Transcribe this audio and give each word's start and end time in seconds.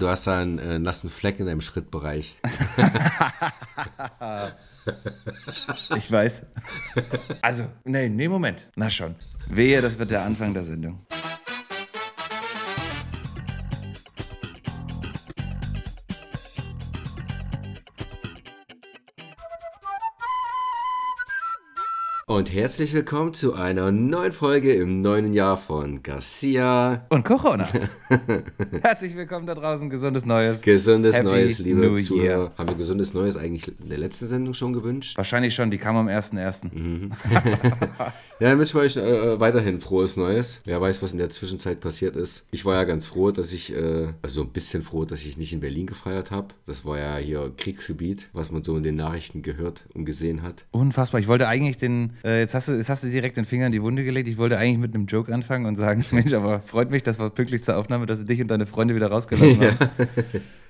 Du 0.00 0.08
hast 0.08 0.26
da 0.26 0.40
einen 0.40 0.58
äh, 0.58 0.78
nassen 0.78 1.10
Fleck 1.10 1.38
in 1.40 1.46
deinem 1.46 1.60
Schrittbereich. 1.60 2.38
ich 5.94 6.10
weiß. 6.10 6.42
Also, 7.42 7.66
nee, 7.84 8.08
nee, 8.08 8.26
Moment. 8.26 8.66
Na 8.76 8.88
schon. 8.88 9.14
Wehe, 9.46 9.82
das 9.82 9.98
wird 9.98 10.10
der 10.10 10.22
Anfang 10.22 10.54
der 10.54 10.64
Sendung. 10.64 11.04
Und 22.40 22.50
herzlich 22.54 22.94
willkommen 22.94 23.34
zu 23.34 23.52
einer 23.52 23.92
neuen 23.92 24.32
Folge 24.32 24.72
im 24.72 25.02
neuen 25.02 25.34
Jahr 25.34 25.58
von 25.58 26.02
Garcia 26.02 27.04
und 27.10 27.22
Coronas. 27.22 27.70
herzlich 28.80 29.14
willkommen 29.14 29.46
da 29.46 29.54
draußen, 29.54 29.90
gesundes 29.90 30.24
Neues. 30.24 30.62
Gesundes 30.62 31.16
Happy 31.16 31.26
Neues, 31.26 31.58
liebe 31.58 31.80
New 31.80 31.98
Zuhörer. 31.98 32.24
Year. 32.24 32.52
Haben 32.56 32.68
wir 32.70 32.76
gesundes 32.76 33.12
Neues 33.12 33.36
eigentlich 33.36 33.68
in 33.82 33.90
der 33.90 33.98
letzten 33.98 34.26
Sendung 34.26 34.54
schon 34.54 34.72
gewünscht? 34.72 35.18
Wahrscheinlich 35.18 35.54
schon, 35.54 35.70
die 35.70 35.76
kam 35.76 35.98
am 35.98 36.08
1.1. 36.08 36.74
Mhm. 36.74 37.10
ja, 38.40 38.48
dann 38.48 38.58
wünschen 38.58 38.74
wir 38.74 38.82
euch 38.82 38.96
äh, 38.96 39.38
weiterhin 39.38 39.80
frohes 39.80 40.16
Neues. 40.16 40.62
Wer 40.64 40.80
weiß, 40.80 41.02
was 41.02 41.12
in 41.12 41.18
der 41.18 41.30
Zwischenzeit 41.30 41.80
passiert 41.80 42.16
ist. 42.16 42.46
Ich 42.50 42.64
war 42.64 42.74
ja 42.74 42.84
ganz 42.84 43.06
froh, 43.06 43.30
dass 43.30 43.52
ich, 43.52 43.74
äh, 43.74 44.08
also 44.22 44.36
so 44.36 44.42
ein 44.42 44.50
bisschen 44.50 44.82
froh, 44.82 45.04
dass 45.04 45.24
ich 45.24 45.36
nicht 45.36 45.52
in 45.52 45.60
Berlin 45.60 45.86
gefeiert 45.86 46.30
habe. 46.30 46.48
Das 46.66 46.84
war 46.84 46.98
ja 46.98 47.16
hier 47.18 47.52
Kriegsgebiet, 47.56 48.28
was 48.32 48.50
man 48.50 48.62
so 48.62 48.76
in 48.76 48.82
den 48.82 48.96
Nachrichten 48.96 49.42
gehört 49.42 49.84
und 49.94 50.06
gesehen 50.06 50.42
hat. 50.42 50.64
Unfassbar. 50.70 51.20
Ich 51.20 51.28
wollte 51.28 51.48
eigentlich 51.48 51.76
den 51.76 52.14
äh, 52.24 52.40
jetzt, 52.40 52.54
hast 52.54 52.68
du, 52.68 52.72
jetzt 52.72 52.88
hast 52.88 53.04
du 53.04 53.10
direkt 53.10 53.36
den 53.36 53.44
Finger 53.44 53.66
in 53.66 53.72
die 53.72 53.82
Wunde 53.82 54.04
gelegt. 54.04 54.28
Ich 54.28 54.38
wollte 54.38 54.56
eigentlich 54.58 54.78
mit 54.78 54.94
einem 54.94 55.06
Joke 55.06 55.32
anfangen 55.34 55.66
und 55.66 55.76
sagen, 55.76 56.04
Mensch, 56.10 56.32
aber 56.32 56.60
freut 56.60 56.90
mich, 56.90 57.02
das 57.02 57.18
war 57.18 57.30
pünktlich 57.30 57.62
zur 57.62 57.76
Aufnahme, 57.76 58.06
dass 58.06 58.18
sie 58.18 58.26
dich 58.26 58.40
und 58.40 58.48
deine 58.48 58.66
Freunde 58.66 58.94
wieder 58.94 59.08
rausgelassen 59.08 59.60
haben. 59.60 59.76
Ja. 59.80 60.06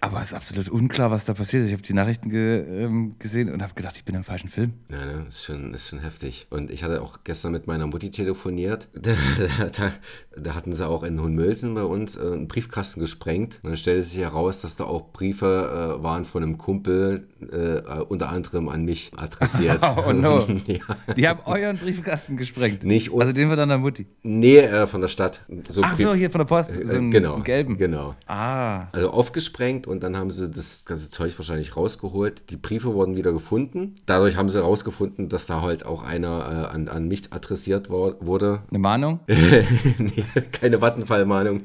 Aber 0.03 0.23
es 0.23 0.29
ist 0.29 0.35
absolut 0.35 0.69
unklar, 0.71 1.11
was 1.11 1.27
da 1.27 1.35
passiert 1.35 1.63
ist. 1.63 1.69
Ich 1.69 1.75
habe 1.75 1.83
die 1.83 1.93
Nachrichten 1.93 2.31
ge 2.31 2.85
ähm, 2.85 3.17
gesehen 3.19 3.53
und 3.53 3.63
habe 3.63 3.75
gedacht, 3.75 3.97
ich 3.97 4.05
bin 4.05 4.15
im 4.15 4.25
falschen 4.25 4.49
Film. 4.49 4.73
Ja, 4.91 5.05
ne, 5.05 5.27
ist 5.29 5.45
schon, 5.45 5.75
ist 5.75 5.89
schon 5.89 5.99
heftig. 5.99 6.47
Und 6.49 6.71
ich 6.71 6.83
hatte 6.83 7.03
auch 7.03 7.19
gestern 7.25 7.53
mit 7.53 7.67
meiner 7.67 7.87
Mutti 7.87 8.11
telefoniert. 8.11 8.89
Da, 9.01 9.67
da, 9.67 9.93
da 10.37 10.55
hatten 10.55 10.73
sie 10.73 10.87
auch 10.87 11.03
in 11.03 11.21
Hohenmölzen 11.21 11.75
bei 11.75 11.83
uns 11.83 12.17
äh, 12.17 12.21
einen 12.21 12.49
Briefkasten 12.49 13.01
gesprengt. 13.01 13.59
Und 13.63 13.71
dann 13.71 13.77
stellte 13.77 14.03
sich 14.03 14.19
heraus, 14.19 14.61
dass 14.61 14.77
da 14.77 14.85
auch 14.85 15.13
Briefe 15.13 15.99
äh, 15.99 16.03
waren 16.03 16.25
von 16.25 16.43
einem 16.43 16.59
Kumpel, 16.59 17.27
äh, 17.51 18.01
unter 18.03 18.29
anderem 18.29 18.69
an 18.69 18.85
mich 18.85 19.11
adressiert. 19.17 19.81
oh 20.07 20.13
no. 20.13 20.41
ja. 20.67 21.15
Die 21.17 21.27
haben 21.27 21.41
euren 21.45 21.79
Briefkasten 21.79 22.37
gesprengt. 22.37 22.85
Nicht 22.85 23.13
also 23.13 23.33
den 23.33 23.49
von 23.49 23.57
deiner 23.57 23.79
Mutti. 23.79 24.07
Nee, 24.23 24.59
äh, 24.59 24.87
von 24.87 25.01
der 25.01 25.09
Stadt. 25.09 25.41
So 25.69 25.83
Ach 25.83 25.97
so, 25.97 26.15
hier 26.15 26.31
von 26.31 26.41
der 26.41 26.47
Post. 26.47 26.75
So 26.75 26.97
einen 26.97 27.11
genau, 27.11 27.41
gelben. 27.41 27.77
Genau. 27.77 28.15
Ah. 28.27 28.87
Also 28.93 29.11
aufgesprengt 29.11 29.87
und 29.91 30.03
dann 30.03 30.17
haben 30.17 30.31
sie 30.31 30.49
das 30.49 30.85
ganze 30.85 31.11
Zeug 31.11 31.37
wahrscheinlich 31.37 31.77
rausgeholt. 31.77 32.51
Die 32.51 32.57
Briefe 32.57 32.95
wurden 32.95 33.17
wieder 33.17 33.33
gefunden. 33.33 33.97
Dadurch 34.07 34.37
haben 34.37 34.49
sie 34.49 34.59
herausgefunden, 34.59 35.29
dass 35.29 35.47
da 35.47 35.61
halt 35.61 35.85
auch 35.85 36.05
einer 36.05 36.69
äh, 36.71 36.75
an, 36.75 36.89
an 36.89 37.09
mich 37.09 37.33
adressiert 37.33 37.91
war, 37.91 38.15
wurde. 38.25 38.63
Eine 38.71 38.79
Mahnung? 38.79 39.21
nee, 39.27 40.25
keine 40.53 40.81
Wattenfallmahnung. 40.81 41.63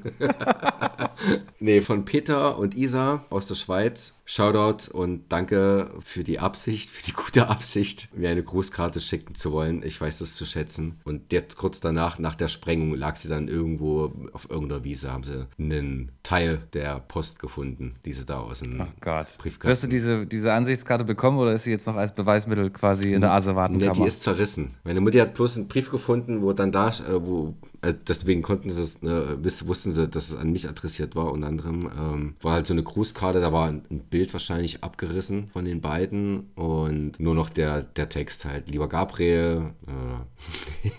nee, 1.60 1.82
von 1.82 2.04
Peter 2.04 2.58
und 2.58 2.76
Isa 2.76 3.24
aus 3.30 3.46
der 3.46 3.56
Schweiz. 3.56 4.16
Shoutout 4.26 4.92
und 4.92 5.26
danke 5.30 5.92
für 6.04 6.24
die 6.24 6.40
Absicht, 6.40 6.90
für 6.90 7.04
die 7.04 7.14
gute 7.14 7.48
Absicht, 7.48 8.10
mir 8.16 8.30
eine 8.30 8.44
Grußkarte 8.44 9.00
schicken 9.00 9.36
zu 9.36 9.52
wollen. 9.52 9.84
Ich 9.84 10.02
weiß 10.02 10.18
das 10.18 10.34
zu 10.34 10.46
schätzen. 10.46 11.00
Und 11.04 11.32
jetzt 11.32 11.58
kurz 11.58 11.80
danach, 11.80 12.18
nach 12.18 12.34
der 12.34 12.48
Sprengung, 12.48 12.96
lag 12.96 13.18
sie 13.18 13.30
dann 13.30 13.48
irgendwo 13.48 14.12
auf 14.34 14.50
irgendeiner 14.50 14.84
Wiese, 14.84 15.12
haben 15.12 15.24
sie 15.24 15.46
einen 15.60 16.12
Teil 16.24 16.60
der 16.74 17.00
Post 17.00 17.40
gefunden, 17.40 17.96
die 18.04 18.14
sie 18.14 18.26
da 18.26 18.40
aus 18.40 18.60
dem 18.60 18.82
oh 18.82 18.88
Gott. 19.00 19.38
Briefkasten. 19.38 19.70
Wirst 19.70 19.84
du 19.84 19.88
diese, 19.88 20.26
diese 20.26 20.54
Ansichtskarte 20.54 21.04
bekommen 21.04 21.38
oder 21.38 21.54
ist 21.54 21.64
sie 21.64 21.72
jetzt 21.72 21.86
noch 21.86 21.96
als 21.96 22.16
Beweismittel 22.16 22.72
quasi 22.72 23.14
in 23.14 23.22
der 23.22 23.32
Asservatenkammer? 23.32 23.94
Ja, 23.94 24.02
die 24.02 24.08
ist 24.08 24.24
zerrissen. 24.24 24.76
Meine 24.84 25.02
Mutter 25.02 25.22
hat 25.22 25.36
bloß 25.36 25.58
einen 25.58 25.68
Brief 25.68 25.92
gefunden, 25.92 26.42
wo 26.42 26.52
dann 26.54 26.72
da, 26.72 26.90
äh, 26.90 27.22
wo 27.22 27.54
deswegen 27.94 28.42
konnten 28.42 28.70
sie 28.70 28.82
es, 28.82 29.02
äh, 29.04 29.68
wussten 29.68 29.94
sie, 29.94 30.08
dass 30.08 30.30
es 30.30 30.36
an 30.36 30.52
mich 30.52 30.68
adressiert 30.68 31.16
war. 31.16 31.32
Unter 31.32 31.48
anderem 31.48 31.90
ähm, 31.98 32.36
war 32.42 32.54
halt 32.54 32.68
so 32.68 32.74
eine 32.74 32.84
Grußkarte, 32.84 33.40
da 33.40 33.52
war 33.52 33.68
ein 33.68 33.84
Bild 34.10 34.34
wahrscheinlich 34.34 34.84
abgerissen 34.84 35.50
von 35.54 35.66
den 35.66 35.82
beiden 35.82 36.52
und 36.56 37.20
nur 37.20 37.36
noch 37.36 37.50
der, 37.50 37.84
der 37.84 38.10
Text 38.10 38.46
halt. 38.46 38.70
Lieber 38.70 38.88
Gabriel. 38.90 39.74
Äh, 39.88 40.90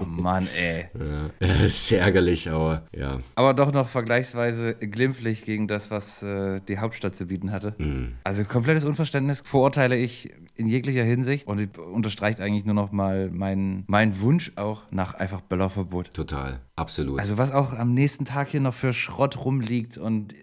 oh 0.00 0.04
Mann, 0.04 0.48
ey. 0.56 0.86
Äh, 1.40 1.68
sehr 1.68 2.00
ärgerlich, 2.00 2.48
aber 2.48 2.86
ja. 2.92 3.18
Aber 3.34 3.54
doch 3.54 3.72
noch 3.72 3.88
vergleichsweise 3.88 4.74
glimpflich 4.74 5.44
gegen 5.44 5.68
das, 5.68 5.90
was 5.90 6.22
äh, 6.22 6.60
die 6.68 6.78
Hauptstadt 6.78 7.14
zu 7.14 7.26
bieten 7.26 7.50
hatte. 7.50 7.74
Mm. 7.78 8.14
Also 8.24 8.44
komplettes 8.44 8.84
Unverständnis 8.84 9.42
verurteile 9.44 9.96
ich 9.96 10.32
in 10.56 10.66
jeglicher 10.66 11.02
Hinsicht 11.02 11.46
und 11.46 11.78
unterstreicht 11.78 12.40
eigentlich 12.40 12.64
nur 12.64 12.74
noch 12.74 12.92
mal 12.92 13.30
meinen 13.30 13.84
mein 13.86 14.20
Wunsch 14.20 14.52
auch 14.56 14.82
nach 14.90 15.14
einfach 15.14 15.40
Böllerverbot. 15.40 16.14
Total, 16.14 16.33
absolut. 16.76 17.20
Also 17.20 17.38
was 17.38 17.52
auch 17.52 17.72
am 17.72 17.94
nächsten 17.94 18.24
Tag 18.24 18.48
hier 18.48 18.60
noch 18.60 18.74
für 18.74 18.92
Schrott 18.92 19.44
rumliegt 19.44 19.98
und 19.98 20.34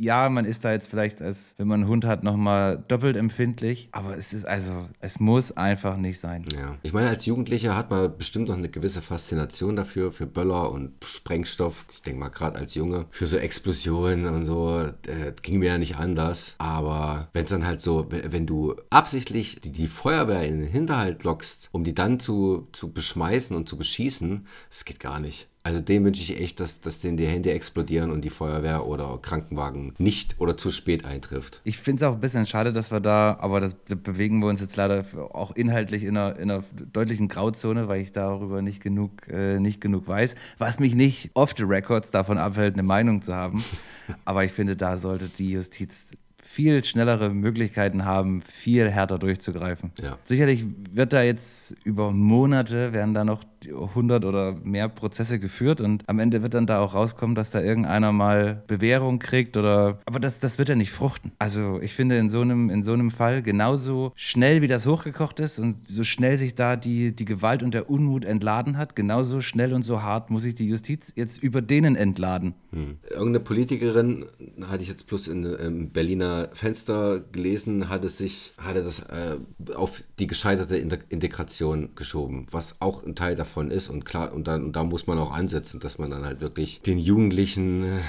ja, 0.00 0.30
man 0.30 0.46
ist 0.46 0.64
da 0.64 0.72
jetzt 0.72 0.88
vielleicht, 0.88 1.20
als 1.20 1.54
wenn 1.58 1.68
man 1.68 1.80
einen 1.80 1.88
Hund 1.90 2.06
hat, 2.06 2.24
nochmal 2.24 2.82
doppelt 2.88 3.16
empfindlich. 3.16 3.90
Aber 3.92 4.16
es 4.16 4.32
ist 4.32 4.46
also, 4.46 4.86
es 5.00 5.20
muss 5.20 5.52
einfach 5.52 5.98
nicht 5.98 6.18
sein. 6.18 6.46
Ja. 6.56 6.78
Ich 6.82 6.94
meine, 6.94 7.08
als 7.08 7.26
Jugendlicher 7.26 7.76
hat 7.76 7.90
man 7.90 8.16
bestimmt 8.16 8.48
noch 8.48 8.56
eine 8.56 8.70
gewisse 8.70 9.02
Faszination 9.02 9.76
dafür, 9.76 10.10
für 10.10 10.26
Böller 10.26 10.72
und 10.72 10.92
Sprengstoff. 11.04 11.86
Ich 11.92 12.00
denke 12.00 12.20
mal, 12.20 12.30
gerade 12.30 12.58
als 12.58 12.74
Junge, 12.74 13.06
für 13.10 13.26
so 13.26 13.36
Explosionen 13.36 14.26
und 14.26 14.46
so, 14.46 14.80
äh, 15.06 15.32
ging 15.42 15.58
mir 15.58 15.66
ja 15.66 15.78
nicht 15.78 15.96
anders. 15.96 16.54
Aber 16.56 17.28
wenn 17.34 17.44
es 17.44 17.50
dann 17.50 17.66
halt 17.66 17.82
so, 17.82 18.08
wenn 18.10 18.46
du 18.46 18.76
absichtlich 18.88 19.60
die, 19.60 19.70
die 19.70 19.86
Feuerwehr 19.86 20.46
in 20.46 20.60
den 20.60 20.70
Hinterhalt 20.70 21.24
lockst, 21.24 21.68
um 21.72 21.84
die 21.84 21.94
dann 21.94 22.18
zu, 22.18 22.68
zu 22.72 22.90
beschmeißen 22.90 23.54
und 23.54 23.68
zu 23.68 23.76
beschießen, 23.76 24.46
das 24.70 24.86
geht 24.86 24.98
gar 24.98 25.20
nicht. 25.20 25.49
Also 25.62 25.80
dem 25.80 26.04
wünsche 26.04 26.22
ich 26.22 26.40
echt, 26.40 26.58
dass, 26.58 26.80
dass 26.80 27.00
denen 27.00 27.18
die 27.18 27.26
Hände 27.26 27.52
explodieren 27.52 28.10
und 28.10 28.22
die 28.22 28.30
Feuerwehr 28.30 28.86
oder 28.86 29.18
Krankenwagen 29.20 29.94
nicht 29.98 30.36
oder 30.38 30.56
zu 30.56 30.70
spät 30.70 31.04
eintrifft. 31.04 31.60
Ich 31.64 31.78
finde 31.78 32.02
es 32.02 32.08
auch 32.08 32.14
ein 32.14 32.20
bisschen 32.20 32.46
schade, 32.46 32.72
dass 32.72 32.90
wir 32.90 33.00
da, 33.00 33.36
aber 33.40 33.60
das, 33.60 33.76
da 33.86 33.94
bewegen 33.94 34.40
wir 34.40 34.48
uns 34.48 34.62
jetzt 34.62 34.76
leider 34.76 35.04
auch 35.32 35.54
inhaltlich 35.54 36.04
in 36.04 36.16
einer, 36.16 36.38
in 36.38 36.50
einer 36.50 36.64
deutlichen 36.92 37.28
Grauzone, 37.28 37.88
weil 37.88 38.00
ich 38.00 38.12
darüber 38.12 38.62
nicht 38.62 38.82
genug, 38.82 39.28
äh, 39.28 39.60
nicht 39.60 39.82
genug 39.82 40.08
weiß. 40.08 40.34
Was 40.56 40.80
mich 40.80 40.94
nicht 40.94 41.30
off 41.34 41.52
the 41.54 41.64
records 41.64 42.10
davon 42.10 42.38
abhält, 42.38 42.74
eine 42.74 42.82
Meinung 42.82 43.20
zu 43.20 43.34
haben. 43.34 43.62
aber 44.24 44.44
ich 44.44 44.52
finde, 44.52 44.76
da 44.76 44.96
sollte 44.96 45.28
die 45.28 45.50
Justiz 45.50 46.06
viel 46.42 46.82
schnellere 46.82 47.30
Möglichkeiten 47.30 48.04
haben, 48.04 48.42
viel 48.42 48.90
härter 48.90 49.18
durchzugreifen. 49.18 49.92
Ja. 50.02 50.18
Sicherlich 50.22 50.64
wird 50.90 51.12
da 51.12 51.22
jetzt 51.22 51.76
über 51.84 52.10
Monate, 52.10 52.92
werden 52.92 53.14
da 53.14 53.24
noch 53.24 53.44
100 53.66 54.24
oder 54.24 54.52
mehr 54.62 54.88
Prozesse 54.88 55.38
geführt 55.38 55.80
und 55.80 56.08
am 56.08 56.18
Ende 56.18 56.42
wird 56.42 56.54
dann 56.54 56.66
da 56.66 56.80
auch 56.80 56.94
rauskommen, 56.94 57.34
dass 57.34 57.50
da 57.50 57.60
irgendeiner 57.60 58.12
mal 58.12 58.62
Bewährung 58.66 59.18
kriegt 59.18 59.56
oder, 59.56 59.98
aber 60.06 60.20
das, 60.20 60.40
das 60.40 60.58
wird 60.58 60.68
ja 60.68 60.74
nicht 60.74 60.92
fruchten. 60.92 61.32
Also 61.38 61.80
ich 61.80 61.94
finde 61.94 62.18
in 62.18 62.30
so 62.30 62.40
einem, 62.40 62.70
in 62.70 62.82
so 62.82 62.92
einem 62.92 63.10
Fall 63.10 63.42
genauso 63.42 64.12
schnell, 64.16 64.62
wie 64.62 64.66
das 64.66 64.86
hochgekocht 64.86 65.40
ist 65.40 65.58
und 65.58 65.76
so 65.88 66.04
schnell 66.04 66.38
sich 66.38 66.54
da 66.54 66.76
die, 66.76 67.14
die 67.14 67.24
Gewalt 67.24 67.62
und 67.62 67.74
der 67.74 67.90
Unmut 67.90 68.24
entladen 68.24 68.76
hat, 68.76 68.96
genauso 68.96 69.40
schnell 69.40 69.72
und 69.72 69.82
so 69.82 70.02
hart 70.02 70.30
muss 70.30 70.42
sich 70.42 70.54
die 70.54 70.68
Justiz 70.68 71.12
jetzt 71.16 71.42
über 71.42 71.62
denen 71.62 71.96
entladen. 71.96 72.54
Hm. 72.72 72.98
Irgendeine 73.08 73.40
Politikerin, 73.40 74.26
hatte 74.62 74.82
ich 74.82 74.88
jetzt 74.88 75.06
bloß 75.06 75.28
in, 75.28 75.44
im 75.44 75.90
Berliner 75.90 76.48
Fenster 76.52 77.20
gelesen, 77.20 77.88
hatte 77.88 78.08
sich, 78.08 78.52
hatte 78.58 78.82
das 78.82 79.00
äh, 79.00 79.36
auf 79.74 80.02
die 80.18 80.26
gescheiterte 80.26 80.76
Integration 80.76 81.90
geschoben, 81.94 82.46
was 82.50 82.80
auch 82.80 83.04
ein 83.04 83.14
Teil 83.14 83.36
davon 83.36 83.49
davon 83.50 83.70
ist. 83.70 83.88
Und 83.88 84.04
klar, 84.04 84.32
und, 84.32 84.46
dann, 84.46 84.64
und 84.64 84.76
da 84.76 84.84
muss 84.84 85.06
man 85.06 85.18
auch 85.18 85.32
ansetzen, 85.32 85.80
dass 85.80 85.98
man 85.98 86.10
dann 86.10 86.24
halt 86.24 86.40
wirklich 86.40 86.80
den 86.82 86.98
Jugendlichen 86.98 87.84
äh, 87.84 88.00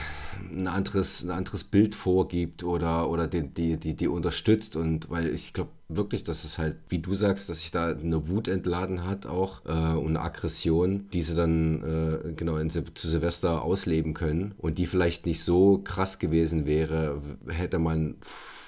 ein 0.51 0.67
anderes, 0.67 1.23
ein 1.23 1.31
anderes 1.31 1.63
Bild 1.63 1.95
vorgibt 1.95 2.63
oder, 2.63 3.09
oder 3.09 3.27
den, 3.27 3.53
die, 3.53 3.77
die, 3.77 3.95
die 3.95 4.07
unterstützt. 4.07 4.75
Und 4.75 5.09
weil 5.09 5.33
ich 5.33 5.53
glaube 5.53 5.71
wirklich, 5.89 6.23
dass 6.23 6.43
es 6.43 6.57
halt, 6.57 6.77
wie 6.89 6.99
du 6.99 7.13
sagst, 7.13 7.49
dass 7.49 7.61
sich 7.61 7.71
da 7.71 7.89
eine 7.89 8.27
Wut 8.29 8.47
entladen 8.47 9.05
hat 9.05 9.25
auch 9.25 9.65
äh, 9.65 9.97
und 9.97 10.09
eine 10.09 10.21
Aggression, 10.21 11.09
die 11.11 11.21
sie 11.21 11.35
dann 11.35 11.83
äh, 11.83 12.33
genau 12.33 12.57
in, 12.57 12.69
zu 12.69 13.07
Silvester 13.07 13.63
ausleben 13.63 14.13
können 14.13 14.53
und 14.57 14.77
die 14.77 14.85
vielleicht 14.85 15.25
nicht 15.25 15.43
so 15.43 15.81
krass 15.83 16.19
gewesen 16.19 16.65
wäre, 16.65 17.21
hätte 17.47 17.79
man 17.79 18.15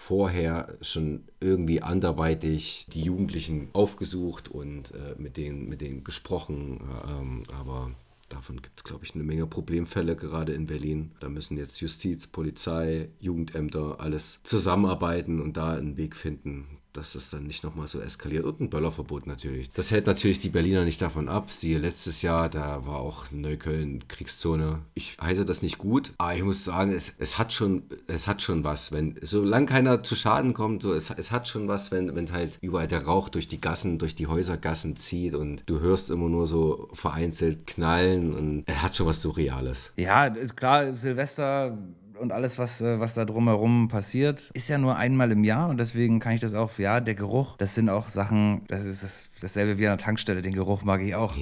vorher 0.04 0.78
schon 0.82 1.24
irgendwie 1.40 1.82
anderweitig 1.82 2.88
die 2.92 3.04
Jugendlichen 3.04 3.70
aufgesucht 3.72 4.50
und 4.50 4.92
äh, 4.92 5.16
mit, 5.18 5.38
denen, 5.38 5.70
mit 5.70 5.80
denen 5.80 6.04
gesprochen. 6.04 6.82
Ähm, 7.08 7.44
aber 7.58 7.92
davon 8.28 8.62
gibt 8.62 8.80
es, 8.80 8.84
glaube 8.84 9.06
ich, 9.06 9.16
eine 9.16 9.24
Menge 9.24 9.48
Problemfälle 9.48 10.18
gerade 10.18 10.52
in 10.54 10.68
Berlin. 10.68 11.14
Da 11.22 11.30
müssen 11.30 11.58
jetzt 11.58 11.80
Justiz, 11.80 12.28
Polizei, 12.28 13.08
Jugendämter 13.22 14.02
alles 14.02 14.42
zusammenarbeiten 14.44 15.40
und 15.40 15.56
da 15.56 15.74
einen 15.74 15.96
Weg 15.96 16.18
finden, 16.18 16.80
dass 16.94 17.14
das 17.14 17.30
dann 17.30 17.44
nicht 17.44 17.64
nochmal 17.64 17.88
so 17.88 18.00
eskaliert. 18.00 18.46
Und 18.46 18.62
ein 18.62 18.70
Böllerverbot 18.70 19.28
natürlich. 19.28 19.72
Das 19.72 19.92
hält 19.92 20.08
natürlich 20.08 20.40
die 20.40 20.50
Berliner 20.50 20.86
nicht 20.86 21.02
davon 21.02 21.28
ab. 21.28 21.52
Siehe 21.52 21.78
letztes 21.78 22.22
Jahr, 22.22 22.50
da 22.50 22.86
war 22.86 23.00
auch 23.00 23.32
Neukölln 23.32 24.08
Kriegszone. 24.08 24.80
Ich 24.94 25.18
heiße 25.22 25.46
das 25.46 25.62
nicht 25.62 25.78
gut, 25.78 26.14
aber 26.18 26.36
ich 26.36 26.44
muss 26.44 26.64
sagen, 26.64 26.94
es, 26.94 27.14
es, 27.18 27.38
hat, 27.38 27.52
schon, 27.54 27.84
es 28.08 28.28
hat 28.28 28.42
schon 28.42 28.64
was. 28.64 28.92
Wenn, 28.92 29.18
solange 29.22 29.66
keiner 29.66 30.04
zu 30.04 30.16
Schaden 30.16 30.54
kommt, 30.54 30.84
so, 30.84 30.94
es, 30.94 31.10
es 31.10 31.32
hat 31.32 31.48
schon 31.48 31.68
was, 31.68 31.92
wenn, 31.92 32.16
wenn 32.16 32.32
halt 32.32 32.58
überall 32.62 32.88
der 32.88 33.04
Rauch 33.06 33.30
durch 33.30 33.48
die 33.48 33.60
Gassen, 33.60 34.00
durch 34.00 34.16
die 34.16 34.28
Häusergassen 34.28 34.96
zieht 34.96 35.36
und 35.36 35.64
du 35.66 35.80
hörst 35.80 36.10
immer 36.10 36.30
nur 36.30 36.48
so 36.48 36.90
vereinzelt 36.94 37.68
knallen 37.68 38.34
und 38.34 38.64
er 38.68 38.82
hat 38.82 38.96
schon 38.96 39.08
was 39.08 39.22
Surreales. 39.22 39.92
Ja, 39.98 40.26
ist 40.26 40.56
klar, 40.56 40.94
Silvester 40.94 41.78
und 42.18 42.32
alles, 42.32 42.58
was, 42.58 42.82
äh, 42.82 43.00
was 43.00 43.14
da 43.14 43.26
drumherum 43.26 43.88
passiert, 43.88 44.52
ist 44.54 44.70
ja 44.70 44.78
nur 44.78 44.96
einmal 44.98 45.32
im 45.32 45.44
Jahr 45.44 45.70
und 45.70 45.80
deswegen 45.80 46.20
kann 46.20 46.34
ich 46.34 46.42
das 46.42 46.56
auch, 46.56 46.78
ja, 46.78 47.00
der 47.00 47.16
Geruch, 47.16 47.58
das 47.58 47.76
sind 47.76 47.90
auch 47.90 48.10
Sachen, 48.10 48.62
das 48.68 48.86
ist 48.86 49.04
das, 49.04 49.30
dasselbe 49.42 49.80
wie 49.80 49.88
an 49.88 49.98
der 49.98 50.06
Tankstelle, 50.06 50.42
den 50.42 50.54
Geruch 50.54 50.84
mag 50.84 51.02
ich 51.02 51.16
auch. 51.16 51.36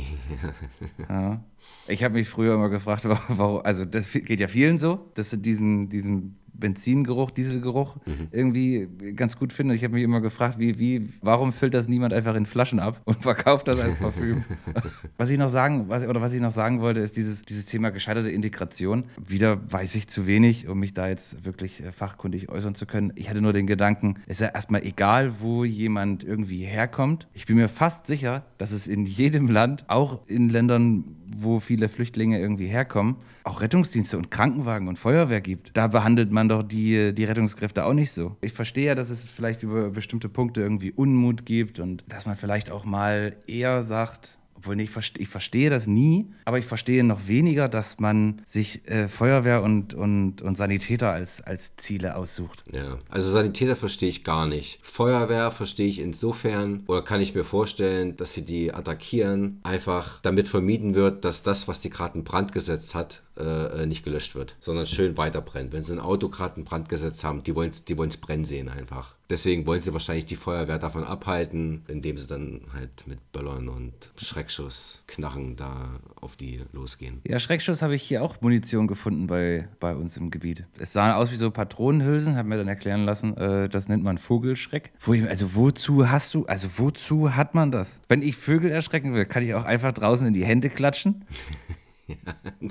ja. 1.09 1.39
Ich 1.87 2.03
habe 2.03 2.15
mich 2.15 2.29
früher 2.29 2.55
immer 2.55 2.69
gefragt, 2.69 3.05
warum, 3.29 3.61
also 3.63 3.85
das 3.85 4.11
geht 4.11 4.39
ja 4.39 4.47
vielen 4.47 4.77
so, 4.77 5.11
dass 5.15 5.29
sie 5.29 5.41
diesen, 5.41 5.89
diesen 5.89 6.37
Benzingeruch, 6.53 7.31
Dieselgeruch 7.31 7.97
mhm. 8.05 8.27
irgendwie 8.31 8.87
ganz 9.15 9.37
gut 9.37 9.53
finde. 9.53 9.75
Ich 9.75 9.83
habe 9.83 9.93
mich 9.93 10.03
immer 10.03 10.21
gefragt, 10.21 10.59
wie, 10.59 10.77
wie, 10.79 11.09
warum 11.21 11.53
füllt 11.53 11.73
das 11.73 11.87
niemand 11.87 12.13
einfach 12.13 12.35
in 12.35 12.45
Flaschen 12.45 12.79
ab 12.79 13.01
und 13.05 13.17
verkauft 13.23 13.67
das 13.67 13.79
als 13.79 13.95
Parfüm? 13.95 14.43
was 15.17 15.29
ich 15.29 15.37
noch 15.37 15.49
sagen, 15.49 15.85
was, 15.87 16.05
oder 16.05 16.21
was 16.21 16.33
ich 16.33 16.41
noch 16.41 16.51
sagen 16.51 16.81
wollte, 16.81 16.99
ist 16.99 17.17
dieses, 17.17 17.43
dieses 17.43 17.65
Thema 17.65 17.89
gescheiterte 17.89 18.29
Integration. 18.29 19.05
Wieder 19.17 19.59
weiß 19.71 19.95
ich 19.95 20.07
zu 20.07 20.27
wenig, 20.27 20.67
um 20.67 20.79
mich 20.79 20.93
da 20.93 21.07
jetzt 21.07 21.45
wirklich 21.45 21.83
äh, 21.83 21.91
fachkundig 21.91 22.49
äußern 22.49 22.75
zu 22.75 22.85
können. 22.85 23.11
Ich 23.15 23.29
hatte 23.29 23.41
nur 23.41 23.53
den 23.53 23.67
Gedanken, 23.67 24.15
es 24.27 24.37
ist 24.37 24.41
ja 24.41 24.47
erstmal 24.47 24.83
egal, 24.83 25.41
wo 25.41 25.63
jemand 25.63 26.23
irgendwie 26.23 26.65
herkommt. 26.65 27.27
Ich 27.33 27.45
bin 27.45 27.55
mir 27.55 27.69
fast 27.69 28.07
sicher, 28.07 28.45
dass 28.57 28.71
es 28.71 28.87
in 28.87 29.05
jedem 29.05 29.47
Land, 29.47 29.85
auch 29.87 30.27
in 30.27 30.49
Ländern, 30.49 31.15
wo 31.37 31.59
viele 31.59 31.89
Flüchtlinge 31.89 32.39
irgendwie 32.39 32.67
herkommen, 32.67 33.15
auch 33.43 33.61
Rettungsdienste 33.61 34.17
und 34.17 34.31
Krankenwagen 34.31 34.87
und 34.87 34.97
Feuerwehr 34.97 35.41
gibt. 35.41 35.71
Da 35.75 35.87
behandelt 35.87 36.31
man 36.31 36.49
doch 36.49 36.63
die, 36.63 37.13
die 37.13 37.23
Rettungskräfte 37.23 37.85
auch 37.85 37.93
nicht 37.93 38.11
so. 38.11 38.35
Ich 38.41 38.53
verstehe 38.53 38.87
ja, 38.87 38.95
dass 38.95 39.09
es 39.09 39.23
vielleicht 39.25 39.63
über 39.63 39.89
bestimmte 39.89 40.29
Punkte 40.29 40.61
irgendwie 40.61 40.91
Unmut 40.91 41.45
gibt 41.45 41.79
und 41.79 42.03
dass 42.07 42.25
man 42.25 42.35
vielleicht 42.35 42.71
auch 42.71 42.85
mal 42.85 43.35
eher 43.47 43.81
sagt, 43.83 44.37
obwohl 44.61 44.79
ich, 44.79 44.91
verstehe, 44.91 45.23
ich 45.23 45.29
verstehe 45.29 45.71
das 45.71 45.87
nie, 45.87 46.27
aber 46.45 46.59
ich 46.59 46.65
verstehe 46.65 47.03
noch 47.03 47.27
weniger, 47.27 47.67
dass 47.67 47.99
man 47.99 48.43
sich 48.45 48.87
äh, 48.87 49.07
Feuerwehr 49.07 49.63
und, 49.63 49.95
und, 49.95 50.43
und 50.43 50.55
Sanitäter 50.55 51.11
als, 51.11 51.41
als 51.41 51.75
Ziele 51.77 52.15
aussucht. 52.15 52.63
Ja, 52.71 52.99
also 53.09 53.31
Sanitäter 53.31 53.75
verstehe 53.75 54.09
ich 54.09 54.23
gar 54.23 54.45
nicht. 54.45 54.79
Feuerwehr 54.83 55.49
verstehe 55.49 55.87
ich 55.87 55.97
insofern, 55.97 56.83
oder 56.85 57.01
kann 57.01 57.21
ich 57.21 57.33
mir 57.33 57.43
vorstellen, 57.43 58.15
dass 58.17 58.35
sie 58.35 58.45
die 58.45 58.71
attackieren, 58.71 59.59
einfach 59.63 60.19
damit 60.21 60.47
vermieden 60.47 60.93
wird, 60.93 61.25
dass 61.25 61.41
das, 61.41 61.67
was 61.67 61.81
die 61.81 61.89
gerade 61.89 62.19
in 62.19 62.23
Brand 62.23 62.51
gesetzt 62.51 62.93
hat, 62.93 63.23
äh, 63.37 63.85
nicht 63.85 64.03
gelöscht 64.03 64.35
wird, 64.35 64.55
sondern 64.59 64.85
schön 64.85 65.17
weiter 65.17 65.41
brennt. 65.41 65.71
Wenn 65.71 65.83
sie 65.83 65.93
ein 65.93 65.99
Auto 65.99 66.29
gerade 66.29 66.59
in 66.59 66.65
Brand 66.65 66.89
gesetzt 66.89 67.23
haben, 67.23 67.43
die 67.43 67.55
wollen 67.55 67.69
es 67.69 67.85
die 67.85 67.95
brennen 67.95 68.45
sehen 68.45 68.69
einfach. 68.69 69.15
Deswegen 69.29 69.65
wollen 69.65 69.79
sie 69.79 69.93
wahrscheinlich 69.93 70.25
die 70.25 70.35
Feuerwehr 70.35 70.77
davon 70.77 71.05
abhalten, 71.05 71.83
indem 71.87 72.17
sie 72.17 72.27
dann 72.27 72.63
halt 72.73 73.07
mit 73.07 73.31
Böllern 73.31 73.69
und 73.69 73.93
Schreckschuss, 74.17 75.03
Knarren 75.07 75.55
da 75.55 76.01
auf 76.19 76.35
die 76.35 76.61
losgehen. 76.73 77.21
Ja, 77.23 77.39
Schreckschuss 77.39 77.81
habe 77.81 77.95
ich 77.95 78.03
hier 78.03 78.23
auch 78.23 78.41
Munition 78.41 78.87
gefunden 78.87 79.27
bei, 79.27 79.69
bei 79.79 79.95
uns 79.95 80.17
im 80.17 80.31
Gebiet. 80.31 80.65
Es 80.79 80.91
sahen 80.91 81.13
aus 81.13 81.31
wie 81.31 81.37
so 81.37 81.49
Patronenhülsen, 81.49 82.35
haben 82.35 82.49
mir 82.49 82.57
dann 82.57 82.67
erklären 82.67 83.05
lassen, 83.05 83.37
äh, 83.37 83.69
das 83.69 83.87
nennt 83.87 84.03
man 84.03 84.17
Vogelschreck. 84.17 84.91
Wo 84.99 85.13
also 85.13 85.55
wozu 85.55 86.09
hast 86.09 86.33
du, 86.33 86.45
also 86.47 86.67
wozu 86.75 87.33
hat 87.33 87.55
man 87.55 87.71
das? 87.71 88.01
Wenn 88.09 88.21
ich 88.21 88.35
Vögel 88.35 88.69
erschrecken 88.69 89.13
will, 89.13 89.25
kann 89.25 89.43
ich 89.43 89.53
auch 89.53 89.63
einfach 89.63 89.93
draußen 89.93 90.27
in 90.27 90.33
die 90.33 90.43
Hände 90.43 90.69
klatschen. 90.69 91.23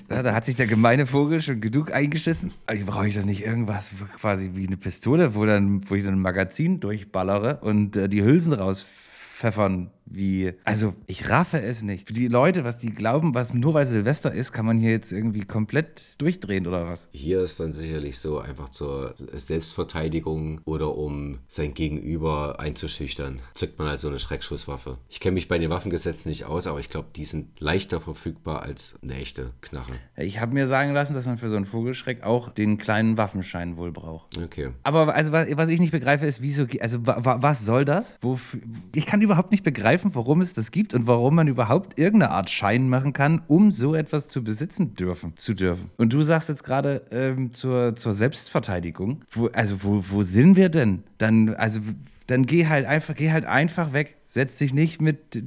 Ja, 0.08 0.22
da 0.22 0.34
hat 0.34 0.44
sich 0.44 0.56
der 0.56 0.66
gemeine 0.66 1.06
Vogel 1.06 1.40
schon 1.40 1.60
genug 1.60 1.92
eingeschissen. 1.92 2.52
Aber 2.66 2.78
brauche 2.80 3.08
ich 3.08 3.14
doch 3.14 3.24
nicht 3.24 3.44
irgendwas 3.44 3.92
quasi 4.18 4.52
wie 4.54 4.66
eine 4.66 4.76
Pistole, 4.76 5.34
wo, 5.34 5.46
dann, 5.46 5.88
wo 5.88 5.94
ich 5.94 6.04
dann 6.04 6.14
ein 6.14 6.20
Magazin 6.20 6.80
durchballere 6.80 7.58
und 7.60 7.96
äh, 7.96 8.08
die 8.08 8.22
Hülsen 8.22 8.52
rauspfeffern 8.52 9.90
wie, 10.10 10.52
also 10.64 10.94
ich 11.06 11.28
raffe 11.30 11.60
es 11.60 11.82
nicht. 11.82 12.08
Für 12.08 12.12
die 12.12 12.28
Leute, 12.28 12.64
was 12.64 12.78
die 12.78 12.90
glauben, 12.90 13.34
was 13.34 13.54
nur 13.54 13.74
weil 13.74 13.86
Silvester 13.86 14.32
ist, 14.32 14.52
kann 14.52 14.66
man 14.66 14.78
hier 14.78 14.90
jetzt 14.90 15.12
irgendwie 15.12 15.42
komplett 15.42 16.02
durchdrehen 16.18 16.66
oder 16.66 16.86
was? 16.86 17.08
Hier 17.12 17.40
ist 17.40 17.60
dann 17.60 17.72
sicherlich 17.72 18.18
so 18.18 18.38
einfach 18.38 18.70
zur 18.70 19.14
Selbstverteidigung 19.32 20.60
oder 20.64 20.96
um 20.96 21.38
sein 21.46 21.74
Gegenüber 21.74 22.58
einzuschüchtern, 22.58 23.40
zückt 23.54 23.78
man 23.78 23.88
halt 23.88 24.00
so 24.00 24.08
eine 24.08 24.18
Schreckschusswaffe. 24.18 24.98
Ich 25.08 25.20
kenne 25.20 25.34
mich 25.34 25.48
bei 25.48 25.58
den 25.58 25.70
Waffengesetzen 25.70 26.28
nicht 26.28 26.44
aus, 26.44 26.66
aber 26.66 26.80
ich 26.80 26.88
glaube, 26.88 27.08
die 27.14 27.24
sind 27.24 27.60
leichter 27.60 28.00
verfügbar 28.00 28.62
als 28.62 28.98
eine 29.02 29.14
echte 29.14 29.52
Knarre. 29.60 29.92
Ich 30.16 30.40
habe 30.40 30.54
mir 30.54 30.66
sagen 30.66 30.92
lassen, 30.92 31.14
dass 31.14 31.26
man 31.26 31.38
für 31.38 31.48
so 31.48 31.56
einen 31.56 31.66
Vogelschreck 31.66 32.24
auch 32.24 32.50
den 32.50 32.78
kleinen 32.78 33.16
Waffenschein 33.16 33.76
wohl 33.76 33.92
braucht. 33.92 34.38
Okay. 34.38 34.70
Aber 34.82 35.14
also 35.14 35.32
was 35.32 35.68
ich 35.68 35.78
nicht 35.80 35.92
begreife, 35.92 36.26
ist, 36.26 36.42
wieso, 36.42 36.66
also 36.80 36.98
was 37.02 37.64
soll 37.64 37.84
das? 37.84 38.18
Wofür, 38.20 38.60
ich 38.94 39.06
kann 39.06 39.22
überhaupt 39.22 39.50
nicht 39.50 39.62
begreifen, 39.62 39.99
begreifen, 40.00 40.14
warum 40.14 40.40
es 40.40 40.54
das 40.54 40.70
gibt 40.70 40.94
und 40.94 41.06
warum 41.06 41.34
man 41.34 41.48
überhaupt 41.48 41.98
irgendeine 41.98 42.32
Art 42.32 42.50
Schein 42.50 42.88
machen 42.88 43.12
kann, 43.12 43.42
um 43.46 43.72
so 43.72 43.94
etwas 43.94 44.28
zu 44.28 44.42
besitzen 44.42 44.94
dürfen, 44.94 45.36
zu 45.36 45.54
dürfen. 45.54 45.90
Und 45.96 46.12
du 46.12 46.22
sagst 46.22 46.48
jetzt 46.48 46.64
gerade 46.64 47.02
ähm, 47.10 47.52
zur, 47.52 47.94
zur 47.96 48.14
Selbstverteidigung. 48.14 49.22
Wo, 49.32 49.48
also 49.48 49.82
wo, 49.82 50.04
wo 50.08 50.22
sind 50.22 50.56
wir 50.56 50.68
denn? 50.68 51.02
Dann, 51.18 51.54
also, 51.54 51.80
dann 52.26 52.46
geh 52.46 52.66
halt 52.66 52.86
einfach, 52.86 53.14
geh 53.14 53.30
halt 53.30 53.44
einfach 53.44 53.92
weg. 53.92 54.16
Setz 54.26 54.58
dich 54.58 54.72
nicht 54.72 55.00
mit 55.00 55.42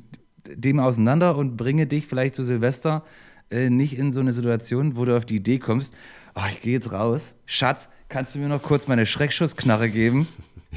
dem 0.46 0.80
auseinander 0.80 1.38
und 1.38 1.58
bringe 1.58 1.88
dich 1.88 2.08
vielleicht 2.08 2.36
zu 2.36 2.44
Silvester 2.44 3.04
äh, 3.50 3.70
nicht 3.70 3.98
in 3.98 4.12
so 4.12 4.20
eine 4.20 4.34
Situation, 4.34 4.98
wo 4.98 5.06
du 5.06 5.16
auf 5.16 5.26
die 5.26 5.36
Idee 5.36 5.60
kommst, 5.60 5.94
oh, 6.36 6.42
ich 6.52 6.62
gehe 6.62 6.74
jetzt 6.74 6.92
raus. 6.92 7.34
Schatz, 7.46 7.90
kannst 8.10 8.36
du 8.36 8.40
mir 8.40 8.50
noch 8.50 8.62
kurz 8.62 8.88
meine 8.88 9.06
Schreckschussknarre 9.06 9.90
geben? 9.90 10.28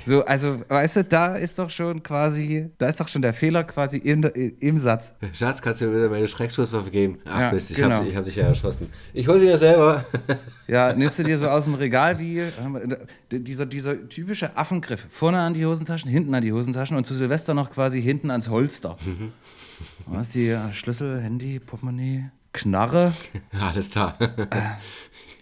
So, 0.04 0.24
also, 0.24 0.60
weißt 0.68 0.96
du, 0.96 1.04
da 1.04 1.36
ist 1.36 1.58
doch 1.58 1.70
schon 1.70 2.02
quasi, 2.02 2.70
da 2.78 2.88
ist 2.88 3.00
doch 3.00 3.08
schon 3.08 3.22
der 3.22 3.32
Fehler 3.32 3.64
quasi 3.64 3.98
in, 3.98 4.22
im 4.22 4.78
Satz. 4.78 5.14
Schatz, 5.32 5.62
kannst 5.62 5.80
du 5.80 5.86
mir 5.86 5.96
wieder 5.96 6.08
meine 6.10 6.28
Schreckschusswaffe 6.28 6.90
geben? 6.90 7.18
Ach 7.24 7.40
ja, 7.40 7.52
Mist, 7.52 7.70
ich, 7.70 7.76
genau. 7.76 7.96
hab, 7.96 8.06
ich 8.06 8.16
hab 8.16 8.24
dich 8.24 8.36
ja 8.36 8.44
erschossen. 8.44 8.92
Ich 9.14 9.26
hol 9.28 9.38
sie 9.38 9.46
ja 9.46 9.56
selber. 9.56 10.04
Ja, 10.68 10.92
nimmst 10.92 11.16
du 11.16 11.22
dir 11.22 11.38
so 11.38 11.48
aus 11.48 11.62
dem 11.62 11.74
Regal 11.74 12.18
wie 12.18 12.42
dieser, 13.30 13.66
dieser 13.66 14.08
typische 14.08 14.56
Affengriff. 14.56 15.06
Vorne 15.10 15.38
an 15.38 15.54
die 15.54 15.64
Hosentaschen, 15.64 16.10
hinten 16.10 16.34
an 16.34 16.42
die 16.42 16.52
Hosentaschen 16.52 16.96
und 16.96 17.06
zu 17.06 17.14
Silvester 17.14 17.54
noch 17.54 17.70
quasi 17.70 18.02
hinten 18.02 18.32
ans 18.32 18.48
Holster. 18.48 18.96
Mhm. 19.04 19.30
Was 20.06 20.30
die 20.30 20.58
Schlüssel, 20.72 21.20
Handy, 21.20 21.60
Portemonnaie, 21.60 22.32
Knarre. 22.52 23.12
Alles 23.52 23.90
da. 23.90 24.18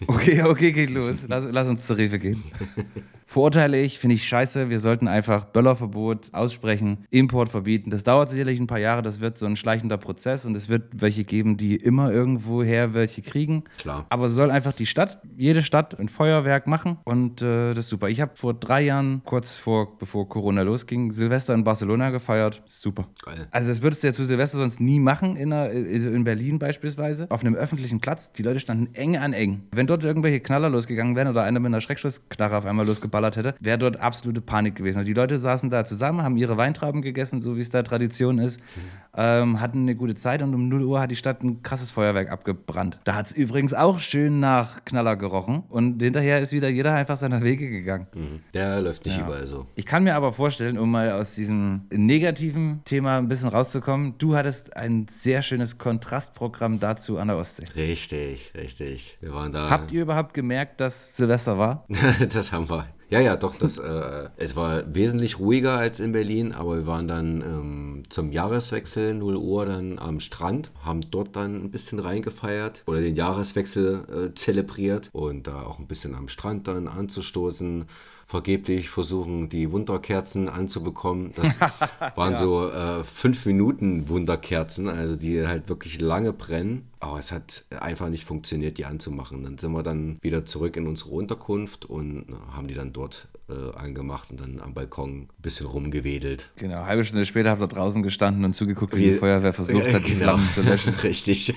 Okay, 0.06 0.42
okay, 0.42 0.72
geht 0.72 0.90
los. 0.90 1.24
Lass, 1.26 1.46
lass 1.50 1.68
uns 1.68 1.86
zur 1.86 1.96
Rewe 1.96 2.18
gehen. 2.18 2.42
Verurteile 3.34 3.80
ich, 3.80 3.98
finde 3.98 4.14
ich 4.14 4.28
scheiße. 4.28 4.70
Wir 4.70 4.78
sollten 4.78 5.08
einfach 5.08 5.46
Böllerverbot 5.46 6.28
aussprechen, 6.30 6.98
Import 7.10 7.48
verbieten. 7.48 7.90
Das 7.90 8.04
dauert 8.04 8.28
sicherlich 8.28 8.60
ein 8.60 8.68
paar 8.68 8.78
Jahre, 8.78 9.02
das 9.02 9.20
wird 9.20 9.38
so 9.38 9.46
ein 9.46 9.56
schleichender 9.56 9.96
Prozess 9.96 10.46
und 10.46 10.54
es 10.54 10.68
wird 10.68 11.02
welche 11.02 11.24
geben, 11.24 11.56
die 11.56 11.74
immer 11.74 12.12
irgendwoher 12.12 12.94
welche 12.94 13.22
kriegen. 13.22 13.64
Klar. 13.76 14.06
Aber 14.08 14.30
soll 14.30 14.52
einfach 14.52 14.72
die 14.72 14.86
Stadt, 14.86 15.20
jede 15.36 15.64
Stadt 15.64 15.98
ein 15.98 16.08
Feuerwerk 16.08 16.68
machen 16.68 16.98
und 17.02 17.42
äh, 17.42 17.74
das 17.74 17.86
ist 17.86 17.90
super. 17.90 18.08
Ich 18.08 18.20
habe 18.20 18.30
vor 18.36 18.54
drei 18.54 18.82
Jahren, 18.82 19.22
kurz 19.24 19.56
vor, 19.56 19.98
bevor 19.98 20.28
Corona 20.28 20.62
losging, 20.62 21.10
Silvester 21.10 21.54
in 21.54 21.64
Barcelona 21.64 22.10
gefeiert. 22.10 22.62
Super. 22.68 23.08
Geil. 23.24 23.48
Also 23.50 23.68
das 23.68 23.82
würdest 23.82 24.04
du 24.04 24.06
ja 24.06 24.12
zu 24.12 24.26
Silvester 24.26 24.58
sonst 24.58 24.78
nie 24.78 25.00
machen, 25.00 25.34
in, 25.34 25.52
einer, 25.52 25.72
in 25.72 26.22
Berlin 26.22 26.60
beispielsweise, 26.60 27.26
auf 27.30 27.40
einem 27.40 27.56
öffentlichen 27.56 27.98
Platz. 27.98 28.30
Die 28.30 28.44
Leute 28.44 28.60
standen 28.60 28.94
eng 28.94 29.16
an 29.16 29.32
eng. 29.32 29.64
Wenn 29.72 29.88
dort 29.88 30.04
irgendwelche 30.04 30.38
Knaller 30.38 30.70
losgegangen 30.70 31.16
wären 31.16 31.26
oder 31.26 31.42
einer 31.42 31.58
mit 31.58 31.70
einer 31.70 31.80
Schreckschussknarre 31.80 32.58
auf 32.58 32.64
einmal 32.64 32.86
losgeballert 32.86 33.23
geballert 33.24 33.36
hätte, 33.36 33.54
wäre 33.60 33.78
dort 33.78 34.00
absolute 34.00 34.40
Panik 34.40 34.76
gewesen. 34.76 34.98
Also 34.98 35.06
die 35.06 35.14
Leute 35.14 35.38
saßen 35.38 35.70
da 35.70 35.84
zusammen, 35.84 36.22
haben 36.22 36.36
ihre 36.36 36.56
Weintrauben 36.56 37.02
gegessen, 37.02 37.40
so 37.40 37.56
wie 37.56 37.60
es 37.60 37.70
da 37.70 37.82
Tradition 37.82 38.38
ist, 38.38 38.60
mhm. 38.60 38.80
ähm, 39.16 39.60
hatten 39.60 39.82
eine 39.82 39.94
gute 39.94 40.14
Zeit 40.14 40.42
und 40.42 40.54
um 40.54 40.68
0 40.68 40.82
Uhr 40.82 41.00
hat 41.00 41.10
die 41.10 41.16
Stadt 41.16 41.42
ein 41.42 41.62
krasses 41.62 41.90
Feuerwerk 41.90 42.30
abgebrannt. 42.30 42.98
Da 43.04 43.14
hat 43.14 43.26
es 43.26 43.32
übrigens 43.32 43.74
auch 43.74 43.98
schön 43.98 44.40
nach 44.40 44.84
Knaller 44.84 45.16
gerochen 45.16 45.64
und 45.68 46.02
hinterher 46.02 46.40
ist 46.40 46.52
wieder 46.52 46.68
jeder 46.68 46.94
einfach 46.94 47.16
seiner 47.16 47.42
Wege 47.42 47.68
gegangen. 47.68 48.06
Mhm. 48.14 48.40
Der 48.52 48.80
läuft 48.80 49.04
nicht 49.06 49.18
ja. 49.18 49.24
überall 49.24 49.46
so. 49.46 49.66
Ich 49.74 49.86
kann 49.86 50.04
mir 50.04 50.14
aber 50.14 50.32
vorstellen, 50.32 50.78
um 50.78 50.90
mal 50.90 51.12
aus 51.12 51.34
diesem 51.34 51.82
negativen 51.90 52.82
Thema 52.84 53.18
ein 53.18 53.28
bisschen 53.28 53.48
rauszukommen, 53.48 54.14
du 54.18 54.36
hattest 54.36 54.76
ein 54.76 55.06
sehr 55.08 55.42
schönes 55.42 55.78
Kontrastprogramm 55.78 56.78
dazu 56.78 57.18
an 57.18 57.28
der 57.28 57.36
Ostsee. 57.36 57.64
Richtig, 57.74 58.52
richtig. 58.54 59.18
Wir 59.20 59.32
waren 59.32 59.52
da. 59.52 59.70
Habt 59.70 59.92
ihr 59.92 60.02
überhaupt 60.02 60.34
gemerkt, 60.34 60.80
dass 60.80 61.16
Silvester 61.16 61.58
war? 61.58 61.86
das 62.32 62.52
haben 62.52 62.68
wir. 62.68 62.86
Ja, 63.14 63.20
ja, 63.20 63.36
doch, 63.36 63.54
das, 63.54 63.78
äh, 63.78 64.28
es 64.36 64.56
war 64.56 64.92
wesentlich 64.92 65.38
ruhiger 65.38 65.78
als 65.78 66.00
in 66.00 66.10
Berlin, 66.10 66.50
aber 66.50 66.78
wir 66.78 66.86
waren 66.88 67.06
dann 67.06 67.42
ähm, 67.42 68.02
zum 68.08 68.32
Jahreswechsel 68.32 69.14
0 69.14 69.36
Uhr 69.36 69.66
dann 69.66 70.00
am 70.00 70.18
Strand, 70.18 70.72
haben 70.82 71.00
dort 71.12 71.36
dann 71.36 71.62
ein 71.62 71.70
bisschen 71.70 72.00
reingefeiert 72.00 72.82
oder 72.86 73.00
den 73.00 73.14
Jahreswechsel 73.14 74.30
äh, 74.32 74.34
zelebriert 74.34 75.10
und 75.12 75.46
da 75.46 75.62
auch 75.62 75.78
ein 75.78 75.86
bisschen 75.86 76.16
am 76.16 76.26
Strand 76.26 76.66
dann 76.66 76.88
anzustoßen 76.88 77.84
vergeblich 78.26 78.90
versuchen, 78.90 79.48
die 79.48 79.70
Wunderkerzen 79.70 80.48
anzubekommen. 80.48 81.32
Das 81.34 81.60
waren 82.16 82.32
ja. 82.32 82.36
so 82.36 82.68
äh, 82.68 83.04
fünf 83.04 83.44
Minuten 83.46 84.08
Wunderkerzen, 84.08 84.88
also 84.88 85.16
die 85.16 85.46
halt 85.46 85.68
wirklich 85.68 86.00
lange 86.00 86.32
brennen. 86.32 86.88
Aber 87.00 87.18
es 87.18 87.32
hat 87.32 87.64
einfach 87.78 88.08
nicht 88.08 88.24
funktioniert, 88.24 88.78
die 88.78 88.86
anzumachen. 88.86 89.42
Dann 89.42 89.58
sind 89.58 89.72
wir 89.72 89.82
dann 89.82 90.18
wieder 90.22 90.44
zurück 90.44 90.76
in 90.76 90.86
unsere 90.86 91.10
Unterkunft 91.10 91.84
und 91.84 92.26
haben 92.50 92.66
die 92.66 92.74
dann 92.74 92.92
dort 92.92 93.28
äh, 93.48 93.76
angemacht 93.76 94.30
und 94.30 94.40
dann 94.40 94.60
am 94.60 94.72
Balkon 94.72 95.22
ein 95.22 95.28
bisschen 95.42 95.66
rumgewedelt. 95.66 96.50
Genau, 96.56 96.76
eine 96.76 96.86
halbe 96.86 97.04
Stunde 97.04 97.26
später 97.26 97.50
habt 97.50 97.60
ihr 97.60 97.68
draußen 97.68 98.02
gestanden 98.02 98.44
und 98.44 98.54
zugeguckt, 98.54 98.94
wie, 98.96 99.00
wie 99.00 99.10
die 99.12 99.18
Feuerwehr 99.18 99.52
versucht 99.52 99.92
hat, 99.92 100.02
genau. 100.04 100.06
die 100.06 100.14
Flammen 100.14 100.50
zu 100.50 100.62
löschen. 100.62 100.94
Richtig. 101.02 101.54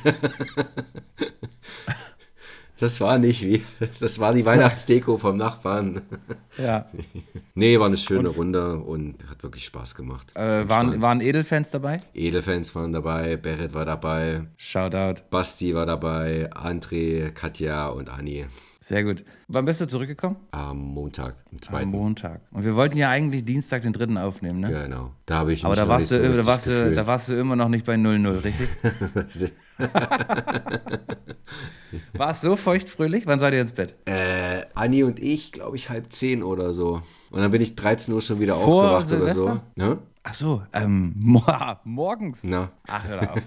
Das 2.80 3.02
war 3.02 3.18
nicht 3.18 3.44
wie, 3.44 3.64
das 4.00 4.20
war 4.20 4.34
die 4.34 4.46
Weihnachtsdeko 4.46 5.18
vom 5.18 5.38
Nachbarn. 5.38 6.02
Ja. 6.58 6.86
Nee, 7.56 7.80
war 7.80 7.88
eine 7.88 7.98
schöne 7.98 8.30
und, 8.30 8.38
Runde 8.38 8.78
und 8.78 9.16
hat 9.30 9.44
wirklich 9.44 9.66
Spaß 9.66 9.96
gemacht. 9.96 10.32
Äh, 10.36 10.68
waren, 10.70 11.02
waren 11.02 11.22
Edelfans 11.22 11.72
dabei? 11.72 12.02
Edelfans 12.14 12.76
waren 12.76 12.94
dabei, 12.94 13.38
Berit 13.38 13.74
war 13.74 13.86
dabei. 13.86 14.42
Shoutout. 14.58 15.22
Basti 15.30 15.74
war 15.74 15.86
dabei, 15.86 16.52
André, 16.52 17.32
Katja 17.32 17.90
und 17.90 18.10
Anni. 18.10 18.46
Sehr 18.88 19.04
gut. 19.04 19.26
Wann 19.50 19.66
bist 19.66 19.82
du 19.82 19.86
zurückgekommen? 19.86 20.38
Am 20.52 20.78
Montag, 20.78 21.36
am 21.52 21.62
2. 21.62 21.82
Am 21.82 21.90
Montag. 21.90 22.40
Und 22.52 22.64
wir 22.64 22.74
wollten 22.76 22.96
ja 22.98 23.10
eigentlich 23.10 23.44
Dienstag 23.44 23.82
den 23.82 23.92
dritten 23.92 24.18
aufnehmen, 24.18 24.62
ne? 24.62 24.72
Genau. 24.72 25.12
Da 25.26 25.40
habe 25.40 25.52
ich 25.52 25.66
Aber 25.66 25.76
da 25.76 25.90
warst, 25.90 26.12
du, 26.12 26.16
so 26.16 26.42
da, 26.42 26.46
warst 26.48 26.68
du, 26.68 26.94
da 26.94 27.06
warst 27.06 27.28
du 27.28 27.34
immer 27.38 27.58
noch 27.58 27.68
nicht 27.68 27.86
bei 27.86 27.96
0-0, 27.96 28.44
richtig? 28.46 29.52
War 32.14 32.32
es 32.32 32.42
so 32.42 32.56
feuchtfröhlich? 32.56 33.26
Wann 33.28 33.40
seid 33.40 33.54
ihr 33.54 33.62
ins 33.62 33.74
Bett? 33.74 33.96
Äh, 34.06 34.64
Anni 34.74 35.04
und 35.04 35.20
ich, 35.20 35.52
glaube 35.52 35.76
ich, 35.78 35.90
halb 35.90 36.12
zehn 36.12 36.44
oder 36.44 36.74
so. 36.74 37.02
Und 37.30 37.42
dann 37.42 37.52
bin 37.52 37.62
ich 37.62 37.76
13 37.76 38.14
Uhr 38.14 38.22
schon 38.22 38.40
wieder 38.40 38.56
Vor 38.56 38.98
aufgewacht 38.98 39.08
Silvester? 39.08 39.44
oder 39.44 39.62
so. 39.76 39.84
Ja? 39.84 39.98
Ach 40.24 40.34
so, 40.34 40.64
ähm, 40.74 41.14
morgens. 41.84 42.44
Na. 42.44 42.72
Ach, 42.88 43.06
hör 43.06 43.34
auf. 43.34 43.42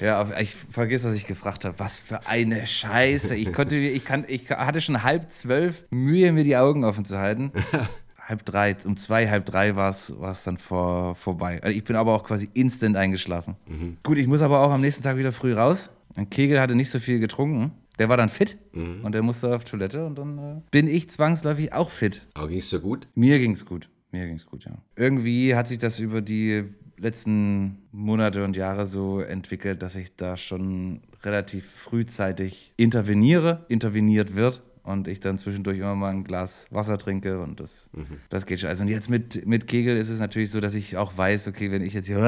Ja, 0.00 0.26
ich 0.40 0.54
vergiss, 0.54 1.04
was 1.04 1.12
ich 1.12 1.26
gefragt 1.26 1.66
habe. 1.66 1.78
Was 1.78 1.98
für 1.98 2.26
eine 2.26 2.66
Scheiße. 2.66 3.36
Ich 3.36 3.52
konnte, 3.52 3.76
ich 3.76 4.04
kann, 4.04 4.24
ich 4.26 4.48
hatte 4.50 4.80
schon 4.80 5.02
halb 5.02 5.30
zwölf 5.30 5.84
Mühe, 5.90 6.32
mir 6.32 6.44
die 6.44 6.56
Augen 6.56 6.84
offen 6.84 7.04
zu 7.04 7.18
halten. 7.18 7.52
halb 8.26 8.44
drei, 8.44 8.76
um 8.84 8.96
zwei, 8.96 9.28
halb 9.28 9.46
drei 9.46 9.76
war 9.76 9.90
es 9.90 10.44
dann 10.44 10.56
vor, 10.56 11.14
vorbei. 11.14 11.62
Also 11.62 11.76
ich 11.76 11.84
bin 11.84 11.96
aber 11.96 12.14
auch 12.14 12.24
quasi 12.24 12.48
instant 12.54 12.96
eingeschlafen. 12.96 13.56
Mhm. 13.66 13.98
Gut, 14.02 14.18
ich 14.18 14.26
muss 14.26 14.42
aber 14.42 14.60
auch 14.60 14.70
am 14.70 14.80
nächsten 14.80 15.02
Tag 15.02 15.16
wieder 15.16 15.32
früh 15.32 15.52
raus. 15.52 15.90
Ein 16.16 16.30
Kegel 16.30 16.60
hatte 16.60 16.74
nicht 16.74 16.90
so 16.90 16.98
viel 16.98 17.18
getrunken. 17.18 17.72
Der 17.98 18.08
war 18.08 18.16
dann 18.16 18.28
fit 18.28 18.58
mhm. 18.72 19.04
und 19.04 19.12
der 19.12 19.22
musste 19.22 19.54
auf 19.54 19.64
Toilette 19.64 20.04
und 20.04 20.16
dann 20.18 20.38
äh, 20.38 20.60
bin 20.70 20.88
ich 20.88 21.10
zwangsläufig 21.10 21.72
auch 21.72 21.90
fit. 21.90 22.22
Aber 22.34 22.48
ging 22.48 22.58
es 22.58 22.70
dir 22.70 22.80
gut? 22.80 23.06
Mir 23.14 23.38
ging 23.38 23.52
es 23.52 23.64
gut. 23.64 23.88
Mir 24.10 24.26
ging 24.26 24.36
es 24.36 24.46
gut, 24.46 24.64
ja. 24.64 24.72
Irgendwie 24.96 25.54
hat 25.54 25.68
sich 25.68 25.78
das 25.78 26.00
über 26.00 26.20
die 26.20 26.64
letzten 26.96 27.78
Monate 27.92 28.44
und 28.44 28.56
Jahre 28.56 28.86
so 28.86 29.20
entwickelt, 29.20 29.82
dass 29.82 29.96
ich 29.96 30.16
da 30.16 30.36
schon 30.36 31.02
relativ 31.22 31.68
frühzeitig 31.68 32.72
interveniere, 32.76 33.64
interveniert 33.68 34.34
wird 34.34 34.62
und 34.84 35.08
ich 35.08 35.18
dann 35.18 35.38
zwischendurch 35.38 35.78
immer 35.78 35.94
mal 35.94 36.10
ein 36.10 36.24
Glas 36.24 36.68
Wasser 36.70 36.98
trinke 36.98 37.40
und 37.40 37.58
das, 37.58 37.88
mhm. 37.92 38.18
das 38.28 38.46
geht 38.46 38.60
schon. 38.60 38.68
Also 38.68 38.82
und 38.82 38.88
jetzt 38.88 39.08
mit, 39.08 39.46
mit 39.46 39.66
Kegel 39.66 39.96
ist 39.96 40.10
es 40.10 40.20
natürlich 40.20 40.50
so, 40.50 40.60
dass 40.60 40.74
ich 40.74 40.96
auch 40.96 41.16
weiß, 41.16 41.48
okay, 41.48 41.70
wenn 41.70 41.82
ich 41.82 41.94
jetzt 41.94 42.06
hier 42.06 42.18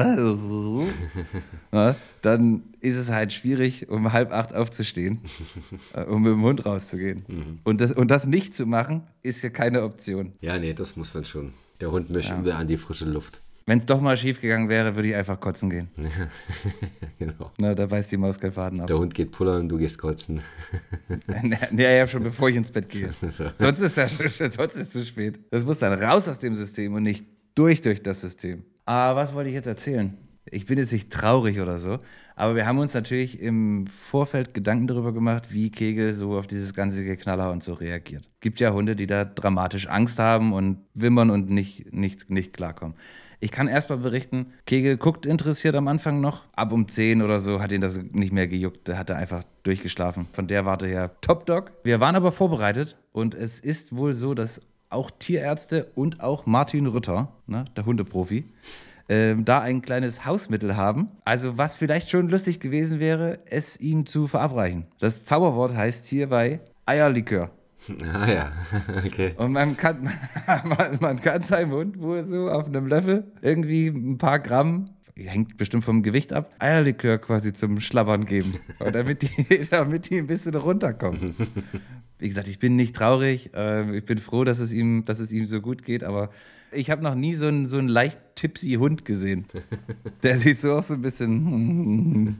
ja, 1.71 1.95
dann 2.21 2.63
ist 2.81 2.97
es 2.97 3.09
halt 3.09 3.31
schwierig, 3.31 3.89
um 3.89 4.11
halb 4.11 4.33
acht 4.33 4.53
aufzustehen, 4.53 5.21
äh, 5.93 6.01
um 6.03 6.23
mit 6.23 6.33
dem 6.33 6.41
Hund 6.41 6.65
rauszugehen. 6.65 7.23
Mhm. 7.27 7.59
Und, 7.63 7.79
das, 7.79 7.91
und 7.91 8.09
das 8.09 8.25
nicht 8.25 8.55
zu 8.55 8.65
machen, 8.65 9.03
ist 9.21 9.43
ja 9.43 9.49
keine 9.49 9.83
Option. 9.83 10.33
Ja, 10.41 10.57
nee, 10.57 10.73
das 10.73 10.95
muss 10.95 11.13
dann 11.13 11.25
schon. 11.25 11.53
Der 11.79 11.91
Hund 11.91 12.09
möchte 12.09 12.35
ja. 12.43 12.57
an 12.57 12.65
die 12.65 12.77
frische 12.77 13.05
Luft. 13.05 13.41
Wenn 13.67 13.79
es 13.79 13.85
doch 13.85 13.99
mal 13.99 14.15
schief 14.15 14.39
gegangen 14.39 14.69
wäre, 14.69 14.95
würde 14.95 15.09
ich 15.09 15.15
einfach 15.15 15.41
kotzen 15.41 15.69
gehen. 15.69 15.89
genau. 17.19 17.51
Na, 17.57 17.75
da 17.75 17.85
beißt 17.85 18.09
die 18.09 18.15
Maus 18.15 18.39
keinen 18.39 18.53
Faden 18.53 18.79
ab. 18.79 18.87
Der 18.87 18.97
Hund 18.97 19.13
geht 19.13 19.31
pullern, 19.31 19.67
du 19.67 19.77
gehst 19.77 19.97
kotzen. 19.97 20.39
nee, 21.71 21.97
ja, 21.97 22.07
schon 22.07 22.23
bevor 22.23 22.47
ich 22.47 22.55
ins 22.55 22.71
Bett 22.71 22.87
gehe. 22.87 23.09
So. 23.37 23.51
Sonst 23.57 23.81
ist 23.81 23.97
es 23.97 24.37
sonst 24.53 24.77
ist 24.77 24.93
zu 24.93 25.03
spät. 25.03 25.41
Das 25.51 25.65
muss 25.65 25.79
dann 25.79 26.01
raus 26.01 26.29
aus 26.29 26.39
dem 26.39 26.55
System 26.55 26.93
und 26.93 27.03
nicht 27.03 27.25
durch 27.55 27.81
durch 27.81 28.01
das 28.01 28.21
System. 28.21 28.63
Ah, 28.85 29.15
was 29.15 29.33
wollte 29.33 29.49
ich 29.49 29.55
jetzt 29.55 29.67
erzählen? 29.67 30.17
Ich 30.49 30.65
bin 30.65 30.77
jetzt 30.77 30.93
nicht 30.93 31.11
traurig 31.11 31.59
oder 31.59 31.77
so, 31.77 31.99
aber 32.37 32.55
wir 32.55 32.65
haben 32.65 32.79
uns 32.79 32.93
natürlich 32.93 33.41
im 33.41 33.85
Vorfeld 33.87 34.53
Gedanken 34.53 34.87
darüber 34.87 35.11
gemacht, 35.11 35.53
wie 35.53 35.71
Kegel 35.71 36.13
so 36.13 36.37
auf 36.37 36.47
dieses 36.47 36.73
ganze 36.73 37.03
Geknaller 37.03 37.51
und 37.51 37.63
so 37.63 37.73
reagiert. 37.73 38.29
Gibt 38.39 38.61
ja 38.61 38.71
Hunde, 38.71 38.95
die 38.95 39.07
da 39.07 39.25
dramatisch 39.25 39.87
Angst 39.87 40.19
haben 40.19 40.53
und 40.53 40.77
wimmern 40.93 41.29
und 41.29 41.49
nicht, 41.49 41.91
nicht, 41.91 42.29
nicht 42.29 42.53
klarkommen. 42.53 42.95
Ich 43.39 43.51
kann 43.51 43.67
erst 43.67 43.89
mal 43.89 43.99
berichten, 43.99 44.47
Kegel 44.65 44.97
guckt 44.97 45.27
interessiert 45.27 45.75
am 45.75 45.87
Anfang 45.87 46.21
noch. 46.21 46.45
Ab 46.55 46.71
um 46.71 46.87
10 46.87 47.21
oder 47.21 47.39
so 47.39 47.61
hat 47.61 47.71
ihn 47.71 47.81
das 47.81 47.99
nicht 48.11 48.33
mehr 48.33 48.47
gejuckt. 48.47 48.89
Da 48.89 48.97
hat 48.97 49.11
er 49.11 49.17
einfach 49.17 49.43
durchgeschlafen. 49.61 50.27
Von 50.33 50.47
der 50.47 50.65
Warte 50.65 50.87
her 50.87 51.11
Top 51.21 51.45
Dog. 51.45 51.71
Wir 51.83 51.99
waren 51.99 52.15
aber 52.15 52.31
vorbereitet 52.31 52.97
und 53.11 53.35
es 53.35 53.59
ist 53.59 53.95
wohl 53.95 54.13
so, 54.13 54.33
dass 54.33 54.61
auch 54.89 55.11
Tierärzte 55.11 55.91
und 55.93 56.21
auch 56.21 56.47
Martin 56.47 56.87
Rütter, 56.87 57.31
ne, 57.45 57.65
der 57.75 57.85
Hundeprofi, 57.85 58.45
äh, 59.07 59.35
da 59.37 59.61
ein 59.61 59.83
kleines 59.83 60.25
Hausmittel 60.25 60.75
haben. 60.75 61.09
Also 61.23 61.59
was 61.59 61.75
vielleicht 61.75 62.09
schon 62.09 62.29
lustig 62.29 62.59
gewesen 62.59 62.99
wäre, 62.99 63.39
es 63.45 63.79
ihm 63.79 64.07
zu 64.07 64.27
verabreichen. 64.27 64.87
Das 64.99 65.25
Zauberwort 65.25 65.75
heißt 65.75 66.07
hierbei 66.07 66.61
Eierlikör. 66.87 67.51
Ah 68.11 68.29
ja, 68.29 68.51
okay. 69.05 69.33
Und 69.37 69.53
man 69.53 69.77
kann, 69.77 70.03
man, 70.63 70.97
man 70.99 71.21
kann 71.21 71.43
seinem 71.43 71.71
Hund 71.71 71.99
wohl 71.99 72.25
so 72.25 72.49
auf 72.49 72.67
einem 72.67 72.87
Löffel 72.87 73.31
irgendwie 73.41 73.87
ein 73.87 74.17
paar 74.17 74.39
Gramm 74.39 74.89
hängt 75.25 75.57
bestimmt 75.57 75.83
vom 75.83 76.03
Gewicht 76.03 76.31
ab, 76.31 76.53
Eierlikör 76.59 77.17
quasi 77.17 77.53
zum 77.53 77.79
Schlabbern 77.79 78.25
geben, 78.25 78.55
damit 78.79 79.23
die, 79.23 79.67
damit 79.69 80.09
die 80.09 80.17
ein 80.17 80.27
bisschen 80.27 80.55
runterkommen. 80.55 81.35
Wie 82.19 82.27
gesagt, 82.27 82.47
ich 82.47 82.59
bin 82.59 82.75
nicht 82.75 82.95
traurig, 82.95 83.51
äh, 83.55 83.97
ich 83.97 84.05
bin 84.05 84.17
froh, 84.19 84.43
dass 84.43 84.59
es 84.59 84.73
ihm, 84.73 85.05
dass 85.05 85.19
es 85.19 85.31
ihm 85.31 85.45
so 85.45 85.61
gut 85.61 85.83
geht, 85.83 86.03
aber 86.03 86.29
ich 86.71 86.89
habe 86.89 87.01
noch 87.01 87.15
nie 87.15 87.33
so 87.33 87.47
einen, 87.47 87.67
so 87.67 87.77
einen 87.77 87.87
leicht 87.87 88.19
tipsy 88.35 88.73
Hund 88.73 89.05
gesehen. 89.05 89.45
Der 90.23 90.37
sieht 90.37 90.59
so 90.59 90.75
auch 90.75 90.83
so 90.83 90.95
ein 90.95 91.01
bisschen. 91.01 92.37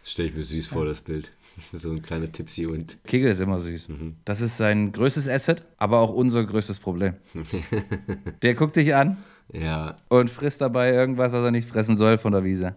Das 0.00 0.10
stelle 0.10 0.28
ich 0.28 0.34
mir 0.34 0.42
süß 0.42 0.66
vor, 0.66 0.84
das 0.84 1.00
Bild. 1.00 1.30
So 1.72 1.90
ein 1.90 2.02
kleiner 2.02 2.30
Tipsy 2.30 2.66
und. 2.66 2.98
Kegel 3.04 3.30
ist 3.30 3.40
immer 3.40 3.60
süß. 3.60 3.88
Mhm. 3.88 4.16
Das 4.24 4.40
ist 4.40 4.56
sein 4.56 4.92
größtes 4.92 5.28
Asset, 5.28 5.62
aber 5.76 5.98
auch 5.98 6.12
unser 6.12 6.44
größtes 6.44 6.78
Problem. 6.78 7.14
Der 8.42 8.54
guckt 8.54 8.76
dich 8.76 8.94
an 8.94 9.18
ja. 9.52 9.96
und 10.08 10.30
frisst 10.30 10.60
dabei 10.60 10.92
irgendwas, 10.92 11.32
was 11.32 11.44
er 11.44 11.50
nicht 11.50 11.68
fressen 11.68 11.96
soll 11.96 12.18
von 12.18 12.32
der 12.32 12.44
Wiese. 12.44 12.76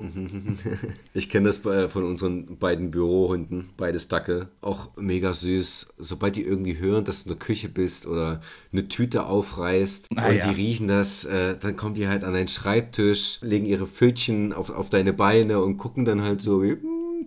Ich 1.14 1.28
kenne 1.28 1.46
das 1.46 1.58
von 1.58 2.04
unseren 2.04 2.58
beiden 2.58 2.90
Bürohunden, 2.90 3.70
beides 3.76 4.08
Dackel. 4.08 4.48
Auch 4.60 4.90
mega 4.96 5.32
süß. 5.32 5.94
Sobald 5.98 6.36
die 6.36 6.42
irgendwie 6.42 6.78
hören, 6.78 7.04
dass 7.04 7.24
du 7.24 7.30
in 7.30 7.36
der 7.36 7.46
Küche 7.46 7.68
bist 7.68 8.06
oder 8.06 8.40
eine 8.72 8.88
Tüte 8.88 9.26
aufreißt 9.26 10.08
ah, 10.16 10.28
und 10.28 10.36
ja. 10.36 10.48
die 10.48 10.54
riechen 10.54 10.88
das, 10.88 11.24
äh, 11.24 11.56
dann 11.58 11.76
kommen 11.76 11.94
die 11.94 12.08
halt 12.08 12.24
an 12.24 12.32
deinen 12.32 12.48
Schreibtisch, 12.48 13.40
legen 13.42 13.66
ihre 13.66 13.86
Pfötchen 13.86 14.52
auf, 14.52 14.70
auf 14.70 14.90
deine 14.90 15.12
Beine 15.12 15.62
und 15.62 15.78
gucken 15.78 16.04
dann 16.04 16.22
halt 16.22 16.40
so 16.40 16.62
wie. 16.62 16.76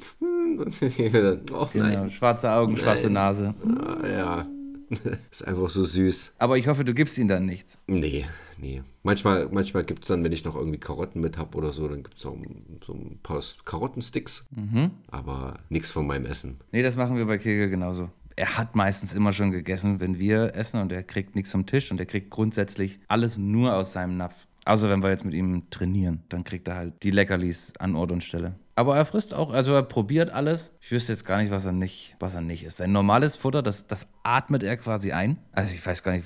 Dann, 0.20 1.42
oh, 1.54 1.68
genau, 1.72 1.86
nein. 1.86 2.12
schwarze 2.12 2.52
Augen, 2.52 2.74
nein. 2.74 2.82
schwarze 2.82 3.10
Nase. 3.10 3.54
Ah, 3.64 4.08
ja. 4.08 4.48
ist 5.32 5.46
einfach 5.48 5.70
so 5.70 5.84
süß. 5.84 6.36
Aber 6.38 6.58
ich 6.58 6.68
hoffe, 6.68 6.84
du 6.84 6.94
gibst 6.94 7.18
ihnen 7.18 7.30
dann 7.30 7.46
nichts. 7.46 7.78
Nee, 7.88 8.26
nee. 8.58 8.84
Manchmal, 9.04 9.50
manchmal 9.52 9.84
gibt 9.84 10.04
es 10.04 10.08
dann, 10.08 10.24
wenn 10.24 10.32
ich 10.32 10.46
noch 10.46 10.56
irgendwie 10.56 10.80
Karotten 10.80 11.22
mit 11.22 11.38
habe 11.38 11.58
oder 11.58 11.74
so, 11.74 11.88
dann 11.88 12.04
gibt 12.04 12.18
es 12.18 12.26
auch 12.26 12.38
so 12.86 12.94
ein 12.94 13.20
paar 13.24 13.42
Karottensticks. 13.66 14.48
Mhm. 14.56 14.92
Aber 15.10 15.60
nichts 15.70 15.92
von 15.92 16.08
meinem 16.08 16.26
Essen. 16.26 16.58
Nee, 16.72 16.84
das 16.84 16.96
machen 16.96 17.18
wir 17.18 17.26
bei 17.26 17.38
Kegel 17.38 17.70
genauso. 17.70 18.10
Er 18.36 18.58
hat 18.58 18.76
meistens 18.76 19.14
immer 19.14 19.32
schon 19.32 19.52
gegessen, 19.52 20.00
wenn 20.00 20.20
wir 20.20 20.56
essen 20.56 20.82
und 20.82 20.92
er 20.92 21.04
kriegt 21.04 21.36
nichts 21.36 21.52
vom 21.52 21.66
Tisch 21.66 21.92
und 21.92 22.00
er 22.00 22.06
kriegt 22.06 22.30
grundsätzlich 22.30 23.00
alles 23.08 23.38
nur 23.38 23.74
aus 23.76 23.94
seinem 23.94 24.18
Napf. 24.18 24.48
Also 24.66 24.90
wenn 24.90 25.02
wir 25.02 25.10
jetzt 25.10 25.24
mit 25.24 25.34
ihm 25.34 25.70
trainieren, 25.70 26.24
dann 26.30 26.44
kriegt 26.44 26.68
er 26.68 26.76
halt 26.76 27.04
die 27.04 27.12
Leckerlis 27.12 27.74
an 27.78 27.96
Ort 27.96 28.12
und 28.12 28.24
Stelle. 28.24 28.56
Aber 28.76 28.98
er 28.98 29.06
frisst 29.06 29.34
auch, 29.34 29.52
also 29.52 29.74
er 29.74 29.84
probiert 29.84 30.30
alles. 30.30 30.74
Ich 30.82 30.92
wüsste 30.92 31.14
jetzt 31.14 31.24
gar 31.24 31.42
nicht, 31.42 31.52
was 31.52 31.66
er 31.66 31.72
nicht, 31.72 32.16
was 32.20 32.36
er 32.36 32.42
nicht 32.42 32.66
ist. 32.66 32.78
Sein 32.78 32.92
normales 32.92 33.38
Futter, 33.38 33.64
das, 33.64 33.88
das 33.88 34.06
atmet 34.24 34.64
er 34.64 34.76
quasi 34.76 35.14
ein. 35.14 35.38
Also 35.54 35.74
ich 35.74 35.86
weiß 35.86 36.04
gar 36.04 36.12
nicht, 36.12 36.26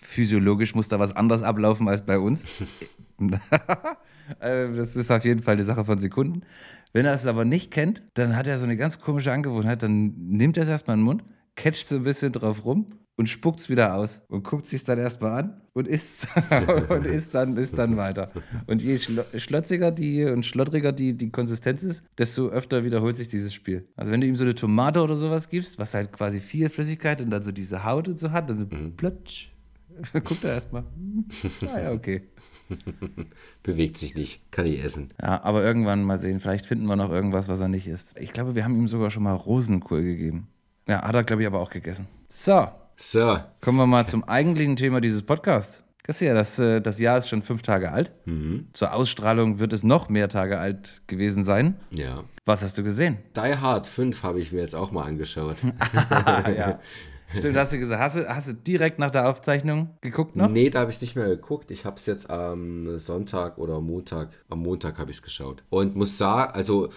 physiologisch 0.00 0.74
muss 0.74 0.88
da 0.88 1.00
was 1.00 1.14
anderes 1.14 1.42
ablaufen 1.42 1.88
als 1.88 2.04
bei 2.04 2.18
uns. 2.18 2.46
Äh, 4.38 4.72
das 4.76 4.94
ist 4.94 5.10
auf 5.10 5.24
jeden 5.24 5.42
Fall 5.42 5.54
eine 5.54 5.64
Sache 5.64 5.84
von 5.84 5.98
Sekunden. 5.98 6.42
Wenn 6.92 7.04
er 7.04 7.12
es 7.12 7.26
aber 7.26 7.44
nicht 7.44 7.72
kennt, 7.72 8.00
dann 8.14 8.36
hat 8.36 8.46
er 8.46 8.58
so 8.58 8.64
eine 8.64 8.76
ganz 8.76 9.00
komische 9.00 9.32
Angewohnheit. 9.32 9.82
Dann 9.82 10.14
nimmt 10.16 10.56
er 10.56 10.62
es 10.62 10.68
erstmal 10.68 10.94
in 10.94 11.00
den 11.00 11.04
Mund, 11.04 11.24
catcht 11.56 11.88
so 11.88 11.96
ein 11.96 12.04
bisschen 12.04 12.30
drauf 12.32 12.64
rum 12.64 12.86
und 13.20 13.26
spuckt 13.26 13.60
es 13.60 13.68
wieder 13.68 13.96
aus 13.96 14.22
und 14.28 14.44
guckt 14.44 14.66
sich 14.66 14.82
dann 14.82 14.98
erstmal 14.98 15.40
an 15.40 15.60
und 15.74 15.86
isst 15.86 16.26
und 16.88 17.04
isst 17.04 17.34
dann, 17.34 17.54
isst 17.58 17.76
dann 17.76 17.98
weiter. 17.98 18.30
Und 18.66 18.80
je 18.80 18.96
schlo 18.96 19.24
schlotziger 19.36 19.90
die 19.90 20.24
und 20.24 20.46
schlottriger 20.46 20.90
die, 20.90 21.12
die 21.12 21.28
Konsistenz 21.28 21.82
ist, 21.82 22.02
desto 22.16 22.48
öfter 22.48 22.82
wiederholt 22.82 23.16
sich 23.16 23.28
dieses 23.28 23.52
Spiel. 23.52 23.86
Also 23.94 24.10
wenn 24.10 24.22
du 24.22 24.26
ihm 24.26 24.36
so 24.36 24.44
eine 24.44 24.54
Tomate 24.54 25.02
oder 25.02 25.16
sowas 25.16 25.50
gibst, 25.50 25.78
was 25.78 25.92
halt 25.92 26.12
quasi 26.12 26.40
viel 26.40 26.70
Flüssigkeit 26.70 27.20
und 27.20 27.28
dann 27.28 27.42
so 27.42 27.52
diese 27.52 27.84
Haut 27.84 28.08
und 28.08 28.18
so 28.18 28.32
hat, 28.32 28.48
dann 28.48 28.58
so 28.70 28.74
mhm. 28.74 28.96
plötsch. 28.96 29.52
Guckt 30.24 30.42
er 30.42 30.54
erstmal. 30.54 30.84
Ah 31.70 31.78
ja, 31.78 31.92
okay. 31.92 32.22
Bewegt 33.62 33.98
sich 33.98 34.14
nicht, 34.14 34.50
kann 34.50 34.64
ich 34.64 34.82
essen. 34.82 35.12
Ja, 35.20 35.44
aber 35.44 35.62
irgendwann 35.62 36.04
mal 36.04 36.16
sehen. 36.16 36.40
Vielleicht 36.40 36.64
finden 36.64 36.86
wir 36.86 36.96
noch 36.96 37.10
irgendwas, 37.10 37.50
was 37.50 37.60
er 37.60 37.68
nicht 37.68 37.86
isst. 37.86 38.18
Ich 38.18 38.32
glaube, 38.32 38.54
wir 38.54 38.64
haben 38.64 38.76
ihm 38.76 38.88
sogar 38.88 39.10
schon 39.10 39.24
mal 39.24 39.34
Rosenkohl 39.34 40.02
gegeben. 40.02 40.48
Ja, 40.88 41.02
hat 41.02 41.14
er, 41.14 41.24
glaube 41.24 41.42
ich, 41.42 41.46
aber 41.46 41.60
auch 41.60 41.68
gegessen. 41.68 42.08
So, 42.30 42.68
so. 43.00 43.38
Kommen 43.60 43.78
wir 43.78 43.86
mal 43.86 44.06
zum 44.06 44.24
eigentlichen 44.24 44.76
Thema 44.76 45.00
dieses 45.00 45.22
Podcasts. 45.22 45.82
Garcia, 46.02 46.34
das, 46.34 46.58
äh, 46.58 46.80
das 46.80 46.98
Jahr 46.98 47.18
ist 47.18 47.28
schon 47.28 47.40
fünf 47.40 47.62
Tage 47.62 47.92
alt. 47.92 48.12
Mhm. 48.24 48.68
Zur 48.72 48.92
Ausstrahlung 48.92 49.58
wird 49.58 49.72
es 49.72 49.82
noch 49.82 50.08
mehr 50.08 50.28
Tage 50.28 50.58
alt 50.58 51.00
gewesen 51.06 51.44
sein. 51.44 51.76
Ja. 51.90 52.24
Was 52.44 52.62
hast 52.62 52.76
du 52.78 52.82
gesehen? 52.82 53.18
Die 53.36 53.56
Hard 53.56 53.86
5 53.86 54.22
habe 54.22 54.40
ich 54.40 54.52
mir 54.52 54.60
jetzt 54.60 54.74
auch 54.74 54.90
mal 54.90 55.04
angeschaut. 55.04 55.56
ja. 56.56 56.78
Stimmt, 57.38 57.56
hast 57.56 57.72
du 57.72 57.78
gesagt. 57.78 58.02
Hast 58.02 58.16
du, 58.16 58.28
hast 58.28 58.48
du 58.48 58.52
direkt 58.54 58.98
nach 58.98 59.10
der 59.10 59.28
Aufzeichnung 59.28 59.90
geguckt 60.00 60.36
noch? 60.36 60.48
Nee, 60.48 60.68
da 60.68 60.80
habe 60.80 60.90
ich 60.90 60.96
es 60.96 61.02
nicht 61.02 61.16
mehr 61.16 61.28
geguckt. 61.28 61.70
Ich 61.70 61.84
habe 61.84 61.96
es 61.96 62.06
jetzt 62.06 62.28
am 62.28 62.98
Sonntag 62.98 63.58
oder 63.58 63.80
Montag, 63.80 64.30
am 64.48 64.60
Montag 64.60 64.98
habe 64.98 65.10
ich 65.10 65.18
es 65.18 65.22
geschaut. 65.22 65.62
Und 65.70 65.94
muss 65.94 66.18
sagen, 66.18 66.52
also 66.52 66.90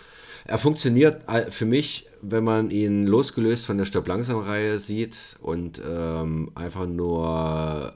er 0.46 0.58
funktioniert 0.58 1.28
äh, 1.28 1.50
für 1.52 1.66
mich, 1.66 2.08
wenn 2.22 2.44
man 2.44 2.70
ihn 2.70 3.06
losgelöst 3.06 3.66
von 3.66 3.78
der 3.78 3.86
Stopp 3.86 4.08
langsam 4.08 4.40
Reihe 4.40 4.80
sieht 4.80 5.38
und 5.42 5.82
ähm, 5.86 6.52
einfach 6.56 6.86
nur 6.86 7.94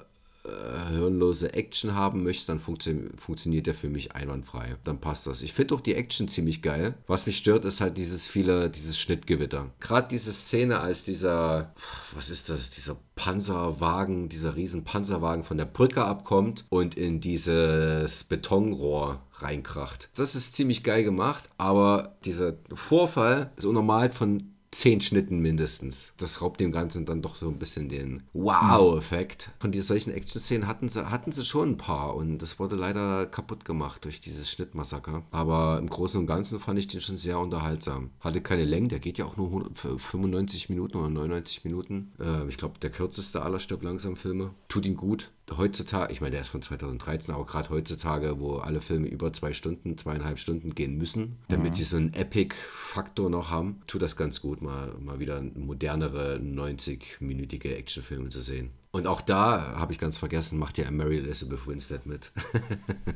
äh, 0.48 0.89
hirnlose 0.92 1.54
Action 1.54 1.94
haben 1.94 2.24
möchte, 2.24 2.48
dann 2.48 2.60
funktio 2.60 2.94
funktioniert 3.18 3.68
der 3.68 3.74
für 3.74 3.89
mich 3.89 4.16
einwandfrei. 4.16 4.75
Dann 4.84 5.00
passt 5.00 5.27
das. 5.27 5.42
Ich 5.42 5.54
finde 5.54 5.75
auch 5.75 5.82
die 5.82 5.96
Action 5.96 6.27
ziemlich 6.27 6.62
geil. 6.62 6.96
Was 7.08 7.25
mich 7.25 7.38
stört, 7.38 7.66
ist 7.66 7.82
halt 7.82 7.98
dieses 7.98 8.27
viele, 8.27 8.70
dieses 8.70 8.98
Schnittgewitter. 8.98 9.72
Gerade 9.80 10.08
diese 10.10 10.34
Szene, 10.34 10.80
als 10.80 11.04
dieser, 11.04 11.74
was 12.16 12.30
ist 12.30 12.50
das, 12.50 12.70
dieser 12.70 12.98
Panzerwagen, 13.16 14.30
dieser 14.30 14.56
riesen 14.56 14.84
Panzerwagen 14.84 15.44
von 15.44 15.58
der 15.58 15.66
Brücke 15.66 16.06
abkommt 16.06 16.66
und 16.70 16.96
in 16.96 17.20
dieses 17.20 18.24
Betonrohr 18.24 19.22
reinkracht. 19.34 20.10
Das 20.16 20.36
ist 20.36 20.54
ziemlich 20.54 20.84
geil 20.84 21.04
gemacht, 21.04 21.50
aber 21.58 22.18
dieser 22.25 22.54
Vorfall 22.74 23.51
ist 23.58 23.66
unnormal 23.66 24.10
von 24.10 24.56
zehn 24.71 25.01
Schnitten 25.01 25.39
mindestens. 25.39 26.13
Das 26.17 26.41
raubt 26.41 26.59
dem 26.59 26.71
Ganzen 26.71 27.05
dann 27.05 27.21
doch 27.21 27.36
so 27.36 27.47
ein 27.47 27.59
bisschen 27.59 27.89
den 27.89 28.24
Wow-Effekt. 28.33 29.51
Von 29.59 29.71
diesen 29.71 29.88
solchen 29.88 30.12
Action-Szenen 30.12 30.67
hatten 30.67 30.89
sie, 30.89 31.09
hatten 31.09 31.31
sie 31.31 31.45
schon 31.45 31.71
ein 31.71 31.77
paar 31.77 32.15
und 32.15 32.39
das 32.39 32.59
wurde 32.59 32.75
leider 32.75 33.25
kaputt 33.25 33.65
gemacht 33.65 34.05
durch 34.05 34.19
dieses 34.19 34.50
Schnittmassaker. 34.50 35.24
Aber 35.31 35.79
im 35.79 35.89
Großen 35.89 36.19
und 36.19 36.27
Ganzen 36.27 36.59
fand 36.59 36.79
ich 36.79 36.88
den 36.88 37.01
schon 37.01 37.17
sehr 37.17 37.39
unterhaltsam. 37.39 38.12
Hatte 38.19 38.41
keine 38.41 38.65
Länge, 38.65 38.89
der 38.89 39.00
geht 39.00 39.17
ja 39.17 39.25
auch 39.25 39.38
nur 39.38 39.71
95 39.74 40.69
Minuten 40.69 40.97
oder 40.97 41.09
99 41.09 41.63
Minuten. 41.63 42.12
Äh, 42.19 42.47
ich 42.47 42.57
glaube, 42.57 42.79
der 42.79 42.89
kürzeste 42.89 43.41
aller 43.41 43.59
Stirb 43.59 43.83
langsam 43.83 44.15
Filme. 44.15 44.51
Tut 44.67 44.86
ihm 44.86 44.97
gut 44.97 45.31
heutzutage, 45.56 46.12
ich 46.12 46.22
meine, 46.22 46.32
der 46.32 46.42
ist 46.42 46.50
von 46.50 46.62
2013, 46.62 47.34
aber 47.34 47.46
gerade 47.46 47.70
heutzutage, 47.70 48.39
wo 48.39 48.58
alle 48.58 48.82
Filme 48.82 49.08
über 49.08 49.32
zwei 49.32 49.54
Stunden, 49.54 49.98
zweieinhalb 49.98 50.39
Stunden 50.39 50.75
gehen 50.75 50.98
müssen, 50.98 51.38
damit 51.48 51.72
mhm. 51.72 51.74
sie 51.75 51.84
so 51.84 51.98
einen 51.98 52.13
Epic-Faktor 52.13 53.30
noch 53.30 53.50
haben, 53.50 53.82
tut 53.88 54.01
das 54.01 54.18
ganz 54.18 54.42
gut, 54.42 54.62
mal, 54.62 54.94
mal 55.00 55.20
wieder 55.20 55.42
modernere 55.42 56.38
90-minütige 56.38 57.75
Actionfilme 57.75 58.30
zu 58.30 58.42
sehen. 58.42 58.72
Und 58.92 59.06
auch 59.06 59.22
da, 59.22 59.77
habe 59.77 59.94
ich 59.94 60.00
ganz 60.00 60.18
vergessen, 60.18 60.58
macht 60.60 60.77
ja 60.77 60.89
Mary 60.89 61.20
Elizabeth 61.20 61.68
Winstead 61.68 62.06
mit. 62.06 62.32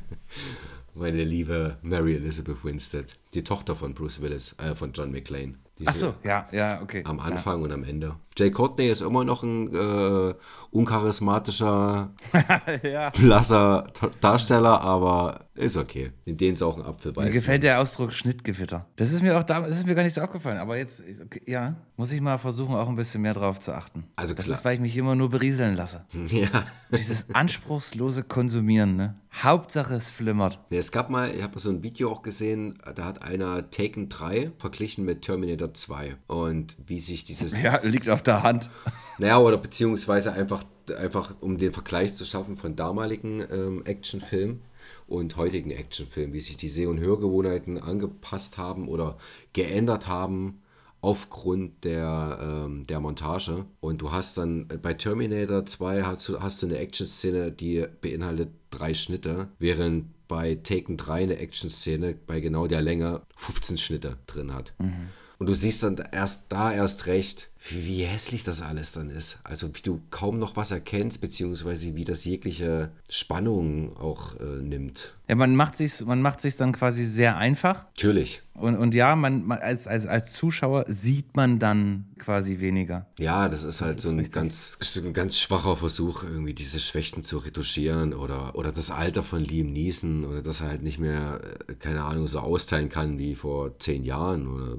Meine 0.94 1.24
liebe 1.24 1.78
Mary 1.82 2.16
Elizabeth 2.16 2.64
Winstead, 2.64 3.18
die 3.34 3.42
Tochter 3.42 3.74
von 3.74 3.94
Bruce 3.94 4.20
Willis, 4.20 4.54
äh, 4.58 4.74
von 4.74 4.92
John 4.92 5.10
McClane. 5.10 5.54
Ach 5.86 5.94
so, 5.94 6.14
ja, 6.24 6.46
ja, 6.52 6.80
okay. 6.82 7.02
Am 7.04 7.20
Anfang 7.20 7.58
ja. 7.58 7.64
und 7.64 7.72
am 7.72 7.84
Ende. 7.84 8.16
Jay 8.36 8.50
Courtney 8.50 8.88
ist 8.88 9.02
immer 9.02 9.24
noch 9.24 9.42
ein 9.42 9.74
äh, 9.74 10.34
uncharismatischer, 10.70 12.10
ja. 12.82 13.10
blasser 13.10 13.92
Darsteller, 14.20 14.80
aber 14.80 15.46
ist 15.54 15.76
okay. 15.76 16.12
In 16.24 16.38
denen 16.38 16.54
ist 16.54 16.62
auch 16.62 16.78
ein 16.78 16.84
Apfel 16.84 17.12
Mir 17.14 17.30
gefällt 17.30 17.62
der 17.62 17.80
Ausdruck 17.80 18.12
Schnittgewitter. 18.12 18.86
Das 18.96 19.12
ist 19.12 19.22
mir 19.22 19.38
auch 19.38 19.42
da, 19.42 19.60
das 19.60 19.76
ist 19.76 19.86
mir 19.86 19.94
gar 19.94 20.02
nicht 20.02 20.14
so 20.14 20.22
aufgefallen, 20.22 20.58
aber 20.58 20.78
jetzt, 20.78 21.04
okay, 21.22 21.42
ja, 21.46 21.76
muss 21.96 22.10
ich 22.10 22.20
mal 22.20 22.38
versuchen, 22.38 22.74
auch 22.74 22.88
ein 22.88 22.96
bisschen 22.96 23.20
mehr 23.22 23.34
drauf 23.34 23.60
zu 23.60 23.72
achten. 23.72 24.04
Also 24.16 24.34
das 24.34 24.46
klar. 24.46 24.56
ist, 24.56 24.64
weil 24.64 24.74
ich 24.74 24.80
mich 24.80 24.96
immer 24.96 25.14
nur 25.14 25.28
berieseln 25.28 25.76
lasse. 25.76 26.04
Ja. 26.32 26.64
Dieses 26.90 27.26
anspruchslose 27.34 28.22
Konsumieren, 28.22 28.96
ne? 28.96 29.14
Hauptsache 29.40 29.94
es 29.94 30.10
flimmert. 30.10 30.58
Nee, 30.70 30.76
es 30.76 30.92
gab 30.92 31.08
mal, 31.08 31.34
ich 31.34 31.42
habe 31.42 31.58
so 31.58 31.70
ein 31.70 31.82
Video 31.82 32.10
auch 32.12 32.22
gesehen, 32.22 32.78
da 32.94 33.04
hat 33.04 33.22
einer 33.22 33.70
Taken 33.70 34.08
3 34.08 34.52
verglichen 34.58 35.04
mit 35.04 35.22
Terminator 35.22 35.72
2 35.72 36.16
und 36.26 36.76
wie 36.86 37.00
sich 37.00 37.24
dieses... 37.24 37.62
Ja, 37.62 37.80
liegt 37.82 38.08
auf 38.08 38.22
der 38.22 38.42
Hand. 38.42 38.70
Naja, 39.18 39.38
oder 39.38 39.58
beziehungsweise 39.58 40.32
einfach, 40.32 40.64
einfach 40.98 41.34
um 41.40 41.56
den 41.56 41.72
Vergleich 41.72 42.14
zu 42.14 42.24
schaffen 42.24 42.56
von 42.56 42.74
damaligen 42.74 43.44
ähm, 43.52 43.84
Actionfilmen 43.84 44.62
und 45.06 45.36
heutigen 45.36 45.70
Actionfilmen, 45.70 46.32
wie 46.32 46.40
sich 46.40 46.56
die 46.56 46.68
Seh- 46.68 46.86
und 46.86 46.98
Hörgewohnheiten 46.98 47.78
angepasst 47.78 48.58
haben 48.58 48.88
oder 48.88 49.18
geändert 49.52 50.08
haben 50.08 50.61
aufgrund 51.02 51.84
der, 51.84 52.38
ähm, 52.40 52.86
der 52.86 53.00
Montage. 53.00 53.66
Und 53.80 54.00
du 54.00 54.12
hast 54.12 54.38
dann 54.38 54.68
bei 54.80 54.94
Terminator 54.94 55.66
2 55.66 56.04
hast 56.04 56.28
du, 56.28 56.40
hast 56.40 56.62
du 56.62 56.66
eine 56.66 56.78
Action-Szene, 56.78 57.50
die 57.52 57.84
beinhaltet 58.00 58.50
drei 58.70 58.94
Schnitte, 58.94 59.48
während 59.58 60.06
bei 60.28 60.54
Taken 60.54 60.96
3 60.96 61.24
eine 61.24 61.38
Action-Szene 61.38 62.14
bei 62.26 62.40
genau 62.40 62.68
der 62.68 62.80
Länge 62.80 63.22
15 63.36 63.76
Schnitte 63.76 64.16
drin 64.26 64.54
hat. 64.54 64.72
Mhm. 64.78 65.08
Und 65.42 65.46
du 65.46 65.54
siehst 65.54 65.82
dann 65.82 65.96
erst 66.12 66.44
da 66.50 66.72
erst 66.72 67.06
recht, 67.06 67.48
wie 67.70 68.04
hässlich 68.04 68.44
das 68.44 68.62
alles 68.62 68.92
dann 68.92 69.10
ist. 69.10 69.38
Also 69.42 69.74
wie 69.74 69.82
du 69.82 70.00
kaum 70.10 70.38
noch 70.38 70.54
was 70.54 70.70
erkennst, 70.70 71.20
beziehungsweise 71.20 71.96
wie 71.96 72.04
das 72.04 72.24
jegliche 72.24 72.92
Spannung 73.08 73.96
auch 73.96 74.38
äh, 74.38 74.62
nimmt. 74.62 75.16
Ja, 75.26 75.34
man 75.34 75.56
macht 75.56 75.76
sich 75.76 76.00
man 76.04 76.22
macht 76.22 76.40
sich 76.40 76.54
dann 76.54 76.70
quasi 76.70 77.04
sehr 77.04 77.38
einfach. 77.38 77.86
Natürlich. 77.96 78.42
Und, 78.54 78.76
und 78.76 78.94
ja, 78.94 79.16
man, 79.16 79.44
man 79.44 79.58
als, 79.58 79.88
als, 79.88 80.06
als 80.06 80.32
Zuschauer 80.32 80.84
sieht 80.86 81.34
man 81.34 81.58
dann 81.58 82.06
quasi 82.20 82.60
weniger. 82.60 83.06
Ja, 83.18 83.48
das 83.48 83.64
ist 83.64 83.80
halt 83.80 83.96
das 83.96 84.02
so 84.04 84.10
ein 84.10 84.30
ganz, 84.30 84.78
ein 84.96 85.12
ganz 85.12 85.38
schwacher 85.38 85.76
Versuch, 85.76 86.22
irgendwie 86.22 86.54
diese 86.54 86.78
Schwächen 86.78 87.24
zu 87.24 87.38
retuschieren 87.38 88.14
oder, 88.14 88.54
oder 88.54 88.70
das 88.70 88.92
Alter 88.92 89.24
von 89.24 89.42
Liam 89.42 89.66
Neeson 89.66 90.24
oder 90.24 90.42
dass 90.42 90.60
er 90.60 90.68
halt 90.68 90.82
nicht 90.84 91.00
mehr, 91.00 91.40
äh, 91.66 91.74
keine 91.74 92.04
Ahnung, 92.04 92.28
so 92.28 92.38
austeilen 92.38 92.88
kann 92.88 93.18
wie 93.18 93.34
vor 93.34 93.76
zehn 93.80 94.04
Jahren 94.04 94.46
oder 94.46 94.78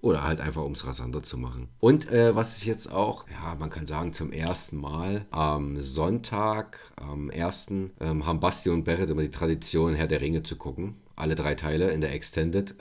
Oder 0.00 0.24
halt 0.24 0.40
einfach, 0.40 0.62
um 0.62 0.72
es 0.72 0.86
rasanter 0.86 1.22
zu 1.22 1.38
machen. 1.38 1.68
Und 1.78 2.10
äh, 2.10 2.34
was 2.34 2.56
ist 2.56 2.64
jetzt 2.64 2.90
auch, 2.90 3.26
ja, 3.30 3.54
man 3.58 3.70
kann 3.70 3.86
sagen, 3.86 4.12
zum 4.12 4.32
ersten 4.32 4.76
Mal 4.76 5.26
am 5.30 5.80
Sonntag, 5.80 6.78
am 6.96 7.30
1. 7.30 7.68
Ähm, 8.00 8.26
haben 8.26 8.40
Basti 8.40 8.70
und 8.70 8.84
Berit 8.84 9.10
immer 9.10 9.22
die 9.22 9.30
Tradition, 9.30 9.94
Herr 9.94 10.08
der 10.08 10.20
Ringe 10.20 10.42
zu 10.42 10.56
gucken. 10.56 10.96
Alle 11.14 11.34
drei 11.34 11.54
Teile 11.54 11.90
in 11.90 12.00
der 12.00 12.12
Extended. 12.12 12.74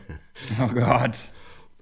oh 0.60 0.68
Gott. 0.68 1.30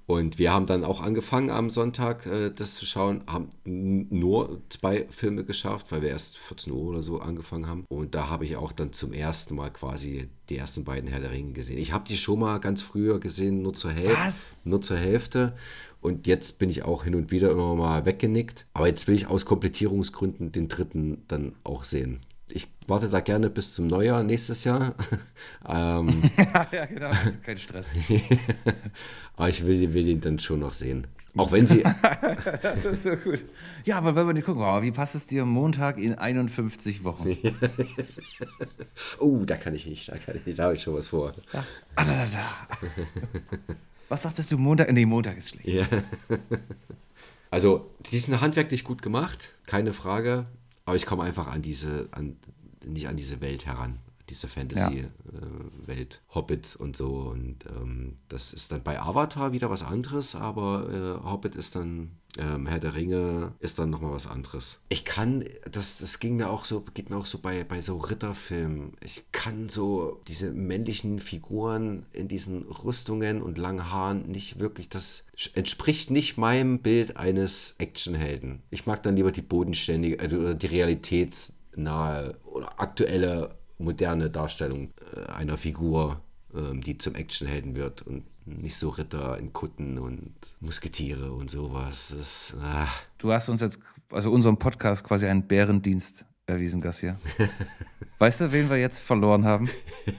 Und 0.06 0.38
wir 0.38 0.52
haben 0.52 0.66
dann 0.66 0.84
auch 0.84 1.00
angefangen 1.00 1.50
am 1.50 1.70
Sonntag 1.70 2.26
äh, 2.26 2.50
das 2.50 2.74
zu 2.74 2.86
schauen, 2.86 3.22
haben 3.26 3.50
nur 3.64 4.60
zwei 4.68 5.06
Filme 5.10 5.44
geschafft, 5.44 5.92
weil 5.92 6.02
wir 6.02 6.10
erst 6.10 6.38
14 6.38 6.72
Uhr 6.72 6.82
oder 6.82 7.02
so 7.02 7.20
angefangen 7.20 7.66
haben. 7.66 7.84
Und 7.88 8.14
da 8.14 8.28
habe 8.28 8.44
ich 8.44 8.56
auch 8.56 8.72
dann 8.72 8.92
zum 8.92 9.12
ersten 9.12 9.54
Mal 9.54 9.70
quasi 9.70 10.28
die 10.48 10.56
ersten 10.56 10.84
beiden 10.84 11.08
Herr 11.08 11.20
der 11.20 11.30
Ringe 11.30 11.52
gesehen. 11.52 11.78
Ich 11.78 11.92
habe 11.92 12.06
die 12.08 12.16
schon 12.16 12.40
mal 12.40 12.58
ganz 12.58 12.82
früher 12.82 13.20
gesehen, 13.20 13.62
nur 13.62 13.74
zur 13.74 13.92
Hälfte. 13.92 14.16
Was? 14.18 14.58
Nur 14.64 14.80
zur 14.80 14.98
Hälfte. 14.98 15.54
Und 16.00 16.26
jetzt 16.26 16.58
bin 16.58 16.68
ich 16.68 16.82
auch 16.82 17.04
hin 17.04 17.14
und 17.14 17.30
wieder 17.30 17.50
immer 17.52 17.74
mal 17.76 18.04
weggenickt. 18.04 18.66
Aber 18.74 18.88
jetzt 18.88 19.06
will 19.06 19.14
ich 19.14 19.28
aus 19.28 19.46
Komplettierungsgründen 19.46 20.50
den 20.50 20.66
dritten 20.66 21.22
dann 21.28 21.54
auch 21.62 21.84
sehen 21.84 22.20
ich 22.54 22.68
warte 22.86 23.08
da 23.08 23.20
gerne 23.20 23.50
bis 23.50 23.74
zum 23.74 23.86
Neujahr 23.86 24.22
nächstes 24.22 24.64
Jahr. 24.64 24.94
ähm, 25.68 26.22
ja, 26.72 26.86
genau, 26.86 27.08
also 27.08 27.38
kein 27.44 27.58
Stress. 27.58 27.90
aber 29.36 29.48
ich 29.48 29.64
will, 29.64 29.92
will 29.94 30.06
ihn 30.08 30.20
dann 30.20 30.38
schon 30.38 30.60
noch 30.60 30.72
sehen. 30.72 31.06
Auch 31.34 31.50
wenn 31.50 31.66
sie. 31.66 31.82
das 32.62 32.84
ist 32.84 33.04
so 33.04 33.16
gut. 33.16 33.44
Ja, 33.84 33.96
aber 33.96 34.14
wenn 34.14 34.26
wir 34.26 34.34
nicht 34.34 34.44
gucken, 34.44 34.62
oh, 34.62 34.82
wie 34.82 34.90
passt 34.90 35.14
es 35.14 35.26
dir 35.26 35.46
Montag 35.46 35.96
in 35.96 36.14
51 36.14 37.04
Wochen? 37.04 37.36
oh, 39.18 39.44
da 39.46 39.56
kann 39.56 39.74
ich 39.74 39.86
nicht, 39.86 40.10
da 40.10 40.18
kann 40.18 40.36
ich 40.36 40.44
nicht, 40.44 40.58
da 40.58 40.64
habe 40.64 40.74
ich 40.74 40.82
schon 40.82 40.94
was 40.94 41.08
vor. 41.08 41.32
Ah, 41.54 41.64
da, 41.96 42.04
da, 42.04 42.26
da. 42.26 43.18
Was 44.10 44.22
sagtest 44.22 44.52
du 44.52 44.58
Montag? 44.58 44.92
Nee, 44.92 45.06
Montag 45.06 45.38
ist 45.38 45.50
schlecht. 45.50 45.66
Ja. 45.66 45.86
Also, 47.50 47.90
die 48.10 48.18
sind 48.18 48.40
handwerklich 48.42 48.84
gut 48.84 49.00
gemacht, 49.00 49.54
keine 49.66 49.94
Frage. 49.94 50.46
Aber 50.84 50.96
ich 50.96 51.06
komme 51.06 51.22
einfach 51.22 51.46
an 51.46 51.62
diese, 51.62 52.08
an, 52.10 52.36
nicht 52.84 53.08
an 53.08 53.16
diese 53.16 53.40
Welt 53.40 53.66
heran, 53.66 53.98
diese 54.28 54.48
Fantasy-Welt, 54.48 55.10
ja. 55.86 55.94
äh, 55.94 56.34
Hobbits 56.34 56.76
und 56.76 56.96
so. 56.96 57.14
Und 57.30 57.64
ähm, 57.66 58.16
das 58.28 58.52
ist 58.52 58.72
dann 58.72 58.82
bei 58.82 59.00
Avatar 59.00 59.52
wieder 59.52 59.70
was 59.70 59.82
anderes, 59.82 60.34
aber 60.34 61.20
äh, 61.22 61.24
Hobbit 61.24 61.54
ist 61.54 61.76
dann, 61.76 62.12
Ähm, 62.38 62.66
Herr 62.66 62.78
der 62.78 62.94
Ringe 62.94 63.52
ist 63.60 63.78
dann 63.78 63.90
nochmal 63.90 64.12
was 64.12 64.26
anderes. 64.26 64.80
Ich 64.88 65.04
kann, 65.04 65.44
das, 65.70 65.98
das 65.98 66.18
ging 66.18 66.36
mir 66.36 66.48
auch 66.48 66.64
so, 66.64 66.82
geht 66.94 67.10
mir 67.10 67.16
auch 67.16 67.26
so 67.26 67.38
bei, 67.38 67.62
bei 67.64 67.82
so 67.82 67.98
Ritterfilmen. 67.98 68.94
Ich 69.04 69.24
kann 69.32 69.68
so 69.68 70.22
diese 70.28 70.50
männlichen 70.50 71.20
Figuren 71.20 72.06
in 72.12 72.28
diesen 72.28 72.62
Rüstungen 72.62 73.42
und 73.42 73.58
langen 73.58 73.90
Haaren 73.90 74.30
nicht 74.30 74.58
wirklich, 74.58 74.88
das 74.88 75.24
entspricht 75.54 76.10
nicht 76.10 76.38
meinem 76.38 76.78
Bild 76.78 77.16
eines 77.18 77.74
Actionhelden. 77.78 78.62
Ich 78.70 78.86
mag 78.86 79.02
dann 79.02 79.16
lieber 79.16 79.32
die 79.32 79.42
bodenständige, 79.42 80.18
also 80.20 80.54
die 80.54 80.66
realitätsnahe 80.66 82.38
oder 82.44 82.80
aktuelle 82.80 83.56
moderne 83.76 84.30
Darstellung 84.30 84.92
äh, 85.14 85.30
einer 85.30 85.58
Figur, 85.58 86.22
ähm, 86.54 86.80
die 86.80 86.96
zum 86.96 87.14
Actionhelden 87.14 87.74
wird 87.74 88.02
und 88.02 88.24
nicht 88.46 88.76
so 88.76 88.90
Ritter 88.90 89.38
in 89.38 89.52
Kutten 89.52 89.98
und 89.98 90.34
Musketiere 90.60 91.32
und 91.32 91.50
sowas. 91.50 92.14
Das, 92.16 92.54
ah. 92.60 92.88
Du 93.18 93.32
hast 93.32 93.48
uns 93.48 93.60
jetzt, 93.60 93.78
also 94.10 94.30
unserem 94.30 94.56
Podcast 94.56 95.04
quasi 95.04 95.26
einen 95.26 95.46
Bärendienst 95.46 96.24
erwiesen, 96.46 96.80
Gassier. 96.80 97.16
weißt 98.18 98.42
du, 98.42 98.52
wen 98.52 98.68
wir 98.68 98.76
jetzt 98.76 99.00
verloren 99.00 99.44
haben? 99.44 99.68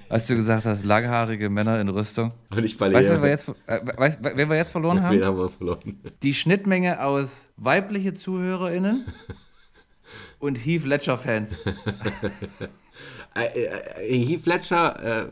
Als 0.09 0.27
du 0.27 0.35
gesagt 0.35 0.65
hast, 0.65 0.83
langhaarige 0.83 1.49
Männer 1.49 1.79
in 1.79 1.89
Rüstung. 1.89 2.33
Und 2.49 2.63
ich 2.63 2.79
weißt 2.79 3.09
du, 3.09 3.15
wen 3.15 3.21
wir, 3.21 3.29
jetzt, 3.29 3.49
äh, 3.67 3.79
weißt, 3.97 4.19
wen 4.21 4.49
wir 4.49 4.57
jetzt 4.57 4.71
verloren 4.71 5.01
haben? 5.03 5.15
Wen 5.15 5.25
haben 5.25 5.37
wir 5.37 5.49
verloren? 5.49 5.99
Die 6.21 6.33
Schnittmenge 6.33 7.03
aus 7.03 7.49
weibliche 7.57 8.13
ZuhörerInnen 8.13 9.05
und 10.39 10.55
Heath 10.55 10.85
Ledger-Fans. 10.85 11.57
Äh, 13.35 13.63
äh, 13.63 14.25
Heath 14.25 14.45
Ledger, 14.45 15.31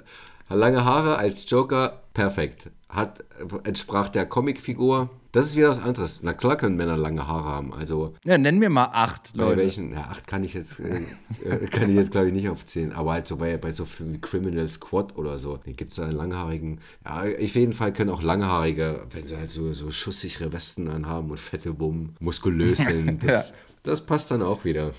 äh, 0.50 0.56
lange 0.56 0.84
Haare 0.84 1.18
als 1.18 1.48
Joker, 1.48 2.01
perfekt. 2.14 2.70
Hat, 2.90 3.24
entsprach 3.64 4.10
der 4.10 4.26
Comicfigur. 4.26 5.10
Das 5.32 5.46
ist 5.46 5.56
wieder 5.56 5.70
was 5.70 5.80
anderes. 5.80 6.20
Na 6.24 6.34
klar 6.34 6.58
können 6.58 6.76
Männer 6.76 6.98
lange 6.98 7.26
Haare 7.26 7.46
haben. 7.48 7.74
Also 7.74 8.16
ja, 8.26 8.38
nennen 8.38 8.60
wir 8.60 8.70
mal 8.70 8.90
acht 8.92 9.32
Leute. 9.34 9.56
Bei 9.56 9.62
welchen? 9.62 9.94
Ja, 9.94 10.10
acht 10.10 10.28
kann 10.28 10.44
ich 10.44 10.54
jetzt, 10.54 10.82
äh, 10.82 11.04
äh 11.46 11.68
kann 11.68 11.90
ich 11.90 11.96
jetzt 11.96 12.12
glaube 12.12 12.28
ich 12.28 12.34
nicht 12.34 12.50
aufzählen. 12.50 12.92
Aber 12.92 13.14
halt 13.14 13.28
so 13.28 13.38
bei, 13.38 13.56
bei 13.56 13.72
so 13.72 13.86
Filmen 13.86 14.16
wie 14.16 14.22
Criminal 14.22 14.68
Squad 14.68 15.16
oder 15.18 15.38
so, 15.38 15.60
gibt 15.66 15.92
es 15.92 15.96
da 15.96 16.04
einen 16.04 16.18
langhaarigen. 16.18 16.82
Ja, 17.06 17.22
auf 17.22 17.56
jeden 17.56 17.72
Fall 17.72 17.94
können 17.94 18.10
auch 18.10 18.22
langhaarige, 18.22 19.04
wenn 19.12 19.26
sie 19.26 19.38
halt 19.38 19.50
so, 19.50 19.72
so 19.72 19.90
schusssichere 19.90 20.52
Westen 20.52 20.90
anhaben 20.90 21.32
und 21.32 21.40
fette 21.40 21.72
Bumm, 21.72 22.16
muskulös 22.20 22.80
sind. 22.86 23.24
Das, 23.24 23.50
ja. 23.50 23.56
das 23.84 24.06
passt 24.06 24.32
dann 24.32 24.42
auch 24.42 24.66
wieder. 24.66 24.92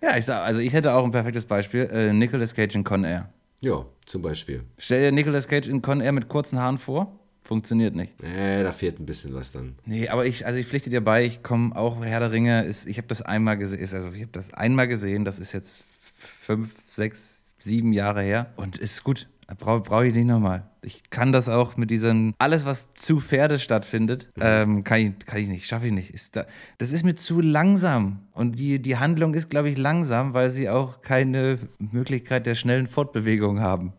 Ja, 0.00 0.16
ich 0.16 0.24
sag, 0.24 0.46
also 0.46 0.60
ich 0.60 0.72
hätte 0.72 0.94
auch 0.94 1.04
ein 1.04 1.10
perfektes 1.10 1.44
Beispiel. 1.44 1.90
Äh, 1.92 2.12
Nicolas 2.14 2.54
Cage 2.54 2.76
in 2.76 2.84
Con 2.84 3.04
Air. 3.04 3.28
Ja, 3.60 3.84
zum 4.06 4.22
Beispiel. 4.22 4.62
Stell 4.78 5.02
dir 5.02 5.12
Nicolas 5.12 5.48
Cage 5.48 5.68
in 5.68 5.82
Con 5.82 6.00
Air 6.00 6.12
mit 6.12 6.28
kurzen 6.28 6.58
Haaren 6.58 6.78
vor. 6.78 7.18
Funktioniert 7.42 7.94
nicht. 7.94 8.22
Nee, 8.22 8.62
da 8.62 8.72
fehlt 8.72 9.00
ein 9.00 9.06
bisschen 9.06 9.34
was 9.34 9.52
dann. 9.52 9.76
Nee, 9.86 10.08
aber 10.08 10.26
ich, 10.26 10.44
also 10.44 10.58
ich 10.58 10.66
pflichte 10.66 10.90
dir 10.90 11.00
bei, 11.00 11.24
ich 11.24 11.42
komme 11.42 11.74
auch 11.74 12.04
Herr 12.04 12.20
der 12.20 12.30
Ringe, 12.30 12.64
ist, 12.64 12.86
ich 12.86 12.98
habe 12.98 13.08
das 13.08 13.22
einmal 13.22 13.56
gesehen, 13.56 13.80
also 13.80 14.10
ich 14.10 14.20
habe 14.20 14.32
das 14.32 14.52
einmal 14.52 14.86
gesehen, 14.86 15.24
das 15.24 15.38
ist 15.38 15.52
jetzt 15.52 15.82
fünf, 16.18 16.74
sechs, 16.88 17.54
sieben 17.58 17.94
Jahre 17.94 18.22
her 18.22 18.52
und 18.56 18.76
ist 18.76 19.02
gut. 19.02 19.28
Brauche 19.56 19.80
brauch 19.80 20.02
ich 20.02 20.14
nicht 20.14 20.26
nochmal. 20.26 20.68
Ich 20.82 21.08
kann 21.08 21.32
das 21.32 21.48
auch 21.48 21.78
mit 21.78 21.90
diesem, 21.90 22.34
alles 22.38 22.66
was 22.66 22.92
zu 22.92 23.20
Pferde 23.20 23.58
stattfindet, 23.58 24.28
mhm. 24.36 24.42
ähm, 24.44 24.84
kann, 24.84 25.00
ich, 25.00 25.26
kann 25.26 25.38
ich 25.38 25.48
nicht, 25.48 25.66
schaffe 25.66 25.86
ich 25.86 25.92
nicht. 25.92 26.10
Ist 26.10 26.36
da, 26.36 26.46
das 26.76 26.92
ist 26.92 27.02
mir 27.02 27.14
zu 27.14 27.40
langsam. 27.40 28.20
Und 28.32 28.58
die, 28.58 28.78
die 28.78 28.98
Handlung 28.98 29.32
ist, 29.34 29.48
glaube 29.48 29.70
ich, 29.70 29.78
langsam, 29.78 30.34
weil 30.34 30.50
sie 30.50 30.68
auch 30.68 31.00
keine 31.00 31.58
Möglichkeit 31.78 32.44
der 32.46 32.54
schnellen 32.54 32.86
Fortbewegung 32.86 33.60
haben. 33.60 33.94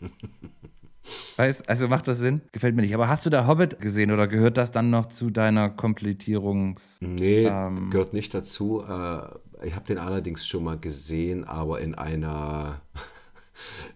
Weißt, 1.36 1.68
also 1.68 1.88
macht 1.88 2.06
das 2.06 2.18
Sinn? 2.18 2.42
Gefällt 2.52 2.74
mir 2.74 2.82
nicht. 2.82 2.94
Aber 2.94 3.08
hast 3.08 3.24
du 3.24 3.30
da 3.30 3.46
Hobbit 3.46 3.80
gesehen 3.80 4.10
oder 4.10 4.26
gehört 4.28 4.56
das 4.58 4.72
dann 4.72 4.90
noch 4.90 5.06
zu 5.06 5.30
deiner 5.30 5.70
Komplettierungs... 5.70 6.98
Nee, 7.00 7.46
ähm, 7.46 7.88
gehört 7.90 8.12
nicht 8.12 8.34
dazu. 8.34 8.82
Äh, 8.82 9.22
ich 9.66 9.74
habe 9.74 9.86
den 9.86 9.98
allerdings 9.98 10.46
schon 10.46 10.64
mal 10.64 10.78
gesehen, 10.78 11.44
aber 11.44 11.80
in 11.80 11.94
einer 11.94 12.82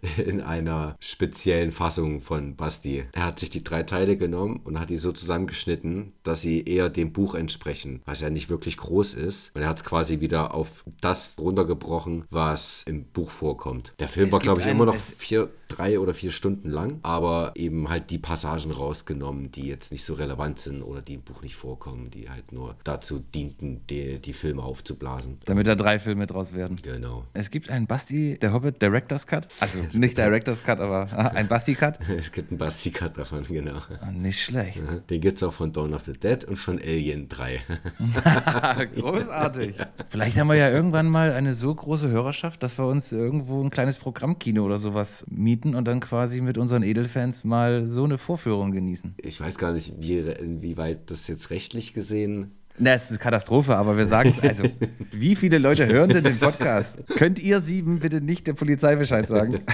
in 0.24 0.40
einer 0.40 0.96
speziellen 1.00 1.72
Fassung 1.72 2.20
von 2.20 2.56
Basti. 2.56 3.04
Er 3.12 3.26
hat 3.26 3.38
sich 3.38 3.50
die 3.50 3.64
drei 3.64 3.82
Teile 3.82 4.16
genommen 4.16 4.60
und 4.64 4.78
hat 4.78 4.90
die 4.90 4.96
so 4.96 5.12
zusammengeschnitten, 5.12 6.12
dass 6.22 6.42
sie 6.42 6.62
eher 6.62 6.88
dem 6.88 7.12
Buch 7.12 7.34
entsprechen, 7.34 8.02
was 8.04 8.20
ja 8.20 8.30
nicht 8.30 8.48
wirklich 8.48 8.76
groß 8.76 9.14
ist. 9.14 9.54
Und 9.54 9.62
er 9.62 9.68
hat 9.68 9.78
es 9.78 9.84
quasi 9.84 10.20
wieder 10.20 10.54
auf 10.54 10.84
das 11.00 11.36
runtergebrochen, 11.38 12.24
was 12.30 12.82
im 12.84 13.04
Buch 13.04 13.30
vorkommt. 13.30 13.92
Der 13.98 14.08
Film 14.08 14.28
es 14.28 14.32
war, 14.32 14.40
glaube 14.40 14.60
ich, 14.60 14.66
immer 14.66 14.86
noch 14.86 14.96
vier, 14.96 15.50
drei 15.68 15.98
oder 15.98 16.14
vier 16.14 16.30
Stunden 16.30 16.70
lang, 16.70 16.98
aber 17.02 17.52
eben 17.54 17.88
halt 17.88 18.10
die 18.10 18.18
Passagen 18.18 18.70
rausgenommen, 18.70 19.50
die 19.50 19.66
jetzt 19.66 19.92
nicht 19.92 20.04
so 20.04 20.14
relevant 20.14 20.58
sind 20.58 20.82
oder 20.82 21.02
die 21.02 21.14
im 21.14 21.22
Buch 21.22 21.42
nicht 21.42 21.56
vorkommen, 21.56 22.10
die 22.10 22.30
halt 22.30 22.52
nur 22.52 22.76
dazu 22.84 23.18
dienten, 23.18 23.80
die, 23.88 24.20
die 24.20 24.32
Filme 24.32 24.62
aufzublasen. 24.62 25.38
Damit 25.44 25.66
da 25.66 25.74
drei 25.74 25.98
Filme 25.98 26.26
draus 26.26 26.54
werden. 26.54 26.76
Genau. 26.82 27.24
Es 27.32 27.50
gibt 27.50 27.70
einen 27.70 27.86
Basti, 27.86 28.38
der 28.38 28.52
Hobbit 28.52 28.80
Director's 28.80 29.26
Cut. 29.26 29.48
Also 29.60 29.80
es 29.94 30.00
nicht 30.00 30.18
Director's 30.18 30.62
Cut, 30.62 30.80
aber 30.80 31.32
ein 31.34 31.48
Basti-Cut. 31.48 31.98
es 32.18 32.32
gibt 32.32 32.50
einen 32.50 32.58
Basti-Cut 32.58 33.16
davon, 33.16 33.42
genau. 33.48 33.80
Oh, 34.02 34.10
nicht 34.10 34.42
schlecht. 34.42 34.82
Den 35.08 35.20
gibt 35.20 35.36
es 35.36 35.42
auch 35.42 35.52
von 35.52 35.72
Dawn 35.72 35.94
of 35.94 36.02
the 36.02 36.12
Dead 36.12 36.44
und 36.44 36.56
von 36.56 36.78
Alien 36.78 37.28
3. 37.28 37.60
Großartig. 38.96 39.76
Vielleicht 40.08 40.38
haben 40.38 40.48
wir 40.48 40.56
ja 40.56 40.70
irgendwann 40.70 41.08
mal 41.08 41.32
eine 41.32 41.54
so 41.54 41.74
große 41.74 42.08
Hörerschaft, 42.08 42.62
dass 42.62 42.78
wir 42.78 42.86
uns 42.86 43.12
irgendwo 43.12 43.62
ein 43.62 43.70
kleines 43.70 43.98
Programmkino 43.98 44.64
oder 44.64 44.78
sowas 44.78 45.24
mieten 45.30 45.74
und 45.74 45.86
dann 45.88 46.00
quasi 46.00 46.40
mit 46.40 46.58
unseren 46.58 46.82
Edelfans 46.82 47.44
mal 47.44 47.84
so 47.84 48.04
eine 48.04 48.18
Vorführung 48.18 48.72
genießen. 48.72 49.14
Ich 49.18 49.40
weiß 49.40 49.58
gar 49.58 49.72
nicht, 49.72 49.94
wie, 49.98 50.18
inwieweit 50.18 51.10
das 51.10 51.28
jetzt 51.28 51.50
rechtlich 51.50 51.94
gesehen 51.94 52.52
na, 52.78 52.94
es 52.94 53.04
ist 53.04 53.10
eine 53.10 53.18
Katastrophe, 53.18 53.76
aber 53.76 53.96
wir 53.96 54.06
sagen, 54.06 54.34
also, 54.42 54.64
wie 55.12 55.36
viele 55.36 55.58
Leute 55.58 55.86
hören 55.86 56.10
denn 56.10 56.24
den 56.24 56.38
Podcast? 56.38 56.98
Könnt 57.16 57.38
ihr 57.38 57.60
sieben 57.60 58.00
bitte 58.00 58.20
nicht 58.20 58.46
der 58.46 58.54
Polizei 58.54 58.96
Bescheid 58.96 59.28
sagen? 59.28 59.60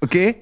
Okay? 0.00 0.36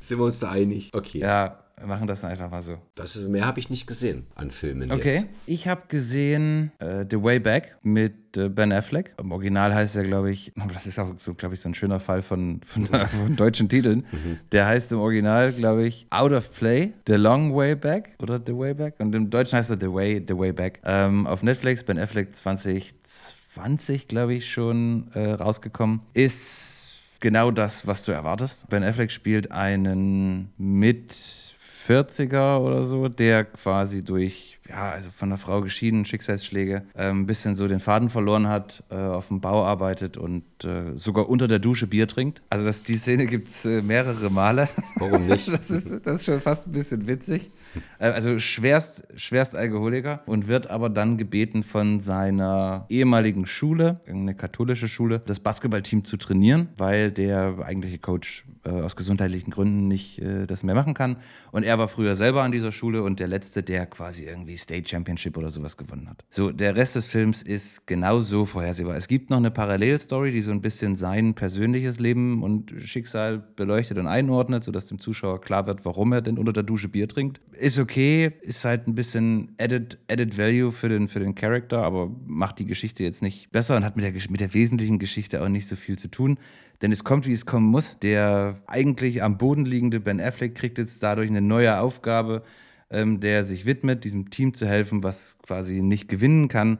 Sind 0.00 0.18
wir 0.18 0.24
uns 0.24 0.38
da 0.38 0.50
einig? 0.50 0.90
Okay. 0.94 1.18
Ja, 1.18 1.58
machen 1.86 2.06
das 2.06 2.24
einfach 2.24 2.50
mal 2.50 2.62
so. 2.62 2.78
Das 2.94 3.16
ist, 3.16 3.28
mehr 3.28 3.46
habe 3.46 3.60
ich 3.60 3.70
nicht 3.70 3.86
gesehen 3.86 4.26
an 4.34 4.50
Filmen. 4.50 4.90
Okay. 4.90 5.12
Jetzt. 5.12 5.26
Ich 5.46 5.68
habe 5.68 5.82
gesehen 5.88 6.72
uh, 6.82 7.04
The 7.08 7.22
Way 7.22 7.40
Back 7.40 7.76
mit 7.82 8.36
uh, 8.36 8.48
Ben 8.48 8.72
Affleck. 8.72 9.12
Im 9.18 9.32
Original 9.32 9.74
heißt 9.74 9.96
er, 9.96 10.04
glaube 10.04 10.30
ich, 10.30 10.52
das 10.72 10.86
ist 10.86 10.98
auch 10.98 11.14
so, 11.18 11.34
glaube 11.34 11.54
ich, 11.54 11.60
so 11.60 11.68
ein 11.68 11.74
schöner 11.74 12.00
Fall 12.00 12.22
von, 12.22 12.60
von, 12.64 12.86
von 12.86 13.36
deutschen 13.36 13.68
Titeln. 13.68 14.06
Mhm. 14.10 14.38
Der 14.52 14.66
heißt 14.66 14.92
im 14.92 14.98
Original, 14.98 15.52
glaube 15.52 15.86
ich, 15.86 16.06
Out 16.10 16.32
of 16.32 16.52
Play, 16.52 16.92
The 17.06 17.14
Long 17.14 17.54
Way 17.54 17.76
Back 17.76 18.10
oder 18.20 18.40
The 18.44 18.56
Way 18.56 18.74
Back. 18.74 18.94
Und 18.98 19.14
im 19.14 19.30
Deutschen 19.30 19.58
heißt 19.58 19.70
er 19.70 19.78
The 19.80 19.92
Way, 19.92 20.24
The 20.26 20.36
Way 20.36 20.52
Back. 20.52 20.80
Ähm, 20.84 21.26
auf 21.26 21.42
Netflix, 21.42 21.84
Ben 21.84 21.98
Affleck 21.98 22.34
2020, 22.34 24.08
glaube 24.08 24.34
ich, 24.34 24.50
schon 24.50 25.08
äh, 25.14 25.32
rausgekommen. 25.32 26.00
Ist 26.14 26.78
genau 27.20 27.50
das, 27.50 27.86
was 27.86 28.04
du 28.04 28.12
erwartest. 28.12 28.68
Ben 28.68 28.82
Affleck 28.82 29.10
spielt 29.10 29.50
einen 29.50 30.52
mit 30.56 31.54
40er 31.88 32.58
oder 32.60 32.84
so, 32.84 33.08
der 33.08 33.44
quasi 33.44 34.04
durch, 34.04 34.57
ja, 34.68 34.90
also 34.90 35.10
von 35.10 35.30
der 35.30 35.38
Frau 35.38 35.62
geschieden, 35.62 36.04
Schicksalsschläge, 36.04 36.82
äh, 36.94 37.08
ein 37.08 37.26
bisschen 37.26 37.54
so 37.54 37.66
den 37.66 37.80
Faden 37.80 38.10
verloren 38.10 38.48
hat, 38.48 38.82
äh, 38.90 38.96
auf 38.96 39.28
dem 39.28 39.40
Bau 39.40 39.64
arbeitet 39.64 40.16
und 40.16 40.44
äh, 40.64 40.96
sogar 40.96 41.28
unter 41.28 41.48
der 41.48 41.58
Dusche 41.58 41.86
Bier 41.86 42.06
trinkt. 42.06 42.42
Also 42.50 42.66
das, 42.66 42.82
die 42.82 42.96
Szene 42.96 43.26
gibt 43.26 43.48
es 43.48 43.64
äh, 43.64 43.80
mehrere 43.80 44.30
Male. 44.30 44.68
Warum 44.96 45.26
nicht? 45.26 45.48
das, 45.52 45.70
ist, 45.70 45.90
das 46.04 46.16
ist 46.16 46.26
schon 46.26 46.40
fast 46.40 46.66
ein 46.66 46.72
bisschen 46.72 47.06
witzig. 47.06 47.50
Äh, 47.98 48.08
also 48.08 48.38
schwerst, 48.38 49.04
schwerst 49.16 49.54
Alkoholiker 49.54 50.20
und 50.26 50.48
wird 50.48 50.68
aber 50.68 50.90
dann 50.90 51.16
gebeten 51.16 51.62
von 51.62 52.00
seiner 52.00 52.84
ehemaligen 52.90 53.46
Schule, 53.46 54.00
eine 54.06 54.34
katholische 54.34 54.88
Schule, 54.88 55.22
das 55.24 55.40
Basketballteam 55.40 56.04
zu 56.04 56.18
trainieren, 56.18 56.68
weil 56.76 57.10
der 57.10 57.56
eigentliche 57.64 57.98
Coach 57.98 58.44
äh, 58.64 58.70
aus 58.70 58.96
gesundheitlichen 58.96 59.50
Gründen 59.50 59.88
nicht 59.88 60.20
das 60.48 60.62
mehr 60.62 60.74
machen 60.74 60.94
kann. 60.94 61.16
Und 61.52 61.62
er 61.62 61.78
war 61.78 61.88
früher 61.88 62.16
selber 62.16 62.42
an 62.42 62.52
dieser 62.52 62.72
Schule 62.72 63.02
und 63.02 63.20
der 63.20 63.28
letzte, 63.28 63.62
der 63.62 63.86
quasi 63.86 64.24
irgendwie 64.24 64.56
State 64.58 64.88
Championship 64.88 65.36
oder 65.36 65.50
sowas 65.50 65.76
gewonnen 65.76 66.08
hat. 66.08 66.24
So, 66.30 66.50
der 66.50 66.76
Rest 66.76 66.96
des 66.96 67.06
Films 67.06 67.42
ist 67.42 67.86
genauso 67.86 68.44
vorhersehbar. 68.44 68.96
Es 68.96 69.08
gibt 69.08 69.30
noch 69.30 69.38
eine 69.38 69.50
Parallelstory, 69.50 70.32
die 70.32 70.42
so 70.42 70.50
ein 70.50 70.60
bisschen 70.60 70.96
sein 70.96 71.34
persönliches 71.34 72.00
Leben 72.00 72.42
und 72.42 72.74
Schicksal 72.78 73.38
beleuchtet 73.38 73.98
und 73.98 74.06
einordnet, 74.06 74.64
sodass 74.64 74.86
dem 74.86 74.98
Zuschauer 74.98 75.40
klar 75.40 75.66
wird, 75.66 75.84
warum 75.84 76.12
er 76.12 76.22
denn 76.22 76.38
unter 76.38 76.52
der 76.52 76.62
Dusche 76.62 76.88
Bier 76.88 77.08
trinkt 77.08 77.40
ist 77.58 77.78
okay, 77.78 78.32
ist 78.40 78.64
halt 78.64 78.86
ein 78.86 78.94
bisschen 78.94 79.54
added, 79.58 79.98
added 80.08 80.38
Value 80.38 80.70
für 80.70 80.88
den, 80.88 81.08
für 81.08 81.20
den 81.20 81.34
Charakter, 81.34 81.82
aber 81.82 82.10
macht 82.26 82.58
die 82.58 82.66
Geschichte 82.66 83.02
jetzt 83.02 83.22
nicht 83.22 83.50
besser 83.50 83.76
und 83.76 83.84
hat 83.84 83.96
mit 83.96 84.04
der, 84.04 84.12
mit 84.30 84.40
der 84.40 84.54
wesentlichen 84.54 84.98
Geschichte 84.98 85.42
auch 85.42 85.48
nicht 85.48 85.66
so 85.66 85.76
viel 85.76 85.98
zu 85.98 86.08
tun. 86.08 86.38
Denn 86.80 86.92
es 86.92 87.02
kommt, 87.02 87.26
wie 87.26 87.32
es 87.32 87.44
kommen 87.44 87.66
muss. 87.66 87.98
Der 87.98 88.56
eigentlich 88.66 89.22
am 89.22 89.36
Boden 89.36 89.64
liegende 89.64 89.98
Ben 89.98 90.20
Affleck 90.20 90.54
kriegt 90.54 90.78
jetzt 90.78 91.02
dadurch 91.02 91.28
eine 91.28 91.40
neue 91.42 91.80
Aufgabe, 91.80 92.42
ähm, 92.90 93.20
der 93.20 93.44
sich 93.44 93.66
widmet, 93.66 94.04
diesem 94.04 94.30
Team 94.30 94.54
zu 94.54 94.66
helfen, 94.66 95.02
was 95.02 95.36
quasi 95.42 95.82
nicht 95.82 96.08
gewinnen 96.08 96.48
kann, 96.48 96.78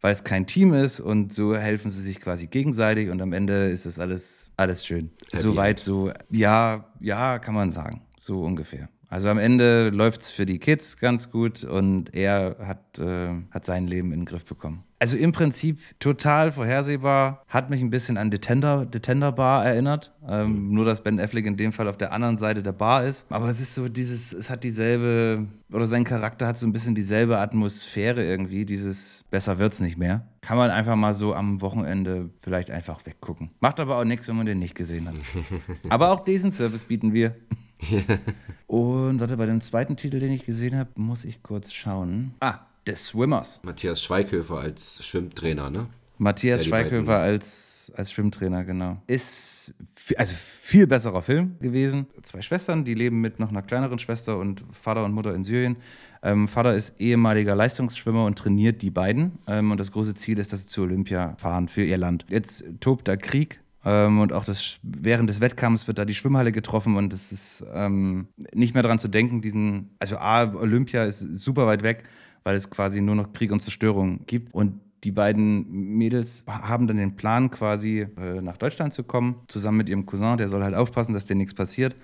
weil 0.00 0.12
es 0.12 0.24
kein 0.24 0.46
Team 0.46 0.74
ist. 0.74 1.00
Und 1.00 1.32
so 1.32 1.56
helfen 1.56 1.90
sie 1.90 2.02
sich 2.02 2.20
quasi 2.20 2.46
gegenseitig 2.46 3.10
und 3.10 3.20
am 3.20 3.32
Ende 3.32 3.68
ist 3.68 3.86
das 3.86 3.98
alles, 3.98 4.50
alles 4.56 4.86
schön. 4.86 5.10
Soweit 5.32 5.80
so, 5.80 6.12
ja, 6.30 6.86
ja, 7.00 7.38
kann 7.38 7.54
man 7.54 7.70
sagen. 7.70 8.02
So 8.20 8.42
ungefähr. 8.42 8.88
Also 9.08 9.28
am 9.28 9.38
Ende 9.38 9.88
läuft 9.88 10.20
es 10.20 10.30
für 10.30 10.44
die 10.44 10.58
Kids 10.58 10.98
ganz 10.98 11.30
gut 11.30 11.64
und 11.64 12.14
er 12.14 12.56
hat, 12.60 12.98
äh, 12.98 13.30
hat 13.50 13.64
sein 13.64 13.86
Leben 13.86 14.12
in 14.12 14.20
den 14.20 14.26
Griff 14.26 14.44
bekommen. 14.44 14.84
Also 15.00 15.16
im 15.16 15.32
Prinzip 15.32 15.78
total 16.00 16.50
vorhersehbar, 16.50 17.44
hat 17.46 17.70
mich 17.70 17.80
ein 17.80 17.88
bisschen 17.88 18.18
an 18.18 18.30
Detender, 18.30 18.84
Detender 18.84 19.30
Bar 19.30 19.64
erinnert. 19.64 20.12
Ähm, 20.28 20.72
nur, 20.72 20.84
dass 20.84 21.02
Ben 21.02 21.20
Affleck 21.20 21.46
in 21.46 21.56
dem 21.56 21.72
Fall 21.72 21.88
auf 21.88 21.96
der 21.96 22.12
anderen 22.12 22.36
Seite 22.36 22.62
der 22.62 22.72
Bar 22.72 23.04
ist. 23.04 23.24
Aber 23.30 23.48
es 23.48 23.60
ist 23.60 23.74
so 23.74 23.88
dieses, 23.88 24.32
es 24.32 24.50
hat 24.50 24.64
dieselbe, 24.64 25.46
oder 25.72 25.86
sein 25.86 26.04
Charakter 26.04 26.46
hat 26.46 26.58
so 26.58 26.66
ein 26.66 26.72
bisschen 26.72 26.96
dieselbe 26.96 27.38
Atmosphäre 27.38 28.24
irgendwie, 28.24 28.64
dieses 28.64 29.24
besser 29.30 29.58
wird's 29.58 29.78
nicht 29.80 29.96
mehr. 29.96 30.26
Kann 30.40 30.58
man 30.58 30.70
einfach 30.70 30.96
mal 30.96 31.14
so 31.14 31.32
am 31.32 31.60
Wochenende 31.60 32.30
vielleicht 32.40 32.70
einfach 32.70 33.06
weggucken. 33.06 33.50
Macht 33.60 33.78
aber 33.80 33.98
auch 33.98 34.04
nichts, 34.04 34.26
wenn 34.28 34.36
man 34.36 34.46
den 34.46 34.58
nicht 34.58 34.74
gesehen 34.74 35.08
hat. 35.08 35.14
aber 35.88 36.10
auch 36.10 36.24
diesen 36.24 36.50
Service 36.50 36.84
bieten 36.84 37.12
wir. 37.14 37.36
Und 38.66 39.20
warte, 39.20 39.36
bei 39.36 39.46
dem 39.46 39.60
zweiten 39.60 39.96
Titel, 39.96 40.20
den 40.20 40.32
ich 40.32 40.44
gesehen 40.44 40.76
habe, 40.76 40.90
muss 40.96 41.24
ich 41.24 41.42
kurz 41.42 41.72
schauen. 41.72 42.34
Ah, 42.40 42.60
The 42.86 42.94
Swimmers. 42.94 43.60
Matthias 43.62 44.02
Schweighöfer 44.02 44.58
als 44.58 45.04
Schwimmtrainer, 45.04 45.70
ne? 45.70 45.86
Matthias 46.18 46.66
Schweighöfer 46.66 47.18
als, 47.18 47.92
als 47.96 48.12
Schwimmtrainer, 48.12 48.64
genau. 48.64 49.00
Ist 49.06 49.72
also 50.16 50.34
viel 50.34 50.86
besserer 50.86 51.22
Film 51.22 51.56
gewesen. 51.60 52.06
Zwei 52.22 52.42
Schwestern, 52.42 52.84
die 52.84 52.94
leben 52.94 53.20
mit 53.20 53.38
noch 53.38 53.50
einer 53.50 53.62
kleineren 53.62 54.00
Schwester 54.00 54.38
und 54.38 54.64
Vater 54.72 55.04
und 55.04 55.12
Mutter 55.12 55.34
in 55.34 55.44
Syrien. 55.44 55.76
Ähm, 56.22 56.48
Vater 56.48 56.74
ist 56.74 56.94
ehemaliger 56.98 57.54
Leistungsschwimmer 57.54 58.24
und 58.24 58.36
trainiert 58.36 58.82
die 58.82 58.90
beiden. 58.90 59.38
Ähm, 59.46 59.70
und 59.70 59.78
das 59.78 59.92
große 59.92 60.14
Ziel 60.14 60.38
ist, 60.38 60.52
dass 60.52 60.62
sie 60.62 60.68
zu 60.68 60.82
Olympia 60.82 61.36
fahren 61.38 61.68
für 61.68 61.84
ihr 61.84 61.98
Land. 61.98 62.26
Jetzt 62.28 62.64
tobt 62.80 63.06
da 63.06 63.16
Krieg 63.16 63.60
ähm, 63.84 64.20
und 64.20 64.32
auch 64.32 64.44
das, 64.44 64.78
während 64.82 65.30
des 65.30 65.40
Wettkampfs 65.40 65.86
wird 65.86 65.98
da 65.98 66.04
die 66.04 66.14
Schwimmhalle 66.14 66.52
getroffen 66.52 66.96
und 66.96 67.12
es 67.12 67.32
ist 67.32 67.64
ähm, 67.72 68.28
nicht 68.52 68.74
mehr 68.74 68.82
daran 68.82 68.98
zu 68.98 69.08
denken, 69.08 69.40
diesen, 69.40 69.90
also 69.98 70.18
A, 70.18 70.52
Olympia 70.54 71.04
ist 71.04 71.20
super 71.20 71.66
weit 71.66 71.82
weg, 71.82 72.04
weil 72.44 72.56
es 72.56 72.70
quasi 72.70 73.00
nur 73.00 73.14
noch 73.14 73.32
Krieg 73.32 73.52
und 73.52 73.60
Zerstörung 73.60 74.26
gibt. 74.26 74.52
Und 74.54 74.80
die 75.04 75.12
beiden 75.12 75.70
Mädels 75.96 76.44
haben 76.46 76.86
dann 76.88 76.96
den 76.96 77.16
Plan, 77.16 77.50
quasi 77.50 78.06
äh, 78.16 78.40
nach 78.40 78.56
Deutschland 78.56 78.94
zu 78.94 79.04
kommen, 79.04 79.36
zusammen 79.46 79.78
mit 79.78 79.88
ihrem 79.88 80.06
Cousin, 80.06 80.36
der 80.38 80.48
soll 80.48 80.64
halt 80.64 80.74
aufpassen, 80.74 81.14
dass 81.14 81.26
dir 81.26 81.36
nichts 81.36 81.54
passiert 81.54 81.94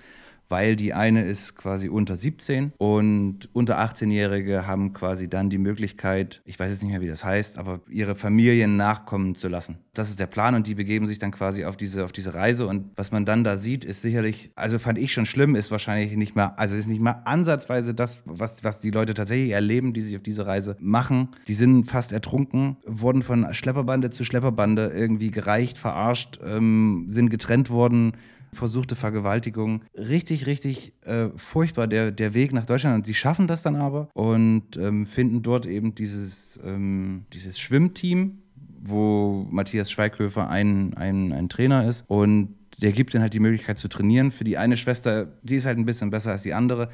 weil 0.49 0.75
die 0.75 0.93
eine 0.93 1.23
ist 1.23 1.55
quasi 1.55 1.89
unter 1.89 2.15
17 2.15 2.73
und 2.77 3.49
unter 3.53 3.79
18-Jährige 3.79 4.67
haben 4.67 4.93
quasi 4.93 5.29
dann 5.29 5.49
die 5.49 5.57
Möglichkeit, 5.57 6.41
ich 6.45 6.59
weiß 6.59 6.71
jetzt 6.71 6.83
nicht 6.83 6.91
mehr, 6.91 7.01
wie 7.01 7.07
das 7.07 7.23
heißt, 7.23 7.57
aber 7.57 7.81
ihre 7.89 8.15
Familien 8.15 8.77
nachkommen 8.77 9.35
zu 9.35 9.47
lassen. 9.47 9.77
Das 9.93 10.09
ist 10.09 10.19
der 10.19 10.27
Plan 10.27 10.55
und 10.55 10.67
die 10.67 10.75
begeben 10.75 11.07
sich 11.07 11.19
dann 11.19 11.31
quasi 11.31 11.65
auf 11.65 11.77
diese, 11.77 12.03
auf 12.03 12.11
diese 12.11 12.33
Reise 12.33 12.67
und 12.67 12.91
was 12.95 13.11
man 13.11 13.25
dann 13.25 13.43
da 13.43 13.57
sieht, 13.57 13.85
ist 13.85 14.01
sicherlich, 14.01 14.51
also 14.55 14.77
fand 14.79 14.97
ich 14.97 15.13
schon 15.13 15.25
schlimm, 15.25 15.55
ist 15.55 15.71
wahrscheinlich 15.71 16.15
nicht 16.15 16.35
mehr, 16.35 16.59
also 16.59 16.75
ist 16.75 16.87
nicht 16.87 17.01
mal 17.01 17.21
ansatzweise 17.25 17.93
das, 17.93 18.21
was, 18.25 18.63
was 18.63 18.79
die 18.79 18.91
Leute 18.91 19.13
tatsächlich 19.13 19.51
erleben, 19.51 19.93
die 19.93 20.01
sich 20.01 20.15
auf 20.15 20.23
diese 20.23 20.45
Reise 20.45 20.75
machen. 20.79 21.29
Die 21.47 21.53
sind 21.53 21.85
fast 21.85 22.11
ertrunken, 22.11 22.77
wurden 22.85 23.23
von 23.23 23.53
Schlepperbande 23.53 24.09
zu 24.09 24.23
Schlepperbande 24.23 24.91
irgendwie 24.93 25.31
gereicht, 25.31 25.77
verarscht, 25.77 26.39
ähm, 26.45 27.05
sind 27.07 27.29
getrennt 27.29 27.69
worden 27.69 28.13
versuchte 28.55 28.95
Vergewaltigung. 28.95 29.83
Richtig, 29.95 30.47
richtig 30.47 30.93
äh, 31.01 31.29
furchtbar 31.35 31.87
der, 31.87 32.11
der 32.11 32.33
Weg 32.33 32.53
nach 32.53 32.65
Deutschland. 32.65 32.95
Und 32.95 33.05
sie 33.05 33.13
schaffen 33.13 33.47
das 33.47 33.61
dann 33.61 33.75
aber 33.75 34.09
und 34.13 34.77
ähm, 34.77 35.05
finden 35.05 35.43
dort 35.43 35.65
eben 35.65 35.93
dieses, 35.95 36.59
ähm, 36.63 37.25
dieses 37.33 37.59
Schwimmteam, 37.59 38.39
wo 38.83 39.47
Matthias 39.49 39.91
Schweighöfer 39.91 40.49
ein, 40.49 40.93
ein, 40.95 41.31
ein 41.31 41.49
Trainer 41.49 41.87
ist. 41.87 42.05
Und 42.07 42.55
der 42.81 42.91
gibt 42.91 43.13
ihnen 43.13 43.21
halt 43.21 43.33
die 43.33 43.39
Möglichkeit 43.39 43.77
zu 43.77 43.87
trainieren. 43.87 44.31
Für 44.31 44.43
die 44.43 44.57
eine 44.57 44.77
Schwester, 44.77 45.27
die 45.43 45.55
ist 45.55 45.65
halt 45.65 45.77
ein 45.77 45.85
bisschen 45.85 46.09
besser 46.09 46.31
als 46.31 46.43
die 46.43 46.53
andere 46.53 46.89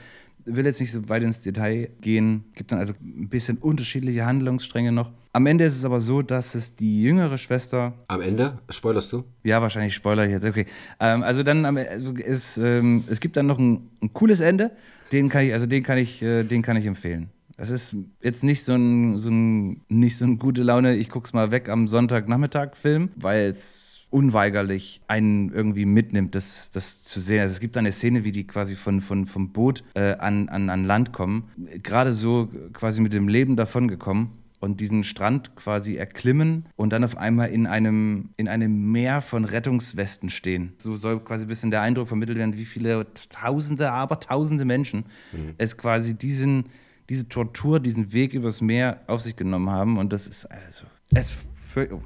will 0.45 0.65
jetzt 0.65 0.79
nicht 0.79 0.91
so 0.91 1.07
weit 1.09 1.23
ins 1.23 1.41
Detail 1.41 1.89
gehen, 2.01 2.45
gibt 2.55 2.71
dann 2.71 2.79
also 2.79 2.93
ein 3.01 3.29
bisschen 3.29 3.57
unterschiedliche 3.57 4.25
Handlungsstränge 4.25 4.91
noch. 4.91 5.11
Am 5.33 5.45
Ende 5.45 5.65
ist 5.65 5.77
es 5.77 5.85
aber 5.85 6.01
so, 6.01 6.21
dass 6.21 6.55
es 6.55 6.75
die 6.75 7.01
jüngere 7.01 7.37
Schwester. 7.37 7.93
Am 8.07 8.21
Ende? 8.21 8.59
Spoilerst 8.69 9.13
du? 9.13 9.23
Ja, 9.43 9.61
wahrscheinlich 9.61 9.93
spoiler 9.93 10.25
ich 10.25 10.31
jetzt. 10.31 10.45
Okay. 10.45 10.65
Ähm, 10.99 11.23
also 11.23 11.43
dann 11.43 11.65
also 11.65 12.13
es, 12.17 12.57
ähm, 12.57 13.03
es 13.09 13.19
gibt 13.19 13.37
dann 13.37 13.47
noch 13.47 13.59
ein, 13.59 13.89
ein, 14.01 14.13
cooles 14.13 14.41
Ende. 14.41 14.71
Den 15.11 15.29
kann 15.29 15.43
ich, 15.43 15.53
also 15.53 15.65
den 15.65 15.83
kann 15.83 15.97
ich, 15.97 16.21
äh, 16.21 16.43
den 16.43 16.61
kann 16.61 16.77
ich 16.77 16.85
empfehlen. 16.85 17.29
Es 17.57 17.69
ist 17.69 17.95
jetzt 18.21 18.43
nicht 18.43 18.63
so 18.63 18.73
ein, 18.73 19.19
so 19.19 19.29
ein, 19.29 19.81
nicht 19.87 20.17
so 20.17 20.25
ein 20.25 20.39
gute 20.39 20.63
Laune, 20.63 20.95
ich 20.95 21.09
guck's 21.09 21.31
mal 21.31 21.51
weg 21.51 21.69
am 21.69 21.87
Sonntagnachmittag 21.87 22.75
Film, 22.75 23.09
weil 23.15 23.49
es 23.49 23.90
unweigerlich 24.11 25.01
einen 25.07 25.51
irgendwie 25.51 25.85
mitnimmt, 25.85 26.35
das, 26.35 26.69
das 26.71 27.03
zu 27.03 27.19
sehen. 27.19 27.41
Also 27.41 27.53
es 27.53 27.59
gibt 27.59 27.77
eine 27.77 27.91
Szene, 27.91 28.23
wie 28.23 28.31
die 28.31 28.45
quasi 28.45 28.75
von, 28.75 29.01
von, 29.01 29.25
vom 29.25 29.51
Boot 29.51 29.83
äh, 29.95 30.15
an, 30.17 30.49
an, 30.49 30.69
an 30.69 30.85
Land 30.85 31.13
kommen, 31.13 31.49
gerade 31.81 32.13
so 32.13 32.49
quasi 32.73 33.01
mit 33.01 33.13
dem 33.13 33.27
Leben 33.27 33.55
davongekommen 33.55 34.29
und 34.59 34.79
diesen 34.79 35.03
Strand 35.03 35.55
quasi 35.55 35.95
erklimmen 35.95 36.65
und 36.75 36.93
dann 36.93 37.03
auf 37.03 37.17
einmal 37.17 37.49
in 37.49 37.65
einem, 37.65 38.29
in 38.37 38.47
einem 38.47 38.91
Meer 38.91 39.21
von 39.21 39.45
Rettungswesten 39.45 40.29
stehen. 40.29 40.73
So 40.77 40.95
soll 40.95 41.19
quasi 41.21 41.45
ein 41.45 41.47
bisschen 41.47 41.71
der 41.71 41.81
Eindruck 41.81 42.09
vermittelt 42.09 42.37
werden, 42.37 42.57
wie 42.57 42.65
viele 42.65 43.07
Tausende, 43.29 43.91
aber 43.91 44.19
Tausende 44.19 44.65
Menschen 44.65 45.05
mhm. 45.31 45.55
es 45.57 45.77
quasi 45.77 46.13
diesen, 46.13 46.65
diese 47.09 47.27
Tortur, 47.27 47.79
diesen 47.79 48.13
Weg 48.13 48.33
übers 48.33 48.61
Meer 48.61 49.01
auf 49.07 49.21
sich 49.21 49.35
genommen 49.35 49.69
haben. 49.69 49.97
Und 49.97 50.13
das 50.13 50.27
ist 50.27 50.45
also, 50.45 50.85
es 51.13 51.33
für, 51.55 51.93
oh 51.93 52.01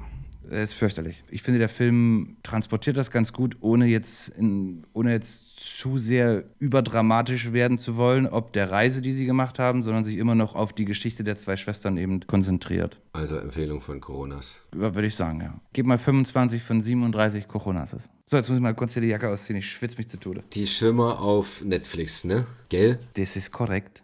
ist 0.50 0.74
fürchterlich. 0.74 1.22
Ich 1.30 1.42
finde, 1.42 1.58
der 1.58 1.68
Film 1.68 2.36
transportiert 2.42 2.96
das 2.96 3.10
ganz 3.10 3.32
gut, 3.32 3.56
ohne 3.60 3.86
jetzt, 3.86 4.28
in, 4.30 4.84
ohne 4.92 5.12
jetzt 5.12 5.44
zu 5.56 5.98
sehr 5.98 6.44
überdramatisch 6.58 7.52
werden 7.52 7.78
zu 7.78 7.96
wollen, 7.96 8.26
ob 8.26 8.52
der 8.52 8.70
Reise, 8.70 9.02
die 9.02 9.12
sie 9.12 9.26
gemacht 9.26 9.58
haben, 9.58 9.82
sondern 9.82 10.04
sich 10.04 10.18
immer 10.18 10.34
noch 10.34 10.54
auf 10.54 10.72
die 10.72 10.84
Geschichte 10.84 11.24
der 11.24 11.36
zwei 11.36 11.56
Schwestern 11.56 11.96
eben 11.96 12.20
konzentriert. 12.26 13.00
Also 13.16 13.36
Empfehlung 13.36 13.80
von 13.80 14.00
Coronas. 14.00 14.60
Würde 14.72 15.06
ich 15.06 15.14
sagen, 15.14 15.40
ja. 15.40 15.54
Gib 15.72 15.86
mal 15.86 15.98
25 15.98 16.62
von 16.62 16.80
37 16.80 17.48
Coronas. 17.48 17.96
So, 18.28 18.36
jetzt 18.36 18.48
muss 18.48 18.56
ich 18.56 18.62
mal 18.62 18.74
kurz 18.74 18.92
hier 18.92 19.02
die 19.02 19.08
Jacke 19.08 19.28
ausziehen. 19.28 19.56
Ich 19.56 19.70
schwitze 19.70 19.96
mich 19.98 20.08
zu 20.08 20.18
Tode. 20.18 20.42
Die 20.52 20.66
Schwimmer 20.66 21.20
auf 21.20 21.62
Netflix, 21.62 22.24
ne? 22.24 22.44
Gell? 22.68 22.98
Das 23.14 23.36
ist 23.36 23.52
korrekt. 23.52 24.02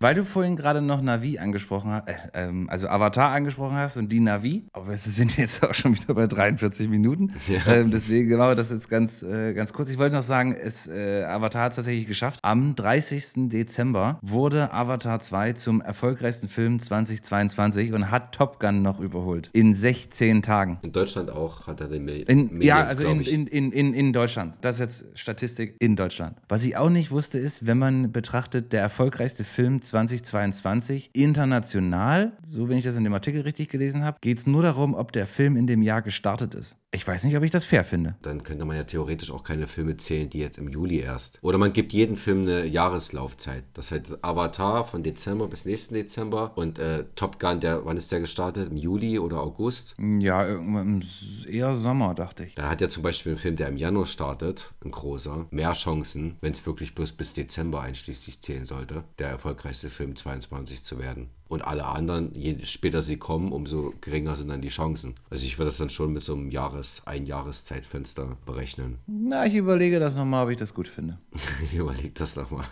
Weil 0.00 0.14
du 0.14 0.24
vorhin 0.24 0.56
gerade 0.56 0.80
noch 0.80 1.00
Navi 1.00 1.38
angesprochen 1.38 1.92
hast, 1.92 2.08
äh, 2.08 2.14
ähm, 2.34 2.68
also 2.68 2.88
Avatar 2.88 3.30
angesprochen 3.30 3.76
hast 3.76 3.96
und 3.96 4.08
die 4.10 4.18
Navi, 4.18 4.64
aber 4.72 4.88
wir 4.88 4.96
sind 4.96 5.36
jetzt 5.36 5.62
auch 5.62 5.72
schon 5.72 5.94
wieder 5.94 6.12
bei 6.14 6.26
43 6.26 6.88
Minuten. 6.88 7.32
Ja. 7.46 7.64
Ähm, 7.66 7.92
deswegen 7.92 8.36
machen 8.36 8.50
wir 8.50 8.54
das 8.56 8.72
jetzt 8.72 8.88
ganz, 8.88 9.22
äh, 9.22 9.54
ganz 9.54 9.72
kurz. 9.72 9.88
Ich 9.90 9.98
wollte 9.98 10.16
noch 10.16 10.24
sagen, 10.24 10.52
es, 10.52 10.88
äh, 10.88 11.22
Avatar 11.22 11.62
hat 11.62 11.72
es 11.72 11.76
tatsächlich 11.76 12.08
geschafft. 12.08 12.40
Am 12.42 12.74
30. 12.74 13.48
Dezember 13.50 14.18
wurde 14.22 14.72
Avatar 14.72 15.13
2 15.20 15.54
zum 15.54 15.80
erfolgreichsten 15.80 16.48
Film 16.48 16.78
2022 16.78 17.92
und 17.92 18.10
hat 18.10 18.34
Top 18.34 18.60
Gun 18.60 18.82
noch 18.82 19.00
überholt. 19.00 19.50
In 19.52 19.74
16 19.74 20.42
Tagen. 20.42 20.78
In 20.82 20.92
Deutschland 20.92 21.30
auch 21.30 21.66
hat 21.66 21.80
er 21.80 21.88
den 21.88 22.04
Mil 22.04 22.24
in, 22.28 22.44
Millions, 22.52 22.64
Ja, 22.64 22.84
also 22.84 23.06
in, 23.06 23.20
in, 23.20 23.46
in, 23.46 23.72
in, 23.72 23.94
in 23.94 24.12
Deutschland. 24.12 24.54
Das 24.60 24.76
ist 24.76 24.80
jetzt 24.80 25.18
Statistik 25.18 25.76
in 25.78 25.96
Deutschland. 25.96 26.36
Was 26.48 26.64
ich 26.64 26.76
auch 26.76 26.90
nicht 26.90 27.10
wusste, 27.10 27.38
ist, 27.38 27.66
wenn 27.66 27.78
man 27.78 28.12
betrachtet, 28.12 28.72
der 28.72 28.80
erfolgreichste 28.80 29.44
Film 29.44 29.82
2022 29.82 31.10
international, 31.12 32.32
so 32.46 32.68
wenn 32.68 32.78
ich 32.78 32.84
das 32.84 32.96
in 32.96 33.04
dem 33.04 33.14
Artikel 33.14 33.42
richtig 33.42 33.68
gelesen 33.68 34.04
habe, 34.04 34.18
geht 34.20 34.38
es 34.38 34.46
nur 34.46 34.62
darum, 34.62 34.94
ob 34.94 35.12
der 35.12 35.26
Film 35.26 35.56
in 35.56 35.66
dem 35.66 35.82
Jahr 35.82 36.02
gestartet 36.02 36.54
ist. 36.54 36.76
Ich 36.94 37.06
weiß 37.06 37.24
nicht, 37.24 37.36
ob 37.36 37.42
ich 37.42 37.50
das 37.50 37.64
fair 37.64 37.82
finde. 37.82 38.14
Dann 38.22 38.44
könnte 38.44 38.64
man 38.64 38.76
ja 38.76 38.84
theoretisch 38.84 39.32
auch 39.32 39.42
keine 39.42 39.66
Filme 39.66 39.96
zählen, 39.96 40.30
die 40.30 40.38
jetzt 40.38 40.58
im 40.58 40.68
Juli 40.68 41.00
erst. 41.00 41.40
Oder 41.42 41.58
man 41.58 41.72
gibt 41.72 41.92
jedem 41.92 42.16
Film 42.16 42.42
eine 42.42 42.66
Jahreslaufzeit. 42.66 43.64
Das 43.74 43.90
heißt 43.90 44.22
Avatar 44.22 44.86
von 44.86 45.02
Dezember 45.04 45.46
bis 45.46 45.64
nächsten 45.64 45.94
Dezember 45.94 46.52
und 46.56 46.78
äh, 46.78 47.04
Top 47.14 47.38
Gun, 47.38 47.60
der, 47.60 47.84
wann 47.84 47.96
ist 47.96 48.10
der 48.10 48.20
gestartet? 48.20 48.70
Im 48.70 48.76
Juli 48.76 49.18
oder 49.18 49.40
August? 49.40 49.94
Ja, 49.98 50.46
irgendwann 50.46 51.04
eher 51.48 51.76
Sommer, 51.76 52.14
dachte 52.14 52.44
ich. 52.44 52.54
Da 52.54 52.68
hat 52.68 52.80
ja 52.80 52.88
zum 52.88 53.02
Beispiel 53.02 53.32
ein 53.32 53.38
Film, 53.38 53.56
der 53.56 53.68
im 53.68 53.76
Januar 53.76 54.06
startet, 54.06 54.72
ein 54.84 54.90
großer, 54.90 55.46
mehr 55.50 55.72
Chancen, 55.72 56.36
wenn 56.40 56.52
es 56.52 56.66
wirklich 56.66 56.94
bloß 56.94 57.12
bis 57.12 57.34
Dezember 57.34 57.82
einschließlich 57.82 58.40
zählen 58.40 58.66
sollte, 58.66 59.04
der 59.18 59.28
erfolgreichste 59.28 59.90
Film 59.90 60.16
22 60.16 60.82
zu 60.82 60.98
werden. 60.98 61.30
Und 61.46 61.62
alle 61.62 61.84
anderen, 61.84 62.34
je 62.34 62.56
später 62.64 63.02
sie 63.02 63.18
kommen, 63.18 63.52
umso 63.52 63.92
geringer 64.00 64.34
sind 64.34 64.48
dann 64.48 64.62
die 64.62 64.68
Chancen. 64.68 65.14
Also 65.30 65.44
ich 65.44 65.58
würde 65.58 65.70
das 65.70 65.78
dann 65.78 65.90
schon 65.90 66.12
mit 66.12 66.22
so 66.22 66.34
einem 66.34 66.50
Jahres-, 66.50 67.02
Einjahreszeitfenster 67.06 68.36
berechnen. 68.46 68.98
Na, 69.06 69.46
ich 69.46 69.54
überlege 69.54 70.00
das 70.00 70.16
nochmal, 70.16 70.44
ob 70.44 70.50
ich 70.50 70.56
das 70.56 70.72
gut 70.72 70.88
finde. 70.88 71.18
ich 71.64 71.74
überlege 71.74 72.10
das 72.14 72.36
nochmal. 72.36 72.64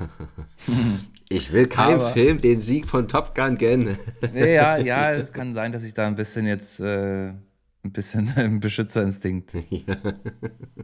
ich 1.29 1.53
will 1.53 1.67
keinen 1.67 2.01
Aber, 2.01 2.11
Film 2.11 2.41
den 2.41 2.61
Sieg 2.61 2.89
von 2.89 3.09
Top 3.09 3.35
Gun 3.35 3.59
kennen. 3.59 3.99
ja, 4.35 4.79
ja, 4.79 5.13
es 5.13 5.33
kann 5.33 5.53
sein, 5.55 5.73
dass 5.73 5.85
ich 5.85 5.95
da 5.95 6.07
ein 6.07 6.17
bisschen 6.17 6.47
jetzt... 6.47 6.81
Äh 6.81 7.35
ein 7.85 7.93
bisschen 7.93 8.33
einen 8.37 8.61
Beschützerinstinkt. 8.61 9.53
Ja. 9.71 9.97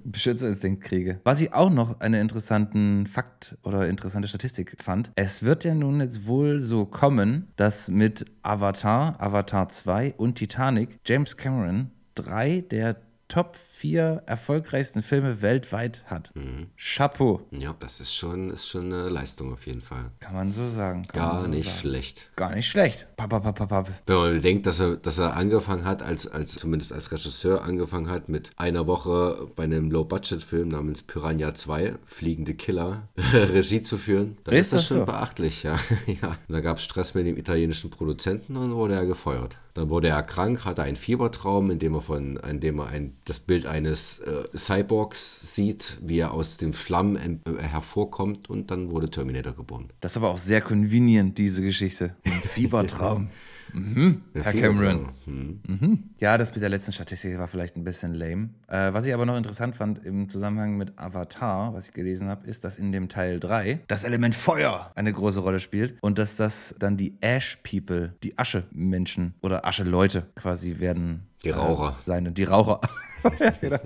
Beschützerinstinkt 0.05 0.83
kriege. 0.83 1.21
Was 1.25 1.41
ich 1.41 1.53
auch 1.53 1.71
noch 1.71 2.01
einen 2.01 2.21
interessanten 2.21 3.07
Fakt 3.07 3.57
oder 3.63 3.87
interessante 3.89 4.27
Statistik 4.29 4.77
fand, 4.83 5.11
es 5.15 5.43
wird 5.43 5.65
ja 5.65 5.75
nun 5.75 6.01
jetzt 6.01 6.27
wohl 6.27 6.61
so 6.61 6.87
kommen, 6.87 7.49
dass 7.57 7.89
mit 7.89 8.25
Avatar, 8.43 9.21
Avatar 9.21 9.69
2 9.69 10.15
und 10.17 10.37
Titanic 10.37 10.99
James 11.05 11.37
Cameron 11.37 11.91
drei 12.15 12.65
der 12.71 12.97
Top 13.29 13.57
4 13.57 14.23
erfolgreichsten 14.27 15.03
Filme 15.03 15.43
weltweit 15.43 16.03
hat. 16.07 16.33
Chapeau. 16.79 17.43
Ja, 17.51 17.75
das 17.79 18.01
ist 18.01 18.15
schon, 18.15 18.51
ist 18.51 18.67
schon 18.69 18.87
eine 18.93 19.09
Leistung 19.11 19.53
auf 19.53 19.67
jeden 19.67 19.83
Fall. 19.83 20.11
Kann 20.21 20.35
man 20.35 20.51
so 20.51 20.71
sagen. 20.71 21.03
Gar 21.13 21.43
so 21.43 21.47
nicht 21.47 21.67
sagen. 21.69 21.79
schlecht. 21.79 22.31
Gar 22.37 22.55
nicht 22.55 22.67
schlecht. 22.67 23.07
Papp, 23.17 23.31
papp, 23.31 23.43
papp, 23.55 23.69
papp. 23.69 23.89
Wenn 24.07 24.17
man 24.17 24.33
bedenkt, 24.33 24.67
dass 24.67 24.81
er, 24.81 24.97
dass 24.97 25.19
er 25.19 25.37
angefangen 25.37 25.85
hat, 25.85 26.03
als, 26.03 26.27
als 26.27 26.55
zumindest 26.55 26.93
als 26.93 27.13
Regisseur 27.13 27.63
angefangen 27.63 28.09
hat, 28.09 28.29
mit 28.31 28.51
einer 28.57 28.87
Woche 28.87 29.49
bei 29.55 29.65
einem 29.65 29.91
Low-Budget-Film 29.91 30.69
namens 30.69 31.03
Piranha 31.03 31.53
2, 31.53 31.97
Fliegende 32.07 32.55
Killer, 32.55 33.09
Regie 33.33 33.83
zu 33.83 33.99
führen, 33.99 34.39
dann 34.45 34.55
Ist 34.55 34.61
ist, 34.69 34.73
das 34.73 34.81
das 34.81 34.89
schon 34.89 34.99
so? 35.01 35.05
beachtlich, 35.05 35.63
ja. 35.65 35.79
ja. 36.23 36.29
Und 36.49 36.55
da 36.55 36.61
gab 36.61 36.79
es 36.79 36.85
Stress 36.85 37.15
mit 37.15 37.27
dem 37.27 37.37
italienischen 37.37 37.91
Produzenten 37.91 38.57
und 38.57 38.75
wurde 38.75 38.95
er 38.95 39.05
gefeuert. 39.07 39.59
Dann 39.79 39.91
wurde 39.91 40.09
er 40.09 40.25
krank, 40.25 40.65
hatte 40.65 40.83
einen 40.83 40.97
Fiebertraum, 40.97 41.71
in 41.71 41.79
dem 41.79 41.95
er, 41.95 42.01
von, 42.01 42.37
in 42.39 42.59
dem 42.59 42.81
er 42.81 42.89
ein, 42.89 43.15
das 43.25 43.39
Bild 43.39 43.65
eines 43.65 44.19
äh, 44.19 44.49
Cyborgs 44.57 45.55
sieht, 45.55 45.99
wie 46.03 46.19
er 46.19 46.33
aus 46.33 46.57
den 46.57 46.73
Flammen 46.73 47.41
äh, 47.45 47.63
hervorkommt 47.63 48.51
und 48.51 48.73
dann 48.73 48.91
wurde 48.91 49.09
Terminator 49.09 49.55
geboren. 49.55 49.91
Das 50.01 50.13
ist 50.13 50.17
aber 50.17 50.31
auch 50.31 50.39
sehr 50.39 50.63
convenient, 50.63 51.39
diese 51.39 51.63
Geschichte. 51.63 52.17
Ein 52.25 52.33
Fiebertraum. 52.33 53.31
mhm, 53.73 54.23
Herr. 54.35 54.53
Cameron. 54.53 55.09
Hm. 55.25 56.05
Ja, 56.19 56.37
das 56.39 56.53
mit 56.55 56.63
der 56.63 56.69
letzten 56.71 56.93
Statistik 56.93 57.39
war 57.39 57.49
vielleicht 57.49 57.77
ein 57.77 57.85
bisschen 57.85 58.15
lame. 58.15 58.51
Äh, 58.69 58.93
was 58.93 59.07
ich 59.07 59.15
aber 59.15 59.27
noch 59.27 59.37
interessant 59.37 59.77
fand 59.77 60.05
im 60.05 60.29
Zusammenhang 60.29 60.77
mit 60.77 60.99
Avatar, 60.99 61.75
was 61.75 61.89
ich 61.89 61.95
gelesen 61.95 62.29
habe, 62.29 62.47
ist, 62.47 62.65
dass 62.65 62.79
in 62.79 62.93
dem 62.93 63.09
Teil 63.09 63.41
3 63.41 63.81
das 63.89 64.05
Element 64.05 64.35
Feuer 64.35 64.93
eine 64.95 65.13
große 65.13 65.41
Rolle 65.41 65.61
spielt 65.61 65.97
und 66.01 66.19
dass 66.19 66.37
das 66.37 66.75
dann 66.79 66.97
die 66.97 67.15
Ash 67.21 67.59
People, 67.63 68.15
die 68.23 68.39
Asche-Menschen 68.39 69.35
oder 69.43 69.65
Asche-Leute 69.67 70.27
quasi 70.35 70.79
werden. 70.79 71.23
Die 71.45 71.51
Raucher. 71.51 71.97
Äh, 72.05 72.09
sein. 72.09 72.35
Die 72.35 72.45
Raucher. 72.45 72.81
ja, 73.39 73.51
genau. 73.61 73.79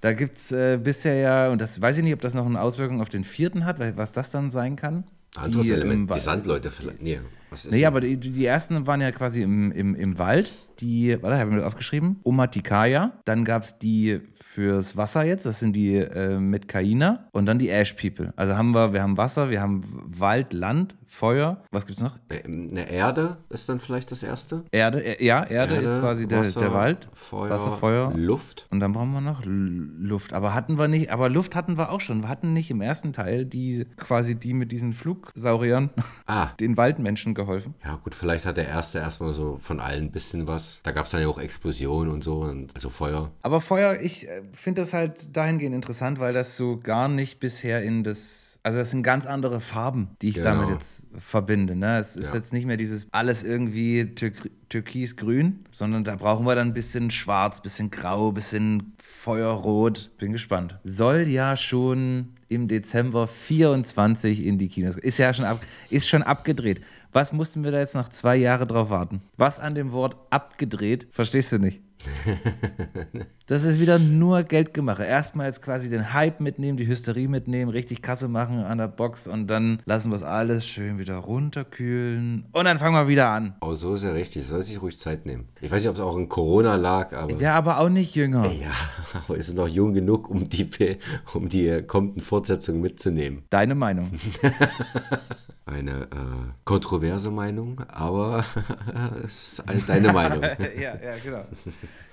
Da 0.00 0.12
gibt 0.12 0.38
es 0.38 0.50
äh, 0.52 0.78
bisher 0.82 1.14
ja, 1.16 1.48
und 1.50 1.60
das 1.60 1.80
weiß 1.80 1.98
ich 1.98 2.02
nicht, 2.04 2.14
ob 2.14 2.20
das 2.20 2.34
noch 2.34 2.46
eine 2.46 2.60
Auswirkung 2.60 3.00
auf 3.00 3.08
den 3.08 3.22
vierten 3.24 3.64
hat, 3.64 3.78
weil 3.78 3.96
was 3.96 4.12
das 4.12 4.30
dann 4.30 4.50
sein 4.50 4.76
kann. 4.76 5.04
Anderes 5.36 5.66
Die, 5.66 5.72
ähm, 5.72 5.80
Element, 5.80 6.08
Wa- 6.10 6.14
die 6.14 6.20
Sandleute 6.20 6.70
vielleicht. 6.70 7.02
Nee, 7.02 7.18
was 7.54 7.62
denn? 7.68 7.84
aber 7.86 8.00
die, 8.00 8.16
die 8.16 8.44
ersten 8.44 8.86
waren 8.86 9.00
ja 9.00 9.10
quasi 9.12 9.42
im, 9.42 9.72
im, 9.72 9.94
im 9.94 10.18
Wald. 10.18 10.52
Die, 10.80 11.16
warte, 11.22 11.38
habe 11.38 11.50
ich 11.50 11.54
mir 11.54 11.60
das 11.62 11.68
aufgeschrieben. 11.68 12.18
Omatikaya. 12.24 13.12
Dann 13.24 13.44
gab 13.44 13.62
es 13.62 13.78
die 13.78 14.20
fürs 14.34 14.96
Wasser 14.96 15.24
jetzt. 15.24 15.46
Das 15.46 15.60
sind 15.60 15.72
die 15.74 15.94
äh, 15.96 16.38
mit 16.40 16.66
Kaina. 16.66 17.28
Und 17.30 17.46
dann 17.46 17.60
die 17.60 17.68
Ash 17.70 17.92
People. 17.92 18.32
Also 18.34 18.56
haben 18.56 18.72
wir, 18.72 18.92
wir 18.92 19.00
haben 19.00 19.16
Wasser, 19.16 19.50
wir 19.50 19.60
haben 19.60 19.82
Wald, 20.18 20.52
Land, 20.52 20.96
Feuer. 21.06 21.62
Was 21.70 21.86
gibt's 21.86 22.02
noch? 22.02 22.18
Äh, 22.28 22.42
Eine 22.44 22.90
Erde 22.90 23.36
ist 23.50 23.68
dann 23.68 23.78
vielleicht 23.78 24.10
das 24.10 24.24
erste. 24.24 24.64
Erde. 24.72 25.04
Äh, 25.04 25.24
ja, 25.24 25.44
Erde, 25.44 25.76
ist 25.76 25.92
quasi 26.00 26.26
der, 26.26 26.40
Wasser, 26.40 26.58
der 26.60 26.72
Wald. 26.74 27.08
Feuer, 27.14 27.50
Wasser, 27.50 27.76
Feuer. 27.76 28.12
Luft. 28.16 28.66
Und 28.70 28.80
dann 28.80 28.92
brauchen 28.92 29.12
wir 29.12 29.20
noch 29.20 29.42
Luft. 29.44 30.32
Aber 30.32 30.54
hatten 30.54 30.76
wir 30.76 30.88
nicht, 30.88 31.10
aber 31.10 31.28
Luft 31.28 31.54
hatten 31.54 31.78
wir 31.78 31.90
auch 31.92 32.00
schon. 32.00 32.22
Wir 32.22 32.28
hatten 32.28 32.52
nicht 32.52 32.72
im 32.72 32.80
ersten 32.80 33.12
Teil 33.12 33.44
die 33.44 33.86
quasi 33.96 34.34
die 34.34 34.54
mit 34.54 34.72
diesen 34.72 34.92
Flugsauriern 34.92 35.90
Ah, 36.26 36.48
den 36.58 36.76
Waldmenschen 36.76 37.34
geholfen. 37.34 37.43
Ja 37.84 37.96
gut, 38.02 38.14
vielleicht 38.14 38.44
hat 38.46 38.56
der 38.56 38.66
erste 38.68 38.98
erstmal 38.98 39.32
so 39.34 39.58
von 39.62 39.80
allen 39.80 40.04
ein 40.04 40.10
bisschen 40.12 40.46
was. 40.46 40.80
Da 40.82 40.92
gab 40.92 41.04
es 41.06 41.10
dann 41.12 41.20
ja 41.22 41.28
auch 41.28 41.38
Explosionen 41.38 42.12
und 42.12 42.22
so, 42.24 42.40
und, 42.40 42.74
also 42.74 42.90
Feuer. 42.90 43.30
Aber 43.42 43.60
Feuer, 43.60 44.00
ich 44.00 44.26
äh, 44.28 44.42
finde 44.52 44.82
das 44.82 44.92
halt 44.92 45.36
dahingehend 45.36 45.74
interessant, 45.74 46.18
weil 46.18 46.32
das 46.34 46.56
so 46.56 46.78
gar 46.78 47.08
nicht 47.08 47.40
bisher 47.40 47.82
in 47.82 48.04
das. 48.04 48.58
Also, 48.62 48.78
das 48.78 48.90
sind 48.92 49.02
ganz 49.02 49.26
andere 49.26 49.60
Farben, 49.60 50.08
die 50.22 50.30
ich 50.30 50.36
Genau. 50.36 50.46
damit 50.62 50.70
jetzt 50.70 51.04
verbinde. 51.18 51.76
Ne? 51.76 51.98
Es 51.98 52.16
ist 52.16 52.30
Ja. 52.30 52.36
jetzt 52.36 52.52
nicht 52.54 52.64
mehr 52.64 52.78
dieses 52.78 53.08
alles 53.12 53.42
irgendwie 53.42 54.14
tür 54.14 54.32
türkisgrün, 54.70 55.64
sondern 55.70 56.02
da 56.04 56.16
brauchen 56.16 56.46
wir 56.46 56.54
dann 56.54 56.68
ein 56.68 56.72
bisschen 56.74 57.10
schwarz, 57.10 57.60
bisschen 57.60 57.90
grau, 57.90 58.32
bisschen 58.32 58.94
Feuerrot. 58.98 60.10
Bin 60.18 60.32
gespannt. 60.32 60.78
Soll 60.84 61.28
ja 61.28 61.56
schon 61.56 62.30
im 62.48 62.68
Dezember 62.68 63.26
24 63.26 64.44
in 64.44 64.58
die 64.58 64.68
Kinos. 64.68 64.96
Ist 64.96 65.18
ja 65.18 65.32
schon, 65.32 65.44
ab, 65.44 65.60
ist 65.90 66.08
schon 66.08 66.22
abgedreht. 66.22 66.80
Was 67.14 67.32
mussten 67.32 67.62
wir 67.62 67.70
da 67.70 67.78
jetzt 67.78 67.94
noch 67.94 68.08
zwei 68.08 68.34
Jahre 68.34 68.66
drauf 68.66 68.90
warten? 68.90 69.22
Was 69.36 69.60
an 69.60 69.76
dem 69.76 69.92
Wort 69.92 70.16
abgedreht, 70.30 71.06
verstehst 71.12 71.52
du 71.52 71.58
nicht? 71.58 71.80
Das 73.46 73.62
ist 73.62 73.78
wieder 73.78 73.98
nur 73.98 74.42
Geldgemache. 74.42 75.04
Erstmal 75.04 75.46
jetzt 75.46 75.60
quasi 75.60 75.90
den 75.90 76.14
Hype 76.14 76.40
mitnehmen, 76.40 76.78
die 76.78 76.86
Hysterie 76.86 77.28
mitnehmen, 77.28 77.70
richtig 77.70 78.00
Kasse 78.00 78.26
machen 78.26 78.60
an 78.60 78.78
der 78.78 78.88
Box 78.88 79.28
und 79.28 79.48
dann 79.48 79.80
lassen 79.84 80.10
wir 80.10 80.16
es 80.16 80.22
alles 80.22 80.66
schön 80.66 80.98
wieder 80.98 81.16
runterkühlen 81.16 82.46
und 82.52 82.64
dann 82.64 82.78
fangen 82.78 82.94
wir 82.94 83.06
wieder 83.06 83.28
an. 83.28 83.54
Oh, 83.60 83.74
so 83.74 83.94
ist 83.94 84.04
ja 84.04 84.12
richtig. 84.12 84.46
Soll 84.46 84.62
sich 84.62 84.80
ruhig 84.80 84.96
Zeit 84.96 85.26
nehmen. 85.26 85.48
Ich 85.60 85.70
weiß 85.70 85.82
nicht, 85.82 85.90
ob 85.90 85.96
es 85.96 86.00
auch 86.00 86.16
in 86.16 86.30
Corona 86.30 86.76
lag, 86.76 87.12
aber. 87.12 87.38
Ja, 87.38 87.54
aber 87.54 87.80
auch 87.80 87.90
nicht 87.90 88.14
jünger. 88.14 88.50
Ja, 88.50 88.72
aber 89.28 89.36
ist 89.36 89.54
noch 89.54 89.68
jung 89.68 89.92
genug, 89.92 90.30
um 90.30 90.48
die, 90.48 90.70
um 91.34 91.50
die 91.50 91.68
äh, 91.68 91.82
kommenden 91.82 92.22
Fortsetzungen 92.22 92.80
mitzunehmen. 92.80 93.42
Deine 93.50 93.74
Meinung. 93.74 94.12
Eine 95.66 96.02
äh, 96.02 96.52
kontroverse 96.64 97.30
Meinung, 97.30 97.80
aber 97.88 98.44
es 99.24 99.58
ist 99.58 99.66
halt 99.66 99.88
deine 99.88 100.12
Meinung. 100.12 100.42
ja, 100.76 100.94
ja, 100.94 101.16
genau. 101.22 101.44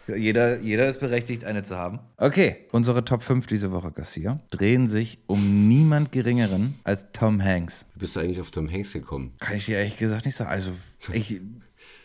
Jeder, 0.08 0.60
jeder 0.60 0.88
ist 0.88 1.00
berechtigt, 1.00 1.44
eine 1.44 1.62
zu 1.62 1.78
haben. 1.78 2.00
Okay, 2.18 2.68
unsere 2.72 3.04
Top 3.04 3.24
5 3.24 3.48
diese 3.48 3.72
Woche, 3.72 3.92
Garcia, 3.92 4.40
drehen 4.52 4.88
sich 4.88 5.20
um 5.28 5.68
niemand 5.68 6.12
Geringeren 6.14 6.76
als 6.86 7.12
Tom 7.12 7.44
Hanks. 7.44 7.86
Wie 7.94 8.00
bist 8.00 8.16
du 8.16 8.22
eigentlich 8.22 8.40
auf 8.40 8.52
Tom 8.52 8.72
Hanks 8.72 8.94
gekommen? 8.94 9.34
Kann 9.40 9.58
ich 9.58 9.66
dir 9.66 9.78
ehrlich 9.78 9.98
gesagt 9.98 10.26
nicht 10.26 10.36
sagen. 10.36 10.50
Also, 10.50 10.72
ich 11.12 11.42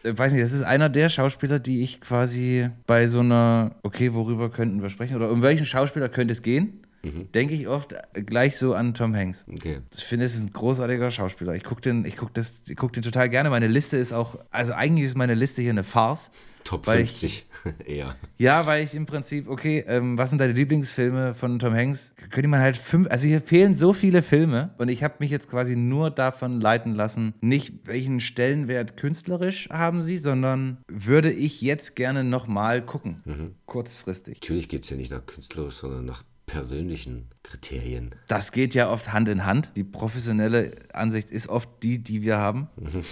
äh, 0.07 0.17
weiß 0.19 0.33
nicht, 0.33 0.43
das 0.43 0.53
ist 0.53 0.63
einer 0.63 0.89
der 0.89 1.09
Schauspieler, 1.09 1.59
die 1.59 1.83
ich 1.83 2.01
quasi 2.01 2.71
bei 2.87 3.07
so 3.07 3.21
einer, 3.21 3.77
okay, 3.83 4.15
worüber 4.15 4.51
könnten 4.51 4.83
wir 4.83 4.91
sprechen? 4.91 5.17
Oder 5.17 5.31
um 5.31 5.43
welchen 5.43 5.67
Schauspieler 5.67 6.09
könnte 6.09 6.33
es 6.33 6.43
gehen? 6.43 6.86
Denke 7.35 7.55
ich 7.55 7.69
oft 7.69 7.95
gleich 8.15 8.57
so 8.59 8.75
an 8.75 8.95
Tom 8.95 9.15
Hanks. 9.15 9.45
Okay. 9.53 9.81
Ich 9.97 10.05
finde, 10.05 10.25
es 10.27 10.35
ist 10.35 10.45
ein 10.47 10.53
großartiger 10.53 11.11
Schauspieler. 11.11 11.55
Ich 11.55 11.65
gucke 11.65 11.81
den, 11.81 12.05
ich 12.05 12.17
guck 12.17 12.33
das, 12.35 12.63
ich 12.69 12.77
guck 12.77 12.93
den 12.93 13.03
total 13.03 13.29
gerne. 13.29 13.51
Meine 13.51 13.67
Liste 13.69 13.97
ist 13.97 14.13
auch, 14.13 14.39
also 14.51 14.73
eigentlich 14.73 15.05
ist 15.07 15.17
meine 15.17 15.35
Liste 15.35 15.63
hier 15.63 15.71
eine 15.71 15.85
Farce. 15.85 16.31
Top 16.65 16.85
Weil 16.89 17.01
ich- 17.01 17.11
50 17.11 17.47
eher. 17.87 18.17
Ja, 18.39 18.67
weil 18.67 18.83
ich 18.83 18.95
im 18.97 19.07
Prinzip, 19.07 19.49
okay, 19.49 19.85
ähm, 19.87 20.19
was 20.19 20.31
sind 20.31 20.41
deine 20.41 20.53
Lieblingsfilme 20.53 21.35
von 21.35 21.61
Tom 21.61 21.73
Hanks? 21.73 22.13
Könnte 22.31 22.49
man 22.49 22.61
halt 22.61 22.77
fünf, 22.77 23.09
also 23.09 23.27
hier 23.29 23.41
fehlen 23.41 23.75
so 23.75 23.93
viele 23.93 24.21
Filme 24.23 24.75
und 24.79 24.89
ich 24.89 25.05
habe 25.05 25.15
mich 25.21 25.31
jetzt 25.31 25.49
quasi 25.49 25.77
nur 25.77 26.11
davon 26.11 26.61
leiten 26.61 26.95
lassen, 26.97 27.35
nicht 27.41 27.87
welchen 27.87 28.19
Stellenwert 28.19 28.97
künstlerisch 28.97 29.69
haben 29.71 30.03
sie, 30.03 30.19
sondern 30.19 30.79
würde 30.89 31.31
ich 31.33 31.61
jetzt 31.61 31.95
gerne 31.95 32.25
nochmal 32.25 32.83
gucken, 32.85 33.55
kurzfristig. 33.67 34.41
Natürlich 34.41 34.69
geht 34.69 34.83
es 34.85 34.91
ja 34.91 34.97
nicht 34.97 35.13
nach 35.13 35.25
künstlerisch, 35.25 35.75
sondern 35.75 36.05
nach 36.05 36.25
persönlichen 36.47 37.29
Kriterien. 37.43 38.15
Das 38.29 38.53
geht 38.53 38.75
ja 38.75 38.91
oft 38.91 39.13
Hand 39.13 39.29
in 39.29 39.45
Hand. 39.45 39.71
Die 39.77 39.85
professionelle 39.85 40.73
Ansicht 40.93 41.31
ist 41.31 41.49
oft 41.49 41.69
die, 41.83 41.99
die 41.99 42.23
wir 42.23 42.39
haben. 42.39 42.69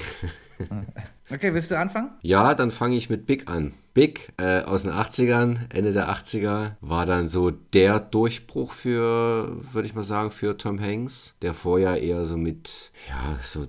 Okay, 1.31 1.55
willst 1.55 1.71
du 1.71 1.79
anfangen? 1.79 2.11
Ja, 2.21 2.55
dann 2.55 2.71
fange 2.71 2.97
ich 2.97 3.09
mit 3.09 3.25
Big 3.25 3.49
an. 3.49 3.73
Big 3.95 4.33
äh, 4.37 4.61
aus 4.61 4.83
den 4.83 4.93
80ern, 4.93 5.73
Ende 5.73 5.93
der 5.93 6.11
80er, 6.11 6.73
war 6.81 7.07
dann 7.07 7.29
so 7.29 7.51
der 7.51 7.99
Durchbruch 7.99 8.73
für, 8.73 9.57
würde 9.73 9.87
ich 9.87 9.95
mal 9.95 10.03
sagen, 10.03 10.31
für 10.31 10.57
Tom 10.59 10.81
Hanks, 10.81 11.35
der 11.41 11.55
vorher 11.55 12.03
eher 12.03 12.25
so 12.27 12.37
mit, 12.37 12.91
ja, 13.09 13.39
so 13.43 13.67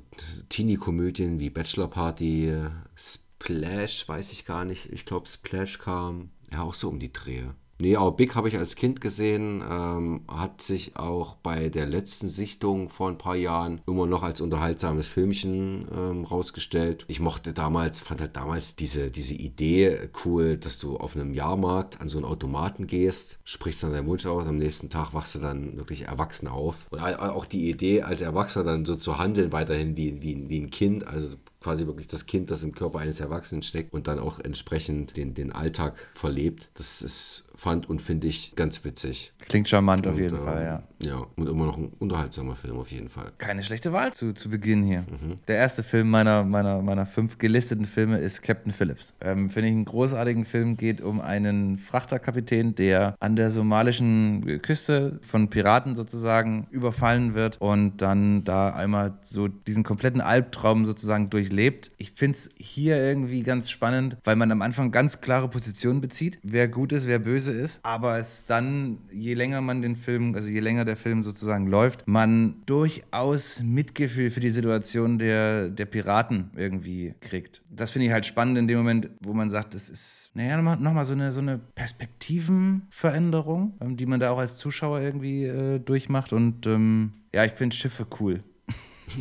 Teenie-Komödien 0.49 1.39
wie 1.39 1.49
Bachelor 1.49 1.89
Party, 1.89 2.49
äh, 2.49 2.69
Splash, 2.95 4.07
weiß 4.07 4.31
ich 4.31 4.45
gar 4.45 4.65
nicht, 4.65 4.91
ich 4.91 5.05
glaube 5.05 5.27
Splash 5.27 5.79
kam, 5.79 6.31
ja, 6.51 6.61
auch 6.61 6.73
so 6.73 6.89
um 6.89 6.99
die 6.99 7.13
Drehe. 7.13 7.55
Nee, 7.77 7.97
aber 7.97 8.13
Big 8.13 8.35
habe 8.35 8.47
ich 8.47 8.57
als 8.57 8.75
Kind 8.75 9.01
gesehen, 9.01 9.61
ähm, 9.69 10.21
hat 10.29 10.61
sich 10.61 10.95
auch 10.95 11.35
bei 11.35 11.67
der 11.67 11.85
letzten 11.85 12.29
Sichtung 12.29 12.87
vor 12.89 13.09
ein 13.09 13.17
paar 13.17 13.35
Jahren 13.35 13.81
immer 13.85 14.05
noch 14.05 14.23
als 14.23 14.39
unterhaltsames 14.39 15.07
Filmchen 15.07 15.87
ähm, 15.93 16.23
rausgestellt. 16.23 17.03
Ich 17.09 17.19
mochte 17.19 17.51
damals, 17.51 17.99
fand 17.99 18.21
halt 18.21 18.37
damals 18.37 18.77
diese, 18.77 19.11
diese 19.11 19.35
Idee 19.35 20.09
cool, 20.23 20.55
dass 20.55 20.79
du 20.79 20.95
auf 20.95 21.15
einem 21.15 21.33
Jahrmarkt 21.33 21.99
an 21.99 22.07
so 22.07 22.17
einen 22.17 22.25
Automaten 22.25 22.87
gehst, 22.87 23.39
sprichst 23.43 23.83
dann 23.83 23.91
deinen 23.91 24.07
Wunsch 24.07 24.25
aus, 24.25 24.47
am 24.47 24.57
nächsten 24.57 24.89
Tag 24.89 25.13
wachst 25.13 25.35
du 25.35 25.39
dann 25.39 25.75
wirklich 25.75 26.03
erwachsen 26.03 26.47
auf. 26.47 26.87
Und 26.91 27.01
auch 27.01 27.45
die 27.45 27.69
Idee, 27.69 28.03
als 28.03 28.21
Erwachsener 28.21 28.63
dann 28.63 28.85
so 28.85 28.95
zu 28.95 29.17
handeln, 29.17 29.51
weiterhin 29.51 29.97
wie, 29.97 30.21
wie, 30.21 30.47
wie 30.47 30.61
ein 30.61 30.69
Kind, 30.69 31.05
also 31.05 31.29
quasi 31.65 31.87
wirklich 31.87 32.05
das 32.05 32.27
Kind, 32.27 32.51
das 32.51 32.61
im 32.61 32.75
Körper 32.75 32.99
eines 32.99 33.19
Erwachsenen 33.19 33.63
steckt 33.63 33.91
und 33.91 34.07
dann 34.07 34.19
auch 34.19 34.37
entsprechend 34.37 35.17
den, 35.17 35.33
den 35.33 35.51
Alltag 35.51 35.95
verlebt. 36.13 36.69
Das 36.75 37.01
ist, 37.01 37.44
fand 37.55 37.89
und 37.89 38.01
finde 38.01 38.27
ich 38.27 38.53
ganz 38.55 38.83
witzig. 38.85 39.33
Klingt 39.47 39.67
charmant 39.67 40.07
auf 40.07 40.15
Und, 40.15 40.21
jeden 40.21 40.37
ähm, 40.37 40.43
Fall, 40.43 40.63
ja. 40.63 40.83
Ja, 41.03 41.25
und 41.35 41.47
immer 41.47 41.65
noch 41.65 41.77
ein 41.77 41.91
unterhaltsamer 41.99 42.55
Film 42.55 42.77
auf 42.77 42.91
jeden 42.91 43.09
Fall. 43.09 43.31
Keine 43.37 43.63
schlechte 43.63 43.91
Wahl 43.91 44.13
zu, 44.13 44.33
zu 44.33 44.49
Beginn 44.49 44.81
hier. 44.83 45.03
Der 45.47 45.57
erste 45.57 45.83
Film 45.83 46.09
meiner, 46.09 46.43
meiner, 46.43 46.81
meiner 46.81 47.05
fünf 47.05 47.37
gelisteten 47.37 47.85
Filme 47.85 48.17
ist 48.17 48.41
Captain 48.41 48.71
Phillips. 48.71 49.13
Ähm, 49.21 49.49
Finde 49.49 49.69
ich 49.69 49.75
einen 49.75 49.85
großartigen 49.85 50.45
Film, 50.45 50.77
geht 50.77 51.01
um 51.01 51.19
einen 51.19 51.77
Frachterkapitän, 51.77 52.75
der 52.75 53.15
an 53.19 53.35
der 53.35 53.51
somalischen 53.51 54.61
Küste 54.61 55.19
von 55.21 55.49
Piraten 55.49 55.95
sozusagen 55.95 56.67
überfallen 56.71 57.35
wird 57.35 57.57
und 57.59 58.01
dann 58.01 58.43
da 58.45 58.69
einmal 58.69 59.17
so 59.21 59.47
diesen 59.47 59.83
kompletten 59.83 60.21
Albtraum 60.21 60.85
sozusagen 60.85 61.29
durchlebt 61.29 61.65
lebt. 61.65 61.91
Ich 61.97 62.11
finde 62.11 62.37
es 62.37 62.49
hier 62.57 62.97
irgendwie 62.97 63.41
ganz 63.41 63.69
spannend, 63.69 64.17
weil 64.23 64.35
man 64.35 64.51
am 64.51 64.61
Anfang 64.61 64.91
ganz 64.91 65.21
klare 65.21 65.49
Positionen 65.49 66.01
bezieht, 66.01 66.39
wer 66.43 66.67
gut 66.67 66.91
ist, 66.91 67.07
wer 67.07 67.19
böse 67.19 67.44
ist, 67.53 67.79
aber 67.83 68.19
es 68.19 68.45
dann, 68.45 68.99
je 69.11 69.33
länger 69.33 69.61
man 69.61 69.81
den 69.81 69.95
Film, 69.95 70.35
also 70.35 70.47
je 70.47 70.59
länger 70.59 70.85
der 70.85 70.97
Film 70.97 71.23
sozusagen 71.23 71.65
läuft, 71.67 72.07
man 72.07 72.61
durchaus 72.65 73.63
Mitgefühl 73.63 74.29
für 74.31 74.39
die 74.39 74.49
Situation 74.49 75.19
der, 75.19 75.69
der 75.69 75.85
Piraten 75.85 76.51
irgendwie 76.55 77.13
kriegt. 77.21 77.61
Das 77.69 77.91
finde 77.91 78.07
ich 78.07 78.11
halt 78.11 78.25
spannend 78.25 78.57
in 78.57 78.67
dem 78.67 78.77
Moment, 78.77 79.09
wo 79.21 79.33
man 79.33 79.49
sagt, 79.49 79.73
es 79.75 79.89
ist, 79.89 80.31
naja, 80.33 80.61
nochmal 80.61 81.05
so 81.05 81.13
eine, 81.13 81.31
so 81.31 81.39
eine 81.39 81.57
Perspektivenveränderung, 81.57 83.77
ähm, 83.81 83.95
die 83.97 84.05
man 84.05 84.19
da 84.19 84.29
auch 84.31 84.39
als 84.39 84.57
Zuschauer 84.57 84.99
irgendwie 85.01 85.45
äh, 85.45 85.79
durchmacht 85.79 86.33
und 86.33 86.67
ähm, 86.67 87.13
ja, 87.33 87.45
ich 87.45 87.53
finde 87.53 87.75
Schiffe 87.75 88.05
cool. 88.19 88.41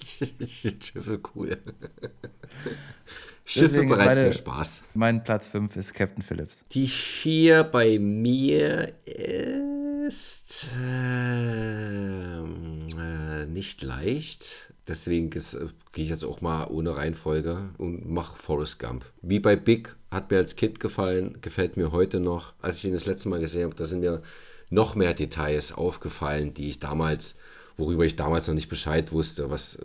ich 0.00 0.34
finde 0.60 0.84
Schiffe 0.84 1.20
cool. 1.34 1.58
Schiffe 3.48 3.82
bereiten 3.84 4.04
meine, 4.04 4.24
mir 4.24 4.32
Spaß. 4.32 4.82
Mein 4.92 5.24
Platz 5.24 5.48
5 5.48 5.74
ist 5.76 5.94
Captain 5.94 6.22
Phillips. 6.22 6.66
Die 6.72 6.86
4 6.86 7.64
bei 7.64 7.98
mir 7.98 8.92
ist 10.06 10.66
äh, 10.78 12.40
äh, 12.40 13.46
nicht 13.46 13.80
leicht. 13.82 14.72
Deswegen 14.86 15.30
äh, 15.32 15.40
gehe 15.92 16.04
ich 16.04 16.10
jetzt 16.10 16.24
auch 16.24 16.42
mal 16.42 16.66
ohne 16.66 16.96
Reihenfolge 16.96 17.70
und 17.78 18.08
mache 18.10 18.36
Forrest 18.36 18.78
Gump. 18.80 19.06
Wie 19.22 19.40
bei 19.40 19.56
Big 19.56 19.96
hat 20.10 20.30
mir 20.30 20.36
als 20.36 20.56
Kind 20.56 20.78
gefallen, 20.78 21.38
gefällt 21.40 21.78
mir 21.78 21.90
heute 21.90 22.20
noch. 22.20 22.52
Als 22.60 22.78
ich 22.78 22.84
ihn 22.84 22.92
das 22.92 23.06
letzte 23.06 23.30
Mal 23.30 23.40
gesehen 23.40 23.64
habe, 23.64 23.74
da 23.74 23.84
sind 23.84 24.00
mir 24.00 24.22
noch 24.68 24.94
mehr 24.94 25.14
Details 25.14 25.72
aufgefallen, 25.72 26.52
die 26.52 26.68
ich 26.68 26.80
damals, 26.80 27.38
worüber 27.78 28.04
ich 28.04 28.16
damals 28.16 28.46
noch 28.46 28.54
nicht 28.54 28.68
Bescheid 28.68 29.12
wusste, 29.12 29.48
was 29.48 29.78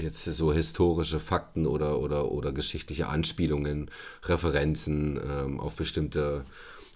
jetzt 0.00 0.24
so 0.24 0.52
historische 0.52 1.20
Fakten 1.20 1.66
oder, 1.66 1.98
oder, 1.98 2.30
oder 2.30 2.52
geschichtliche 2.52 3.08
Anspielungen, 3.08 3.90
Referenzen 4.24 5.20
ähm, 5.28 5.60
auf 5.60 5.74
bestimmte 5.74 6.44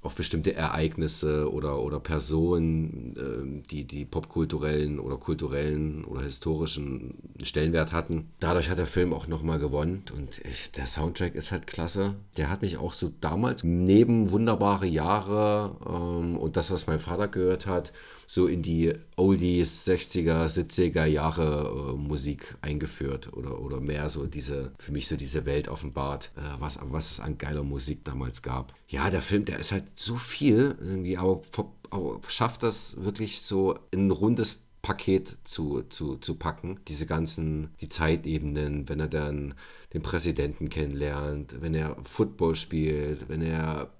auf 0.06 0.14
bestimmte 0.14 0.54
Ereignisse 0.54 1.52
oder, 1.52 1.80
oder 1.80 2.00
Personen, 2.00 3.14
äh, 3.16 3.68
die, 3.70 3.84
die 3.84 4.04
popkulturellen 4.04 4.98
oder 4.98 5.16
kulturellen 5.16 6.04
oder 6.04 6.22
historischen 6.22 7.14
Stellenwert 7.42 7.92
hatten. 7.92 8.30
Dadurch 8.38 8.70
hat 8.70 8.78
der 8.78 8.86
Film 8.86 9.12
auch 9.12 9.26
nochmal 9.26 9.58
gewonnen 9.58 10.04
und 10.16 10.40
ich, 10.44 10.70
der 10.70 10.86
Soundtrack 10.86 11.34
ist 11.34 11.52
halt 11.52 11.66
klasse. 11.66 12.14
Der 12.36 12.48
hat 12.48 12.62
mich 12.62 12.78
auch 12.78 12.92
so 12.92 13.12
damals 13.20 13.64
neben 13.64 14.30
wunderbare 14.30 14.86
Jahre 14.86 15.76
ähm, 15.84 16.38
und 16.38 16.56
das, 16.56 16.70
was 16.70 16.86
mein 16.86 17.00
Vater 17.00 17.28
gehört 17.28 17.66
hat, 17.66 17.92
so 18.26 18.46
in 18.46 18.62
die 18.62 18.92
Oldies 19.16 19.86
60er, 19.86 20.46
70er 20.46 21.04
Jahre 21.04 21.92
äh, 21.94 21.96
Musik 21.96 22.56
eingeführt 22.60 23.32
oder, 23.32 23.60
oder 23.60 23.80
mehr 23.80 24.08
so 24.08 24.26
diese, 24.26 24.72
für 24.78 24.92
mich 24.92 25.08
so 25.08 25.16
diese 25.16 25.44
Welt 25.44 25.68
offenbart, 25.68 26.32
äh, 26.36 26.60
was, 26.60 26.78
was 26.82 27.12
es 27.12 27.20
an 27.20 27.38
geiler 27.38 27.62
Musik 27.62 28.04
damals 28.04 28.42
gab. 28.42 28.74
Ja, 28.88 29.10
der 29.10 29.22
Film, 29.22 29.44
der 29.44 29.58
ist 29.58 29.72
halt 29.72 29.84
so 29.94 30.16
viel 30.16 30.76
irgendwie, 30.80 31.16
aber, 31.16 31.42
aber 31.90 32.20
schafft 32.28 32.62
das 32.62 33.02
wirklich 33.02 33.42
so 33.42 33.78
in 33.90 34.08
ein 34.08 34.10
rundes 34.10 34.60
Paket 34.86 35.36
zu, 35.42 35.82
zu, 35.88 36.16
zu 36.16 36.36
packen. 36.36 36.78
Diese 36.86 37.06
ganzen, 37.06 37.74
die 37.80 37.88
Zeitebenen, 37.88 38.88
wenn 38.88 39.00
er 39.00 39.08
dann 39.08 39.54
den 39.92 40.02
Präsidenten 40.02 40.68
kennenlernt, 40.68 41.56
wenn 41.60 41.74
er 41.74 41.96
Football 42.04 42.54
spielt, 42.54 43.28
wenn 43.28 43.42
er 43.42 43.90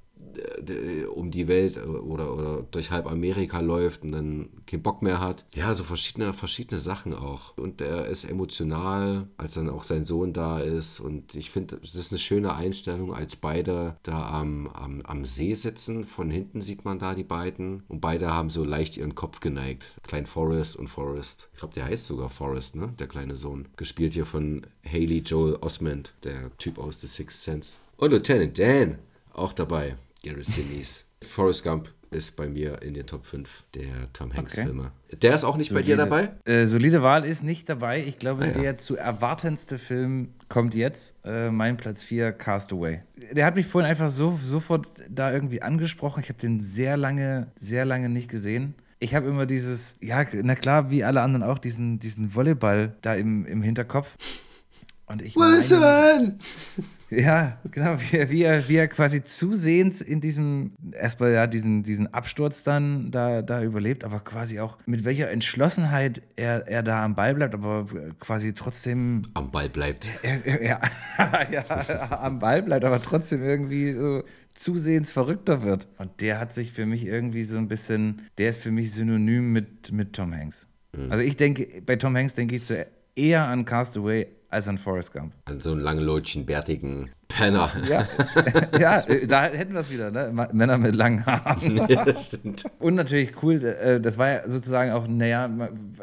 um 1.15 1.31
die 1.31 1.49
Welt 1.49 1.77
äh, 1.77 1.81
oder, 1.81 2.35
oder 2.35 2.63
durch 2.71 2.91
halb 2.91 3.07
Amerika 3.11 3.61
läuft 3.61 4.03
und 4.03 4.13
dann 4.13 4.49
keinen 4.67 4.83
Bock 4.83 5.03
mehr 5.03 5.21
hat. 5.21 5.45
Ja, 5.55 5.75
so 5.75 5.85
verschiedene, 5.85 6.33
verschiedene 6.33 6.81
Sachen 6.81 7.15
auch. 7.15 7.57
Und 7.57 7.81
er 7.81 8.07
ist 8.07 8.25
emotional, 8.25 9.29
als 9.37 9.55
dann 9.55 9.69
auch 9.69 9.83
sein 9.83 10.05
Sohn 10.05 10.33
da 10.33 10.61
ist. 10.61 11.01
Und 11.01 11.35
ich 11.35 11.51
finde, 11.51 11.79
das 11.79 11.95
ist 11.95 12.13
eine 12.13 12.19
schöne 12.19 12.55
Einstellung, 12.55 13.15
als 13.15 13.37
beide 13.37 13.97
da 14.03 14.29
am, 14.29 14.69
am, 14.69 15.03
am 15.03 15.25
See 15.25 15.55
sitzen. 15.55 16.05
Von 16.05 16.31
hinten 16.31 16.61
sieht 16.61 16.85
man 16.85 16.99
da 16.99 17.15
die 17.15 17.25
beiden. 17.25 17.83
Und 17.89 18.01
beide 18.01 18.33
haben 18.33 18.51
so 18.51 18.65
leicht 18.65 18.97
ihren 18.97 19.15
Kopf 19.15 19.41
geneigt. 19.41 19.85
Klein 20.03 20.27
Forrest 20.27 20.77
und 20.77 20.89
Forrest. 20.89 21.49
Ich 21.53 21.61
glaube, 21.61 21.75
der 21.75 21.87
heißt 21.87 22.07
sogar 22.07 22.31
Forrest, 22.31 22.77
ne? 22.77 22.93
Der 22.99 23.07
kleine 23.07 23.37
Sohn. 23.37 23.69
Gespielt 23.77 24.15
hier 24.15 24.27
von 24.27 24.67
Haley 24.85 25.19
Joel 25.19 25.57
Osment, 25.61 26.15
der 26.25 26.57
Typ 26.59 26.79
aus 26.79 27.01
The 27.01 27.07
Sixth 27.07 27.43
Sense. 27.43 27.79
Und 27.97 28.11
Lieutenant 28.11 28.59
Dan 28.59 28.99
auch 29.33 29.53
dabei. 29.53 29.97
Gary 30.27 30.43
Sinise. 30.43 31.05
Forrest 31.23 31.63
Gump 31.63 31.89
ist 32.11 32.35
bei 32.35 32.49
mir 32.49 32.83
in 32.83 32.95
den 32.95 33.07
Top 33.07 33.25
5 33.27 33.65
der 33.75 34.13
Tom 34.13 34.35
Hanks-Filme. 34.35 34.91
Okay. 35.07 35.17
Der 35.23 35.35
ist 35.35 35.45
auch 35.45 35.57
nicht 35.57 35.69
solide, 35.69 35.85
bei 35.85 35.87
dir 35.87 35.97
dabei? 35.97 36.31
Äh, 36.45 36.67
solide 36.67 37.03
Wahl 37.03 37.25
ist 37.25 37.45
nicht 37.45 37.69
dabei. 37.69 38.03
Ich 38.05 38.19
glaube, 38.19 38.43
ah, 38.43 38.47
ja. 38.49 38.53
der 38.53 38.79
zu 38.79 38.97
erwartendste 38.97 39.79
Film 39.79 40.35
kommt 40.49 40.75
jetzt. 40.75 41.15
Äh, 41.25 41.51
mein 41.51 41.77
Platz 41.77 42.03
4, 42.03 42.33
Castaway. 42.33 43.03
Der 43.31 43.47
hat 43.47 43.55
mich 43.55 43.67
vorhin 43.67 43.89
einfach 43.89 44.11
so 44.11 44.39
sofort 44.43 44.91
da 45.09 45.33
irgendwie 45.33 45.63
angesprochen. 45.63 46.21
Ich 46.25 46.29
habe 46.29 46.41
den 46.41 46.61
sehr 46.61 46.97
lange, 46.97 47.53
sehr 47.61 47.85
lange 47.85 48.09
nicht 48.09 48.29
gesehen. 48.29 48.75
Ich 48.99 49.15
habe 49.15 49.29
immer 49.29 49.47
dieses, 49.47 49.95
ja, 50.01 50.25
na 50.33 50.57
klar, 50.57 50.91
wie 50.91 51.05
alle 51.05 51.21
anderen 51.21 51.45
auch, 51.45 51.59
diesen, 51.59 52.01
diesen 52.01 52.35
Volleyball 52.35 52.97
da 53.03 53.15
im, 53.15 53.47
im 53.47 53.63
Hinterkopf. 53.63 54.17
Und 55.07 55.23
ich 55.23 55.37
Was 55.37 55.71
meine, 55.71 56.37
ja, 57.11 57.59
genau, 57.71 57.97
wie 58.01 58.17
er, 58.17 58.31
wie, 58.31 58.43
er, 58.43 58.69
wie 58.69 58.77
er 58.77 58.89
quasi 58.89 59.23
zusehends 59.23 60.01
in 60.01 60.21
diesem, 60.21 60.73
erstmal 60.93 61.33
ja, 61.33 61.47
diesen, 61.47 61.83
diesen 61.83 62.13
Absturz 62.13 62.63
dann 62.63 63.11
da, 63.11 63.43
da 63.43 63.63
überlebt, 63.63 64.05
aber 64.05 64.21
quasi 64.21 64.61
auch 64.61 64.79
mit 64.87 65.05
welcher 65.05 65.31
Entschlossenheit 65.31 66.23
er, 66.37 66.67
er 66.67 66.83
da 66.83 67.05
am 67.05 67.15
Ball 67.15 67.35
bleibt, 67.35 67.55
aber 67.55 67.87
quasi 68.19 68.55
trotzdem. 68.55 69.23
Am 69.35 69.51
Ball 69.51 69.69
bleibt. 69.69 70.09
Er, 70.23 70.45
er, 70.45 70.63
ja, 70.63 70.81
ja, 71.53 72.21
am 72.21 72.39
Ball 72.39 72.63
bleibt, 72.63 72.85
aber 72.85 73.01
trotzdem 73.01 73.43
irgendwie 73.43 73.93
so 73.93 74.25
zusehends 74.55 75.13
verrückter 75.13 75.63
wird. 75.63 75.87
Und 75.99 76.21
der 76.21 76.41
hat 76.41 76.53
sich 76.55 76.73
für 76.73 76.87
mich 76.87 77.07
irgendwie 77.07 77.45
so 77.45 77.59
ein 77.59 77.69
bisschen, 77.69 78.23
der 78.39 78.49
ist 78.49 78.63
für 78.63 78.71
mich 78.71 78.93
synonym 78.93 79.53
mit, 79.53 79.93
mit 79.93 80.15
Tom 80.15 80.35
Hanks. 80.35 80.69
Mhm. 80.97 81.13
Also 81.13 81.23
ich 81.23 81.37
denke, 81.37 81.83
bei 81.83 81.97
Tom 81.97 82.17
Hanks 82.17 82.35
denke 82.35 82.57
ich 82.57 82.65
zu, 82.65 82.87
eher 83.15 83.47
an 83.47 83.65
Castaway 83.65 84.27
als 84.57 84.69
an 84.69 84.79
Forrest 84.79 85.13
Gump. 85.13 85.35
An 85.45 85.61
so 85.61 85.73
einen 85.73 85.81
langlotschen, 85.81 86.47
bärtigen 86.47 87.11
Penner. 87.29 87.71
Ja, 87.87 88.09
ja 88.79 89.05
da 89.27 89.45
hätten 89.45 89.75
wir 89.75 89.81
es 89.81 89.91
wieder, 89.91 90.11
ne? 90.11 90.49
Männer 90.53 90.79
mit 90.79 90.97
langen 90.97 91.25
Haaren. 91.27 91.77
Ja, 91.89 92.17
stimmt. 92.17 92.65
Und 92.79 92.95
natürlich 92.95 93.43
cool, 93.43 93.63
äh, 93.63 94.01
das 94.01 94.17
war 94.17 94.29
ja 94.29 94.49
sozusagen 94.49 94.93
auch, 94.93 95.07
naja, 95.07 95.51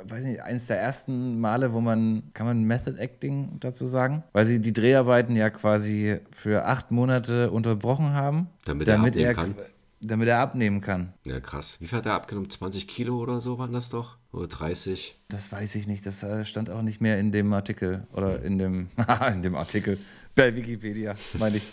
weiß 0.03 0.23
nicht, 0.25 0.41
eines 0.43 0.67
der 0.67 0.79
ersten 0.79 1.39
Male, 1.39 1.73
wo 1.73 1.81
man, 1.81 2.23
kann 2.33 2.45
man 2.45 2.63
Method 2.63 2.97
Acting 2.99 3.57
dazu 3.59 3.85
sagen? 3.87 4.23
Weil 4.33 4.45
sie 4.45 4.59
die 4.59 4.71
Dreharbeiten 4.71 5.35
ja 5.35 5.49
quasi 5.49 6.19
für 6.31 6.65
acht 6.65 6.91
Monate 6.91 7.49
unterbrochen 7.49 8.13
haben. 8.13 8.49
Damit, 8.65 8.87
damit 8.87 9.15
er, 9.15 9.33
kann. 9.33 9.55
Damit 9.99 10.27
er 10.27 10.39
abnehmen 10.39 10.81
kann. 10.81 11.13
Ja, 11.23 11.39
krass. 11.39 11.77
Wie 11.79 11.87
viel 11.87 11.97
hat 11.97 12.05
er 12.05 12.13
abgenommen? 12.13 12.49
20 12.49 12.87
Kilo 12.87 13.17
oder 13.17 13.39
so 13.39 13.57
waren 13.57 13.73
das 13.73 13.89
doch? 13.89 14.17
Oder 14.34 14.47
30? 14.47 15.15
Das 15.29 15.51
weiß 15.51 15.75
ich 15.75 15.88
nicht. 15.88 16.05
Das 16.05 16.23
äh, 16.23 16.43
stand 16.43 16.69
auch 16.69 16.81
nicht 16.81 16.99
mehr 16.99 17.19
in 17.19 17.31
dem 17.31 17.53
Artikel. 17.53 18.07
Oder 18.11 18.41
in 18.41 18.57
dem, 18.57 18.89
in 19.34 19.43
dem 19.43 19.55
Artikel. 19.55 19.99
Bei 20.36 20.55
Wikipedia, 20.55 21.15
meine 21.38 21.57
ich. 21.57 21.63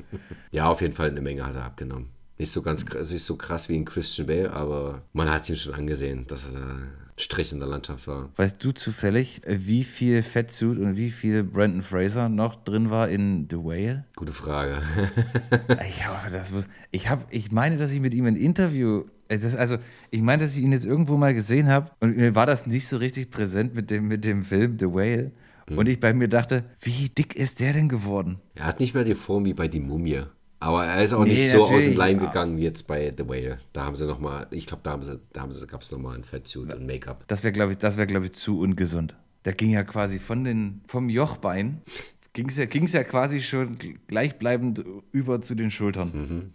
ja, 0.50 0.68
auf 0.68 0.80
jeden 0.80 0.94
Fall 0.94 1.10
eine 1.10 1.20
Menge 1.20 1.46
hat 1.46 1.54
er 1.54 1.64
abgenommen. 1.64 2.08
Nicht 2.38 2.50
so 2.50 2.62
ganz 2.62 2.84
nicht 2.84 3.24
so 3.24 3.36
krass 3.36 3.68
wie 3.68 3.76
ein 3.76 3.84
Christian 3.84 4.26
Bale, 4.26 4.52
aber 4.52 5.02
man 5.12 5.30
hat 5.30 5.48
ihm 5.48 5.56
schon 5.56 5.74
angesehen, 5.74 6.26
dass 6.26 6.46
er 6.46 6.52
da 6.52 6.76
Strich 7.18 7.50
in 7.52 7.60
der 7.60 7.68
Landschaft 7.68 8.06
war. 8.08 8.28
Weißt 8.36 8.62
du 8.62 8.72
zufällig, 8.72 9.40
wie 9.46 9.84
viel 9.84 10.22
Fettsuit 10.22 10.78
und 10.78 10.98
wie 10.98 11.08
viel 11.08 11.44
Brandon 11.44 11.80
Fraser 11.80 12.28
noch 12.28 12.56
drin 12.56 12.90
war 12.90 13.08
in 13.08 13.48
The 13.50 13.56
Whale? 13.56 14.04
Gute 14.16 14.34
Frage. 14.34 14.82
ich 15.88 16.06
hoffe, 16.06 16.30
das 16.30 16.52
muss. 16.52 16.68
Ich, 16.90 17.08
hab, 17.08 17.26
ich 17.32 17.52
meine, 17.52 17.78
dass 17.78 17.90
ich 17.92 18.00
mit 18.00 18.12
ihm 18.12 18.26
ein 18.26 18.36
Interview. 18.36 19.04
Das, 19.28 19.56
also, 19.56 19.78
ich 20.10 20.22
meine, 20.22 20.42
dass 20.42 20.56
ich 20.56 20.62
ihn 20.62 20.72
jetzt 20.72 20.86
irgendwo 20.86 21.16
mal 21.16 21.34
gesehen 21.34 21.68
habe 21.68 21.90
und 22.00 22.16
mir 22.16 22.34
war 22.34 22.46
das 22.46 22.66
nicht 22.66 22.88
so 22.88 22.96
richtig 22.96 23.30
präsent 23.30 23.74
mit 23.74 23.90
dem, 23.90 24.08
mit 24.08 24.24
dem 24.24 24.44
Film 24.44 24.78
The 24.78 24.86
Whale. 24.86 25.32
Mhm. 25.68 25.78
Und 25.78 25.88
ich 25.88 26.00
bei 26.00 26.12
mir 26.12 26.28
dachte, 26.28 26.64
wie 26.80 27.08
dick 27.08 27.34
ist 27.34 27.60
der 27.60 27.72
denn 27.72 27.88
geworden? 27.88 28.40
Er 28.54 28.66
hat 28.66 28.80
nicht 28.80 28.94
mehr 28.94 29.04
die 29.04 29.14
Form 29.14 29.44
wie 29.44 29.54
bei 29.54 29.68
Die 29.68 29.80
Mumie. 29.80 30.22
Aber 30.58 30.86
er 30.86 31.04
ist 31.04 31.12
auch 31.12 31.24
nee, 31.24 31.34
nicht 31.34 31.50
so 31.50 31.62
aus 31.62 31.84
dem 31.84 31.96
Line 31.96 32.18
gegangen 32.18 32.56
wie 32.56 32.62
jetzt 32.62 32.86
bei 32.86 33.12
The 33.16 33.28
Whale. 33.28 33.58
Da 33.72 33.84
haben 33.84 33.94
sie 33.94 34.06
nochmal, 34.06 34.46
ich 34.50 34.66
glaube, 34.66 34.82
da, 34.84 34.92
haben 34.92 35.02
sie, 35.02 35.20
da 35.32 35.42
haben 35.42 35.52
sie, 35.52 35.66
gab 35.66 35.82
es 35.82 35.90
nochmal 35.90 36.16
ein 36.16 36.24
Fettsuit 36.24 36.72
und 36.72 36.86
Make-up. 36.86 37.24
Das 37.28 37.44
wäre, 37.44 37.52
glaube 37.52 37.72
ich, 37.72 37.78
das 37.78 37.96
wäre, 37.96 38.06
glaube 38.06 38.26
ich, 38.26 38.32
zu 38.32 38.58
ungesund. 38.60 39.16
Der 39.44 39.52
ging 39.52 39.70
ja 39.70 39.84
quasi 39.84 40.18
von 40.18 40.44
den, 40.44 40.80
vom 40.88 41.10
Jochbein, 41.10 41.82
ging 42.32 42.48
es 42.48 42.56
ja, 42.56 42.64
ging's 42.64 42.94
ja 42.94 43.04
quasi 43.04 43.42
schon 43.42 43.76
gleichbleibend 44.08 44.82
über 45.12 45.40
zu 45.40 45.54
den 45.54 45.70
Schultern. 45.70 46.10
Mhm. 46.14 46.52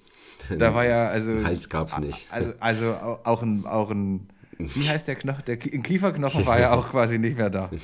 Da 0.58 0.74
war 0.76 0.86
ja, 0.86 1.08
also. 1.10 1.44
Hals 1.44 1.70
gab 1.70 1.90
es 1.90 1.98
nicht. 2.00 2.28
Also, 2.32 2.54
also 2.60 2.94
auch 3.24 3.42
ein, 3.42 3.66
auch 3.66 3.92
ein, 3.92 4.28
wie 4.58 4.88
heißt 4.88 5.08
der 5.08 5.16
Knochen? 5.16 5.44
Der 5.46 5.58
Kieferknochen 5.58 6.46
war 6.46 6.60
ja 6.60 6.74
auch 6.74 6.90
quasi 6.92 7.18
nicht 7.18 7.38
mehr 7.38 7.50
da. 7.50 7.70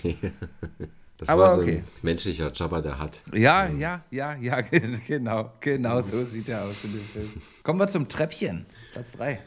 Das 1.19 1.29
Aber 1.29 1.43
war 1.43 1.55
so 1.55 1.61
okay. 1.61 1.77
ein 1.77 1.83
menschlicher 2.03 2.51
Jabba, 2.53 2.79
der 2.79 2.99
hat. 2.99 3.23
Ja, 3.33 3.67
ja, 3.67 4.03
ja, 4.11 4.35
ja, 4.35 4.61
genau. 4.61 5.51
Genau 5.61 5.99
so 5.99 6.23
sieht 6.23 6.47
er 6.47 6.63
aus 6.63 6.83
in 6.83 6.91
dem 6.91 7.01
Film. 7.01 7.29
Kommen 7.63 7.79
wir 7.79 7.87
zum 7.87 8.07
Treppchen. 8.07 8.67
Platz 8.97 9.11
3. 9.11 9.39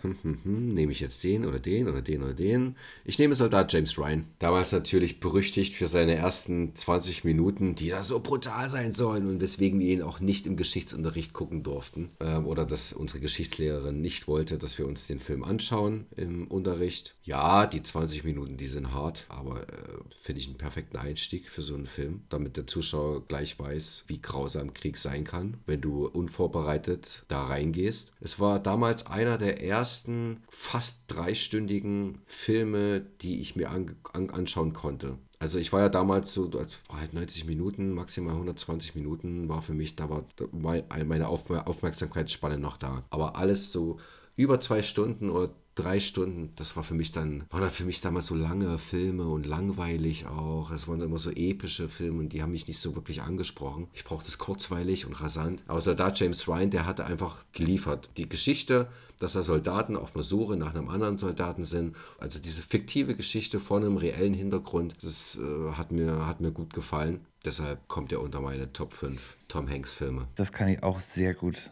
nehme 0.44 0.92
ich 0.92 1.00
jetzt 1.00 1.24
den 1.24 1.44
oder 1.44 1.58
den 1.58 1.88
oder 1.88 2.02
den 2.02 2.22
oder 2.22 2.34
den? 2.34 2.76
Ich 3.04 3.18
nehme 3.18 3.34
Soldat 3.34 3.72
James 3.72 3.98
Ryan. 3.98 4.26
Damals 4.38 4.70
natürlich 4.70 5.18
berüchtigt 5.18 5.74
für 5.74 5.88
seine 5.88 6.14
ersten 6.14 6.72
20 6.76 7.24
Minuten, 7.24 7.74
die 7.74 7.88
da 7.88 8.04
so 8.04 8.20
brutal 8.20 8.68
sein 8.68 8.92
sollen 8.92 9.28
und 9.28 9.40
weswegen 9.40 9.80
wir 9.80 9.88
ihn 9.88 10.02
auch 10.02 10.20
nicht 10.20 10.46
im 10.46 10.56
Geschichtsunterricht 10.56 11.32
gucken 11.32 11.64
durften. 11.64 12.10
Ähm, 12.20 12.46
oder 12.46 12.64
dass 12.64 12.92
unsere 12.92 13.18
Geschichtslehrerin 13.18 14.00
nicht 14.00 14.28
wollte, 14.28 14.56
dass 14.56 14.78
wir 14.78 14.86
uns 14.86 15.08
den 15.08 15.18
Film 15.18 15.42
anschauen 15.42 16.06
im 16.14 16.46
Unterricht. 16.46 17.16
Ja, 17.24 17.66
die 17.66 17.82
20 17.82 18.22
Minuten, 18.22 18.56
die 18.56 18.68
sind 18.68 18.94
hart, 18.94 19.26
aber 19.28 19.62
äh, 19.62 19.64
finde 20.12 20.42
ich 20.42 20.46
einen 20.46 20.58
perfekten 20.58 20.96
Einstieg 20.96 21.48
für 21.48 21.62
so 21.62 21.74
einen 21.74 21.88
Film, 21.88 22.22
damit 22.28 22.56
der 22.56 22.68
Zuschauer 22.68 23.26
gleich 23.26 23.58
weiß, 23.58 24.04
wie 24.06 24.22
grausam 24.22 24.74
Krieg 24.74 24.96
sein 24.96 25.24
kann, 25.24 25.56
wenn 25.66 25.80
du 25.80 26.06
unvorbereitet 26.06 27.24
da 27.26 27.46
reingehst. 27.46 28.12
Es 28.20 28.38
war 28.38 28.60
damals 28.60 29.08
einer 29.08 29.39
der 29.40 29.62
ersten 29.62 30.42
fast 30.50 31.04
dreistündigen 31.08 32.22
Filme, 32.26 33.00
die 33.20 33.40
ich 33.40 33.56
mir 33.56 33.70
an, 33.70 33.96
an, 34.12 34.30
anschauen 34.30 34.72
konnte. 34.72 35.18
Also 35.38 35.58
ich 35.58 35.72
war 35.72 35.80
ja 35.80 35.88
damals 35.88 36.34
so, 36.34 36.50
halt 36.90 37.14
90 37.14 37.46
Minuten, 37.46 37.92
maximal 37.92 38.34
120 38.34 38.94
Minuten 38.94 39.48
war 39.48 39.62
für 39.62 39.72
mich, 39.72 39.96
da 39.96 40.10
war 40.10 40.24
meine 40.52 41.28
Aufmerksamkeitsspanne 41.28 42.58
noch 42.58 42.76
da. 42.76 43.04
Aber 43.08 43.36
alles 43.36 43.72
so 43.72 43.98
über 44.36 44.60
zwei 44.60 44.82
Stunden 44.82 45.30
oder 45.30 45.50
drei 45.80 46.00
Stunden, 46.00 46.50
das 46.56 46.76
war 46.76 46.84
für 46.84 46.94
mich 46.94 47.12
dann, 47.12 47.44
waren 47.50 47.62
dann 47.62 47.70
für 47.70 47.84
mich 47.84 48.00
damals 48.00 48.26
so 48.26 48.34
lange 48.34 48.78
Filme 48.78 49.26
und 49.26 49.46
langweilig 49.46 50.26
auch. 50.26 50.70
Es 50.70 50.88
waren 50.88 51.00
immer 51.00 51.18
so 51.18 51.30
epische 51.30 51.88
Filme 51.88 52.20
und 52.20 52.32
die 52.32 52.42
haben 52.42 52.52
mich 52.52 52.66
nicht 52.68 52.78
so 52.78 52.94
wirklich 52.94 53.22
angesprochen. 53.22 53.88
Ich 53.92 54.04
brauchte 54.04 54.28
es 54.28 54.38
kurzweilig 54.38 55.06
und 55.06 55.20
rasant. 55.20 55.62
Außer 55.68 55.94
da 55.94 56.12
James 56.12 56.46
Ryan, 56.48 56.70
der 56.70 56.86
hatte 56.86 57.04
einfach 57.04 57.44
geliefert. 57.52 58.10
Die 58.16 58.28
Geschichte, 58.28 58.88
dass 59.18 59.34
da 59.34 59.42
Soldaten 59.42 59.96
auf 59.96 60.14
einer 60.14 60.24
Suche 60.24 60.56
nach 60.56 60.74
einem 60.74 60.88
anderen 60.88 61.18
Soldaten 61.18 61.64
sind. 61.64 61.94
Also 62.18 62.40
diese 62.40 62.62
fiktive 62.62 63.14
Geschichte 63.14 63.60
vor 63.60 63.76
einem 63.76 63.96
reellen 63.96 64.34
Hintergrund, 64.34 65.02
das 65.02 65.38
äh, 65.40 65.72
hat, 65.72 65.92
mir, 65.92 66.26
hat 66.26 66.40
mir 66.40 66.50
gut 66.50 66.72
gefallen. 66.72 67.20
Deshalb 67.44 67.86
kommt 67.88 68.12
er 68.12 68.20
unter 68.20 68.40
meine 68.40 68.72
Top 68.72 68.92
5 68.92 69.36
Tom 69.48 69.68
Hanks 69.68 69.94
Filme. 69.94 70.26
Das 70.34 70.52
kann 70.52 70.68
ich 70.68 70.82
auch 70.82 71.00
sehr 71.00 71.34
gut 71.34 71.70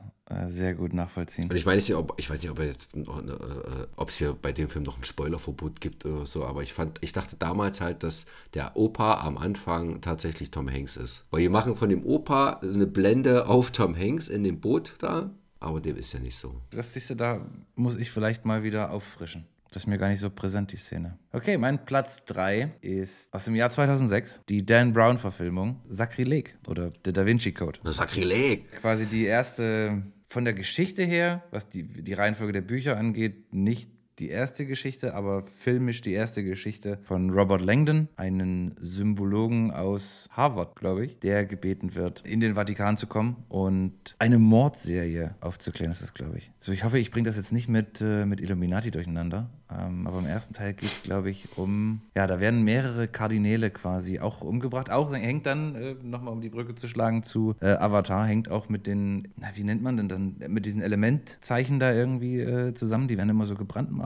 sehr 0.48 0.74
gut 0.74 0.92
nachvollziehen. 0.92 1.48
Und 1.48 1.56
ich 1.56 1.64
meine, 1.64 1.78
ich, 1.78 1.90
ich 2.16 2.30
weiß 2.30 2.42
nicht, 2.42 2.50
ob, 2.50 2.60
eine, 2.60 3.32
äh, 3.32 3.86
ob 3.96 4.08
es 4.10 4.18
hier 4.18 4.34
bei 4.34 4.52
dem 4.52 4.68
Film 4.68 4.84
noch 4.84 4.98
ein 4.98 5.04
Spoilerverbot 5.04 5.80
gibt 5.80 6.04
oder 6.04 6.26
so, 6.26 6.44
aber 6.44 6.62
ich 6.62 6.72
fand, 6.74 6.98
ich 7.00 7.12
dachte 7.12 7.36
damals 7.36 7.80
halt, 7.80 8.02
dass 8.02 8.26
der 8.54 8.76
Opa 8.76 9.20
am 9.20 9.38
Anfang 9.38 10.00
tatsächlich 10.00 10.50
Tom 10.50 10.70
Hanks 10.70 10.96
ist. 10.96 11.24
Weil 11.30 11.42
die 11.42 11.48
machen 11.48 11.76
von 11.76 11.88
dem 11.88 12.04
Opa 12.04 12.60
eine 12.62 12.86
Blende 12.86 13.46
auf 13.46 13.70
Tom 13.70 13.96
Hanks 13.96 14.28
in 14.28 14.44
dem 14.44 14.60
Boot 14.60 14.94
da, 14.98 15.30
aber 15.60 15.80
dem 15.80 15.96
ist 15.96 16.12
ja 16.12 16.20
nicht 16.20 16.36
so. 16.36 16.60
Das 16.70 16.92
siehst 16.92 17.10
du, 17.10 17.14
da 17.14 17.46
muss 17.74 17.96
ich 17.96 18.10
vielleicht 18.10 18.44
mal 18.44 18.62
wieder 18.62 18.90
auffrischen. 18.90 19.46
Das 19.70 19.82
ist 19.82 19.86
mir 19.86 19.98
gar 19.98 20.08
nicht 20.08 20.20
so 20.20 20.30
präsent, 20.30 20.72
die 20.72 20.76
Szene. 20.76 21.18
Okay, 21.30 21.58
mein 21.58 21.84
Platz 21.84 22.24
3 22.24 22.76
ist 22.80 23.32
aus 23.34 23.44
dem 23.44 23.54
Jahr 23.54 23.68
2006, 23.68 24.42
die 24.48 24.64
Dan 24.64 24.94
Brown-Verfilmung 24.94 25.82
Sakrileg 25.88 26.56
oder 26.66 26.90
The 27.04 27.12
Da 27.12 27.26
Vinci 27.26 27.52
Code. 27.52 27.78
Sakrileg! 27.84 28.72
Quasi 28.80 29.04
die 29.04 29.24
erste 29.24 30.02
von 30.28 30.44
der 30.44 30.54
Geschichte 30.54 31.02
her, 31.02 31.42
was 31.50 31.68
die, 31.68 31.82
die 31.84 32.12
Reihenfolge 32.12 32.52
der 32.52 32.60
Bücher 32.60 32.96
angeht, 32.96 33.52
nicht 33.52 33.90
die 34.18 34.28
erste 34.28 34.66
Geschichte, 34.66 35.14
aber 35.14 35.44
filmisch 35.46 36.00
die 36.00 36.12
erste 36.12 36.42
Geschichte 36.44 36.98
von 37.04 37.30
Robert 37.30 37.62
Langdon, 37.62 38.08
einen 38.16 38.74
Symbologen 38.80 39.70
aus 39.70 40.28
Harvard, 40.32 40.76
glaube 40.76 41.04
ich, 41.04 41.18
der 41.18 41.46
gebeten 41.46 41.94
wird, 41.94 42.22
in 42.24 42.40
den 42.40 42.54
Vatikan 42.54 42.96
zu 42.96 43.06
kommen 43.06 43.36
und 43.48 44.16
eine 44.18 44.38
Mordserie 44.38 45.34
aufzuklären, 45.40 45.92
ist 45.92 46.02
das, 46.02 46.14
glaube 46.14 46.38
ich. 46.38 46.50
So, 46.58 46.72
ich 46.72 46.84
hoffe, 46.84 46.98
ich 46.98 47.10
bringe 47.10 47.26
das 47.26 47.36
jetzt 47.36 47.52
nicht 47.52 47.68
mit, 47.68 48.00
äh, 48.00 48.26
mit 48.26 48.40
Illuminati 48.40 48.90
durcheinander, 48.90 49.50
ähm, 49.70 50.06
aber 50.06 50.18
im 50.18 50.26
ersten 50.26 50.54
Teil 50.54 50.72
geht 50.72 50.90
es, 50.90 51.02
glaube 51.02 51.30
ich, 51.30 51.56
um, 51.56 52.00
ja, 52.14 52.26
da 52.26 52.40
werden 52.40 52.62
mehrere 52.62 53.06
Kardinäle 53.06 53.70
quasi 53.70 54.18
auch 54.18 54.40
umgebracht. 54.40 54.90
Auch 54.90 55.12
hängt 55.12 55.46
dann, 55.46 55.74
äh, 55.74 55.94
nochmal 56.02 56.32
um 56.32 56.40
die 56.40 56.48
Brücke 56.48 56.74
zu 56.74 56.88
schlagen, 56.88 57.22
zu 57.22 57.54
äh, 57.60 57.72
Avatar, 57.72 58.26
hängt 58.26 58.50
auch 58.50 58.68
mit 58.68 58.86
den, 58.86 59.28
na, 59.38 59.48
wie 59.54 59.64
nennt 59.64 59.82
man 59.82 59.96
denn 59.96 60.08
dann, 60.08 60.36
mit 60.48 60.64
diesen 60.64 60.80
Elementzeichen 60.80 61.78
da 61.78 61.92
irgendwie 61.92 62.40
äh, 62.40 62.74
zusammen. 62.74 63.08
Die 63.08 63.18
werden 63.18 63.28
immer 63.28 63.46
so 63.46 63.54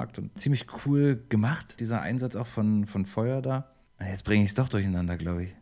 gebrandmarkt 0.03 0.19
und 0.19 0.39
ziemlich 0.39 0.67
cool 0.87 1.23
gemacht, 1.29 1.81
dieser 1.81 2.03
Einsatz 2.03 2.37
auch 2.37 2.47
von, 2.47 2.87
von 2.87 3.07
Feuer 3.07 3.43
da. 3.43 3.73
Jetzt 4.01 4.25
bringe 4.25 4.45
ich 4.45 4.51
es 4.51 4.55
doch 4.55 4.69
durcheinander, 4.69 5.17
glaube 5.17 5.45
ich. 5.45 5.57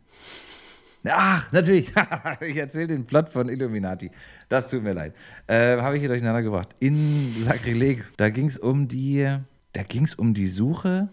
Ach, 1.07 1.51
natürlich. 1.51 1.91
ich 2.41 2.57
erzähle 2.57 2.87
den 2.87 3.05
Plot 3.05 3.29
von 3.29 3.49
Illuminati. 3.49 4.11
Das 4.49 4.69
tut 4.69 4.83
mir 4.83 4.93
leid. 4.93 5.13
Äh, 5.47 5.77
Habe 5.77 5.95
ich 5.95 6.01
hier 6.01 6.09
durcheinander 6.09 6.41
gebracht. 6.41 6.69
In 6.79 7.43
Sakrileg, 7.43 8.03
da 8.17 8.29
ging 8.29 8.47
es 8.47 8.57
um 8.57 8.87
die 8.87 9.37
da 9.73 9.83
ging 9.83 10.03
es 10.03 10.15
um 10.15 10.33
die 10.33 10.47
Suche. 10.47 11.09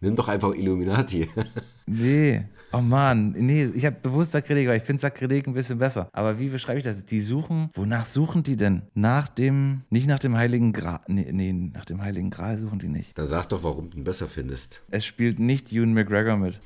Nimm 0.00 0.16
doch 0.16 0.28
einfach 0.28 0.54
Illuminati. 0.54 1.28
nee. 1.86 2.44
Oh 2.76 2.82
Mann, 2.82 3.32
nee, 3.38 3.70
ich 3.72 3.86
habe 3.86 3.96
bewusst 4.02 4.32
Sakrileg, 4.32 4.68
weil 4.68 4.76
ich 4.76 4.82
finde 4.82 5.00
Sakrileg 5.00 5.46
ein 5.46 5.54
bisschen 5.54 5.78
besser. 5.78 6.10
Aber 6.12 6.38
wie 6.38 6.50
beschreibe 6.50 6.76
ich 6.76 6.84
das? 6.84 7.06
Die 7.06 7.20
suchen, 7.20 7.70
wonach 7.72 8.04
suchen 8.04 8.42
die 8.42 8.58
denn? 8.58 8.82
Nach 8.92 9.28
dem, 9.28 9.84
nicht 9.88 10.06
nach 10.06 10.18
dem 10.18 10.36
Heiligen 10.36 10.74
Gral, 10.74 11.00
nee, 11.06 11.26
nee, 11.32 11.54
nach 11.54 11.86
dem 11.86 12.02
Heiligen 12.02 12.28
Gral 12.28 12.58
suchen 12.58 12.78
die 12.78 12.88
nicht. 12.88 13.16
Dann 13.16 13.28
sag 13.28 13.46
doch, 13.46 13.62
warum 13.62 13.88
du 13.88 13.96
ihn 13.96 14.04
besser 14.04 14.28
findest. 14.28 14.82
Es 14.90 15.06
spielt 15.06 15.38
nicht 15.38 15.72
Ewan 15.72 15.94
McGregor 15.94 16.36
mit. 16.36 16.60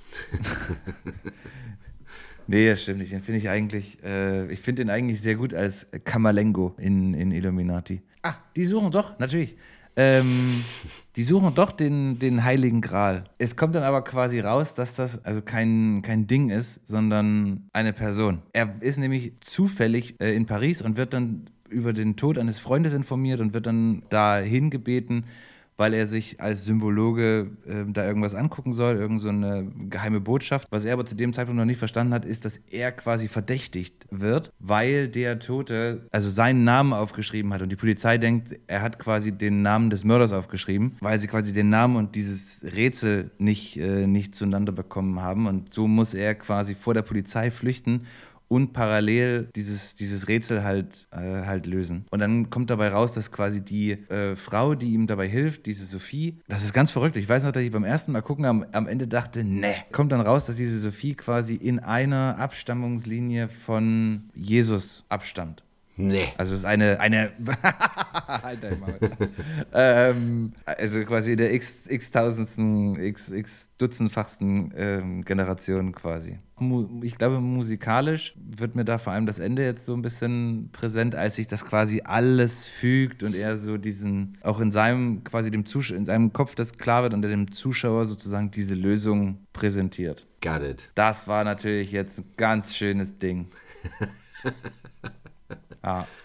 nee, 2.49 2.69
das 2.69 2.83
stimmt 2.83 2.99
nicht. 2.99 3.13
Den 3.13 3.23
finde 3.23 3.39
ich 3.39 3.49
eigentlich, 3.49 4.03
äh, 4.03 4.51
ich 4.53 4.63
finde 4.63 4.83
den 4.83 4.91
eigentlich 4.91 5.21
sehr 5.21 5.37
gut 5.37 5.55
als 5.55 5.87
Kamalengo 6.03 6.75
in, 6.77 7.15
in 7.15 7.31
Illuminati. 7.31 8.03
Ah, 8.23 8.35
die 8.57 8.65
suchen 8.65 8.91
doch, 8.91 9.17
natürlich. 9.21 9.57
Ähm, 9.97 10.65
die 11.17 11.23
suchen 11.25 11.55
doch 11.55 11.73
den, 11.73 12.19
den 12.19 12.45
Heiligen 12.45 12.81
Gral. 12.81 13.25
Es 13.39 13.57
kommt 13.57 13.75
dann 13.75 13.83
aber 13.83 14.03
quasi 14.03 14.41
raus, 14.41 14.75
dass 14.75 14.95
das 14.95 15.25
also 15.25 15.43
kein, 15.43 16.03
kein 16.03 16.27
Ding 16.27 16.51
ist, 16.51 16.87
sondern 16.87 17.69
eine 17.73 17.93
Person. 17.93 18.43
Er 18.53 18.77
ist 18.81 18.99
nämlich 18.99 19.33
zufällig 19.41 20.21
äh, 20.21 20.35
in 20.35 20.47
Paris 20.47 20.83
und 20.83 20.97
wird 20.97 21.13
dann 21.13 21.47
über 21.69 21.93
den 21.93 22.17
Tod 22.17 22.39
eines 22.39 22.61
Freundes 22.61 22.95
informiert 22.95 23.41
und 23.41 23.55
wird 23.55 23.67
dann 23.67 24.03
dahin 24.09 24.71
gebeten, 24.71 25.25
weil 25.81 25.95
er 25.95 26.07
sich 26.07 26.43
als 26.43 26.67
Symbologe 26.67 27.53
äh, 27.67 27.91
da 27.91 28.07
irgendwas 28.07 28.35
angucken 28.35 28.75
soll, 28.75 28.97
irgendeine 28.97 29.65
so 29.65 29.89
geheime 29.89 30.21
Botschaft. 30.21 30.69
Was 30.71 30.85
er 30.85 30.93
aber 30.93 31.07
zu 31.07 31.17
dem 31.17 31.33
Zeitpunkt 31.33 31.59
noch 31.59 31.65
nicht 31.65 31.79
verstanden 31.79 32.13
hat, 32.13 32.27
ist, 32.27 32.45
dass 32.45 32.59
er 32.71 32.93
quasi 32.93 33.29
verdächtigt 33.29 34.07
wird, 34.11 34.53
weil 34.59 35.09
der 35.09 35.39
Tote 35.39 36.07
also 36.13 36.29
seinen 36.29 36.65
Namen 36.65 36.93
aufgeschrieben 36.93 37.55
hat 37.55 37.63
und 37.63 37.73
die 37.73 37.77
Polizei 37.77 38.19
denkt, 38.19 38.59
er 38.67 38.83
hat 38.83 38.99
quasi 38.99 39.33
den 39.33 39.63
Namen 39.63 39.89
des 39.89 40.05
Mörders 40.05 40.35
aufgeschrieben, 40.35 40.99
weil 41.01 41.17
sie 41.19 41.29
quasi 41.29 41.55
den 41.55 41.71
Namen 41.71 41.97
und 41.97 42.15
dieses 42.15 42.63
Rätsel 42.63 43.31
nicht, 43.39 43.79
äh, 43.79 44.07
nicht 44.07 44.35
zueinander 44.35 44.73
bekommen 44.73 45.23
haben 45.23 45.47
und 45.47 45.73
so 45.73 45.89
muss 45.89 46.13
er 46.13 46.35
quasi 46.35 46.75
vor 46.75 46.93
der 46.93 47.03
Polizei 47.03 47.51
flüchten 47.51 48.03
und 48.51 48.73
parallel 48.73 49.49
dieses, 49.55 49.95
dieses 49.95 50.27
Rätsel 50.27 50.65
halt, 50.65 51.07
äh, 51.13 51.47
halt 51.47 51.67
lösen. 51.67 52.05
Und 52.11 52.19
dann 52.19 52.51
kommt 52.51 52.69
dabei 52.69 52.89
raus, 52.89 53.15
dass 53.15 53.31
quasi 53.31 53.65
die 53.65 53.93
äh, 53.93 54.35
Frau, 54.35 54.75
die 54.75 54.93
ihm 54.93 55.07
dabei 55.07 55.29
hilft, 55.29 55.67
diese 55.67 55.87
Sophie, 55.87 56.41
das 56.49 56.65
ist 56.65 56.73
ganz 56.73 56.91
verrückt. 56.91 57.17
Ich 57.17 57.29
weiß 57.29 57.45
noch, 57.45 57.53
dass 57.53 57.63
ich 57.63 57.71
beim 57.71 57.85
ersten 57.85 58.11
Mal 58.11 58.23
gucken 58.23 58.45
am, 58.45 58.67
am 58.73 58.89
Ende 58.89 59.07
dachte, 59.07 59.45
ne. 59.45 59.75
Kommt 59.93 60.11
dann 60.11 60.21
raus, 60.21 60.47
dass 60.47 60.57
diese 60.57 60.81
Sophie 60.81 61.15
quasi 61.15 61.55
in 61.55 61.79
einer 61.79 62.39
Abstammungslinie 62.39 63.49
von 63.49 64.31
Jesus 64.35 65.05
abstammt. 65.09 65.63
Nee. 66.09 66.29
Also 66.37 66.55
es 66.55 66.61
ist 66.61 66.67
eine, 66.67 67.01
eine 67.01 67.33
halt 68.27 68.59
ähm, 69.73 70.53
also 70.65 71.05
quasi 71.05 71.37
der 71.37 71.53
x, 71.53 71.87
x 71.89 72.11
tausendsten, 72.11 72.99
x, 72.99 73.31
x 73.31 73.71
dutzendfachsten 73.79 74.73
ähm, 74.77 75.25
Generation 75.25 75.93
quasi. 75.93 76.39
Ich 77.03 77.17
glaube, 77.17 77.41
musikalisch 77.41 78.35
wird 78.37 78.77
mir 78.77 78.85
da 78.85 78.99
vor 78.99 79.15
allem 79.15 79.25
das 79.25 79.39
Ende 79.39 79.65
jetzt 79.65 79.87
so 79.87 79.95
ein 79.95 80.03
bisschen 80.03 80.69
präsent, 80.73 81.15
als 81.15 81.37
sich 81.37 81.47
das 81.47 81.65
quasi 81.65 82.03
alles 82.05 82.67
fügt 82.67 83.23
und 83.23 83.35
er 83.35 83.57
so 83.57 83.79
diesen, 83.79 84.37
auch 84.43 84.61
in 84.61 84.71
seinem, 84.71 85.25
quasi 85.25 85.51
dem 85.51 85.65
Zuschauer, 85.65 85.97
in 85.97 86.05
seinem 86.05 86.35
Kopf 86.35 86.55
das 86.55 86.77
klar 86.77 87.03
wird 87.03 87.15
und 87.15 87.25
er 87.25 87.31
dem 87.31 87.51
Zuschauer 87.51 88.05
sozusagen 88.05 88.51
diese 88.51 88.75
Lösung 88.75 89.39
präsentiert. 89.55 90.27
Got 90.43 90.63
it. 90.63 90.91
Das 90.95 91.29
war 91.29 91.45
natürlich 91.45 91.93
jetzt 91.93 92.19
ein 92.19 92.25
ganz 92.37 92.77
schönes 92.77 93.19
Ding. 93.19 93.49
Ja. 95.83 96.07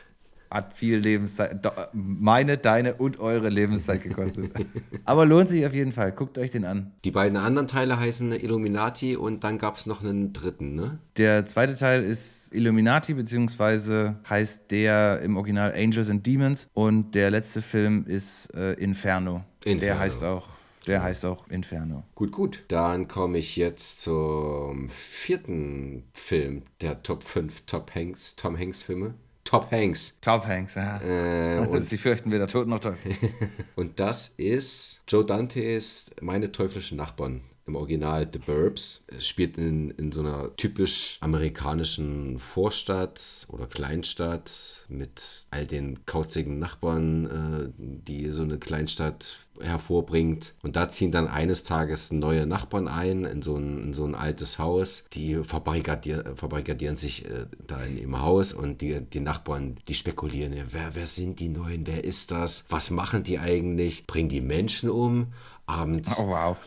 Hat 0.51 0.73
viel 0.73 0.99
Lebenszeit, 0.99 1.59
meine, 1.91 2.57
deine 2.57 2.93
und 2.93 3.19
eure 3.19 3.49
Lebenszeit 3.49 4.03
gekostet. 4.03 4.53
Aber 5.03 5.25
lohnt 5.25 5.49
sich 5.49 5.65
auf 5.65 5.73
jeden 5.73 5.91
Fall. 5.91 6.11
Guckt 6.11 6.37
euch 6.37 6.51
den 6.51 6.63
an. 6.63 6.93
Die 7.03 7.11
beiden 7.11 7.35
anderen 7.35 7.67
Teile 7.67 7.99
heißen 7.99 8.31
Illuminati 8.31 9.17
und 9.17 9.43
dann 9.43 9.57
gab 9.57 9.75
es 9.75 9.85
noch 9.85 10.01
einen 10.01 10.31
dritten, 10.31 10.75
ne? 10.75 10.99
Der 11.17 11.45
zweite 11.45 11.75
Teil 11.75 12.03
ist 12.03 12.53
Illuminati, 12.53 13.15
beziehungsweise 13.15 14.17
heißt 14.29 14.71
der 14.71 15.19
im 15.21 15.35
Original 15.35 15.73
Angels 15.75 16.09
and 16.09 16.25
Demons 16.25 16.69
und 16.73 17.15
der 17.15 17.31
letzte 17.31 17.61
Film 17.61 18.05
ist 18.07 18.55
äh, 18.55 18.73
Inferno. 18.73 19.43
Inferno. 19.65 19.81
Der 19.81 19.99
heißt 19.99 20.23
auch 20.23 20.54
der 20.87 21.03
heißt 21.03 21.25
auch 21.25 21.47
Inferno. 21.47 22.03
Gut, 22.15 22.31
gut. 22.31 22.63
Dann 22.67 23.07
komme 23.07 23.37
ich 23.37 23.55
jetzt 23.55 24.01
zum 24.01 24.89
vierten 24.89 26.03
Film 26.13 26.63
der 26.81 27.03
Top 27.03 27.23
5 27.23 27.65
Top 27.65 27.93
Hanks, 27.95 28.35
Tom 28.35 28.57
Hanks 28.57 28.83
Filme. 28.83 29.15
Top 29.43 29.71
Hanks. 29.71 30.17
Top 30.21 30.45
Hanks, 30.45 30.75
ja. 30.75 30.99
Äh, 31.01 31.59
und 31.67 31.83
Sie 31.85 31.97
fürchten 31.97 32.31
weder 32.31 32.47
Tod 32.47 32.67
noch 32.67 32.79
Teufel. 32.79 33.15
und 33.75 33.99
das 33.99 34.29
ist 34.37 35.01
Joe 35.07 35.23
Dantes 35.23 36.11
Meine 36.21 36.51
teuflischen 36.51 36.97
Nachbarn 36.97 37.41
im 37.67 37.75
Original 37.75 38.27
The 38.31 38.39
Burbs. 38.39 39.03
Es 39.07 39.27
spielt 39.27 39.57
in, 39.57 39.89
in 39.91 40.11
so 40.11 40.21
einer 40.21 40.55
typisch 40.55 41.17
amerikanischen 41.21 42.37
Vorstadt 42.37 43.47
oder 43.49 43.65
Kleinstadt 43.65 44.85
mit 44.87 45.47
all 45.49 45.65
den 45.65 46.05
kauzigen 46.05 46.59
Nachbarn, 46.59 47.25
äh, 47.25 47.69
die 47.77 48.29
so 48.29 48.43
eine 48.43 48.59
Kleinstadt 48.59 49.39
hervorbringt. 49.59 50.53
Und 50.61 50.75
da 50.75 50.89
ziehen 50.89 51.11
dann 51.11 51.27
eines 51.27 51.63
Tages 51.63 52.11
neue 52.11 52.45
Nachbarn 52.45 52.87
ein 52.87 53.23
in 53.23 53.41
so 53.41 53.55
ein, 53.55 53.81
in 53.81 53.93
so 53.93 54.05
ein 54.05 54.13
altes 54.13 54.59
Haus. 54.59 55.05
Die 55.13 55.35
verbarrikadieren, 55.43 56.35
verbarrikadieren 56.35 56.97
sich 56.97 57.25
äh, 57.25 57.47
da 57.65 57.81
in 57.83 57.97
ihrem 57.97 58.21
Haus 58.21 58.53
und 58.53 58.81
die, 58.81 59.01
die 59.01 59.21
Nachbarn, 59.21 59.77
die 59.87 59.95
spekulieren, 59.95 60.53
ja, 60.53 60.65
wer, 60.69 60.93
wer 60.93 61.07
sind 61.07 61.39
die 61.39 61.49
Neuen, 61.49 61.87
wer 61.87 62.03
ist 62.03 62.31
das, 62.31 62.65
was 62.69 62.91
machen 62.91 63.23
die 63.23 63.39
eigentlich, 63.39 64.05
bringen 64.05 64.29
die 64.29 64.41
Menschen 64.41 64.89
um? 64.89 65.33
Abends 65.67 66.19
oh, 66.19 66.27
wow. 66.27 66.57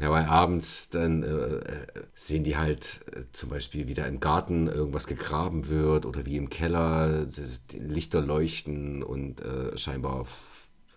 Ja, 0.00 0.10
weil 0.10 0.26
abends 0.26 0.90
dann 0.90 1.22
äh, 1.22 1.26
äh, 1.28 1.86
sehen 2.14 2.44
die 2.44 2.56
halt 2.56 3.00
äh, 3.12 3.22
zum 3.32 3.48
Beispiel 3.48 3.88
wieder 3.88 4.06
im 4.06 4.20
Garten 4.20 4.66
irgendwas 4.66 5.06
gegraben 5.06 5.68
wird 5.68 6.04
oder 6.04 6.26
wie 6.26 6.36
im 6.36 6.50
Keller 6.50 7.26
die 7.70 7.78
Lichter 7.78 8.20
leuchten 8.20 9.02
und 9.02 9.40
äh, 9.40 9.76
scheinbar 9.78 10.26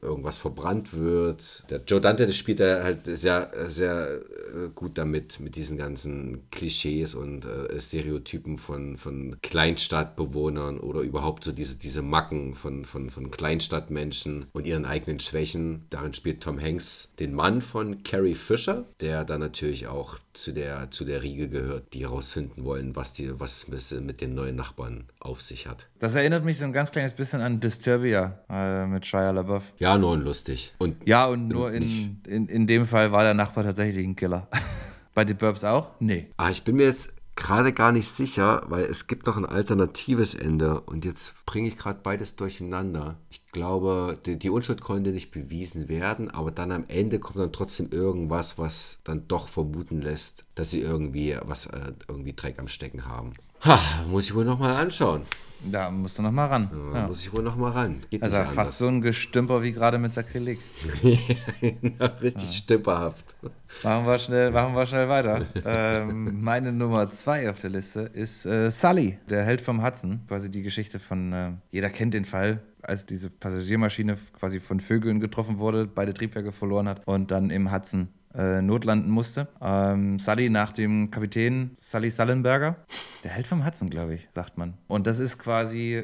irgendwas 0.02 0.38
verbrannt 0.38 0.94
wird. 0.94 1.64
Der 1.70 1.82
Joe 1.86 2.02
Dante, 2.02 2.26
das 2.28 2.36
spielt 2.36 2.60
er 2.60 2.84
halt 2.84 3.06
sehr, 3.06 3.52
sehr 3.68 4.10
äh, 4.14 4.70
gut 4.74 4.98
damit, 4.98 5.40
mit 5.40 5.56
diesen 5.56 5.78
ganzen 5.78 6.50
Klischees 6.52 7.16
und 7.16 7.46
äh, 7.46 7.80
Stereotypen 7.80 8.58
von, 8.58 8.98
von 8.98 9.38
Kleinstadtbewohnern 9.42 10.80
oder 10.80 11.02
überhaupt 11.02 11.44
so 11.44 11.52
diese, 11.52 11.76
diese 11.76 12.02
Macken 12.02 12.56
von, 12.56 12.86
von, 12.86 13.10
von 13.10 13.32
Kleinstadtmenschen 13.32 14.48
und 14.54 14.66
ihren 14.66 14.86
eigenen 14.86 15.20
Schwächen. 15.20 15.86
Darin 15.90 16.14
spielt 16.14 16.42
Tom 16.42 16.60
Hanks 16.62 17.14
den 17.20 17.34
Mann 17.34 17.62
von 17.62 18.04
Carrie 18.04 18.36
Fisher, 18.36 18.86
der 19.02 19.26
dann 19.26 19.42
natürlich 19.42 19.88
auch 19.88 20.20
zu 20.34 20.54
der, 20.54 20.92
zu 20.92 21.04
der 21.04 21.24
Riege 21.24 21.50
gehört, 21.50 21.94
die 21.94 22.02
herausfinden 22.02 22.64
wollen, 22.64 22.96
was, 22.96 23.14
die, 23.14 23.40
was 23.40 23.68
mit 23.68 24.22
den 24.22 24.36
neuen 24.36 24.56
Nachbarn 24.56 25.06
auf 25.20 25.42
sich 25.42 25.68
hat. 25.68 25.88
Das 26.00 26.16
erinnert 26.16 26.46
mich 26.46 26.58
so 26.58 26.66
ein 26.66 26.74
ganz 26.74 26.92
kleines 26.92 27.14
bisschen 27.14 27.42
an 27.42 27.60
Disturbia 27.60 28.40
äh, 28.50 28.86
mit 28.86 29.06
Shia 29.06 29.32
LaBeouf. 29.32 29.74
Ja, 29.78 29.89
nur 29.98 30.14
in 30.14 30.22
lustig. 30.22 30.74
Und 30.78 30.96
ja, 31.06 31.28
und 31.28 31.48
nur 31.48 31.72
in, 31.72 32.22
in, 32.28 32.48
in 32.48 32.68
dem 32.68 32.86
Fall 32.86 33.12
war 33.12 33.24
der 33.24 33.34
Nachbar 33.34 33.64
tatsächlich 33.64 34.06
ein 34.06 34.16
Killer. 34.16 34.48
Bei 35.14 35.26
The 35.26 35.34
Burbs 35.34 35.64
auch? 35.64 35.92
Nee. 36.00 36.28
Ah, 36.38 36.50
ich 36.50 36.64
bin 36.64 36.76
mir 36.76 36.86
jetzt 36.86 37.14
gerade 37.40 37.72
gar 37.72 37.92
nicht 37.94 38.08
sicher, 38.10 38.64
weil 38.68 38.84
es 38.84 39.08
gibt 39.08 39.26
noch 39.26 39.38
ein 39.38 39.46
alternatives 39.46 40.34
Ende 40.34 40.82
und 40.82 41.06
jetzt 41.06 41.34
bringe 41.46 41.70
ich 41.70 41.78
gerade 41.78 42.00
beides 42.04 42.36
durcheinander. 42.36 43.16
Ich 43.30 43.42
glaube, 43.54 44.20
die, 44.26 44.38
die, 44.38 44.50
Unschuld 44.50 44.82
konnte 44.82 45.12
nicht 45.12 45.32
bewiesen 45.32 45.88
werden, 45.88 46.30
aber 46.30 46.52
dann 46.52 46.72
am 46.72 46.84
Ende 46.90 47.20
kommt 47.20 47.38
dann 47.38 47.54
trotzdem 47.54 47.92
irgendwas, 47.92 48.58
was 48.58 49.00
dann 49.06 49.28
doch 49.30 49.48
vermuten 49.48 50.02
lässt, 50.02 50.46
dass 50.56 50.72
sie 50.72 50.82
irgendwie 50.82 51.38
was 51.42 51.66
äh, 51.68 51.94
irgendwie 52.10 52.34
Dreck 52.34 52.60
am 52.60 52.68
Stecken 52.68 53.06
haben. 53.06 53.32
Ha, 53.62 54.06
muss 54.08 54.26
ich 54.26 54.36
wohl 54.36 54.46
nochmal 54.46 54.76
anschauen. 54.76 55.24
Da 55.64 55.92
musst 55.92 56.18
du 56.18 56.22
nochmal 56.22 56.48
ran. 56.48 56.70
Ja, 56.72 57.00
ja. 57.00 57.08
Muss 57.08 57.22
ich 57.22 57.34
wohl 57.34 57.44
nochmal 57.44 57.72
ran. 57.72 58.02
Geht 58.10 58.24
also 58.24 58.38
fast 58.38 58.50
anders. 58.58 58.78
so 58.78 58.88
ein 58.88 59.02
Gestümper 59.02 59.62
wie 59.62 59.74
gerade 59.74 59.98
mit 59.98 60.14
Sakrileg. 60.14 60.60
Richtig 61.04 62.50
ja. 62.50 62.54
stümperhaft. 62.54 63.36
Machen 63.84 64.06
wir 64.06 64.18
schnell, 64.18 64.52
machen 64.52 64.74
wir 64.74 64.86
schnell 64.86 65.10
weiter. 65.10 65.46
ähm, 65.66 66.42
meine 66.42 66.72
Nummer 66.72 67.10
zwei 67.10 67.50
auf 67.50 67.60
der 67.60 67.72
Liste 67.72 68.02
ist 68.02 68.46
äh, 68.46 68.72
Sully, 68.72 69.18
der 69.30 69.44
Held 69.44 69.60
vom 69.60 69.84
Hudson. 69.84 70.22
Quasi 70.30 70.50
die 70.50 70.62
Geschichte 70.62 70.98
von, 70.98 71.34
äh, 71.34 71.52
jeder 71.72 71.90
kennt 71.90 72.14
den 72.14 72.24
Fall, 72.26 72.62
als 72.82 73.06
diese 73.06 73.30
Passagiermaschine 73.30 74.18
quasi 74.40 74.62
von 74.62 74.80
Vögeln 74.80 75.20
getroffen 75.20 75.60
wurde, 75.60 75.86
beide 75.88 76.14
Triebwerke 76.14 76.54
verloren 76.54 76.88
hat 76.88 77.02
und 77.06 77.32
dann 77.32 77.50
im 77.50 77.72
Hudson 77.72 78.08
äh, 78.36 78.62
notlanden 78.62 79.12
musste. 79.12 79.48
Ähm, 79.62 80.20
Sully 80.20 80.50
nach 80.50 80.72
dem 80.72 81.12
Kapitän 81.12 81.72
Sully 81.78 82.10
Sullenberger. 82.10 82.78
Der 83.24 83.32
Held 83.32 83.48
vom 83.48 83.66
Hudson, 83.66 83.90
glaube 83.90 84.14
ich, 84.14 84.28
sagt 84.30 84.58
man. 84.58 84.76
Und 84.88 85.08
das 85.08 85.20
ist 85.20 85.38
quasi 85.38 86.04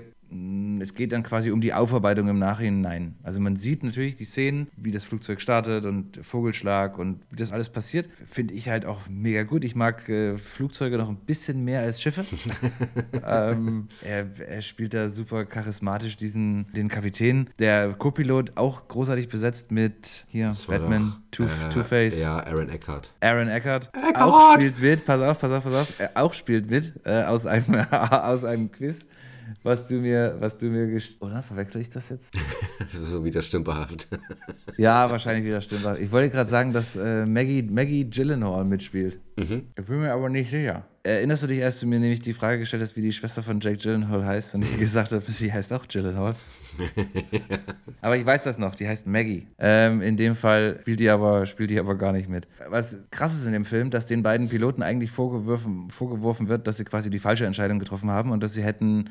es 0.82 0.94
geht 0.94 1.12
dann 1.12 1.24
quasi 1.24 1.52
um 1.52 1.62
die 1.62 1.74
Aufarbeitung 1.74 2.28
im 2.28 2.40
Nachhinein. 2.40 3.16
Also 3.24 3.40
man 3.40 3.56
sieht 3.56 3.84
natürlich 3.84 4.16
die 4.16 4.26
Szenen, 4.26 4.68
wie 4.76 4.92
das 4.92 5.06
Flugzeug 5.06 5.40
startet 5.40 5.86
und 5.86 6.20
Vogelschlag 6.24 6.98
und 6.98 7.20
wie 7.30 7.36
das 7.36 7.52
alles 7.52 7.70
passiert. 7.70 8.10
Finde 8.26 8.54
ich 8.54 8.70
halt 8.70 8.86
auch 8.86 9.02
mega 9.10 9.44
gut. 9.44 9.64
Ich 9.64 9.76
mag 9.76 10.08
äh, 10.10 10.38
Flugzeuge 10.38 10.98
noch 10.98 11.10
ein 11.10 11.18
bisschen 11.18 11.64
mehr 11.64 11.82
als 11.82 12.02
Schiffe. 12.02 12.26
ähm, 13.28 13.88
er, 14.02 14.28
er, 14.48 14.62
spielt 14.62 14.94
da 14.94 15.10
super 15.10 15.46
charismatisch 15.46 16.16
diesen, 16.16 16.68
den 16.74 16.88
Kapitän. 16.88 17.50
Der 17.60 17.94
Co-Pilot 17.94 18.58
auch 18.58 18.88
großartig 18.88 19.30
besetzt 19.30 19.72
mit 19.72 20.26
hier 20.28 20.54
Batman, 20.68 21.14
Two, 21.32 21.44
äh, 21.44 21.70
Two-Face. 21.70 22.24
Ja, 22.24 22.40
Aaron 22.40 22.70
Eckhart. 22.70 23.12
Aaron 23.22 23.48
Eckhart. 23.48 23.92
Eckhart. 23.94 24.22
Auch 24.22 24.54
spielt 24.56 24.80
mit, 24.80 25.06
pass 25.06 25.22
auf, 25.22 25.40
pass 25.40 25.52
auf, 25.52 25.64
pass 25.64 25.74
auf, 25.74 26.00
er 26.00 26.12
auch 26.16 26.34
spielt 26.34 26.70
mit 26.70 26.94
äh, 27.06 27.24
aus, 27.24 27.46
einem, 27.46 27.76
aus 27.92 28.44
einem 28.44 28.72
Quiz 28.72 29.06
was 29.64 29.88
du 29.88 29.96
mir, 29.96 30.36
was 30.39 30.58
du 30.58 30.68
mir 30.68 31.02
Oder 31.20 31.41
verwechsel 31.41 31.82
ich 31.82 31.89
das 31.89 32.10
jetzt? 32.10 32.34
so 33.04 33.24
wieder 33.24 33.41
stümperhaft. 33.41 34.08
ja, 34.78 35.10
wahrscheinlich 35.10 35.46
wieder 35.46 35.62
stümperhaft. 35.62 36.02
Ich 36.02 36.12
wollte 36.12 36.30
gerade 36.30 36.50
sagen, 36.50 36.74
dass 36.74 36.96
äh, 36.96 37.26
Maggie, 37.26 37.64
Maggie 37.64 38.10
Gyllenhaal 38.10 38.66
mitspielt. 38.66 39.20
Mhm. 39.38 39.68
Ich 39.78 39.86
bin 39.86 40.00
mir 40.00 40.14
aber 40.14 40.30
nicht 40.30 40.50
sicher. 40.50 40.86
Erinnerst 41.04 41.43
du 41.43 41.48
dich, 41.48 41.64
als 41.64 41.80
du 41.80 41.88
mir 41.88 42.00
nämlich 42.00 42.22
die 42.22 42.34
Frage 42.34 42.60
gestellt 42.60 42.82
hast, 42.82 42.96
wie 42.96 43.02
die 43.02 43.12
Schwester 43.12 43.43
von 43.43 43.60
Jake 43.60 43.78
Gyllenhaal 43.78 44.26
heißt 44.26 44.56
und 44.56 44.64
ich 44.64 44.78
gesagt 44.80 45.12
habe, 45.12 45.24
sie 45.24 45.52
heißt 45.52 45.72
auch 45.74 45.88
Gyllenhaal? 45.88 46.36
aber 48.02 48.18
ich 48.18 48.26
weiß 48.26 48.44
das 48.44 48.58
noch, 48.58 48.76
die 48.76 48.88
heißt 48.88 49.08
Maggie. 49.08 49.48
Ähm, 49.58 50.02
in 50.02 50.18
dem 50.18 50.36
Fall 50.36 50.80
spielt 50.82 51.00
die, 51.00 51.10
aber, 51.10 51.46
spielt 51.46 51.70
die 51.70 51.80
aber 51.80 51.96
gar 51.96 52.12
nicht 52.12 52.30
mit. 52.30 52.48
Was 52.70 53.00
krass 53.12 53.36
ist 53.36 53.46
in 53.46 53.54
dem 53.54 53.66
Film, 53.66 53.90
dass 53.90 54.06
den 54.06 54.24
beiden 54.24 54.50
Piloten 54.50 54.84
eigentlich 54.84 55.12
vorgeworfen, 55.12 55.90
vorgeworfen 55.90 56.48
wird, 56.48 56.68
dass 56.68 56.78
sie 56.78 56.86
quasi 56.86 57.10
die 57.10 57.20
falsche 57.20 57.46
Entscheidung 57.46 57.80
getroffen 57.80 58.10
haben 58.12 58.32
und 58.32 58.44
dass 58.44 58.54
sie 58.54 58.64
hätten 58.64 59.10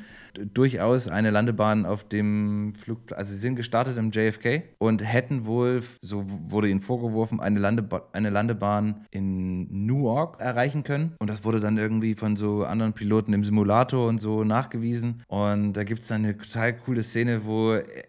durchaus 0.53 1.07
eine 1.07 1.31
Landebahn 1.31 1.85
auf 1.85 2.03
dem 2.03 2.73
Flugplatz, 2.75 3.19
also 3.19 3.33
sie 3.33 3.39
sind 3.39 3.55
gestartet 3.55 3.97
im 3.97 4.11
JFK 4.11 4.63
und 4.77 5.01
hätten 5.01 5.45
wohl, 5.45 5.81
so 6.01 6.25
wurde 6.27 6.69
ihnen 6.69 6.81
vorgeworfen, 6.81 7.39
eine, 7.39 7.59
Landeba 7.59 8.03
eine 8.13 8.29
Landebahn 8.29 9.05
in 9.11 9.85
Newark 9.85 10.39
erreichen 10.39 10.83
können. 10.83 11.13
Und 11.19 11.29
das 11.29 11.43
wurde 11.43 11.59
dann 11.59 11.77
irgendwie 11.77 12.15
von 12.15 12.35
so 12.35 12.63
anderen 12.63 12.93
Piloten 12.93 13.33
im 13.33 13.43
Simulator 13.43 14.07
und 14.07 14.19
so 14.19 14.43
nachgewiesen. 14.43 15.23
Und 15.27 15.73
da 15.73 15.83
gibt 15.83 16.01
es 16.01 16.07
dann 16.07 16.23
eine 16.23 16.37
total 16.37 16.75
coole 16.77 17.03
Szene, 17.03 17.45
wo 17.45 17.54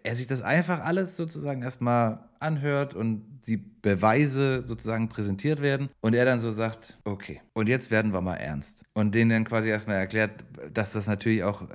er 0.03 0.15
sich 0.15 0.27
das 0.27 0.41
einfach 0.41 0.81
alles 0.81 1.17
sozusagen 1.17 1.61
erstmal 1.61 2.19
anhört 2.39 2.93
und 2.93 3.23
die 3.47 3.57
Beweise 3.57 4.63
sozusagen 4.63 5.07
präsentiert 5.07 5.61
werden 5.61 5.89
und 6.01 6.13
er 6.13 6.25
dann 6.25 6.39
so 6.39 6.51
sagt, 6.51 6.97
okay, 7.05 7.41
und 7.53 7.69
jetzt 7.69 7.89
werden 7.91 8.13
wir 8.13 8.21
mal 8.21 8.35
ernst. 8.35 8.83
Und 8.93 9.15
denen 9.15 9.29
dann 9.29 9.45
quasi 9.45 9.69
erstmal 9.69 9.95
erklärt, 9.95 10.43
dass 10.73 10.91
das 10.91 11.07
natürlich 11.07 11.43
auch 11.43 11.61
äh, 11.61 11.65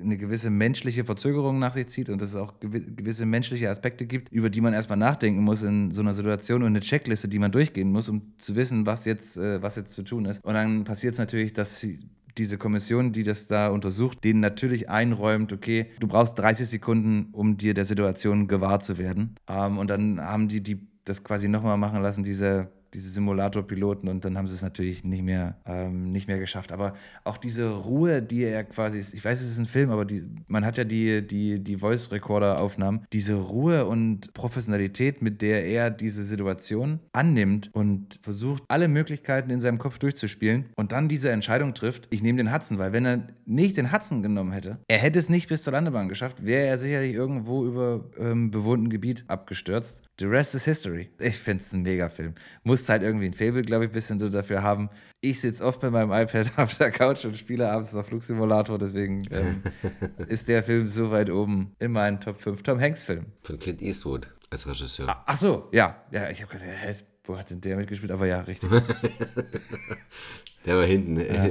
eine 0.00 0.16
gewisse 0.16 0.50
menschliche 0.50 1.04
Verzögerung 1.04 1.58
nach 1.58 1.74
sich 1.74 1.88
zieht 1.88 2.08
und 2.08 2.22
dass 2.22 2.30
es 2.30 2.36
auch 2.36 2.54
gewisse 2.60 3.26
menschliche 3.26 3.68
Aspekte 3.68 4.06
gibt, 4.06 4.30
über 4.30 4.50
die 4.50 4.60
man 4.60 4.74
erstmal 4.74 4.98
nachdenken 4.98 5.42
muss 5.42 5.62
in 5.64 5.90
so 5.90 6.00
einer 6.00 6.14
Situation 6.14 6.62
und 6.62 6.68
eine 6.68 6.80
Checkliste, 6.80 7.28
die 7.28 7.40
man 7.40 7.50
durchgehen 7.50 7.90
muss, 7.90 8.08
um 8.08 8.32
zu 8.38 8.54
wissen, 8.54 8.86
was 8.86 9.04
jetzt, 9.04 9.36
äh, 9.36 9.60
was 9.60 9.76
jetzt 9.76 9.94
zu 9.94 10.02
tun 10.02 10.26
ist. 10.26 10.44
Und 10.44 10.54
dann 10.54 10.84
passiert 10.84 11.14
es 11.14 11.18
natürlich, 11.18 11.52
dass 11.52 11.80
sie 11.80 11.98
diese 12.38 12.58
Kommission, 12.58 13.12
die 13.12 13.22
das 13.22 13.46
da 13.46 13.68
untersucht, 13.68 14.24
denen 14.24 14.40
natürlich 14.40 14.88
einräumt, 14.88 15.52
okay, 15.52 15.90
du 16.00 16.06
brauchst 16.06 16.38
30 16.38 16.68
Sekunden, 16.68 17.28
um 17.32 17.56
dir 17.56 17.74
der 17.74 17.84
Situation 17.84 18.48
gewahr 18.48 18.80
zu 18.80 18.98
werden. 18.98 19.36
Ähm, 19.48 19.78
und 19.78 19.90
dann 19.90 20.20
haben 20.20 20.48
die, 20.48 20.62
die 20.62 20.88
das 21.04 21.24
quasi 21.24 21.48
nochmal 21.48 21.78
machen 21.78 22.02
lassen, 22.02 22.22
diese 22.22 22.70
diese 22.94 23.10
Simulator-Piloten 23.10 24.08
und 24.08 24.24
dann 24.24 24.36
haben 24.36 24.48
sie 24.48 24.54
es 24.54 24.62
natürlich 24.62 25.04
nicht 25.04 25.22
mehr, 25.22 25.56
ähm, 25.66 26.10
nicht 26.10 26.28
mehr 26.28 26.38
geschafft. 26.38 26.72
Aber 26.72 26.94
auch 27.24 27.36
diese 27.36 27.70
Ruhe, 27.70 28.22
die 28.22 28.44
er 28.44 28.64
quasi, 28.64 28.98
ich 28.98 29.24
weiß, 29.24 29.40
es 29.40 29.52
ist 29.52 29.58
ein 29.58 29.66
Film, 29.66 29.90
aber 29.90 30.04
die, 30.04 30.24
man 30.46 30.64
hat 30.64 30.78
ja 30.78 30.84
die, 30.84 31.26
die, 31.26 31.62
die 31.62 31.76
Voice-Recorder-Aufnahmen, 31.76 33.06
diese 33.12 33.34
Ruhe 33.34 33.86
und 33.86 34.32
Professionalität, 34.34 35.22
mit 35.22 35.42
der 35.42 35.66
er 35.66 35.90
diese 35.90 36.24
Situation 36.24 37.00
annimmt 37.12 37.70
und 37.72 38.18
versucht, 38.22 38.62
alle 38.68 38.88
Möglichkeiten 38.88 39.50
in 39.50 39.60
seinem 39.60 39.78
Kopf 39.78 39.98
durchzuspielen 39.98 40.66
und 40.76 40.92
dann 40.92 41.08
diese 41.08 41.30
Entscheidung 41.30 41.74
trifft, 41.74 42.08
ich 42.10 42.22
nehme 42.22 42.38
den 42.38 42.52
Hudson, 42.52 42.78
weil 42.78 42.92
wenn 42.92 43.04
er 43.04 43.28
nicht 43.46 43.76
den 43.76 43.92
Hudson 43.92 44.22
genommen 44.22 44.52
hätte, 44.52 44.78
er 44.88 44.98
hätte 44.98 45.18
es 45.18 45.28
nicht 45.28 45.48
bis 45.48 45.62
zur 45.62 45.72
Landebahn 45.72 46.08
geschafft, 46.08 46.44
wäre 46.44 46.66
er 46.66 46.78
sicherlich 46.78 47.14
irgendwo 47.14 47.64
über 47.64 48.04
ähm, 48.18 48.50
bewohnten 48.50 48.88
Gebiet 48.90 49.24
abgestürzt. 49.28 50.02
The 50.18 50.26
rest 50.26 50.54
is 50.54 50.64
history. 50.64 51.10
Ich 51.20 51.38
finde 51.38 51.62
es 51.62 51.72
ein 51.72 51.82
Megafilm. 51.82 52.34
Musst 52.78 52.88
halt 52.88 53.02
irgendwie 53.02 53.26
ein 53.26 53.32
Fable, 53.32 53.62
glaube 53.62 53.86
ich, 53.86 53.90
ein 53.90 53.92
bisschen 53.92 54.20
so 54.20 54.28
dafür 54.28 54.62
haben. 54.62 54.88
Ich 55.20 55.40
sitze 55.40 55.64
oft 55.64 55.82
mit 55.82 55.90
meinem 55.90 56.12
iPad 56.12 56.52
auf 56.58 56.76
der 56.76 56.92
Couch 56.92 57.24
und 57.24 57.36
spiele 57.36 57.68
abends 57.68 57.92
noch 57.92 58.06
Flugsimulator, 58.06 58.78
deswegen 58.78 59.24
ähm, 59.32 59.64
ist 60.28 60.46
der 60.46 60.62
Film 60.62 60.86
so 60.86 61.10
weit 61.10 61.28
oben 61.28 61.74
in 61.80 61.90
meinen 61.90 62.20
Top 62.20 62.40
5 62.40 62.62
Tom 62.62 62.80
Hanks-Film. 62.80 63.26
Von 63.42 63.58
Clint 63.58 63.82
Eastwood 63.82 64.32
als 64.50 64.68
Regisseur. 64.68 65.06
Ach, 65.08 65.22
ach 65.26 65.36
so, 65.36 65.68
ja. 65.72 66.04
Ja, 66.12 66.30
ich 66.30 66.40
habe 66.40 66.52
gedacht, 66.52 66.68
hä, 66.70 66.94
wo 67.24 67.36
hat 67.36 67.50
denn 67.50 67.60
der 67.60 67.76
mitgespielt? 67.76 68.12
Aber 68.12 68.26
ja, 68.26 68.42
richtig. 68.42 68.70
der 70.64 70.76
war 70.76 70.84
hinten. 70.84 71.18
Ja. 71.18 71.48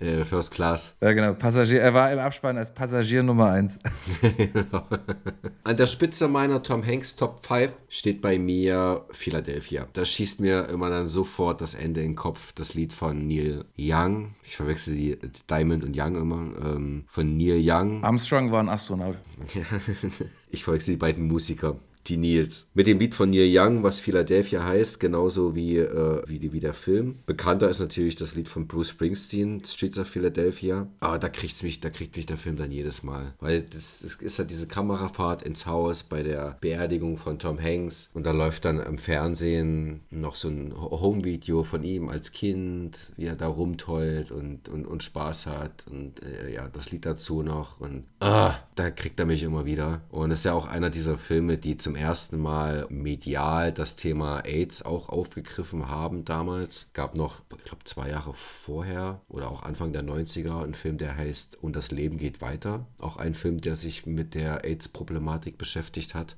Äh, 0.00 0.24
First 0.24 0.50
Class. 0.50 0.94
Ja, 1.00 1.12
genau. 1.12 1.34
Passagier, 1.34 1.80
er 1.80 1.94
war 1.94 2.12
im 2.12 2.18
Abspann 2.18 2.56
als 2.56 2.72
Passagier 2.72 3.22
Nummer 3.22 3.50
1. 3.50 3.78
An 5.64 5.76
der 5.76 5.86
Spitze 5.86 6.28
meiner 6.28 6.62
Tom 6.62 6.84
Hanks 6.84 7.16
Top 7.16 7.44
5 7.44 7.72
steht 7.88 8.22
bei 8.22 8.38
mir 8.38 9.04
Philadelphia. 9.10 9.86
Da 9.92 10.04
schießt 10.04 10.40
mir 10.40 10.68
immer 10.68 10.90
dann 10.90 11.06
sofort 11.06 11.60
das 11.60 11.74
Ende 11.74 12.00
in 12.00 12.12
den 12.12 12.16
Kopf. 12.16 12.52
Das 12.52 12.74
Lied 12.74 12.92
von 12.92 13.26
Neil 13.26 13.64
Young. 13.78 14.34
Ich 14.42 14.56
verwechsel 14.56 14.94
die 14.94 15.18
Diamond 15.50 15.84
und 15.84 15.98
Young 15.98 16.16
immer. 16.16 16.36
Ähm, 16.64 17.04
von 17.08 17.36
Neil 17.36 17.60
Young. 17.62 18.02
Armstrong 18.04 18.52
war 18.52 18.60
ein 18.60 18.68
Astronaut. 18.68 19.16
ich 20.50 20.64
verwechsel 20.64 20.94
die 20.94 20.98
beiden 20.98 21.26
Musiker 21.26 21.76
die 22.06 22.16
Nils. 22.16 22.70
Mit 22.74 22.86
dem 22.86 22.98
Lied 22.98 23.14
von 23.14 23.30
Neil 23.30 23.50
Young, 23.50 23.82
was 23.82 24.00
Philadelphia 24.00 24.64
heißt, 24.64 25.00
genauso 25.00 25.54
wie, 25.54 25.78
äh, 25.78 26.22
wie, 26.26 26.52
wie 26.52 26.60
der 26.60 26.74
Film. 26.74 27.16
Bekannter 27.26 27.68
ist 27.68 27.80
natürlich 27.80 28.16
das 28.16 28.34
Lied 28.34 28.48
von 28.48 28.66
Bruce 28.66 28.90
Springsteen, 28.90 29.62
Streets 29.64 29.98
of 29.98 30.08
Philadelphia. 30.08 30.86
Aber 31.00 31.18
da 31.18 31.28
kriegt's 31.28 31.62
mich, 31.62 31.80
da 31.80 31.90
kriegt 31.90 32.16
mich 32.16 32.26
der 32.26 32.36
Film 32.36 32.56
dann 32.56 32.70
jedes 32.70 33.02
Mal. 33.02 33.34
Weil 33.40 33.62
das, 33.62 34.00
das 34.00 34.14
ist 34.14 34.38
halt 34.38 34.50
diese 34.50 34.68
Kamerafahrt 34.68 35.42
ins 35.42 35.66
Haus 35.66 36.04
bei 36.04 36.22
der 36.22 36.58
Beerdigung 36.60 37.16
von 37.16 37.38
Tom 37.38 37.60
Hanks. 37.60 38.10
Und 38.14 38.24
da 38.24 38.32
läuft 38.32 38.64
dann 38.64 38.80
im 38.80 38.98
Fernsehen 38.98 40.00
noch 40.10 40.34
so 40.34 40.48
ein 40.48 40.74
Home-Video 40.74 41.64
von 41.64 41.82
ihm 41.84 42.08
als 42.08 42.32
Kind, 42.32 42.98
wie 43.16 43.26
er 43.26 43.36
da 43.36 43.46
rumtollt 43.46 44.30
und, 44.30 44.68
und, 44.68 44.86
und 44.86 45.02
Spaß 45.02 45.46
hat. 45.46 45.84
Und 45.90 46.22
äh, 46.22 46.52
ja, 46.52 46.68
das 46.68 46.90
Lied 46.90 47.06
dazu 47.06 47.42
noch. 47.42 47.80
Und 47.80 48.04
ah, 48.20 48.56
da 48.74 48.90
kriegt 48.90 49.18
er 49.18 49.26
mich 49.26 49.42
immer 49.42 49.64
wieder. 49.64 50.02
Und 50.10 50.30
es 50.30 50.40
ist 50.40 50.44
ja 50.44 50.52
auch 50.52 50.66
einer 50.66 50.90
dieser 50.90 51.16
Filme, 51.16 51.56
die 51.56 51.76
zum 51.76 51.93
ersten 51.94 52.38
Mal 52.38 52.86
medial 52.88 53.72
das 53.72 53.96
Thema 53.96 54.40
AIDS 54.40 54.82
auch 54.82 55.08
aufgegriffen 55.08 55.88
haben 55.88 56.24
damals. 56.24 56.90
Gab 56.92 57.16
noch, 57.16 57.42
ich 57.56 57.64
glaube, 57.64 57.84
zwei 57.84 58.10
Jahre 58.10 58.34
vorher 58.34 59.20
oder 59.28 59.50
auch 59.50 59.62
Anfang 59.62 59.92
der 59.92 60.02
90er 60.02 60.62
einen 60.62 60.74
Film, 60.74 60.98
der 60.98 61.16
heißt 61.16 61.62
Und 61.62 61.76
das 61.76 61.90
Leben 61.90 62.18
geht 62.18 62.40
weiter. 62.40 62.86
Auch 62.98 63.16
ein 63.16 63.34
Film, 63.34 63.60
der 63.60 63.74
sich 63.74 64.06
mit 64.06 64.34
der 64.34 64.64
AIDS-Problematik 64.64 65.58
beschäftigt 65.58 66.14
hat. 66.14 66.36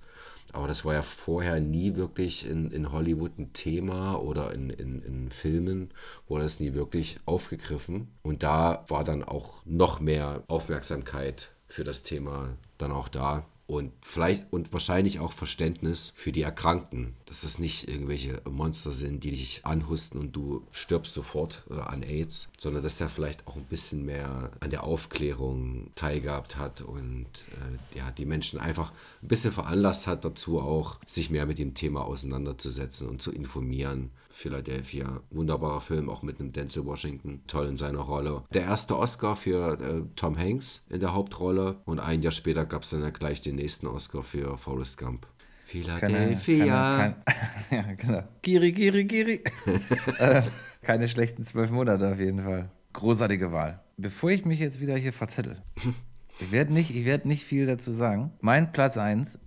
Aber 0.52 0.68
das 0.68 0.84
war 0.84 0.94
ja 0.94 1.02
vorher 1.02 1.60
nie 1.60 1.96
wirklich 1.96 2.48
in, 2.48 2.70
in 2.70 2.92
Hollywood 2.92 3.38
ein 3.38 3.52
Thema 3.52 4.16
oder 4.16 4.54
in, 4.54 4.70
in, 4.70 5.02
in 5.02 5.30
Filmen 5.30 5.90
wurde 6.28 6.44
das 6.44 6.60
nie 6.60 6.72
wirklich 6.72 7.18
aufgegriffen. 7.26 8.08
Und 8.22 8.42
da 8.42 8.84
war 8.88 9.04
dann 9.04 9.24
auch 9.24 9.64
noch 9.64 10.00
mehr 10.00 10.44
Aufmerksamkeit 10.46 11.50
für 11.68 11.84
das 11.84 12.02
Thema 12.02 12.56
dann 12.78 12.92
auch 12.92 13.08
da 13.08 13.44
und 13.66 13.92
vielleicht 14.00 14.46
und 14.52 14.72
wahrscheinlich 14.72 15.18
auch 15.18 15.32
Verständnis 15.32 16.12
für 16.14 16.30
die 16.30 16.42
Erkrankten, 16.42 17.14
dass 17.26 17.42
es 17.42 17.58
nicht 17.58 17.88
irgendwelche 17.88 18.40
Monster 18.48 18.92
sind, 18.92 19.24
die 19.24 19.32
dich 19.32 19.66
anhusten 19.66 20.20
und 20.20 20.36
du 20.36 20.62
stirbst 20.70 21.14
sofort 21.14 21.64
äh, 21.70 21.74
an 21.74 22.02
AIDS, 22.02 22.48
sondern 22.58 22.82
dass 22.82 23.00
er 23.00 23.08
vielleicht 23.08 23.46
auch 23.48 23.56
ein 23.56 23.64
bisschen 23.64 24.04
mehr 24.04 24.52
an 24.60 24.70
der 24.70 24.84
Aufklärung 24.84 25.90
teilgehabt 25.96 26.56
hat 26.56 26.80
und 26.80 27.26
äh, 27.26 27.98
ja, 27.98 28.12
die 28.12 28.24
Menschen 28.24 28.60
einfach 28.60 28.92
ein 29.22 29.28
bisschen 29.28 29.52
veranlasst 29.52 30.06
hat 30.06 30.24
dazu 30.24 30.60
auch, 30.60 30.98
sich 31.04 31.30
mehr 31.30 31.46
mit 31.46 31.58
dem 31.58 31.74
Thema 31.74 32.04
auseinanderzusetzen 32.04 33.08
und 33.08 33.20
zu 33.20 33.32
informieren 33.32 34.10
Philadelphia. 34.36 35.22
Wunderbarer 35.30 35.80
Film, 35.80 36.10
auch 36.10 36.22
mit 36.22 36.38
einem 36.38 36.52
Denzel 36.52 36.84
Washington. 36.84 37.40
Toll 37.46 37.68
in 37.68 37.76
seiner 37.78 38.00
Rolle. 38.00 38.44
Der 38.52 38.64
erste 38.64 38.98
Oscar 38.98 39.34
für 39.34 39.80
äh, 39.80 40.02
Tom 40.14 40.38
Hanks 40.38 40.84
in 40.90 41.00
der 41.00 41.14
Hauptrolle. 41.14 41.78
Und 41.86 42.00
ein 42.00 42.20
Jahr 42.20 42.32
später 42.32 42.66
gab 42.66 42.82
es 42.82 42.90
dann 42.90 43.00
ja 43.00 43.08
gleich 43.10 43.40
den 43.40 43.56
nächsten 43.56 43.86
Oscar 43.86 44.22
für 44.22 44.58
Forrest 44.58 44.98
Gump. 44.98 45.26
Philadelphia. 45.64 46.96
Keine, 46.96 47.16
keine, 47.70 47.88
ja, 47.88 47.94
genau. 47.94 48.22
Giri, 48.42 48.72
Giri, 48.72 49.04
Giri. 49.04 49.42
äh, 50.18 50.42
keine 50.82 51.08
schlechten 51.08 51.44
zwölf 51.44 51.70
Monate 51.70 52.12
auf 52.12 52.18
jeden 52.18 52.42
Fall. 52.42 52.68
Großartige 52.92 53.52
Wahl. 53.52 53.80
Bevor 53.96 54.30
ich 54.30 54.44
mich 54.44 54.60
jetzt 54.60 54.80
wieder 54.80 54.96
hier 54.96 55.14
verzettel, 55.14 55.62
ich 56.40 56.52
werde 56.52 56.74
nicht, 56.74 56.94
werd 57.06 57.24
nicht 57.24 57.42
viel 57.42 57.64
dazu 57.64 57.92
sagen. 57.92 58.32
Mein 58.42 58.70
Platz 58.70 58.98
1 58.98 59.38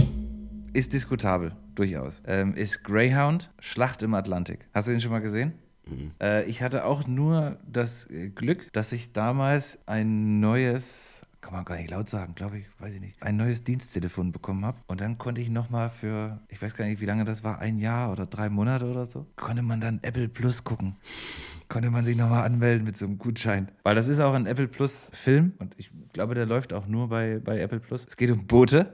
ist 0.74 0.94
diskutabel 0.94 1.56
durchaus. 1.76 2.22
Ähm, 2.26 2.54
ist 2.54 2.84
Greyhound, 2.84 3.52
Schlacht 3.60 4.04
im 4.04 4.14
Atlantik. 4.14 4.68
Hast 4.74 4.88
du 4.88 4.92
den 4.92 5.02
schon 5.02 5.12
mal 5.12 5.20
gesehen? 5.20 5.54
Mhm. 5.86 6.12
Äh, 6.22 6.44
ich 6.46 6.62
hatte 6.62 6.86
auch 6.86 7.08
nur 7.08 7.58
das 7.68 8.10
äh, 8.10 8.30
Glück, 8.30 8.72
dass 8.74 8.92
ich 8.92 9.14
damals 9.14 9.80
ein 9.86 10.40
neues, 10.40 11.22
kann 11.42 11.54
man 11.54 11.66
gar 11.66 11.78
nicht 11.78 11.90
laut 11.90 12.10
sagen, 12.10 12.36
glaube 12.36 12.60
ich, 12.60 12.66
weiß 12.80 12.94
ich 12.94 13.02
nicht, 13.02 13.22
ein 13.22 13.38
neues 13.38 13.64
Diensttelefon 13.64 14.32
bekommen 14.32 14.66
habe. 14.66 14.78
Und 14.88 15.02
dann 15.02 15.18
konnte 15.18 15.42
ich 15.42 15.50
nochmal 15.50 15.90
für, 15.90 16.40
ich 16.50 16.62
weiß 16.62 16.76
gar 16.76 16.86
nicht, 16.86 17.02
wie 17.02 17.06
lange 17.06 17.26
das 17.26 17.44
war, 17.44 17.60
ein 17.60 17.80
Jahr 17.80 18.12
oder 18.12 18.26
drei 18.26 18.50
Monate 18.50 18.86
oder 18.86 19.06
so, 19.06 19.26
konnte 19.36 19.62
man 19.62 19.82
dann 19.82 20.00
Apple 20.02 20.30
Plus 20.30 20.64
gucken 20.64 20.96
konnte 21.70 21.92
man 21.92 22.04
sich 22.04 22.18
nochmal 22.18 22.46
anmelden 22.46 22.84
mit 22.84 22.98
so 22.98 23.06
einem 23.06 23.18
Gutschein. 23.18 23.70
Weil 23.84 23.96
das 23.96 24.08
ist 24.08 24.20
auch 24.20 24.34
ein 24.34 24.48
Apple 24.48 24.68
Plus 24.68 25.12
Film 25.14 25.54
und 25.60 25.76
ich 25.78 25.92
glaube, 26.14 26.34
der 26.34 26.46
läuft 26.46 26.74
auch 26.74 26.88
nur 26.88 27.08
bei, 27.10 27.40
bei 27.40 27.60
Apple 27.60 27.80
Plus. 27.80 28.06
Es 28.08 28.18
geht 28.18 28.32
um 28.32 28.46
Boote. 28.48 28.92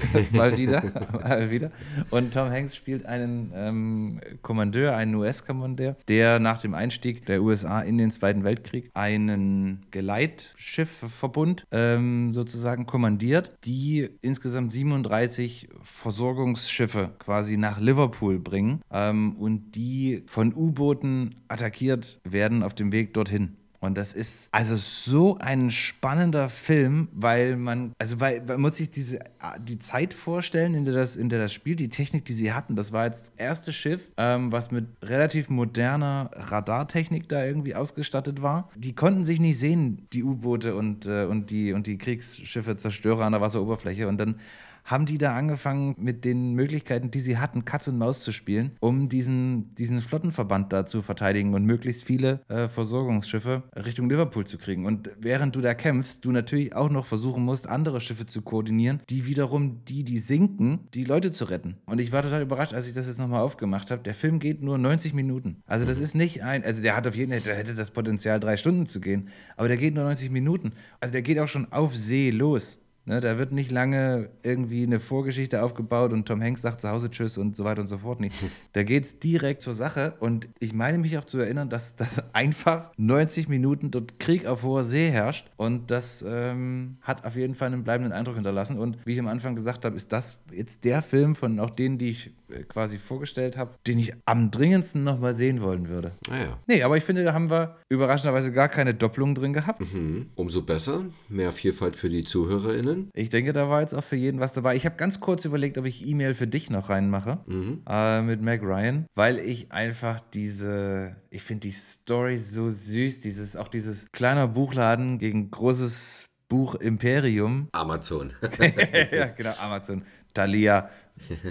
mal 0.32 0.56
wieder, 0.56 0.82
mal 1.12 1.50
wieder. 1.50 1.70
Und 2.10 2.34
Tom 2.34 2.50
Hanks 2.50 2.74
spielt 2.76 3.06
einen 3.06 3.52
ähm, 3.54 4.20
Kommandeur, 4.42 4.96
einen 4.96 5.14
US-Kommandeur, 5.14 5.96
der 6.08 6.38
nach 6.38 6.60
dem 6.60 6.74
Einstieg 6.74 7.26
der 7.26 7.42
USA 7.42 7.80
in 7.80 7.98
den 7.98 8.10
Zweiten 8.10 8.44
Weltkrieg 8.44 8.90
einen 8.94 9.86
Geleitschiffverbund 9.90 11.64
ähm, 11.70 12.32
sozusagen 12.32 12.86
kommandiert, 12.86 13.52
die 13.64 14.08
insgesamt 14.20 14.72
37 14.72 15.68
Versorgungsschiffe 15.82 17.10
quasi 17.18 17.56
nach 17.56 17.80
Liverpool 17.80 18.38
bringen 18.38 18.82
ähm, 18.90 19.36
und 19.36 19.72
die 19.72 20.22
von 20.26 20.54
U-Booten 20.54 21.36
attackiert 21.48 22.20
werden 22.24 22.62
auf 22.62 22.74
dem 22.74 22.92
Weg 22.92 23.14
dorthin. 23.14 23.56
Und 23.82 23.98
das 23.98 24.12
ist 24.12 24.48
also 24.52 24.76
so 24.76 25.38
ein 25.38 25.72
spannender 25.72 26.48
Film, 26.48 27.08
weil 27.12 27.56
man, 27.56 27.92
also 27.98 28.20
weil 28.20 28.40
man 28.40 28.60
muss 28.60 28.76
sich 28.76 28.92
diese, 28.92 29.18
die 29.58 29.80
Zeit 29.80 30.14
vorstellen, 30.14 30.74
in 30.74 30.84
der 30.84 30.94
das, 30.94 31.16
in 31.16 31.28
der 31.28 31.40
das 31.40 31.52
Spiel, 31.52 31.74
die 31.74 31.88
Technik, 31.88 32.24
die 32.24 32.32
sie 32.32 32.52
hatten, 32.52 32.76
das 32.76 32.92
war 32.92 33.06
jetzt 33.06 33.30
das 33.30 33.32
erste 33.38 33.72
Schiff, 33.72 34.08
ähm, 34.18 34.52
was 34.52 34.70
mit 34.70 34.86
relativ 35.02 35.48
moderner 35.48 36.30
Radartechnik 36.32 37.28
da 37.28 37.44
irgendwie 37.44 37.74
ausgestattet 37.74 38.40
war. 38.40 38.70
Die 38.76 38.94
konnten 38.94 39.24
sich 39.24 39.40
nicht 39.40 39.58
sehen, 39.58 40.06
die 40.12 40.22
U-Boote 40.22 40.76
und, 40.76 41.06
äh, 41.06 41.24
und, 41.24 41.50
die, 41.50 41.72
und 41.72 41.88
die 41.88 41.98
Kriegsschiffe, 41.98 42.76
Zerstörer 42.76 43.24
an 43.24 43.32
der 43.32 43.40
Wasseroberfläche. 43.40 44.06
Und 44.06 44.18
dann 44.18 44.36
haben 44.84 45.06
die 45.06 45.18
da 45.18 45.34
angefangen 45.34 45.94
mit 45.98 46.24
den 46.24 46.54
Möglichkeiten, 46.54 47.10
die 47.10 47.20
sie 47.20 47.38
hatten, 47.38 47.64
Katz 47.64 47.88
und 47.88 47.98
Maus 47.98 48.20
zu 48.20 48.32
spielen, 48.32 48.72
um 48.80 49.08
diesen, 49.08 49.74
diesen 49.74 50.00
Flottenverband 50.00 50.72
da 50.72 50.86
zu 50.86 51.02
verteidigen 51.02 51.54
und 51.54 51.64
möglichst 51.64 52.04
viele 52.04 52.40
äh, 52.48 52.68
Versorgungsschiffe 52.68 53.62
Richtung 53.74 54.08
Liverpool 54.08 54.46
zu 54.46 54.58
kriegen. 54.58 54.86
Und 54.86 55.10
während 55.18 55.56
du 55.56 55.60
da 55.60 55.74
kämpfst, 55.74 56.24
du 56.24 56.32
natürlich 56.32 56.74
auch 56.74 56.90
noch 56.90 57.06
versuchen 57.06 57.44
musst, 57.44 57.68
andere 57.68 58.00
Schiffe 58.00 58.26
zu 58.26 58.42
koordinieren, 58.42 59.00
die 59.08 59.26
wiederum 59.26 59.84
die, 59.84 60.04
die 60.04 60.18
sinken, 60.18 60.88
die 60.94 61.04
Leute 61.04 61.30
zu 61.30 61.44
retten. 61.46 61.76
Und 61.86 62.00
ich 62.00 62.12
war 62.12 62.22
total 62.22 62.42
überrascht, 62.42 62.74
als 62.74 62.88
ich 62.88 62.94
das 62.94 63.06
jetzt 63.06 63.18
nochmal 63.18 63.42
aufgemacht 63.42 63.90
habe. 63.90 64.02
Der 64.02 64.14
Film 64.14 64.38
geht 64.38 64.62
nur 64.62 64.78
90 64.78 65.14
Minuten. 65.14 65.62
Also 65.66 65.86
das 65.86 65.98
ist 65.98 66.14
nicht 66.14 66.42
ein, 66.42 66.64
also 66.64 66.82
der 66.82 66.96
hat 66.96 67.06
auf 67.06 67.16
jeden 67.16 67.32
Fall, 67.32 67.40
der 67.40 67.56
hätte 67.56 67.74
das 67.74 67.90
Potenzial, 67.90 68.40
drei 68.40 68.56
Stunden 68.56 68.86
zu 68.86 69.00
gehen, 69.00 69.28
aber 69.56 69.68
der 69.68 69.76
geht 69.76 69.94
nur 69.94 70.04
90 70.04 70.30
Minuten. 70.30 70.72
Also 71.00 71.12
der 71.12 71.22
geht 71.22 71.38
auch 71.38 71.48
schon 71.48 71.72
auf 71.72 71.96
See 71.96 72.30
los. 72.30 72.81
Ne, 73.04 73.20
da 73.20 73.36
wird 73.36 73.50
nicht 73.50 73.72
lange 73.72 74.30
irgendwie 74.44 74.84
eine 74.84 75.00
Vorgeschichte 75.00 75.64
aufgebaut 75.64 76.12
und 76.12 76.26
Tom 76.26 76.40
Hanks 76.40 76.62
sagt 76.62 76.80
zu 76.80 76.88
Hause 76.88 77.10
Tschüss 77.10 77.36
und 77.36 77.56
so 77.56 77.64
weiter 77.64 77.80
und 77.80 77.88
so 77.88 77.98
fort 77.98 78.20
nicht. 78.20 78.36
Da 78.74 78.84
geht 78.84 79.04
es 79.04 79.18
direkt 79.18 79.60
zur 79.60 79.74
Sache 79.74 80.14
und 80.20 80.48
ich 80.58 80.72
meine 80.72 80.96
mich 80.98 81.18
auch 81.18 81.24
zu 81.24 81.38
erinnern, 81.38 81.68
dass 81.68 81.96
das 81.96 82.22
einfach 82.32 82.92
90 82.96 83.48
Minuten 83.48 83.90
dort 83.90 84.20
Krieg 84.20 84.46
auf 84.46 84.62
hoher 84.62 84.84
See 84.84 85.10
herrscht 85.10 85.50
und 85.56 85.90
das 85.90 86.24
ähm, 86.26 86.96
hat 87.02 87.26
auf 87.26 87.34
jeden 87.34 87.54
Fall 87.54 87.72
einen 87.72 87.82
bleibenden 87.82 88.12
Eindruck 88.12 88.36
hinterlassen 88.36 88.78
und 88.78 88.98
wie 89.04 89.14
ich 89.14 89.18
am 89.18 89.26
Anfang 89.26 89.56
gesagt 89.56 89.84
habe, 89.84 89.96
ist 89.96 90.12
das 90.12 90.38
jetzt 90.52 90.84
der 90.84 91.02
Film 91.02 91.34
von 91.34 91.58
auch 91.58 91.70
denen, 91.70 91.98
die 91.98 92.10
ich 92.10 92.30
quasi 92.68 92.98
vorgestellt 92.98 93.56
habe, 93.56 93.72
den 93.86 93.98
ich 93.98 94.12
am 94.24 94.50
dringendsten 94.50 95.04
nochmal 95.04 95.34
sehen 95.34 95.62
wollen 95.62 95.88
würde. 95.88 96.12
Ah 96.28 96.38
ja. 96.38 96.58
Nee, 96.66 96.82
aber 96.82 96.96
ich 96.96 97.04
finde, 97.04 97.24
da 97.24 97.32
haben 97.32 97.50
wir 97.50 97.76
überraschenderweise 97.88 98.52
gar 98.52 98.68
keine 98.68 98.94
Doppelung 98.94 99.34
drin 99.34 99.52
gehabt. 99.52 99.80
Mhm. 99.80 100.30
Umso 100.34 100.62
besser, 100.62 101.04
mehr 101.28 101.52
Vielfalt 101.52 101.96
für 101.96 102.08
die 102.08 102.24
ZuhörerInnen. 102.24 103.10
Ich 103.14 103.30
denke, 103.30 103.52
da 103.52 103.68
war 103.68 103.80
jetzt 103.80 103.94
auch 103.94 104.04
für 104.04 104.16
jeden 104.16 104.40
was 104.40 104.52
dabei. 104.52 104.76
Ich 104.76 104.86
habe 104.86 104.96
ganz 104.96 105.20
kurz 105.20 105.44
überlegt, 105.44 105.78
ob 105.78 105.84
ich 105.84 106.06
E-Mail 106.06 106.34
für 106.34 106.46
dich 106.46 106.70
noch 106.70 106.88
reinmache 106.88 107.38
mhm. 107.46 107.82
äh, 107.88 108.22
mit 108.22 108.42
Meg 108.42 108.62
Ryan, 108.62 109.06
weil 109.14 109.38
ich 109.38 109.72
einfach 109.72 110.20
diese, 110.20 111.16
ich 111.30 111.42
finde 111.42 111.68
die 111.68 111.72
Story 111.72 112.38
so 112.38 112.70
süß, 112.70 113.20
dieses 113.20 113.56
auch 113.56 113.68
dieses 113.68 114.10
kleiner 114.12 114.48
Buchladen 114.48 115.18
gegen 115.18 115.50
großes 115.50 116.26
Buch 116.48 116.74
Imperium. 116.74 117.68
Amazon. 117.72 118.34
ja, 119.10 119.28
genau, 119.28 119.54
Amazon. 119.58 120.04
Thalia, 120.34 120.90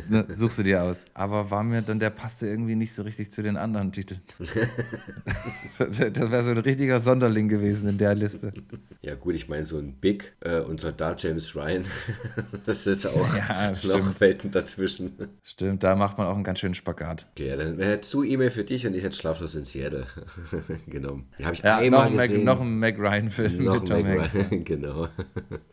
ne, 0.10 0.26
suchst 0.30 0.60
du 0.60 0.64
dir 0.64 0.84
aus. 0.84 1.06
Aber 1.14 1.50
war 1.52 1.64
mir 1.64 1.82
dann, 1.82 2.00
der 2.00 2.10
passte 2.10 2.48
irgendwie 2.48 2.76
nicht 2.76 2.94
so 2.94 3.04
richtig 3.04 3.32
zu 3.32 3.42
den 3.44 3.58
anderen 3.58 3.92
Titeln. 3.92 4.22
das 5.80 6.00
wäre 6.32 6.44
so 6.44 6.52
ein 6.52 6.58
richtiger 6.58 7.00
Sonderling 7.00 7.48
gewesen 7.50 7.90
in 7.90 7.98
der 7.98 8.16
Liste. 8.16 8.54
Ja, 9.02 9.16
gut, 9.16 9.36
ich 9.36 9.48
meine, 9.50 9.66
so 9.66 9.78
ein 9.78 9.94
Big 9.94 10.34
äh, 10.42 10.60
und 10.60 10.80
Soldat 10.80 11.22
James 11.24 11.56
Ryan, 11.56 11.86
das 12.66 12.86
ist 12.88 13.06
auch 13.08 13.36
Ja, 13.36 13.72
noch. 13.72 14.20
Welten 14.20 14.52
dazwischen. 14.52 15.14
Stimmt, 15.44 15.84
da 15.84 15.96
macht 15.96 16.18
man 16.18 16.28
auch 16.28 16.36
einen 16.36 16.44
ganz 16.44 16.60
schönen 16.60 16.74
Spagat. 16.76 17.28
Okay, 17.32 17.48
ja, 17.48 17.56
dann 17.56 17.80
hättest 17.80 18.14
du 18.14 18.24
E-Mail 18.24 18.52
für 18.52 18.64
dich 18.64 18.86
und 18.86 18.94
ich 18.96 19.04
hätte 19.04 19.16
Schlaflos 19.16 19.56
in 19.56 19.64
Seattle 19.64 20.06
genommen. 20.88 21.28
Die 21.40 21.46
habe 21.46 21.56
ich 21.56 21.62
Ja, 21.64 21.76
noch 21.78 21.82
einmal 21.84 22.08
ein, 22.08 22.16
Mac, 22.16 22.30
gesehen. 22.30 22.44
noch 22.46 22.62
ein 22.62 22.80
Mac 22.80 22.98
Ryan-Film 22.98 23.64
Noch 23.64 23.80
mit 23.82 23.88
Tom 23.90 24.06
Hanks. 24.06 24.34
Mac 24.34 24.52
Ryan, 24.52 24.64
genau. 24.64 25.08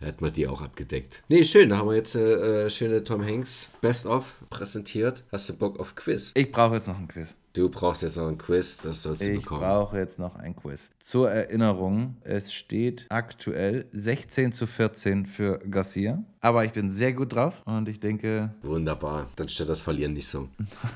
Da 0.00 0.06
hat 0.06 0.20
man 0.20 0.32
die 0.32 0.46
auch 0.46 0.62
abgedeckt. 0.62 1.22
Nee, 1.28 1.44
schön, 1.44 1.68
da 1.70 1.78
haben 1.78 1.88
wir 1.88 1.96
jetzt 1.96 2.14
äh, 2.14 2.64
äh, 2.66 2.70
schöne 2.70 3.04
Tom 3.04 3.24
Hanks 3.24 3.70
Best-of 3.88 4.34
präsentiert. 4.50 5.24
Hast 5.32 5.48
du 5.48 5.56
Bock 5.56 5.80
auf 5.80 5.94
Quiz? 5.94 6.32
Ich 6.34 6.52
brauche 6.52 6.74
jetzt 6.74 6.88
noch 6.88 6.98
ein 6.98 7.08
Quiz. 7.08 7.38
Du 7.54 7.68
brauchst 7.70 8.02
jetzt 8.02 8.16
noch 8.16 8.28
ein 8.28 8.38
Quiz, 8.38 8.76
das 8.76 9.02
sollst 9.02 9.22
du 9.22 9.32
Ich 9.32 9.40
bekommen. 9.40 9.62
brauche 9.62 9.98
jetzt 9.98 10.18
noch 10.18 10.36
ein 10.36 10.54
Quiz. 10.54 10.90
Zur 11.00 11.30
Erinnerung, 11.30 12.16
es 12.22 12.52
steht 12.52 13.06
aktuell 13.08 13.86
16 13.92 14.52
zu 14.52 14.66
14 14.66 15.26
für 15.26 15.58
Garcia. 15.68 16.22
Aber 16.40 16.64
ich 16.64 16.72
bin 16.72 16.88
sehr 16.90 17.12
gut 17.14 17.34
drauf 17.34 17.62
und 17.64 17.88
ich 17.88 17.98
denke, 17.98 18.54
Wunderbar, 18.62 19.28
dann 19.34 19.48
stellt 19.48 19.70
das 19.70 19.80
Verlieren 19.80 20.12
nicht 20.12 20.28
so. 20.28 20.48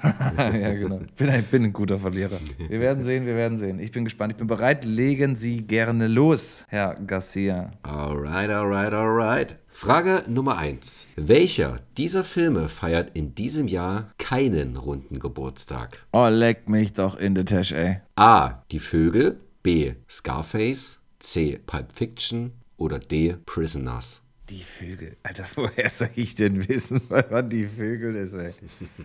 ja 0.38 0.72
genau, 0.72 1.00
bin 1.16 1.30
ein, 1.30 1.42
bin 1.44 1.64
ein 1.64 1.72
guter 1.72 1.98
Verlierer. 1.98 2.38
Wir 2.68 2.78
werden 2.80 3.02
sehen, 3.02 3.26
wir 3.26 3.34
werden 3.34 3.58
sehen. 3.58 3.80
Ich 3.80 3.90
bin 3.90 4.04
gespannt, 4.04 4.32
ich 4.32 4.38
bin 4.38 4.46
bereit. 4.46 4.84
Legen 4.84 5.34
Sie 5.34 5.62
gerne 5.66 6.06
los, 6.06 6.64
Herr 6.68 6.94
Garcia. 6.94 7.72
Alright, 7.82 8.50
alright, 8.50 8.92
alright. 8.92 9.56
Frage 9.74 10.22
Nummer 10.28 10.58
1. 10.58 11.06
Welcher 11.16 11.80
dieser 11.96 12.24
Filme 12.24 12.68
feiert 12.68 13.16
in 13.16 13.34
diesem 13.34 13.66
Jahr 13.68 14.12
keinen 14.18 14.76
runden 14.76 15.18
Geburtstag? 15.18 16.04
Oh, 16.12 16.28
leck 16.52 16.68
mich 16.68 16.92
doch 16.92 17.16
in 17.16 17.34
die 17.34 17.46
Tasche, 17.46 17.76
ey. 17.78 18.00
A. 18.14 18.62
Die 18.70 18.78
Vögel. 18.78 19.40
B. 19.62 19.94
Scarface. 20.06 20.98
C. 21.18 21.58
Pulp 21.64 21.92
Fiction. 21.92 22.52
Oder 22.76 22.98
D. 22.98 23.38
Prisoners. 23.46 24.20
Die 24.50 24.62
Vögel. 24.62 25.16
Alter, 25.22 25.46
woher 25.54 25.88
soll 25.88 26.10
ich 26.14 26.34
denn 26.34 26.68
wissen, 26.68 27.00
wann 27.08 27.48
die 27.48 27.64
Vögel 27.64 28.14
ist, 28.16 28.34
ey? 28.34 28.52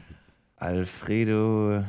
Alfredo 0.58 1.86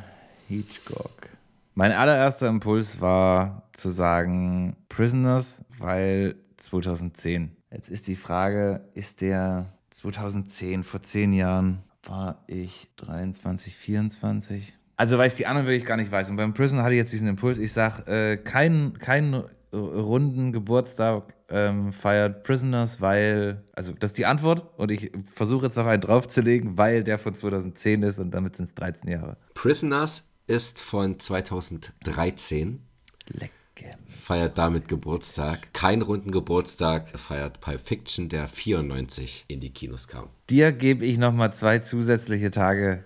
Hitchcock. 0.46 1.28
Mein 1.74 1.90
allererster 1.90 2.46
Impuls 2.46 3.00
war 3.00 3.68
zu 3.72 3.90
sagen 3.90 4.76
Prisoners, 4.88 5.64
weil 5.78 6.36
2010. 6.56 7.56
Jetzt 7.72 7.88
ist 7.88 8.06
die 8.06 8.16
Frage, 8.16 8.88
ist 8.94 9.22
der 9.22 9.72
2010, 9.90 10.84
vor 10.84 11.02
zehn 11.02 11.32
Jahren, 11.32 11.82
war 12.04 12.44
ich 12.46 12.88
23, 12.96 13.76
24? 13.76 14.77
Also, 14.98 15.16
weil 15.16 15.28
ich 15.28 15.34
die 15.34 15.46
anderen 15.46 15.66
wirklich 15.66 15.86
gar 15.86 15.96
nicht 15.96 16.12
weiß. 16.12 16.28
Und 16.28 16.36
beim 16.36 16.52
Prisoner 16.52 16.82
hatte 16.82 16.92
ich 16.94 16.98
jetzt 16.98 17.12
diesen 17.12 17.28
Impuls, 17.28 17.58
ich 17.58 17.72
sage, 17.72 18.10
äh, 18.10 18.36
keinen 18.36 18.98
kein 18.98 19.44
runden 19.72 20.52
Geburtstag 20.52 21.34
ähm, 21.50 21.92
feiert 21.92 22.42
Prisoners, 22.42 23.00
weil, 23.00 23.62
also 23.74 23.92
das 23.92 24.10
ist 24.10 24.18
die 24.18 24.26
Antwort 24.26 24.66
und 24.78 24.90
ich 24.90 25.12
versuche 25.34 25.66
jetzt 25.66 25.76
noch 25.76 25.86
einen 25.86 26.00
draufzulegen, 26.00 26.76
weil 26.78 27.04
der 27.04 27.18
von 27.18 27.34
2010 27.34 28.02
ist 28.02 28.18
und 28.18 28.30
damit 28.32 28.56
sind 28.56 28.70
es 28.70 28.74
13 28.74 29.10
Jahre. 29.10 29.36
Prisoners 29.54 30.28
ist 30.46 30.80
von 30.80 31.18
2013. 31.18 32.82
Lecker. 33.28 33.96
Feiert 34.28 34.58
damit 34.58 34.88
Geburtstag. 34.88 35.72
Kein 35.72 36.02
runden 36.02 36.32
Geburtstag 36.32 37.18
feiert 37.18 37.62
Pulp 37.62 37.80
Fiction, 37.80 38.28
der 38.28 38.46
94 38.46 39.46
in 39.48 39.60
die 39.60 39.70
Kinos 39.70 40.06
kam. 40.06 40.28
Dir 40.50 40.70
gebe 40.70 41.06
ich 41.06 41.16
nochmal 41.16 41.54
zwei 41.54 41.78
zusätzliche 41.78 42.50
Tage 42.50 43.04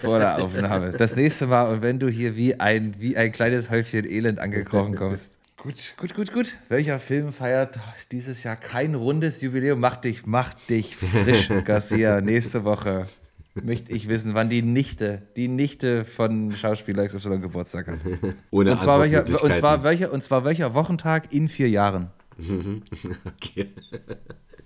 vor 0.00 0.20
der 0.20 0.40
Aufnahme. 0.40 0.92
Das 0.92 1.16
nächste 1.16 1.48
Mal, 1.48 1.64
und 1.64 1.82
wenn 1.82 1.98
du 1.98 2.08
hier 2.08 2.36
wie 2.36 2.60
ein, 2.60 2.94
wie 3.00 3.16
ein 3.16 3.32
kleines 3.32 3.70
Häufchen 3.70 4.08
Elend 4.08 4.38
angekrochen 4.38 4.94
kommst. 4.94 5.32
Gut, 5.56 5.94
gut, 5.96 6.14
gut, 6.14 6.32
gut. 6.32 6.54
Welcher 6.68 7.00
Film 7.00 7.32
feiert 7.32 7.80
dieses 8.12 8.44
Jahr 8.44 8.54
kein 8.54 8.94
rundes 8.94 9.40
Jubiläum? 9.40 9.80
Mach 9.80 9.96
dich, 9.96 10.26
mach 10.26 10.54
dich 10.68 10.94
frisch, 10.94 11.48
Garcia. 11.64 12.20
Nächste 12.20 12.62
Woche 12.62 13.08
möchte 13.54 13.92
ich 13.92 14.08
wissen, 14.08 14.34
wann 14.34 14.48
die 14.48 14.62
Nichte, 14.62 15.22
die 15.36 15.48
Nichte 15.48 16.04
von 16.04 16.52
Schauspieler 16.52 17.06
XY 17.06 17.38
Geburtstag 17.40 17.88
hat. 17.88 17.98
Ohne 18.50 18.72
Und 18.72 18.80
zwar, 18.80 19.00
welcher, 19.00 19.20
und, 19.42 19.54
zwar 19.54 19.84
welcher, 19.84 20.12
und 20.12 20.22
zwar 20.22 20.44
welcher 20.44 20.74
Wochentag 20.74 21.32
in 21.32 21.48
vier 21.48 21.68
Jahren? 21.68 22.10
Okay. 23.24 23.68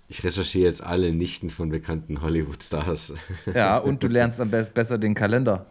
Ich 0.09 0.22
recherchiere 0.22 0.66
jetzt 0.66 0.84
alle 0.84 1.12
Nichten 1.12 1.51
von 1.51 1.68
bekannten 1.68 2.22
Hollywood-Stars. 2.22 3.14
Ja, 3.53 3.78
und 3.78 4.05
du 4.05 4.07
lernst 4.07 4.41
am 4.41 4.51
besten 4.51 4.74
besser 4.74 4.99
den 4.99 5.14
Kalender 5.14 5.66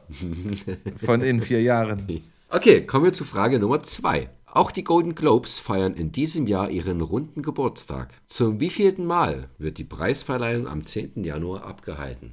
von 1.05 1.21
in 1.21 1.41
vier 1.41 1.61
Jahren. 1.61 2.05
Okay, 2.49 2.85
kommen 2.85 3.05
wir 3.05 3.13
zu 3.13 3.23
Frage 3.23 3.59
Nummer 3.59 3.81
zwei. 3.83 4.29
Auch 4.45 4.71
die 4.71 4.83
Golden 4.83 5.15
Globes 5.15 5.59
feiern 5.59 5.93
in 5.93 6.11
diesem 6.11 6.47
Jahr 6.47 6.69
ihren 6.69 7.01
runden 7.01 7.43
Geburtstag. 7.43 8.13
Zum 8.25 8.59
wievielten 8.59 9.05
Mal 9.05 9.49
wird 9.57 9.77
die 9.77 9.83
Preisverleihung 9.85 10.67
am 10.67 10.85
10. 10.85 11.23
Januar 11.23 11.65
abgehalten? 11.65 12.31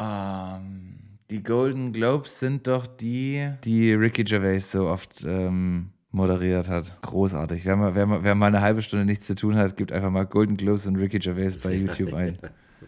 Ähm, 0.00 0.98
die 1.30 1.42
Golden 1.42 1.92
Globes 1.92 2.40
sind 2.40 2.66
doch 2.66 2.86
die, 2.86 3.50
die 3.64 3.92
Ricky 3.92 4.24
Gervais 4.24 4.60
so 4.60 4.88
oft 4.88 5.24
ähm, 5.24 5.90
moderiert 6.10 6.68
hat. 6.68 7.00
Großartig. 7.02 7.64
Wer 7.64 7.76
mal, 7.76 7.94
wer, 7.94 8.06
mal, 8.06 8.24
wer 8.24 8.34
mal 8.34 8.46
eine 8.46 8.62
halbe 8.62 8.82
Stunde 8.82 9.04
nichts 9.04 9.26
zu 9.26 9.34
tun 9.34 9.56
hat, 9.56 9.76
gibt 9.76 9.92
einfach 9.92 10.10
mal 10.10 10.24
Golden 10.24 10.56
Globes 10.56 10.86
und 10.86 10.96
Ricky 10.96 11.18
Gervais 11.18 11.56
bei 11.62 11.74
YouTube 11.76 12.14
ein. 12.14 12.38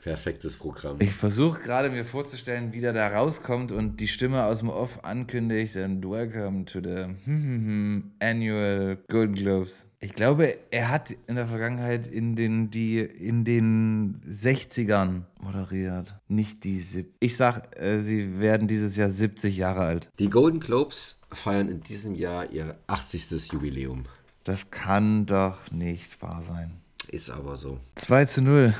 Perfektes 0.03 0.57
Programm. 0.57 0.96
Ich 0.98 1.12
versuche 1.12 1.61
gerade 1.61 1.88
mir 1.88 2.05
vorzustellen, 2.05 2.72
wie 2.72 2.80
der 2.80 2.92
da 2.92 3.07
rauskommt 3.07 3.70
und 3.70 4.00
die 4.00 4.09
Stimme 4.09 4.44
aus 4.44 4.59
dem 4.59 4.68
Off 4.68 5.05
ankündigt 5.05 5.76
and 5.76 6.05
welcome 6.05 6.64
to 6.64 6.80
the 6.82 7.14
annual 8.18 8.98
Golden 9.09 9.36
Globes. 9.36 9.88
Ich 10.00 10.14
glaube, 10.14 10.59
er 10.72 10.88
hat 10.88 11.14
in 11.28 11.36
der 11.36 11.46
Vergangenheit 11.46 12.09
in 12.09 12.34
den, 12.34 12.68
die, 12.70 12.98
in 12.98 13.44
den 13.44 14.20
60ern 14.26 15.22
moderiert. 15.40 16.12
Nicht 16.26 16.64
die 16.64 16.80
70. 16.80 17.14
Ich 17.20 17.36
sag, 17.36 17.80
äh, 17.80 18.00
sie 18.00 18.40
werden 18.40 18.66
dieses 18.66 18.96
Jahr 18.96 19.09
70 19.09 19.57
Jahre 19.57 19.82
alt. 19.82 20.11
Die 20.18 20.28
Golden 20.28 20.59
Globes 20.59 21.20
feiern 21.30 21.68
in 21.68 21.80
diesem 21.80 22.16
Jahr 22.16 22.50
ihr 22.50 22.74
80. 22.88 23.53
Jubiläum. 23.53 24.07
Das 24.42 24.72
kann 24.72 25.26
doch 25.26 25.70
nicht 25.70 26.20
wahr 26.20 26.42
sein. 26.48 26.72
Ist 27.07 27.30
aber 27.30 27.55
so. 27.55 27.78
2 27.94 28.24
zu 28.24 28.42
0. 28.42 28.74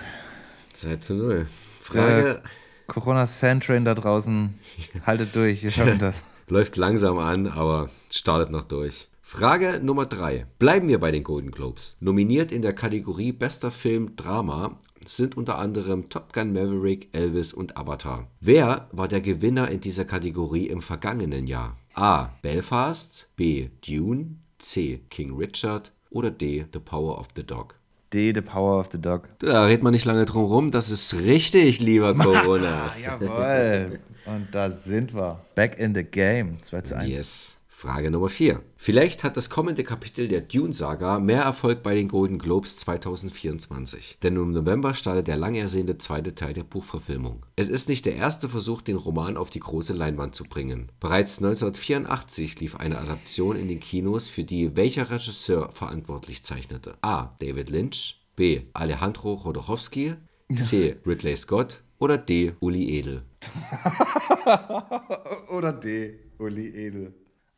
2 0.73 0.97
zu 0.97 1.14
0. 1.14 1.47
Frage 1.81 2.43
Coronas 2.87 3.37
Fantrain 3.37 3.85
da 3.85 3.95
draußen, 3.95 4.59
haltet 5.07 5.35
durch, 5.35 5.62
wir 5.62 5.70
schaffen 5.70 5.99
das. 5.99 6.25
läuft 6.49 6.77
langsam 6.77 7.18
an, 7.18 7.47
aber 7.47 7.89
startet 8.11 8.51
noch 8.51 8.64
durch. 8.64 9.09
Frage 9.23 9.81
Nummer 9.83 10.05
3. 10.05 10.47
Bleiben 10.59 10.89
wir 10.89 11.01
bei 11.01 11.11
den 11.11 11.25
Golden 11.25 11.51
Globes. 11.51 11.97
Nominiert 12.01 12.53
in 12.53 12.61
der 12.61 12.75
Kategorie 12.75 13.33
Bester 13.33 13.70
Film 13.70 14.14
Drama 14.14 14.79
sind 15.07 15.37
unter 15.37 15.59
anderem 15.59 16.11
Top 16.11 16.33
Gun 16.35 16.53
Maverick, 16.53 17.09
Elvis 17.12 17.55
und 17.55 17.77
Avatar. 17.77 18.29
Wer 18.41 18.89
war 18.93 19.09
der 19.09 19.23
Gewinner 19.23 19.70
in 19.70 19.81
dieser 19.81 20.05
Kategorie 20.05 20.68
im 20.68 20.83
vergangenen 20.83 21.47
Jahr? 21.47 21.79
A. 21.95 22.29
Belfast, 22.43 23.27
B. 23.37 23.70
Dune, 23.87 24.37
C. 24.59 25.01
King 25.09 25.35
Richard 25.35 25.93
oder 26.11 26.31
D. 26.31 26.66
The 26.73 26.79
Power 26.79 27.18
of 27.18 27.29
the 27.35 27.43
Dog. 27.43 27.75
D, 28.13 28.33
the 28.35 28.41
power 28.43 28.79
of 28.79 28.89
the 28.93 28.99
dog. 29.01 29.29
Da 29.39 29.65
redet 29.65 29.83
man 29.83 29.93
nicht 29.93 30.05
lange 30.05 30.25
drum 30.25 30.45
rum. 30.45 30.71
Das 30.71 30.91
ist 30.91 31.15
richtig, 31.15 31.81
lieber 31.81 32.15
Coronas. 32.19 33.05
Jawohl. 33.05 34.01
Und 34.27 34.49
da 34.53 34.71
sind 34.71 35.15
wir. 35.15 35.41
Back 35.55 35.79
in 35.79 35.95
the 35.95 36.05
game. 36.05 36.57
2 36.63 36.81
zu 36.83 36.97
1. 36.97 37.09
Yes. 37.09 37.57
Frage 37.83 38.12
Nummer 38.12 38.28
4. 38.28 38.62
Vielleicht 38.76 39.24
hat 39.24 39.37
das 39.37 39.51
kommende 39.51 39.83
Kapitel 39.83 40.28
der 40.28 40.43
Dune-Saga 40.43 41.18
mehr 41.18 41.43
Erfolg 41.43 41.83
bei 41.83 41.97
den 41.97 42.07
Golden 42.07 42.39
Globes 42.39 42.76
2024. 42.76 44.18
Denn 44.22 44.37
im 44.37 44.53
November 44.53 44.95
startet 44.95 45.26
der 45.26 45.37
lang 45.37 45.57
ersehnte 45.57 45.99
zweite 45.99 46.37
Teil 46.37 46.55
der 46.55 46.62
Buchverfilmung. 46.62 47.45
Es 47.57 47.68
ist 47.68 47.89
nicht 47.89 48.07
der 48.07 48.14
erste 48.14 48.49
Versuch, 48.49 48.83
den 48.83 48.95
Roman 48.95 49.37
auf 49.37 49.51
die 49.51 49.59
große 49.59 49.95
Leinwand 49.95 50.37
zu 50.37 50.45
bringen. 50.45 50.93
Bereits 51.01 51.39
1984 51.39 52.61
lief 52.61 52.76
eine 52.76 52.99
Adaption 52.99 53.57
in 53.57 53.66
den 53.66 53.80
Kinos, 53.80 54.28
für 54.28 54.45
die 54.45 54.76
welcher 54.76 55.11
Regisseur 55.11 55.72
verantwortlich 55.72 56.45
zeichnete. 56.45 56.95
A. 57.03 57.35
David 57.41 57.68
Lynch. 57.68 58.22
B. 58.37 58.61
Alejandro 58.74 59.43
Jodorowsky. 59.45 60.14
C. 60.55 60.99
Ridley 61.05 61.37
Scott. 61.37 61.83
Oder 61.99 62.16
D. 62.16 62.53
Uli 62.61 62.97
Edel. 62.97 63.24
Oder 65.51 65.72
D, 65.72 66.20
Uli 66.39 66.68
Edel. 66.68 67.12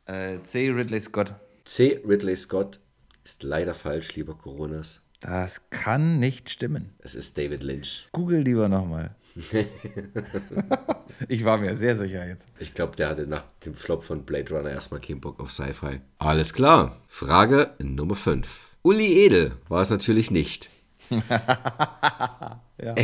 Äh, 0.05 0.41
C, 0.43 0.69
Ridley 0.69 0.99
Scott. 0.99 1.33
C. 1.63 2.01
Ridley 2.07 2.35
Scott 2.35 2.79
ist 3.23 3.43
leider 3.43 3.73
falsch, 3.73 4.15
lieber 4.15 4.35
Coronas. 4.35 5.01
Das 5.21 5.69
kann 5.71 6.19
nicht 6.19 6.49
stimmen. 6.51 6.93
Es 6.99 7.15
ist 7.15 7.37
David 7.37 7.63
Lynch. 7.63 8.07
Google 8.11 8.41
lieber 8.41 8.69
nochmal. 8.69 9.15
ich 11.27 11.43
war 11.43 11.57
mir 11.57 11.75
sehr 11.75 11.95
sicher 11.95 12.27
jetzt. 12.27 12.47
Ich 12.59 12.73
glaube, 12.75 12.95
der 12.95 13.09
hatte 13.09 13.25
nach 13.25 13.43
dem 13.65 13.73
Flop 13.73 14.03
von 14.03 14.23
Blade 14.23 14.53
Runner 14.53 14.69
erstmal 14.69 15.01
keinen 15.01 15.21
Bock 15.21 15.39
auf 15.39 15.51
Sci-Fi. 15.51 16.01
Alles 16.19 16.53
klar. 16.53 17.01
Frage 17.07 17.71
Nummer 17.79 18.15
5. 18.15 18.75
Uli 18.83 19.25
Edel 19.25 19.53
war 19.67 19.81
es 19.81 19.89
natürlich 19.89 20.29
nicht. 20.29 20.69
er, 22.77 22.95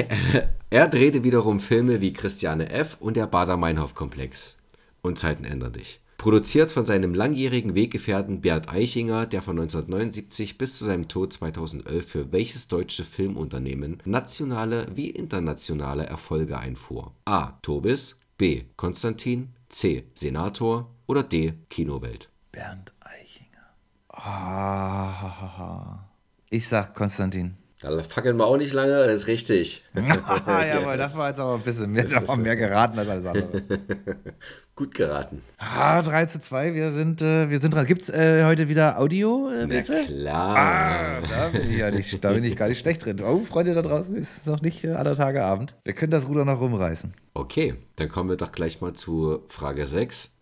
er 0.70 0.88
drehte 0.88 1.24
wiederum 1.24 1.60
Filme 1.60 2.02
wie 2.02 2.14
Christiane 2.14 2.70
F. 2.70 2.98
und 3.00 3.18
der 3.18 3.26
Bader-Meinhof-Komplex. 3.26 4.58
Und 5.02 5.18
Zeiten 5.18 5.44
ändern 5.44 5.74
dich. 5.74 6.01
Produziert 6.22 6.72
von 6.72 6.86
seinem 6.86 7.16
langjährigen 7.16 7.74
Weggefährten 7.74 8.42
Bernd 8.42 8.70
Eichinger, 8.70 9.26
der 9.26 9.42
von 9.42 9.58
1979 9.58 10.60
bis 10.60 10.78
zu 10.78 10.86
seinem 10.86 11.08
Tod 11.08 11.34
2011 11.34 12.08
für 12.08 12.32
welches 12.32 12.68
deutsche 12.68 13.04
Filmunternehmen 13.04 13.98
nationale 14.06 14.86
wie 14.94 15.10
internationale 15.10 16.06
Erfolge 16.06 16.60
einfuhr? 16.60 17.16
A. 17.26 17.54
Tobis, 17.64 18.20
B. 18.38 18.66
Konstantin, 18.76 19.56
C. 19.70 20.04
Senator 20.14 20.92
oder 21.08 21.24
D. 21.24 21.54
Kinowelt? 21.72 22.30
Bernd 22.52 22.94
Eichinger. 23.00 23.74
Ah, 24.10 26.08
ich 26.52 26.68
sag 26.68 26.94
Konstantin. 26.94 27.58
Da 27.82 28.04
fackeln 28.04 28.38
wir 28.38 28.46
auch 28.46 28.58
nicht 28.58 28.74
lange, 28.74 28.92
das 28.92 29.22
ist 29.22 29.28
richtig. 29.28 29.84
ja, 29.96 30.86
weil 30.86 31.00
das 31.00 31.18
war 31.18 31.30
jetzt 31.30 31.40
aber 31.40 31.56
ein 31.56 31.64
bisschen 31.64 31.92
mehr, 31.92 32.06
da 32.06 32.28
war 32.28 32.38
mehr 32.38 32.56
geraten 32.56 33.00
als 33.00 33.10
alles 33.10 33.26
andere. 33.26 33.64
Gut 34.82 34.96
geraten. 34.96 35.44
Ah, 35.60 36.02
3 36.02 36.26
zu 36.26 36.40
2, 36.40 36.74
wir 36.74 36.92
sind, 36.92 37.22
äh, 37.22 37.52
wir 37.52 37.60
sind 37.60 37.76
dran. 37.76 37.86
Gibt 37.86 38.02
es 38.02 38.10
äh, 38.10 38.46
heute 38.46 38.68
wieder 38.68 39.00
Audio? 39.00 39.48
Äh, 39.52 39.68
Na 39.68 39.82
klar. 39.82 40.58
Ah, 40.58 41.22
da 41.22 41.50
bin 41.50 41.70
ich 41.70 41.78
ja 41.78 41.92
nicht, 41.92 42.24
da 42.24 42.34
bin 42.34 42.44
ich 42.44 42.56
gar 42.56 42.68
nicht 42.68 42.80
schlecht 42.80 43.06
drin. 43.06 43.22
Oh, 43.22 43.42
Freunde 43.42 43.76
da 43.76 43.84
draußen, 43.84 44.16
ist 44.16 44.38
es 44.38 44.46
noch 44.48 44.60
nicht 44.64 44.84
äh, 44.84 44.94
aller 44.94 45.14
Tage 45.14 45.44
Abend. 45.44 45.76
Wir 45.84 45.94
können 45.94 46.10
das 46.10 46.28
Ruder 46.28 46.46
noch 46.46 46.60
rumreißen. 46.60 47.14
Okay, 47.36 47.76
dann 47.98 48.10
kommen 48.10 48.32
wir 48.32 48.38
doch 48.38 48.52
gleich 48.52 48.82
mal 48.82 48.94
zu 48.94 49.44
Frage 49.50 49.86
6. 49.86 50.36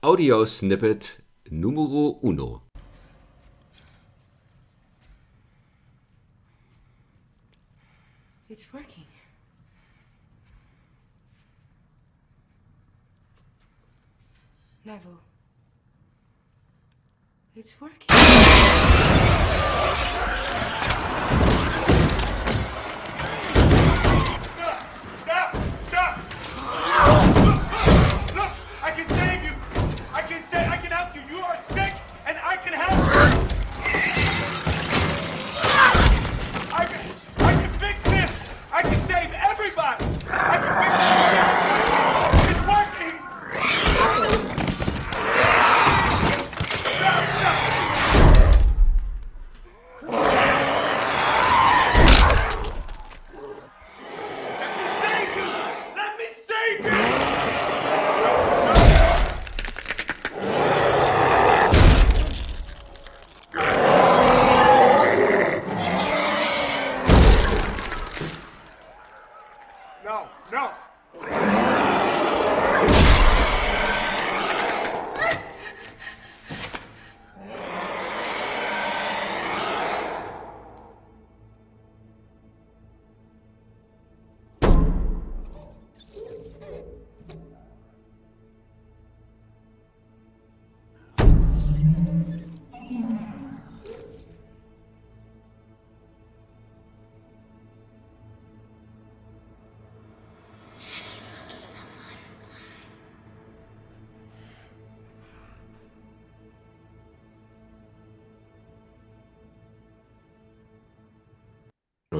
Audio-Snippet 0.00 1.22
Numero 1.48 2.18
uno. 2.20 2.62
It's 8.50 8.66
working. 8.74 8.97
Neville. 14.88 15.20
It's 17.54 17.78
working. 17.78 18.06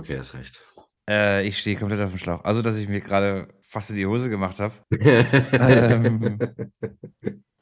Okay, 0.09 0.16
das 0.16 0.32
reicht. 0.32 0.62
Äh, 1.06 1.46
ich 1.46 1.59
stehe 1.59 1.76
komplett 1.76 2.00
auf 2.00 2.09
dem 2.09 2.18
Schlauch. 2.18 2.42
Also, 2.42 2.62
dass 2.62 2.78
ich 2.78 2.88
mir 2.88 3.02
gerade 3.02 3.46
fast 3.61 3.90
in 3.90 3.96
die 3.96 4.06
Hose 4.06 4.30
gemacht 4.30 4.59
habe. 4.59 4.72
ähm, 4.90 6.38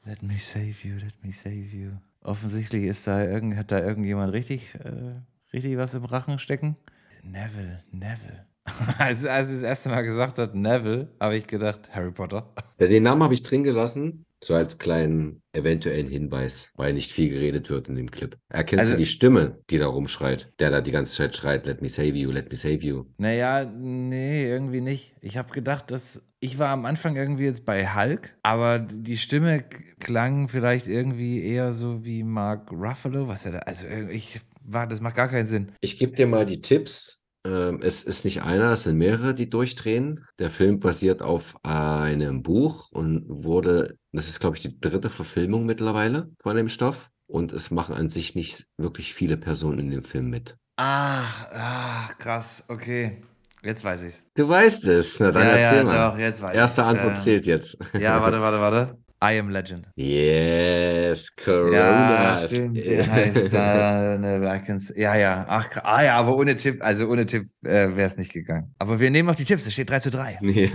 let 0.05 0.23
me 0.23 0.37
save 0.39 0.77
you, 0.85 0.95
let 0.95 1.25
me 1.25 1.33
save 1.33 1.57
you. 1.57 1.91
Offensichtlich 2.21 2.85
ist 2.85 3.05
da 3.09 3.25
irgend, 3.25 3.57
hat 3.57 3.73
da 3.73 3.81
irgendjemand 3.81 4.33
richtig, 4.33 4.77
äh, 4.77 5.17
richtig 5.53 5.77
was 5.77 5.95
im 5.95 6.05
Rachen 6.05 6.39
stecken. 6.39 6.77
Neville, 7.25 7.83
Neville. 7.91 8.47
als, 8.99 9.27
als 9.27 9.49
ich 9.49 9.55
das 9.55 9.65
erste 9.65 9.89
Mal 9.89 10.03
gesagt 10.03 10.39
hat, 10.39 10.55
Neville, 10.55 11.13
habe 11.19 11.37
ich 11.37 11.49
gedacht, 11.49 11.93
Harry 11.93 12.13
Potter. 12.13 12.55
Ja, 12.79 12.87
den 12.87 13.03
Namen 13.03 13.25
habe 13.25 13.35
ich 13.35 13.43
drin 13.43 13.65
gelassen, 13.65 14.25
so 14.47 14.55
als 14.55 14.79
kleinen 14.79 15.43
eventuellen 15.53 16.07
Hinweis, 16.09 16.71
weil 16.77 16.93
nicht 16.93 17.11
viel 17.11 17.31
geredet 17.31 17.69
wird 17.69 17.89
in 17.89 17.97
dem 17.97 18.11
Clip. 18.11 18.37
Erkennst 18.49 18.85
Also- 18.85 18.93
du 18.93 18.99
die 18.99 19.07
Stimme, 19.07 19.59
die 19.71 19.79
da 19.79 19.87
rumschreit? 19.89 20.53
Der 20.61 20.71
da 20.71 20.81
die 20.81 20.93
ganze 20.93 21.17
Zeit 21.17 21.35
schreit, 21.37 21.67
let 21.67 21.83
me 21.83 21.89
save 21.89 22.11
you, 22.17 22.31
let 22.31 22.49
me 22.51 22.57
save 22.57 22.79
you. 22.85 23.07
Naja, 23.19 23.65
nee, 23.65 24.47
irgendwie 24.49 24.81
nicht. 24.81 25.15
Ich 25.21 25.37
habe 25.37 25.53
gedacht, 25.53 25.91
dass 25.91 26.23
ich 26.39 26.59
war 26.61 26.69
am 26.69 26.85
Anfang 26.85 27.17
irgendwie 27.17 27.45
jetzt 27.45 27.65
bei 27.65 27.93
Hulk, 27.93 28.37
aber 28.45 28.79
die 28.79 29.17
Stimme 29.17 29.65
klang 29.99 30.49
vielleicht 30.49 30.87
irgendwie 30.87 31.43
eher 31.45 31.73
so 31.73 32.05
wie 32.05 32.23
Mark 32.23 32.71
Ruffalo, 32.71 33.27
was 33.27 33.47
er 33.47 33.53
da, 33.53 33.59
also 33.61 33.87
ich 33.89 34.41
war, 34.63 34.87
das 34.87 35.01
macht 35.01 35.17
gar 35.17 35.29
keinen 35.29 35.47
Sinn. 35.49 35.73
Ich 35.81 35.99
gebe 35.99 36.15
dir 36.15 36.27
mal 36.27 36.47
die 36.47 36.61
Tipps. 36.61 37.25
Ähm, 37.47 37.81
es 37.81 38.03
ist 38.03 38.25
nicht 38.25 38.43
einer, 38.43 38.73
es 38.73 38.83
sind 38.83 38.99
mehrere, 38.99 39.35
die 39.35 39.49
durchdrehen. 39.49 40.25
Der 40.39 40.51
Film 40.51 40.81
basiert 40.81 41.23
auf 41.23 41.57
einem 41.63 42.43
Buch 42.43 42.91
und 42.91 43.25
wurde, 43.29 43.97
das 44.13 44.29
ist, 44.29 44.41
glaube 44.41 44.57
ich, 44.57 44.63
die 44.63 44.81
dritte 44.81 45.11
Verfilmung 45.11 45.65
mittlerweile 45.65 46.31
von 46.43 46.57
dem 46.57 46.69
Stoff. 46.69 47.11
Und 47.29 47.53
es 47.53 47.71
machen 47.71 47.95
an 47.95 48.09
sich 48.09 48.35
nicht 48.35 48.67
wirklich 48.77 49.15
viele 49.15 49.37
Personen 49.37 49.79
in 49.79 49.91
dem 49.91 50.05
Film 50.05 50.31
mit. 50.31 50.57
Ah, 50.77 51.23
ah, 51.53 52.13
krass, 52.19 52.65
okay. 52.69 53.23
Jetzt 53.63 53.83
weiß 53.83 54.03
ich's. 54.03 54.25
Du 54.35 54.49
weißt 54.49 54.85
es. 54.85 55.19
Na 55.19 55.33
dann 55.33 55.43
ja, 55.43 55.57
erzähl 55.57 55.79
ja, 55.79 55.85
mal. 55.85 56.11
doch, 56.11 56.19
jetzt 56.19 56.43
weiß 56.43 56.55
Erste 56.55 56.83
ich's. 56.83 56.89
Antwort 56.89 57.13
Ähm, 57.13 57.19
zählt 57.19 57.47
jetzt. 57.47 57.79
Ja, 57.99 58.21
warte, 58.21 58.41
warte, 58.41 58.61
warte. 58.61 59.06
I 59.25 59.39
am 59.39 59.49
Legend. 59.49 59.89
Yes, 59.97 61.35
Corona. 61.37 61.73
Ja, 61.77 62.39
ist- 62.41 62.51
stimmt, 62.55 62.77
der 62.77 63.11
heißt 63.11 63.37
I 63.47 64.67
can 64.67 64.77
s- 64.77 64.93
Ja, 64.95 65.15
ja, 65.17 65.47
ach, 65.49 65.69
ah 65.83 66.03
ja, 66.03 66.17
aber 66.17 66.37
ohne 66.37 66.55
Tipp, 66.57 66.85
also 66.85 67.09
ohne 67.09 67.25
Tipp 67.25 67.49
äh, 67.65 67.97
wäre 67.97 68.03
es 68.03 68.19
nicht 68.19 68.33
gegangen. 68.33 68.75
Aber 68.79 69.01
wir 69.01 69.11
nehmen 69.11 69.29
auch 69.31 69.35
die 69.35 69.45
Tipps, 69.45 69.67
es 69.67 69.73
steht 69.73 69.89
3 69.91 70.01
zu 70.01 70.11
3. 70.11 70.39
Ja. 70.43 70.69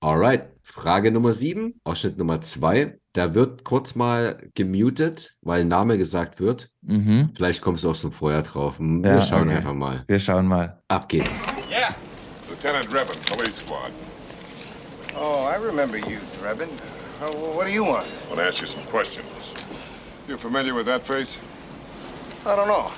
Alright. 0.00 0.48
Frage 0.62 1.10
Nummer 1.10 1.32
7, 1.32 1.74
Ausschnitt 1.84 2.18
Nummer 2.18 2.40
2. 2.40 2.98
Da 3.12 3.34
wird 3.34 3.64
kurz 3.64 3.94
mal 3.94 4.38
gemutet, 4.54 5.36
weil 5.42 5.64
Name 5.64 5.96
gesagt 5.98 6.40
wird. 6.40 6.70
Mhm. 6.82 7.30
Vielleicht 7.34 7.60
kommst 7.62 7.84
du 7.84 7.90
auch 7.90 7.94
schon 7.94 8.10
vorher 8.12 8.42
drauf. 8.42 8.74
Wir 8.78 9.10
Ja, 9.14 9.20
schauen 9.22 9.48
okay. 9.48 9.56
einfach 9.56 9.72
mal. 9.74 10.04
Wir 10.06 10.18
schauen 10.18 10.46
mal. 10.46 10.80
Ab 10.88 11.08
geht's. 11.08 11.44
Yeah. 11.70 11.94
Lieutenant 12.50 12.86
Drebin, 12.92 13.16
police 13.34 13.56
squad. 13.56 13.90
Oh, 15.18 15.46
I 15.48 15.56
remember 15.64 15.96
you, 15.96 16.18
Drebin. 16.42 16.68
What 17.32 17.66
do 17.66 17.72
you 17.72 17.84
want? 17.84 18.06
I 18.06 18.26
want 18.28 18.38
to 18.40 18.44
ask 18.44 18.60
you 18.60 18.66
some 18.66 18.84
questions. 18.84 19.26
You 20.28 20.36
familiar 20.36 20.74
with 20.74 20.86
that 20.86 21.02
face? 21.06 21.38
I 22.46 22.56
don't 22.56 22.68
know. 22.68 22.90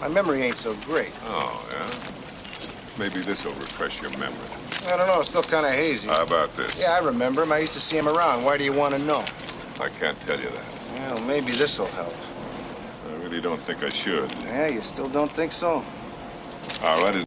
My 0.00 0.08
memory 0.08 0.42
ain't 0.42 0.56
so 0.58 0.74
great. 0.84 1.10
Oh, 1.24 1.66
yeah? 1.70 2.68
Maybe 2.98 3.20
this 3.20 3.44
will 3.44 3.52
refresh 3.54 4.00
your 4.02 4.10
memory. 4.12 4.36
I 4.86 4.96
don't 4.96 5.06
know. 5.06 5.18
It's 5.18 5.28
still 5.28 5.42
kind 5.42 5.66
of 5.66 5.72
hazy. 5.72 6.08
How 6.08 6.22
about 6.22 6.56
this? 6.56 6.78
yeah, 6.80 6.92
I 6.92 6.98
remember 7.04 7.42
him. 7.42 7.52
I 7.52 7.58
used 7.58 7.74
to 7.74 7.80
see 7.80 7.96
him 7.98 8.08
around. 8.08 8.44
Why 8.44 8.56
do 8.56 8.64
you 8.64 8.72
want 8.72 8.94
to 8.94 8.98
know? 9.00 9.24
I 9.80 9.88
can't 10.00 10.20
tell 10.20 10.38
you 10.38 10.48
that. 10.50 10.64
Well, 11.10 11.20
maybe 11.26 11.52
this'll 11.52 11.86
help. 11.88 12.14
I 13.08 13.14
really 13.22 13.40
don't 13.40 13.60
think 13.60 13.82
I 13.82 13.88
should. 13.88 14.30
Yeah, 14.44 14.68
you 14.68 14.82
still 14.82 15.08
don't 15.08 15.30
think 15.30 15.52
so? 15.52 15.84
All 16.82 17.02
right. 17.04 17.14
is- 17.16 17.24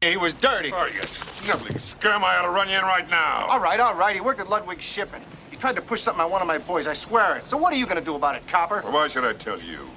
He 0.00 0.16
was 0.16 0.34
dirty. 0.34 0.70
Oh, 0.74 0.86
you 0.86 1.00
sniveling 1.02 1.78
scum! 1.78 2.24
I 2.24 2.36
ought 2.36 2.42
to 2.42 2.50
run 2.50 2.68
you 2.68 2.76
in 2.76 2.82
right 2.82 3.08
now. 3.10 3.46
All 3.48 3.60
right, 3.60 3.80
all 3.80 3.94
right. 3.94 4.14
He 4.14 4.20
worked 4.20 4.40
at 4.40 4.48
Ludwig 4.48 4.80
Shipping. 4.80 5.22
Tried 5.62 5.76
to 5.76 5.80
push 5.80 6.02
something 6.02 6.24
on 6.24 6.28
one 6.28 6.42
of 6.42 6.48
my 6.48 6.58
boys. 6.58 6.88
I 6.88 6.92
swear 6.92 7.36
it. 7.36 7.46
So 7.46 7.56
what 7.56 7.72
are 7.72 7.76
you 7.76 7.86
going 7.86 7.96
to 7.96 8.04
do 8.04 8.16
about 8.16 8.34
it, 8.34 8.44
copper? 8.48 8.80
Well, 8.82 8.94
why 8.94 9.06
should 9.06 9.22
I 9.22 9.32
tell 9.32 9.60
you? 9.60 9.88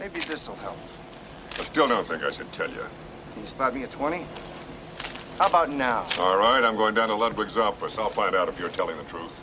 Maybe 0.00 0.18
this'll 0.18 0.56
help. 0.56 0.76
I 1.52 1.62
still 1.62 1.86
don't 1.86 2.04
think 2.08 2.24
I 2.24 2.32
should 2.32 2.50
tell 2.50 2.68
you. 2.68 2.84
Can 3.32 3.42
you 3.42 3.46
spot 3.46 3.76
me 3.76 3.84
at 3.84 3.92
20? 3.92 4.26
How 5.38 5.46
about 5.46 5.70
now? 5.70 6.04
All 6.18 6.36
right, 6.36 6.64
I'm 6.64 6.74
going 6.74 6.96
down 6.96 7.10
to 7.10 7.14
Ludwig's 7.14 7.56
office. 7.56 7.96
I'll 7.96 8.08
find 8.08 8.34
out 8.34 8.48
if 8.48 8.58
you're 8.58 8.70
telling 8.70 8.96
the 8.96 9.04
truth. 9.04 9.40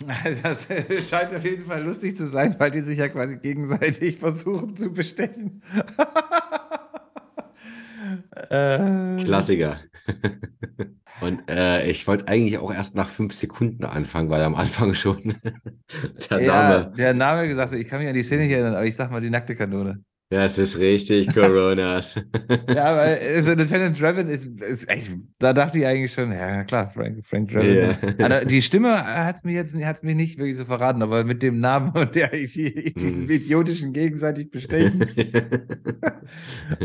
Das 0.42 0.66
scheint 1.08 1.32
auf 1.32 1.44
jeden 1.44 1.66
Fall 1.66 1.84
lustig 1.84 2.16
zu 2.16 2.26
sein, 2.26 2.56
weil 2.58 2.72
die 2.72 2.80
sich 2.80 2.98
ja 2.98 3.08
quasi 3.08 3.36
gegenseitig 3.36 4.18
versuchen 4.18 4.76
zu 4.76 4.92
bestechen. 4.92 5.62
äh, 8.50 9.22
Klassiker. 9.22 9.78
Und 11.22 11.48
äh, 11.48 11.86
ich 11.86 12.06
wollte 12.08 12.26
eigentlich 12.26 12.58
auch 12.58 12.72
erst 12.72 12.96
nach 12.96 13.08
fünf 13.08 13.32
Sekunden 13.32 13.84
anfangen, 13.84 14.28
weil 14.28 14.42
am 14.42 14.56
Anfang 14.56 14.92
schon 14.92 15.36
der 16.30 16.40
ja, 16.40 16.80
Name. 16.80 16.92
der 16.96 17.14
Name 17.14 17.46
gesagt, 17.46 17.72
ich 17.74 17.86
kann 17.86 18.00
mich 18.00 18.08
an 18.08 18.14
die 18.14 18.24
Szene 18.24 18.42
nicht 18.42 18.52
erinnern, 18.52 18.74
aber 18.74 18.84
ich 18.84 18.96
sag 18.96 19.10
mal 19.10 19.20
die 19.20 19.30
nackte 19.30 19.54
Kanone. 19.54 20.02
Das 20.32 20.56
ist 20.56 20.78
richtig, 20.78 21.30
Coronas. 21.34 22.14
Ja, 22.68 22.96
weil 22.96 23.18
also 23.18 23.52
Lieutenant 23.52 24.00
Draven 24.00 24.28
ist, 24.28 24.46
ist 24.46 24.88
echt, 24.88 25.12
da 25.38 25.52
dachte 25.52 25.78
ich 25.78 25.86
eigentlich 25.86 26.12
schon, 26.12 26.32
ja 26.32 26.64
klar, 26.64 26.90
Frank, 26.90 27.18
Frank 27.24 27.50
Draven. 27.50 27.74
Ja. 28.18 28.24
Aber 28.24 28.44
die 28.46 28.62
Stimme 28.62 29.04
hat 29.04 29.36
es 29.36 29.44
mir 29.44 29.52
jetzt 29.52 29.74
hat's 29.76 30.02
mich 30.02 30.14
nicht 30.14 30.38
wirklich 30.38 30.56
so 30.56 30.64
verraten, 30.64 31.02
aber 31.02 31.24
mit 31.24 31.42
dem 31.42 31.60
Namen 31.60 31.92
und 31.94 32.14
der, 32.14 32.30
diesem 32.30 33.28
idiotischen 33.28 33.92
gegenseitig 33.92 34.50
bestechen. 34.50 35.04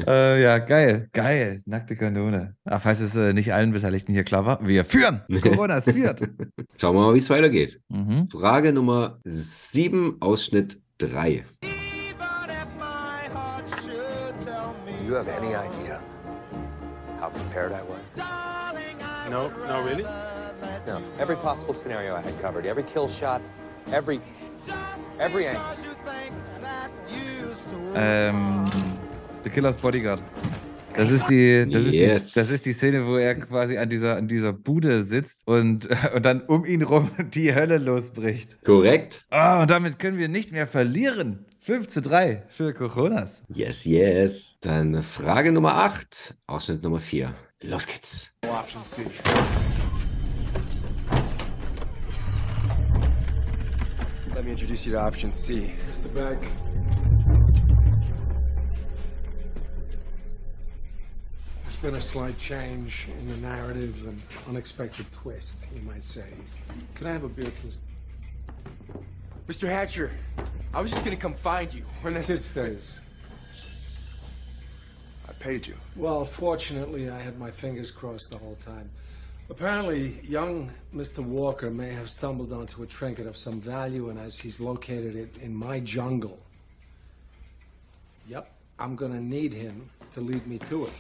äh, 0.07 0.41
ja, 0.41 0.57
geil, 0.57 1.07
geil, 1.13 1.61
nackte 1.65 1.95
Kanone. 1.95 2.55
Ach, 2.65 2.81
falls 2.81 2.99
es 2.99 3.15
äh, 3.15 3.31
nicht 3.31 3.53
allen 3.53 3.71
Beteiligten 3.71 4.11
hier 4.13 4.25
klar 4.25 4.45
war, 4.45 4.67
wir 4.67 4.83
führen. 4.83 5.21
Corona 5.41 5.77
ist 5.77 5.89
führt. 5.89 6.21
Schauen 6.75 6.95
wir 6.95 7.01
mal, 7.01 7.13
wie 7.13 7.19
es 7.19 7.29
weitergeht. 7.29 7.79
Mhm. 7.87 8.27
Frage 8.27 8.73
Nummer 8.73 9.21
7, 9.23 10.17
Ausschnitt 10.19 10.81
3. 10.97 11.45
you 15.07 15.15
have 15.15 15.29
any 15.29 15.55
idea 15.55 16.01
how 17.19 17.29
prepared 17.29 17.71
I 17.71 17.81
was? 17.83 18.15
No, 19.29 19.47
no, 19.67 19.81
really? 19.83 20.03
No. 20.03 21.01
Every 21.17 21.37
possible 21.37 21.73
scenario 21.73 22.13
I 22.13 22.21
had 22.21 22.37
covered, 22.41 22.65
every 22.65 22.83
kill 22.83 23.07
shot, 23.07 23.41
every 23.93 24.19
every 25.19 25.47
angle. 25.47 25.63
Ähm, 27.95 28.65
The 29.43 29.49
Killer's 29.49 29.77
Bodyguard. 29.77 30.21
Das 30.95 31.11
ist 31.11 31.27
die, 31.29 31.69
das 31.71 31.85
ist 31.85 31.93
Yes. 31.93 32.33
die, 32.33 32.39
das 32.39 32.49
ist 32.49 32.65
die 32.65 32.73
Szene, 32.73 33.05
wo 33.05 33.17
er 33.17 33.35
quasi 33.35 33.77
an 33.77 33.87
dieser, 33.87 34.17
an 34.17 34.27
dieser 34.27 34.51
Bude 34.51 35.03
sitzt 35.03 35.47
und, 35.47 35.87
und 36.15 36.25
dann 36.25 36.41
um 36.41 36.65
ihn 36.65 36.81
rum 36.81 37.11
die 37.33 37.53
Hölle 37.53 37.77
losbricht. 37.77 38.57
Korrekt? 38.65 39.25
Ah, 39.29 39.61
und 39.61 39.69
damit 39.69 39.99
können 39.99 40.17
wir 40.17 40.27
nicht 40.27 40.51
mehr 40.51 40.65
verlieren. 40.67 41.45
5 41.67 41.85
zu 41.85 42.01
3 42.01 42.43
für 42.47 42.73
Coronas. 42.73 43.43
Yes, 43.49 43.83
yes. 43.83 44.55
Dann 44.61 45.03
Frage 45.03 45.51
Nummer 45.51 45.75
8, 45.75 46.33
Ausschnitt 46.47 46.81
Nummer 46.81 47.01
4. 47.01 47.33
Los 47.61 47.85
geht's. 47.85 48.31
Option 48.49 48.81
C. 48.85 49.01
Let 54.33 54.45
me 54.45 54.51
introduce 54.51 54.85
you 54.85 54.93
to 54.93 55.01
option 55.01 55.33
C. 55.33 55.73
Here's 55.85 55.99
the 56.01 56.07
bag. 56.07 56.37
There's 61.63 61.75
been 61.81 61.95
a 61.95 62.01
slight 62.01 62.37
change 62.37 63.09
in 63.19 63.27
the 63.27 63.45
narrative, 63.45 64.07
an 64.07 64.21
unexpected 64.47 65.05
twist, 65.11 65.57
you 65.75 65.81
might 65.81 66.03
say. 66.03 66.29
Could 66.95 67.07
I 67.07 67.11
have 67.11 67.25
a 67.25 67.27
beer, 67.27 67.51
please? 67.59 67.77
Mr. 69.49 69.67
Hatcher, 69.67 70.11
I 70.73 70.81
was 70.81 70.91
just 70.91 71.03
gonna 71.03 71.17
come 71.17 71.33
find 71.33 71.73
you 71.73 71.83
when 72.01 72.13
Kid 72.13 72.25
this. 72.25 72.45
stays. 72.45 72.99
I 75.27 75.33
paid 75.33 75.65
you. 75.65 75.75
Well, 75.95 76.25
fortunately, 76.25 77.09
I 77.09 77.19
had 77.19 77.39
my 77.39 77.51
fingers 77.51 77.91
crossed 77.91 78.31
the 78.31 78.37
whole 78.37 78.57
time. 78.61 78.89
Apparently, 79.49 80.19
young 80.23 80.69
Mr. 80.93 81.19
Walker 81.19 81.71
may 81.71 81.89
have 81.93 82.09
stumbled 82.09 82.51
onto 82.51 82.83
a 82.83 82.85
trinket 82.85 83.27
of 83.27 83.37
some 83.37 83.61
value, 83.61 84.09
and 84.09 84.19
as 84.19 84.37
he's 84.37 84.59
located 84.59 85.15
it 85.15 85.37
in 85.41 85.55
my 85.55 85.79
jungle, 85.79 86.37
yep, 88.27 88.51
I'm 88.77 88.95
gonna 88.95 89.21
need 89.21 89.53
him 89.53 89.89
to 90.13 90.21
lead 90.21 90.45
me 90.47 90.57
to 90.59 90.85
it. 90.87 90.93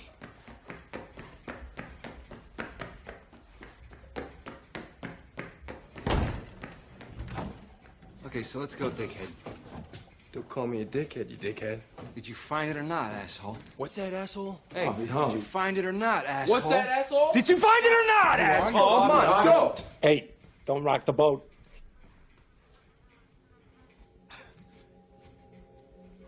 Okay, 8.25 8.43
so 8.43 8.59
let's 8.59 8.75
go, 8.75 8.89
dickhead. 8.89 9.56
Don't 10.37 10.49
call 10.49 10.67
me 10.67 10.81
a 10.81 10.85
dickhead, 10.85 11.31
you 11.31 11.35
dickhead. 11.35 11.79
Did 12.13 12.27
you 12.27 12.35
find 12.35 12.69
it 12.69 12.77
or 12.77 12.83
not, 12.83 13.11
asshole? 13.11 13.57
What's 13.77 13.95
that, 13.95 14.13
asshole? 14.13 14.61
Hey, 14.71 14.85
I'll 14.85 14.93
did 15.29 15.33
you 15.33 15.41
find 15.41 15.79
it 15.79 15.83
or 15.83 15.91
not, 15.91 16.27
asshole? 16.27 16.55
What's 16.57 16.69
that, 16.69 16.87
asshole? 16.87 17.31
Did 17.31 17.49
you 17.49 17.57
find 17.57 17.83
it 17.83 17.91
or 17.91 18.05
not, 18.23 18.39
asshole? 18.39 18.99
Come 18.99 19.09
on, 19.09 19.29
let's 19.31 19.41
go. 19.41 19.75
Hey, 19.99 20.29
don't 20.67 20.83
rock 20.83 21.05
the 21.05 21.13
boat. 21.13 21.49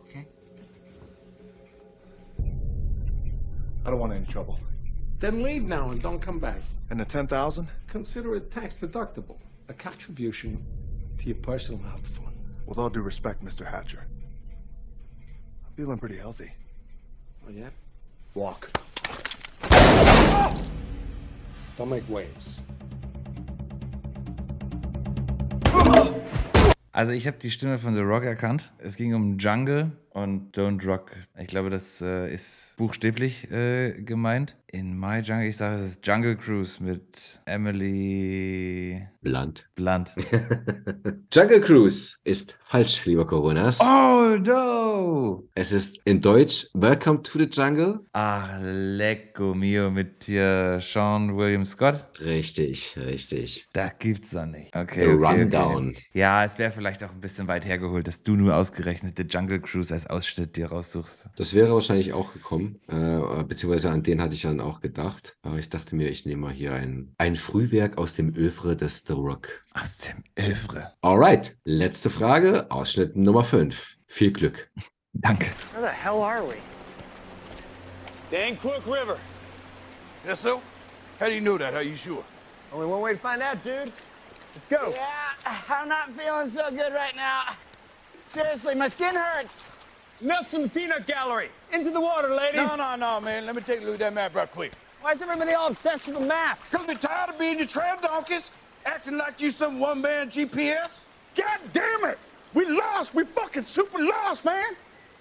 Okay. 0.07 0.26
I 3.86 3.91
don't 3.91 3.99
want 3.99 4.14
any 4.14 4.26
trouble. 4.26 4.60
Then 5.20 5.43
leave 5.43 5.66
now 5.66 5.91
and 5.91 6.01
don't 6.01 6.20
come 6.20 6.39
back. 6.39 6.62
And 6.89 6.99
the 6.99 7.05
10,000? 7.05 7.68
Consider 7.86 8.36
it 8.38 8.49
tax 8.49 8.78
deductible, 8.78 9.38
a 9.68 9.74
contribution 9.76 10.66
to 11.20 11.28
your 11.28 11.36
personal 11.36 11.80
health 11.84 12.07
fund. 12.07 12.29
With 12.70 12.78
all 12.78 12.91
due 12.91 13.01
respect, 13.01 13.43
Mr. 13.43 13.65
Hatcher. 13.65 14.05
I'm 15.65 15.74
feeling 15.76 15.97
pretty 15.97 16.17
healthy. 16.17 16.51
Oh, 17.43 17.49
yeah? 17.49 17.70
Walk. 18.36 18.70
Don't 21.78 21.89
make 21.89 22.07
waves. 22.07 22.61
Also 26.91 27.11
ich 27.11 27.26
habe 27.26 27.38
die 27.41 27.49
Stimme 27.49 27.80
von 27.80 27.95
The 27.95 28.01
Rock 28.01 28.26
erkannt. 28.26 28.72
Es 28.78 28.95
ging 28.97 29.15
um 29.15 29.39
Jungle 29.39 29.91
und 30.12 30.57
Don't 30.57 30.86
Rock. 30.86 31.12
Ich 31.38 31.47
glaube, 31.47 31.70
das 31.70 32.01
äh, 32.01 32.34
ist 32.34 32.76
buchstäblich 32.78 33.49
äh, 33.51 33.93
gemeint. 34.01 34.55
In 34.72 34.99
My 34.99 35.20
Jungle, 35.20 35.47
ich 35.47 35.57
sage, 35.57 35.78
es 35.78 35.91
ist 35.91 36.05
Jungle 36.05 36.36
Cruise 36.36 36.82
mit 36.84 37.39
Emily 37.45 39.01
Blunt. 39.22 39.68
Blunt. 39.74 40.16
Jungle 41.34 41.62
Cruise 41.62 42.18
ist 42.24 42.55
falsch, 42.62 43.03
lieber 43.05 43.26
Coronas. 43.26 43.80
Oh 43.82 44.38
no! 44.38 45.49
Es 45.55 45.72
ist 45.72 45.97
in 46.05 46.22
Deutsch 46.22 46.68
Welcome 46.74 47.24
to 47.24 47.39
the 47.39 47.49
Jungle. 47.51 48.01
Ach, 48.14 48.60
lecco 48.62 49.55
mio 49.55 49.89
mit 49.89 50.26
hier 50.26 50.78
Sean 50.80 51.36
William 51.36 51.66
Scott. 51.66 52.05
Richtig, 52.20 52.95
richtig. 52.97 53.68
Da 53.74 53.89
gibt's 53.89 54.30
da 54.30 54.45
nicht. 54.45 54.76
Okay, 54.76 55.05
The 55.05 55.14
okay, 55.14 55.41
Rundown. 55.41 55.89
Okay. 55.89 56.03
Ja, 56.14 56.45
es 56.45 56.60
wäre 56.60 56.72
vielleicht 56.72 57.03
auch 57.03 57.12
ein 57.12 57.22
bisschen 57.22 57.47
weit 57.47 57.66
hergeholt, 57.66 58.07
dass 58.07 58.22
du 58.22 58.36
nur 58.36 58.55
ausgerechnet 58.55 59.18
The 59.18 59.24
Jungle 59.24 59.60
Cruise 59.60 59.93
als 60.00 60.08
Ausschnitt 60.08 60.56
dir 60.56 60.68
raussuchst. 60.68 61.30
Das 61.36 61.54
wäre 61.54 61.74
wahrscheinlich 61.74 62.14
auch 62.14 62.32
gekommen, 62.34 62.80
äh, 62.88 63.43
beziehungsweise 63.43 63.89
an 63.89 64.04
den 64.04 64.22
hatte 64.22 64.34
ich 64.34 64.43
dann 64.43 64.62
auch 64.62 64.80
gedacht. 64.80 65.36
Aber 65.41 65.58
ich 65.58 65.70
dachte 65.70 65.95
mir, 65.95 66.10
ich 66.10 66.26
nehme 66.26 66.43
mal 66.43 66.54
hier 66.54 66.74
ein, 66.74 67.14
ein 67.18 67.36
Frühwerk 67.36 67.97
aus 67.97 68.14
dem 68.14 68.34
Övre 68.34 68.78
des 68.78 69.04
The 69.06 69.14
Rock. 69.14 69.66
Aus 69.74 69.97
dem 69.97 70.24
Övre. 70.38 70.93
Alright, 71.02 71.58
letzte 71.66 72.10
Frage, 72.10 72.72
Ausschnitt 72.72 73.16
Nummer 73.18 73.43
5. 73.43 73.97
Viel 74.08 74.32
Glück. 74.32 74.72
Danke. 75.14 75.47
Where 75.74 75.82
the 75.82 75.93
hell 75.93 76.22
are 76.22 76.43
we? 76.47 76.56
Dan 78.32 78.58
Crook 78.58 78.86
River. 78.86 79.18
Yes, 80.26 80.41
sir? 80.41 80.62
How 81.20 81.28
do 81.28 81.34
you 81.34 81.41
know 81.41 81.58
that? 81.58 81.74
Are 81.74 81.84
you 81.84 81.95
sure? 81.95 82.24
Only 82.72 82.88
one 82.88 83.02
way 83.02 83.14
to 83.14 83.20
find 83.20 83.41
out, 83.41 83.62
dude. 83.64 83.91
Let's 84.56 84.68
go. 84.68 84.91
Yeah, 84.91 85.56
I'm 85.68 85.89
not 85.89 86.12
feeling 86.12 86.47
so 86.47 86.70
good 86.70 86.93
right 86.93 87.16
now. 87.16 87.56
Seriously, 88.26 88.76
my 88.76 88.88
skin 88.88 89.16
hurts. 89.16 89.68
Milk 90.22 90.47
from 90.47 90.63
the 90.63 90.70
peanut 90.70 91.07
gallery. 91.07 91.49
Into 91.72 91.91
the 91.91 92.01
water, 92.01 92.30
ladies. 92.30 92.57
No, 92.57 92.76
no, 92.76 92.95
no, 92.95 93.22
man. 93.22 93.45
Let 93.45 93.55
me 93.55 93.61
take 93.61 93.82
a 93.82 93.86
look 93.86 93.93
at 93.93 93.99
that 93.99 94.13
map 94.13 94.36
right 94.36 94.51
quick. 94.51 94.74
Why 95.01 95.13
is 95.13 95.22
everybody 95.22 95.53
all 95.53 95.70
obsessed 95.70 96.07
with 96.07 96.20
the 96.20 96.26
map? 96.26 96.59
Because 96.70 96.86
we're 96.86 96.95
tired 96.95 97.30
of 97.30 97.39
being 97.39 97.57
your 97.57 97.67
trail 97.67 97.95
donkeys, 98.01 98.49
acting 98.86 99.17
like 99.17 99.39
you 99.39 99.49
some 99.49 99.80
one-man 99.80 100.30
GPS. 100.30 100.99
God 101.36 101.59
damn 101.74 102.03
it! 102.05 102.20
We 102.53 102.65
lost. 102.65 103.13
We 103.13 103.24
fucking 103.24 103.65
super 103.65 103.97
lost, 103.97 104.43
man. 104.43 104.76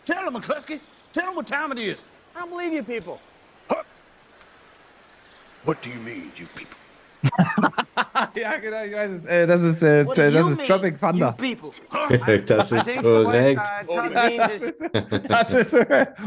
Tell 0.04 0.24
them, 0.24 0.40
McCluskey. 0.40 0.80
Tell 1.12 1.26
them 1.26 1.36
what 1.36 1.46
time 1.46 1.70
it 1.70 1.78
is. 1.78 2.02
I 2.34 2.40
don't 2.40 2.50
believe 2.50 2.72
you 2.72 2.82
people. 2.82 3.20
What 5.64 5.82
do 5.82 5.90
you 5.90 5.98
mean, 6.00 6.32
you 6.36 6.46
people? 6.56 6.76
Ja, 8.36 8.56
genau, 8.58 8.84
ich 8.84 8.92
weiß 8.92 9.10
es. 9.12 9.24
Äh, 9.26 9.46
das 9.46 9.62
ist, 9.62 9.82
äh, 9.82 10.04
do 10.04 10.12
das 10.14 10.34
you 10.34 10.48
ist 10.50 10.66
Tropic 10.66 10.98
Thunder. 11.00 11.32
people. 11.32 11.70
Das 12.46 12.72
ist 12.72 12.96
korrekt. 13.00 13.60
uh, 13.88 15.18
Das 15.28 15.52
ist, 15.52 15.72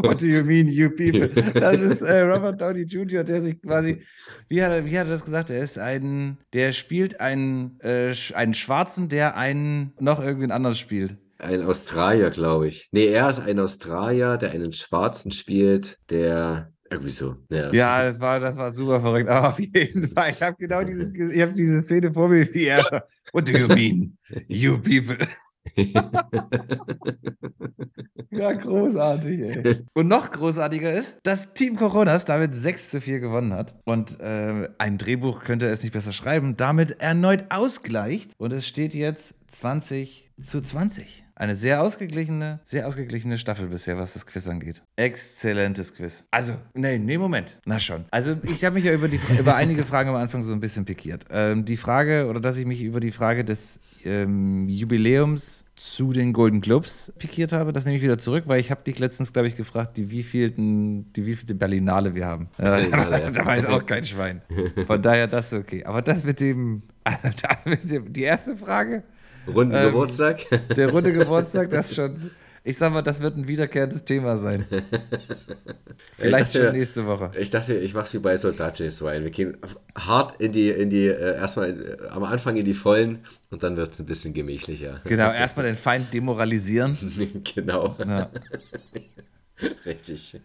what 0.04 0.22
do 0.22 0.26
you 0.26 0.44
mean, 0.44 0.68
you 0.68 0.90
people? 0.90 1.30
Das 1.54 1.82
ist 1.82 2.02
äh, 2.02 2.22
Robert 2.22 2.62
Downey 2.62 2.84
Jr., 2.84 3.24
der 3.24 3.42
sich 3.42 3.62
quasi, 3.62 4.02
wie 4.50 4.62
hat, 4.64 4.72
er, 4.72 4.86
wie 4.86 4.98
hat 5.00 5.08
er 5.08 5.12
das 5.12 5.24
gesagt? 5.24 5.50
Er 5.50 5.60
ist 5.60 5.78
ein, 5.78 6.38
der 6.54 6.72
spielt 6.72 7.20
einen, 7.20 7.80
äh, 7.82 8.14
einen 8.34 8.54
Schwarzen, 8.54 9.10
der 9.10 9.36
einen 9.38 9.94
noch 10.00 10.24
irgendwen 10.24 10.52
anders 10.52 10.78
spielt. 10.80 11.18
Ein 11.40 11.64
Australier, 11.64 12.30
glaube 12.30 12.68
ich. 12.68 12.88
Nee, 12.92 13.08
er 13.08 13.30
ist 13.30 13.40
ein 13.40 13.60
Australier, 13.60 14.38
der 14.38 14.52
einen 14.52 14.74
Schwarzen 14.74 15.32
spielt, 15.32 15.98
der 16.10 16.72
Irgendwie 16.92 17.12
so. 17.12 17.38
Ja. 17.50 17.72
Ja, 17.72 18.04
das 18.04 18.20
war, 18.20 18.40
das 18.42 18.58
war 18.58 18.70
super 18.70 19.00
verrückt. 19.00 19.30
Aber 19.30 19.50
auf 19.50 19.60
jeden 19.60 20.10
Fall, 20.10 20.32
ich 20.32 20.42
habe 20.42 20.58
genau 20.60 20.84
dieses, 20.84 21.14
ich 21.14 21.42
habe 21.42 21.54
diese 21.54 21.82
Szene 21.82 22.12
vor 22.12 22.28
mir, 22.28 22.54
wie 22.54 22.66
er 22.66 23.08
What 23.32 23.48
do 23.48 23.54
you 23.54 23.68
mean, 23.70 24.18
you 24.50 24.78
people? 24.78 25.18
Ja, 28.32 28.54
großartig, 28.54 29.42
ey. 29.42 29.86
Und 29.94 30.08
noch 30.08 30.32
großartiger 30.32 30.92
ist, 30.94 31.18
dass 31.24 31.54
Team 31.54 31.76
Coronas 31.76 32.24
damit 32.24 32.56
6 32.56 32.90
zu 32.90 33.02
4 33.02 33.20
gewonnen 33.20 33.54
hat. 33.54 33.76
Und 33.84 34.20
äh, 34.22 34.70
ein 34.78 34.98
Drehbuch 34.98 35.44
könnte 35.44 35.68
es 35.68 35.84
nicht 35.84 35.92
besser 35.92 36.14
schreiben, 36.14 36.56
damit 36.56 37.02
erneut 37.02 37.46
ausgleicht. 37.50 38.32
Und 38.38 38.54
es 38.54 38.66
steht 38.66 38.94
jetzt 38.94 39.34
20 39.50 40.32
zu 40.42 40.62
20. 40.62 41.26
Eine 41.36 41.56
sehr 41.56 41.82
ausgeglichene, 41.82 42.60
sehr 42.64 42.88
ausgeglichene 42.88 43.38
Staffel 43.38 43.68
bisher, 43.68 43.98
was 43.98 44.14
das 44.14 44.26
Quiz 44.26 44.48
angeht. 44.48 44.82
Exzellentes 44.96 45.94
Quiz. 45.94 46.26
Also, 46.32 46.54
nee, 46.74 47.00
nee, 47.00 47.18
Moment. 47.18 47.58
Na 47.66 47.80
schon. 47.80 48.06
Also, 48.12 48.38
ich 48.44 48.64
habe 48.64 48.76
mich 48.76 48.86
ja 48.86 48.94
über, 48.94 49.08
die, 49.08 49.20
über 49.40 49.56
einige 49.56 49.84
Fragen 49.84 50.10
am 50.10 50.16
Anfang 50.16 50.44
so 50.44 50.54
ein 50.54 50.60
bisschen 50.60 50.86
pikiert. 50.86 51.26
Ähm, 51.32 51.66
die 51.66 51.78
Frage, 51.78 52.28
oder 52.28 52.40
dass 52.40 52.58
ich 52.58 52.66
mich 52.66 52.82
über 52.82 53.00
die 53.00 53.12
Frage 53.12 53.44
des 53.44 53.80
ähm, 54.06 54.68
Jubiläums 54.70 55.66
zu 55.76 56.14
den 56.14 56.32
Golden 56.32 56.62
Globes 56.62 57.12
pikiert 57.18 57.52
habe, 57.54 57.74
das 57.74 57.86
nehme 57.86 57.98
ich 57.98 58.04
wieder 58.04 58.18
zurück, 58.18 58.44
weil 58.48 58.60
ich 58.60 58.70
habe 58.70 58.84
dich 58.84 59.00
letztens, 59.00 59.34
glaube 59.34 59.48
ich, 59.48 59.56
gefragt, 59.56 59.98
die 59.98 60.12
wievielten, 60.12 61.12
die 61.14 61.26
wievielte 61.26 61.56
Berlinale 61.56 62.14
wir 62.14 62.26
haben. 62.26 62.50
Berlinale, 62.58 63.32
da 63.34 63.46
weiß 63.46 63.66
auch 63.66 63.86
kein 63.86 64.04
Schwein. 64.06 64.42
Von 64.86 65.02
daher 65.02 65.28
das 65.28 65.52
ist 65.52 65.60
okay. 65.60 65.84
Aber 65.84 66.02
das 66.02 66.24
mit 66.24 66.40
dem, 66.40 66.84
das 67.04 67.66
mit 67.66 67.90
dem 67.90 68.14
die 68.14 68.22
erste 68.24 68.56
Frage, 68.56 69.04
Runden 69.48 69.74
Ähm, 69.76 69.86
Geburtstag. 69.88 70.42
der 70.76 70.92
runde 70.92 71.14
Geburtstag, 71.18 71.70
das 71.72 71.96
schon, 71.96 72.30
ich 72.64 72.78
sag 72.78 72.94
mal, 72.94 73.02
das 73.02 73.22
wird 73.22 73.38
ein 73.38 73.48
wiederkehrendes 73.48 74.04
Thema 74.06 74.38
sein. 74.38 74.66
Vielleicht 76.18 76.48
Ich 76.48 76.54
dachte- 76.54 76.68
schon 76.68 76.78
nächste 76.78 77.06
Woche. 77.08 77.32
Ich 77.40 77.50
dachte, 77.50 77.74
ich 77.76 77.94
mach's 77.94 78.14
wie 78.14 78.20
bei 78.20 78.38
Soldat 78.38 78.78
James 78.80 79.02
Ryan. 79.02 79.24
Wir 79.24 79.32
gehen 79.32 79.58
hart 79.96 80.40
in 80.42 80.52
die, 80.52 80.70
in 80.70 80.90
die, 80.90 81.08
äh, 81.08 81.36
erstmal 81.38 81.70
äh, 81.70 82.08
am 82.10 82.24
Anfang 82.24 82.56
in 82.58 82.66
die 82.66 82.74
Vollen 82.74 83.26
und 83.50 83.64
dann 83.64 83.78
wird's 83.78 84.00
ein 84.00 84.06
bisschen 84.06 84.34
gemächlicher. 84.34 85.02
Genau, 85.06 85.32
erstmal 85.34 85.66
den 85.66 85.76
Feind 85.76 86.14
demoralisieren. 86.14 86.98
genau. 87.56 87.96
Ja, 88.00 88.30
Richtig. 89.86 90.40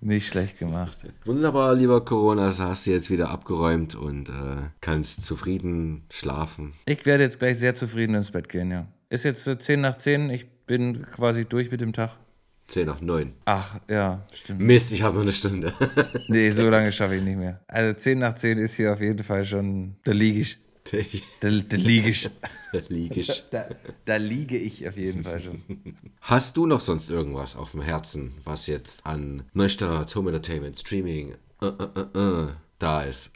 nicht 0.00 0.28
schlecht 0.28 0.58
gemacht. 0.58 0.98
Wunderbar, 1.24 1.74
lieber 1.74 2.04
Corona, 2.04 2.46
das 2.46 2.60
hast 2.60 2.86
du 2.86 2.90
jetzt 2.90 3.10
wieder 3.10 3.30
abgeräumt 3.30 3.94
und 3.94 4.28
äh, 4.28 4.32
kannst 4.80 5.22
zufrieden 5.22 6.04
schlafen. 6.10 6.74
Ich 6.86 7.04
werde 7.06 7.24
jetzt 7.24 7.38
gleich 7.38 7.58
sehr 7.58 7.74
zufrieden 7.74 8.14
ins 8.14 8.30
Bett 8.30 8.48
gehen, 8.48 8.70
ja. 8.70 8.86
Ist 9.08 9.24
jetzt 9.24 9.46
äh, 9.46 9.58
10 9.58 9.80
nach 9.80 9.96
10, 9.96 10.30
ich 10.30 10.46
bin 10.70 11.04
quasi 11.16 11.44
durch 11.44 11.68
mit 11.72 11.80
dem 11.80 11.92
Tag. 11.92 12.12
10 12.68 12.86
nach 12.86 13.00
9. 13.00 13.32
Ach, 13.44 13.80
ja, 13.90 14.24
stimmt. 14.32 14.60
Mist, 14.60 14.92
ich 14.92 15.02
habe 15.02 15.16
noch 15.16 15.22
eine 15.22 15.32
Stunde. 15.32 15.74
Nee, 16.28 16.50
so 16.50 16.70
lange 16.70 16.92
schaffe 16.92 17.16
ich 17.16 17.24
nicht 17.24 17.38
mehr. 17.38 17.60
Also 17.66 17.92
10 17.92 18.20
nach 18.20 18.36
10 18.36 18.58
ist 18.58 18.74
hier 18.74 18.92
auf 18.92 19.00
jeden 19.00 19.24
Fall 19.24 19.44
schon, 19.44 19.96
da 20.04 20.12
liege 20.12 20.42
ich. 20.42 20.58
Da, 21.40 21.50
da 21.50 21.76
liege 21.76 22.10
ich. 22.10 22.30
Lieg 22.88 23.16
ich. 23.16 23.44
Da, 23.50 23.66
da 24.04 24.16
liege 24.16 24.56
ich 24.56 24.88
auf 24.88 24.96
jeden 24.96 25.24
Fall 25.24 25.40
schon. 25.40 25.62
Hast 26.20 26.56
du 26.56 26.66
noch 26.66 26.80
sonst 26.80 27.10
irgendwas 27.10 27.56
auf 27.56 27.72
dem 27.72 27.82
Herzen, 27.82 28.34
was 28.44 28.68
jetzt 28.68 29.04
an 29.04 29.42
Neustarts, 29.52 30.14
Home 30.14 30.30
Entertainment, 30.30 30.78
Streaming 30.78 31.34
äh, 31.60 31.66
äh, 31.66 32.06
äh, 32.14 32.18
äh, 32.18 32.48
da 32.78 33.02
ist? 33.02 33.32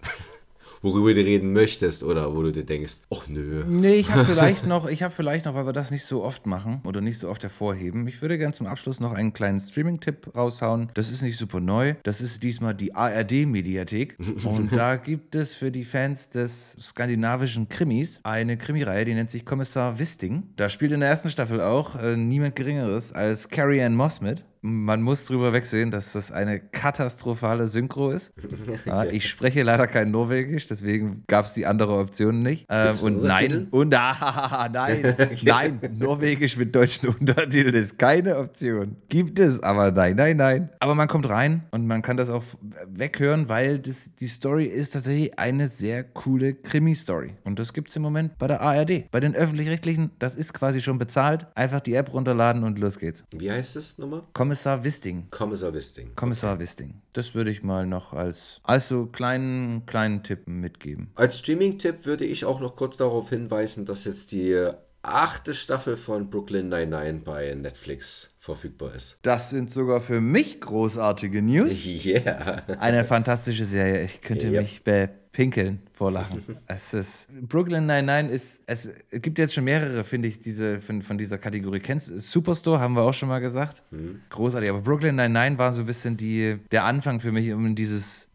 Worüber 0.85 1.15
du 1.15 1.23
reden 1.23 1.55
möchtest 1.55 2.03
oder 2.05 2.37
wo 2.37 2.43
du 2.43 2.53
dir 2.53 2.67
denkst, 2.67 2.97
ach 3.11 3.27
nö. 3.27 3.65
Nee, 3.67 3.95
ich 3.95 4.11
habe 4.11 4.25
vielleicht 4.31 4.67
noch, 4.67 4.87
ich 4.87 5.03
habe 5.03 5.15
vielleicht 5.15 5.47
noch, 5.47 5.55
weil 5.55 5.65
wir 5.65 5.73
das 5.73 5.91
nicht 5.91 6.05
so 6.05 6.23
oft 6.23 6.45
machen 6.45 6.83
oder 6.85 7.01
nicht 7.01 7.19
so 7.19 7.31
oft 7.31 7.43
hervorheben. 7.43 8.07
Ich 8.07 8.21
würde 8.21 8.37
gerne 8.37 8.53
zum 8.53 8.67
Abschluss 8.67 9.01
noch 9.01 9.15
einen 9.15 9.33
kleinen 9.33 9.61
Streaming-Tipp 9.61 10.37
raushauen. 10.37 10.91
Das 10.93 11.11
ist 11.11 11.23
nicht 11.23 11.39
super 11.39 11.61
neu. 11.61 11.95
Das 12.03 12.21
ist 12.21 12.43
diesmal 12.43 12.75
die 12.75 12.95
ARD-Mediathek. 12.95 14.19
Und 14.45 14.77
da 14.77 14.97
gibt 14.97 15.35
es 15.35 15.55
für 15.55 15.71
die 15.71 15.85
Fans 15.85 16.29
des 16.29 16.77
skandinavischen 16.79 17.71
Krimis 17.71 18.21
eine 18.23 18.59
Krimireihe, 18.59 19.07
die 19.07 19.15
nennt 19.15 19.31
sich 19.31 19.47
Kommissar 19.47 19.99
Wisting. 19.99 20.43
Da 20.57 20.69
spielt 20.69 20.93
in 20.93 21.01
der 21.01 21.09
ersten 21.09 21.31
Staffel 21.31 21.63
auch 21.63 21.99
äh, 21.99 22.15
niemand 22.15 22.57
Geringeres 22.57 23.11
als 23.11 23.49
Carrie 23.49 23.81
Ann 23.81 23.97
Moss 23.97 24.21
mit. 24.21 24.45
Man 24.67 25.03
muss 25.03 25.27
drüber 25.27 25.53
wegsehen, 25.53 25.91
dass 25.91 26.13
das 26.13 26.33
eine 26.33 26.59
katastrophale 26.59 27.67
Synchro 27.67 28.11
ist. 28.11 28.33
Ja, 28.87 29.05
ich 29.05 29.29
spreche 29.29 29.63
leider 29.63 29.87
kein 29.87 30.11
Norwegisch, 30.11 30.67
deswegen 30.67 31.23
gab 31.27 31.47
es 31.47 31.55
die 31.55 31.65
andere 31.65 31.97
Option 31.99 32.43
nicht. 32.43 32.67
Ähm, 32.69 32.99
und 33.01 33.23
nein, 33.23 33.69
und 33.71 33.95
ah, 33.95 34.69
nein, 34.73 35.17
nein, 35.43 35.81
Norwegisch 35.99 36.57
mit 36.57 36.75
deutschen 36.75 37.09
Untertiteln 37.09 37.75
ist 37.75 37.99
keine 37.99 38.37
Option. 38.39 38.97
Gibt 39.09 39.39
es, 39.39 39.63
aber 39.63 39.91
nein, 39.91 40.17
nein, 40.17 40.37
nein. 40.37 40.71
Aber 40.81 40.95
man 40.95 41.09
kommt 41.09 41.29
rein 41.29 41.65
und 41.71 41.87
man 41.87 42.03
kann 42.03 42.17
das 42.17 42.31
auch 42.31 42.43
weghören, 42.87 43.49
weil 43.49 43.79
das, 43.79 44.15
die 44.17 44.29
Story 44.29 44.67
ist 44.67 44.93
tatsächlich 44.93 45.39
eine 45.39 45.69
sehr 45.69 46.05
coole 46.05 46.55
Krimi-Story. 46.55 47.35
Und 47.45 47.59
das 47.59 47.73
gibt 47.73 47.89
es 47.89 47.97
im 47.97 48.03
Moment 48.03 48.39
bei 48.39 48.47
der 48.47 48.61
ARD. 48.61 49.11
Bei 49.11 49.21
den 49.21 49.35
Öffentlich-Rechtlichen, 49.35 50.11
das 50.19 50.37
ist 50.37 50.53
quasi 50.53 50.81
schon 50.81 50.99
bezahlt. 50.99 51.47
Einfach 51.55 51.81
die 51.81 51.95
App 51.95 52.13
runterladen 52.13 52.65
und 52.65 52.79
los 52.79 52.99
geht's. 52.99 53.25
Wie 53.31 53.51
heißt 53.51 53.77
es 53.77 53.99
nochmal? 53.99 54.23
Kommissar 54.55 54.85
Wisting. 54.85 55.27
Kommissar 55.33 55.75
Wisting. 55.75 56.15
Kommissar 56.15 56.61
Wisting. 56.61 57.03
Das 57.13 57.35
würde 57.35 57.51
ich 57.51 57.65
mal 57.65 57.87
noch 57.87 58.13
als, 58.13 58.61
als 58.63 58.87
so 58.87 59.07
kleinen, 59.07 59.85
kleinen 59.85 60.23
Tipp 60.23 60.47
mitgeben. 60.47 61.11
Als 61.17 61.41
Streaming-Tipp 61.41 62.07
würde 62.07 62.25
ich 62.25 62.45
auch 62.45 62.61
noch 62.61 62.77
kurz 62.77 62.97
darauf 62.97 63.31
hinweisen, 63.31 63.85
dass 63.85 64.05
jetzt 64.05 64.31
die 64.31 64.71
achte 65.03 65.55
Staffel 65.55 65.97
von 65.97 66.31
Brooklyn 66.31 66.69
99 66.69 67.25
bei 67.25 67.53
Netflix 67.55 68.31
verfügbar 68.45 68.95
ist. 68.95 69.19
Das 69.23 69.49
sind 69.51 69.71
sogar 69.71 70.03
für 70.03 70.21
mich 70.21 70.61
großartige 70.61 71.41
News. 71.43 71.73
Yeah. 72.05 72.63
Eine 72.81 73.05
fantastische 73.05 73.65
Serie. 73.65 74.03
Ich 74.05 74.21
könnte 74.21 74.49
Yep. 74.49 74.61
mich 74.61 74.83
bepinkeln 74.85 75.79
vor 75.93 76.11
Lachen. 76.13 76.43
es 76.67 76.93
ist 76.93 77.29
Brooklyn 77.49 77.87
99 77.87 78.35
ist 78.35 78.61
es 78.67 79.23
gibt 79.23 79.39
jetzt 79.39 79.55
schon 79.55 79.65
mehrere, 79.65 80.05
finde 80.05 80.29
ich, 80.29 80.41
diese 80.41 80.81
von, 80.81 81.01
von 81.03 81.17
dieser 81.17 81.39
Kategorie. 81.39 81.81
Kennst 81.81 82.11
du 82.11 82.19
Superstore 82.19 82.81
haben 82.81 82.95
wir 82.95 83.03
auch 83.03 83.15
schon 83.15 83.31
mal 83.31 83.39
gesagt. 83.39 83.83
Großartig, 84.29 84.69
aber 84.69 84.81
Brooklyn 84.81 85.17
99 85.17 85.59
war 85.59 85.73
so 85.73 85.81
ein 85.81 85.87
bisschen 85.87 86.17
die 86.17 86.59
der 86.71 86.85
Anfang 86.85 87.21
für 87.21 87.33
mich 87.33 87.51
um 87.53 87.75
dieses 87.75 88.29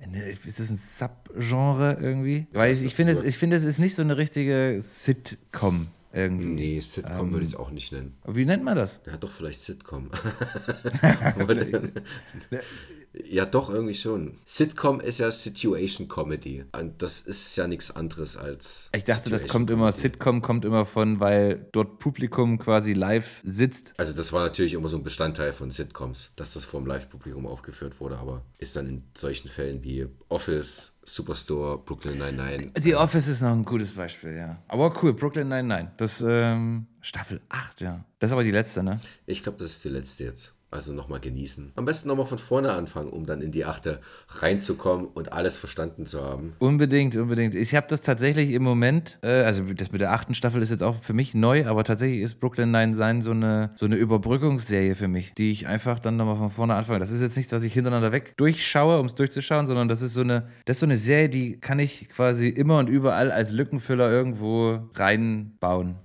ist 0.45 0.59
es 0.59 0.69
ein 0.71 0.77
Subgenre 0.77 1.97
irgendwie? 2.01 2.47
Weil 2.53 2.73
ich, 2.73 2.83
ich 2.83 2.95
finde 2.95 3.13
es 3.13 3.21
ich 3.21 3.37
finde 3.37 3.57
es 3.57 3.63
ist 3.63 3.77
nicht 3.79 3.93
so 3.93 4.01
eine 4.01 4.17
richtige 4.17 4.77
Sitcom 4.79 5.87
irgendwie. 6.11 6.47
Nee, 6.47 6.79
Sitcom 6.79 7.31
würde 7.31 7.45
ich 7.45 7.53
es 7.53 7.59
auch 7.59 7.71
nicht 7.71 7.91
nennen. 7.91 8.17
Wie 8.25 8.45
nennt 8.45 8.63
man 8.63 8.75
das? 8.75 9.01
Ja, 9.05 9.17
doch, 9.17 9.31
vielleicht 9.31 9.61
Sitcom. 9.61 10.09
ja, 13.29 13.45
doch, 13.45 13.69
irgendwie 13.69 13.93
schon. 13.93 14.37
Sitcom 14.45 14.99
ist 14.99 15.19
ja 15.19 15.31
Situation 15.31 16.07
Comedy. 16.07 16.65
Und 16.71 17.01
das 17.01 17.21
ist 17.21 17.55
ja 17.55 17.67
nichts 17.67 17.91
anderes 17.91 18.35
als. 18.35 18.89
Ich 18.95 19.03
dachte, 19.03 19.29
das 19.29 19.47
kommt 19.47 19.69
immer. 19.69 19.91
Sitcom 19.91 20.41
kommt 20.41 20.65
immer 20.65 20.85
von, 20.85 21.19
weil 21.19 21.67
dort 21.71 21.99
Publikum 21.99 22.57
quasi 22.57 22.93
live 22.93 23.39
sitzt. 23.43 23.93
Also, 23.97 24.13
das 24.13 24.33
war 24.33 24.41
natürlich 24.41 24.73
immer 24.73 24.87
so 24.87 24.97
ein 24.97 25.03
Bestandteil 25.03 25.53
von 25.53 25.69
Sitcoms, 25.69 26.31
dass 26.35 26.53
das 26.53 26.65
vom 26.65 26.87
Live-Publikum 26.87 27.45
aufgeführt 27.45 27.99
wurde, 27.99 28.17
aber 28.17 28.41
ist 28.57 28.75
dann 28.75 28.87
in 28.87 29.03
solchen 29.15 29.47
Fällen 29.47 29.83
wie 29.83 30.07
Office, 30.29 30.97
Superstore, 31.03 31.77
Brooklyn 31.77 32.17
99. 32.17 32.71
The 32.81 32.95
Office 32.95 33.27
ist 33.27 33.41
noch 33.41 33.51
ein 33.51 33.63
gutes 33.63 33.93
Beispiel, 33.93 34.35
ja. 34.35 34.61
Aber 34.67 35.01
cool, 35.03 35.13
Brooklyn 35.13 35.49
99. 35.49 35.93
Das, 35.97 36.23
ähm, 36.27 36.87
Staffel 37.01 37.41
8, 37.49 37.81
ja. 37.81 38.03
Das 38.17 38.29
ist 38.29 38.33
aber 38.33 38.43
die 38.43 38.51
letzte, 38.51 38.83
ne? 38.83 38.99
Ich 39.25 39.43
glaube, 39.43 39.59
das 39.59 39.71
ist 39.71 39.83
die 39.83 39.89
letzte 39.89 40.23
jetzt. 40.23 40.53
Also 40.71 40.93
nochmal 40.93 41.19
genießen. 41.19 41.71
Am 41.75 41.85
besten 41.85 42.09
nochmal 42.09 42.27
von 42.27 42.37
vorne 42.37 42.71
anfangen, 42.73 43.09
um 43.09 43.25
dann 43.25 43.41
in 43.41 43.51
die 43.51 43.65
achte 43.65 44.01
reinzukommen 44.27 45.07
und 45.07 45.33
alles 45.33 45.57
verstanden 45.57 46.05
zu 46.05 46.21
haben. 46.21 46.53
Unbedingt, 46.59 47.15
unbedingt. 47.15 47.55
Ich 47.55 47.73
habe 47.73 47.87
das 47.89 48.01
tatsächlich 48.01 48.51
im 48.51 48.61
Moment, 48.61 49.17
äh, 49.23 49.41
also 49.41 49.63
das 49.73 49.91
mit 49.91 50.01
der 50.01 50.11
achten 50.11 50.35
Staffel 50.35 50.61
ist 50.61 50.69
jetzt 50.69 50.83
auch 50.83 50.95
für 51.01 51.13
mich 51.13 51.33
neu, 51.33 51.65
aber 51.65 51.83
tatsächlich 51.83 52.21
ist 52.21 52.39
Brooklyn 52.39 52.69
99 52.69 53.23
so 53.23 53.31
eine, 53.31 53.71
so 53.77 53.87
eine 53.87 53.95
Überbrückungsserie 53.95 54.93
für 54.93 55.07
mich, 55.07 55.33
die 55.33 55.51
ich 55.51 55.65
einfach 55.65 55.99
dann 55.99 56.17
nochmal 56.17 56.37
von 56.37 56.51
vorne 56.51 56.75
anfange. 56.75 56.99
Das 56.99 57.09
ist 57.09 57.21
jetzt 57.21 57.35
nichts, 57.35 57.51
was 57.51 57.63
ich 57.63 57.73
hintereinander 57.73 58.11
weg 58.11 58.37
durchschaue, 58.37 58.99
um 58.99 59.07
es 59.07 59.15
durchzuschauen, 59.15 59.65
sondern 59.65 59.87
das 59.87 60.03
ist 60.03 60.13
so 60.13 60.21
eine, 60.21 60.49
das 60.65 60.75
ist 60.75 60.81
so 60.81 60.85
eine 60.85 60.97
Serie, 60.97 61.29
die 61.29 61.59
kann 61.59 61.79
ich 61.79 62.09
quasi 62.09 62.47
immer 62.47 62.77
und 62.77 62.89
überall 62.89 63.31
als 63.31 63.51
Lückenfüller 63.51 64.11
irgendwo 64.11 64.87
reinbauen. 64.93 65.95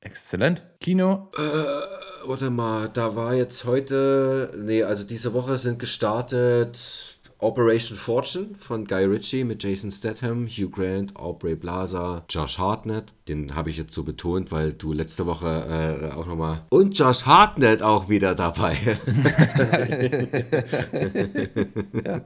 Exzellent. 0.00 0.64
Kino. 0.80 1.30
Äh, 1.36 2.07
warte 2.24 2.50
mal, 2.50 2.88
da 2.88 3.16
war 3.16 3.34
jetzt 3.34 3.64
heute, 3.64 4.52
nee, 4.56 4.82
also 4.82 5.04
diese 5.04 5.32
Woche 5.32 5.56
sind 5.56 5.78
gestartet 5.78 7.18
Operation 7.40 7.96
Fortune 7.96 8.56
von 8.58 8.84
Guy 8.84 9.04
Ritchie 9.04 9.44
mit 9.44 9.62
Jason 9.62 9.92
Statham, 9.92 10.48
Hugh 10.48 10.70
Grant, 10.70 11.14
Aubrey 11.14 11.54
Plaza, 11.54 12.24
Josh 12.28 12.58
Hartnett. 12.58 13.12
Den 13.28 13.54
habe 13.54 13.70
ich 13.70 13.78
jetzt 13.78 13.94
so 13.94 14.02
betont, 14.02 14.50
weil 14.50 14.72
du 14.72 14.92
letzte 14.92 15.24
Woche 15.24 15.46
äh, 15.46 16.10
auch 16.14 16.26
nochmal. 16.26 16.62
Und 16.70 16.98
Josh 16.98 17.26
Hartnett 17.26 17.80
auch 17.80 18.08
wieder 18.08 18.34
dabei. 18.34 18.98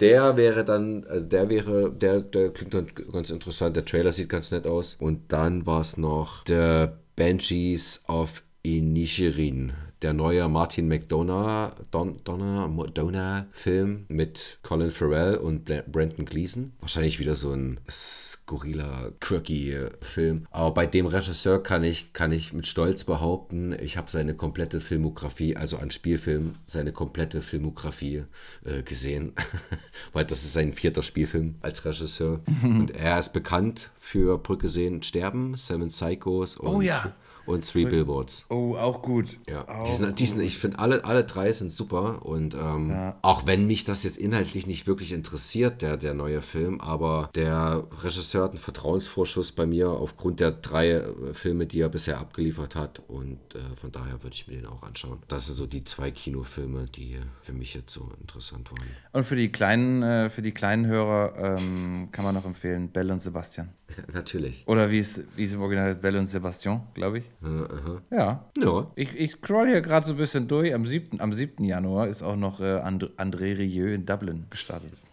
Der 0.00 0.36
wäre 0.38 0.64
dann, 0.64 1.04
also 1.04 1.26
der 1.26 1.50
wäre, 1.50 1.92
der, 1.92 2.20
der 2.20 2.50
klingt 2.50 2.72
dann 2.72 2.86
ganz 3.12 3.28
interessant. 3.28 3.76
Der 3.76 3.84
Trailer 3.84 4.12
sieht 4.12 4.30
ganz 4.30 4.50
nett 4.50 4.66
aus. 4.66 4.96
Und 4.98 5.30
dann 5.32 5.66
war 5.66 5.82
es 5.82 5.98
noch 5.98 6.44
The 6.46 6.86
Banshees 7.16 8.02
of 8.08 8.42
Inisherin. 8.64 9.74
der 10.00 10.12
neue 10.12 10.48
Martin 10.48 10.88
McDonough 10.88 11.72
Don, 11.90 12.22
Donner, 12.24 12.68
Donner 12.92 13.46
Film 13.52 14.04
mit 14.08 14.58
Colin 14.62 14.90
Farrell 14.90 15.36
und 15.36 15.64
Brendan 15.64 16.26
Gleeson. 16.26 16.72
Wahrscheinlich 16.80 17.18
wieder 17.18 17.36
so 17.36 17.52
ein 17.52 17.80
skurriler, 17.90 19.12
quirky 19.20 19.76
Film. 20.02 20.46
Aber 20.50 20.74
bei 20.74 20.86
dem 20.86 21.06
Regisseur 21.06 21.62
kann 21.62 21.84
ich, 21.84 22.12
kann 22.12 22.32
ich 22.32 22.52
mit 22.52 22.66
Stolz 22.66 23.04
behaupten, 23.04 23.74
ich 23.80 23.96
habe 23.96 24.10
seine 24.10 24.34
komplette 24.34 24.80
Filmografie, 24.80 25.56
also 25.56 25.78
an 25.78 25.90
Spielfilm, 25.90 26.54
seine 26.66 26.92
komplette 26.92 27.40
Filmografie 27.40 28.24
äh, 28.64 28.82
gesehen. 28.82 29.32
Weil 30.12 30.26
das 30.26 30.44
ist 30.44 30.52
sein 30.52 30.74
vierter 30.74 31.02
Spielfilm 31.02 31.54
als 31.62 31.84
Regisseur. 31.84 32.40
und 32.62 32.90
er 32.90 33.18
ist 33.18 33.32
bekannt 33.32 33.90
für 33.98 34.36
Brücke 34.36 34.68
sehen 34.68 34.96
und 34.96 35.06
sterben, 35.06 35.54
Seven 35.56 35.88
Psychos 35.88 36.56
und, 36.56 36.68
Oh 36.68 36.80
ja. 36.82 37.14
Und 37.46 37.70
Three 37.70 37.84
Billboards. 37.84 38.46
Oh, 38.50 38.76
auch 38.76 39.02
gut. 39.02 39.38
Ja, 39.48 39.68
Auch 39.68 39.88
die 39.88 39.94
sind, 39.94 40.18
die 40.18 40.26
sind, 40.26 40.40
ich 40.40 40.58
finde, 40.58 40.78
alle, 40.78 41.04
alle 41.04 41.24
drei 41.24 41.52
sind 41.52 41.70
super. 41.70 42.24
Und 42.24 42.54
ähm, 42.54 43.12
auch 43.22 43.46
wenn 43.46 43.66
mich 43.66 43.84
das 43.84 44.04
jetzt 44.04 44.16
inhaltlich 44.16 44.66
nicht 44.66 44.86
wirklich 44.86 45.12
interessiert, 45.12 45.82
der, 45.82 45.96
der 45.96 46.14
neue 46.14 46.42
Film, 46.42 46.80
aber 46.80 47.30
der 47.34 47.86
Regisseur 48.02 48.44
hat 48.44 48.50
einen 48.50 48.60
Vertrauensvorschuss 48.60 49.52
bei 49.52 49.66
mir 49.66 49.90
aufgrund 49.90 50.40
der 50.40 50.52
drei 50.52 50.90
äh, 50.90 51.34
Filme, 51.34 51.66
die 51.66 51.80
er 51.80 51.88
bisher 51.88 52.18
abgeliefert 52.18 52.74
hat. 52.74 53.02
Und 53.08 53.38
äh, 53.54 53.76
von 53.80 53.92
daher 53.92 54.22
würde 54.22 54.34
ich 54.34 54.46
mir 54.48 54.56
den 54.56 54.66
auch 54.66 54.82
anschauen. 54.82 55.18
Das 55.28 55.46
sind 55.46 55.56
so 55.56 55.66
die 55.66 55.84
zwei 55.84 56.10
Kinofilme, 56.10 56.86
die 56.86 57.18
für 57.42 57.52
mich 57.52 57.74
jetzt 57.74 57.92
so 57.92 58.10
interessant 58.20 58.70
waren. 58.70 58.86
Und 59.12 59.26
für 59.26 59.36
die 59.36 59.50
kleinen, 59.50 60.02
äh, 60.02 60.30
für 60.30 60.42
die 60.42 60.52
kleinen 60.52 60.86
Hörer 60.86 61.58
ähm, 61.58 62.08
kann 62.12 62.24
man 62.24 62.34
noch 62.34 62.44
empfehlen 62.44 62.88
Belle 62.88 63.12
und 63.12 63.20
Sebastian. 63.20 63.68
Natürlich. 64.12 64.64
Oder 64.66 64.90
wie 64.90 64.98
es, 64.98 65.22
wie 65.36 65.44
es 65.44 65.52
im 65.52 65.60
Original 65.60 65.90
heißt, 65.90 66.00
Belle 66.00 66.18
und 66.18 66.26
Sebastian, 66.26 66.82
glaube 66.94 67.18
ich. 67.18 67.24
Aha. 67.42 68.02
Ja. 68.10 68.44
Ja. 68.58 68.90
Ich, 68.96 69.14
ich 69.14 69.32
scroll 69.32 69.68
hier 69.68 69.80
gerade 69.80 70.06
so 70.06 70.12
ein 70.12 70.18
bisschen 70.18 70.48
durch. 70.48 70.74
Am 70.74 70.86
7. 70.86 71.20
Am 71.20 71.32
7. 71.32 71.64
Januar 71.64 72.08
ist 72.08 72.22
auch 72.22 72.36
noch 72.36 72.60
äh, 72.60 72.80
And 72.80 73.04
André 73.18 73.58
Rieu 73.58 73.92
in 73.92 74.06
Dublin 74.06 74.46
gestartet. 74.50 74.92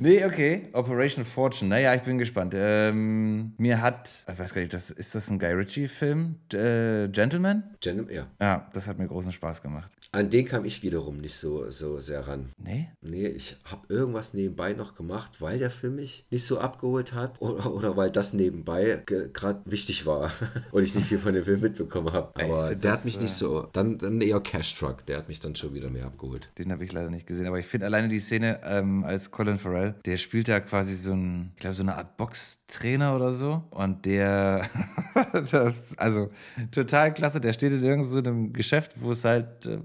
nee, 0.00 0.24
okay. 0.24 0.68
Operation 0.72 1.24
Fortune. 1.24 1.68
Naja, 1.68 1.94
ich 1.94 2.02
bin 2.02 2.18
gespannt. 2.18 2.54
Ähm, 2.56 3.52
mir 3.58 3.80
hat, 3.80 4.24
ich 4.30 4.38
weiß 4.38 4.54
gar 4.54 4.60
nicht, 4.60 4.72
das, 4.74 4.90
ist 4.90 5.14
das 5.14 5.30
ein 5.30 5.38
Guy 5.38 5.52
Ritchie-Film? 5.52 6.36
Äh, 6.52 7.08
Gentleman? 7.08 7.64
Jen, 7.82 8.08
ja. 8.10 8.26
Ja, 8.40 8.68
das 8.72 8.88
hat 8.88 8.98
mir 8.98 9.06
großen 9.06 9.32
Spaß 9.32 9.62
gemacht. 9.62 9.92
An 10.12 10.28
den 10.28 10.44
kam 10.44 10.64
ich 10.64 10.82
wiederum 10.82 11.18
nicht 11.18 11.36
so, 11.36 11.70
so 11.70 12.00
sehr 12.00 12.26
ran. 12.26 12.50
Nee? 12.58 12.88
Nee, 13.00 13.28
ich 13.28 13.56
habe 13.64 13.82
irgendwas 13.94 14.34
nebenbei 14.34 14.72
noch 14.72 14.96
gemacht, 14.96 15.40
weil 15.40 15.60
der 15.60 15.70
Film 15.70 15.96
mich 15.96 16.26
nicht 16.30 16.44
so 16.44 16.58
abgeholt 16.58 17.12
hat 17.12 17.40
oder, 17.40 17.72
oder 17.72 17.96
weil 17.96 18.10
das 18.10 18.32
nebenbei 18.32 19.00
gerade 19.06 19.60
wichtig 19.66 20.06
war 20.06 20.32
und 20.72 20.82
ich 20.82 20.96
nicht 20.96 21.06
viel 21.06 21.18
von 21.18 21.32
dem 21.34 21.44
Film 21.44 21.60
mitbekommen 21.60 22.12
habe. 22.12 22.32
Aber 22.42 22.70
der 22.70 22.76
das, 22.76 22.98
hat 22.98 23.04
mich 23.04 23.18
äh, 23.18 23.22
nicht 23.22 23.34
so. 23.34 23.68
Dann, 23.72 23.98
dann 23.98 24.20
eher 24.20 24.40
Cash 24.40 24.74
Truck, 24.74 25.06
der 25.06 25.18
hat 25.18 25.28
mich 25.28 25.38
dann 25.38 25.54
schon 25.54 25.74
wieder 25.74 25.90
mehr 25.90 26.06
abgeholt. 26.06 26.48
Den 26.58 26.72
habe 26.72 26.84
ich 26.84 26.92
leider 26.92 27.10
nicht 27.10 27.28
gesehen. 27.28 27.46
Aber 27.46 27.60
ich 27.60 27.66
finde 27.66 27.86
alleine 27.86 28.08
die 28.08 28.18
Szene 28.18 28.60
ähm, 28.64 29.04
als 29.04 29.30
Colin 29.30 29.58
Farrell, 29.58 29.69
der 30.04 30.16
spielt 30.16 30.48
da 30.48 30.60
quasi 30.60 30.94
so 30.94 31.12
ein, 31.12 31.52
ich 31.54 31.60
glaube, 31.60 31.74
so 31.74 31.82
eine 31.82 31.96
Art 31.96 32.16
Boxtrainer 32.16 33.14
oder 33.14 33.32
so. 33.32 33.64
Und 33.70 34.06
der, 34.06 34.68
das, 35.50 35.96
also 35.98 36.30
total 36.70 37.14
klasse, 37.14 37.40
der 37.40 37.52
steht 37.52 37.72
in 37.72 37.82
irgendeinem 37.82 38.46
so 38.46 38.52
Geschäft, 38.52 39.00
wo 39.00 39.12
es 39.12 39.24
halt. 39.24 39.66
Äh, 39.66 39.78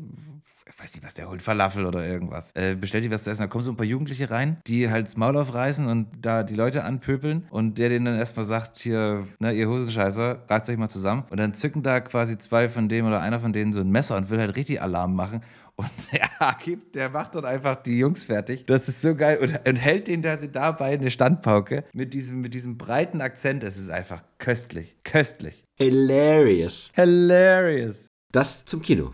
ich 0.67 0.83
weiß 0.83 0.93
nicht, 0.93 1.05
was 1.05 1.13
der 1.13 1.29
holt, 1.29 1.41
Falafel 1.41 1.85
oder 1.85 2.05
irgendwas. 2.05 2.51
Äh, 2.53 2.75
bestellt 2.75 3.03
sich 3.03 3.11
was 3.11 3.23
zu 3.23 3.29
essen. 3.29 3.43
Da 3.43 3.47
kommen 3.47 3.63
so 3.63 3.71
ein 3.71 3.77
paar 3.77 3.85
Jugendliche 3.85 4.29
rein, 4.29 4.57
die 4.67 4.89
halt 4.89 5.07
das 5.07 5.15
Maul 5.15 5.37
aufreißen 5.37 5.87
und 5.87 6.07
da 6.19 6.43
die 6.43 6.55
Leute 6.55 6.83
anpöbeln. 6.83 7.47
Und 7.49 7.77
der 7.77 7.87
denen 7.87 8.05
dann 8.05 8.17
erstmal 8.17 8.45
sagt: 8.45 8.77
Hier, 8.79 9.25
ne, 9.39 9.53
ihr 9.53 9.69
Hosenscheißer, 9.69 10.43
reißt 10.49 10.69
euch 10.69 10.77
mal 10.77 10.89
zusammen. 10.89 11.23
Und 11.29 11.39
dann 11.39 11.53
zücken 11.53 11.81
da 11.81 12.01
quasi 12.01 12.37
zwei 12.37 12.67
von 12.67 12.89
dem 12.89 13.05
oder 13.05 13.21
einer 13.21 13.39
von 13.39 13.53
denen 13.53 13.71
so 13.71 13.79
ein 13.79 13.89
Messer 13.89 14.17
und 14.17 14.29
will 14.29 14.39
halt 14.39 14.57
richtig 14.57 14.81
Alarm 14.81 15.15
machen. 15.15 15.41
Und 15.77 15.89
der 16.13 16.29
gibt, 16.63 16.95
der 16.95 17.09
macht 17.09 17.35
dann 17.35 17.43
einfach 17.45 17.75
die 17.77 17.97
Jungs 17.99 18.23
fertig. 18.25 18.65
Das 18.65 18.87
ist 18.87 19.01
so 19.01 19.13
geil. 19.15 19.37
Und, 19.41 19.67
und 19.67 19.75
hält 19.75 20.07
denen 20.07 20.23
da 20.23 20.37
so 20.37 20.47
dabei 20.47 20.93
eine 20.93 21.11
Standpauke 21.11 21.83
mit 21.93 22.13
diesem, 22.13 22.41
mit 22.41 22.53
diesem 22.53 22.77
breiten 22.77 23.21
Akzent. 23.21 23.63
Es 23.63 23.77
ist 23.77 23.89
einfach 23.89 24.23
köstlich. 24.37 24.95
Köstlich. 25.03 25.63
Hilarious. 25.77 26.91
Hilarious. 26.93 28.07
Das 28.31 28.65
zum 28.65 28.81
Kino. 28.81 29.13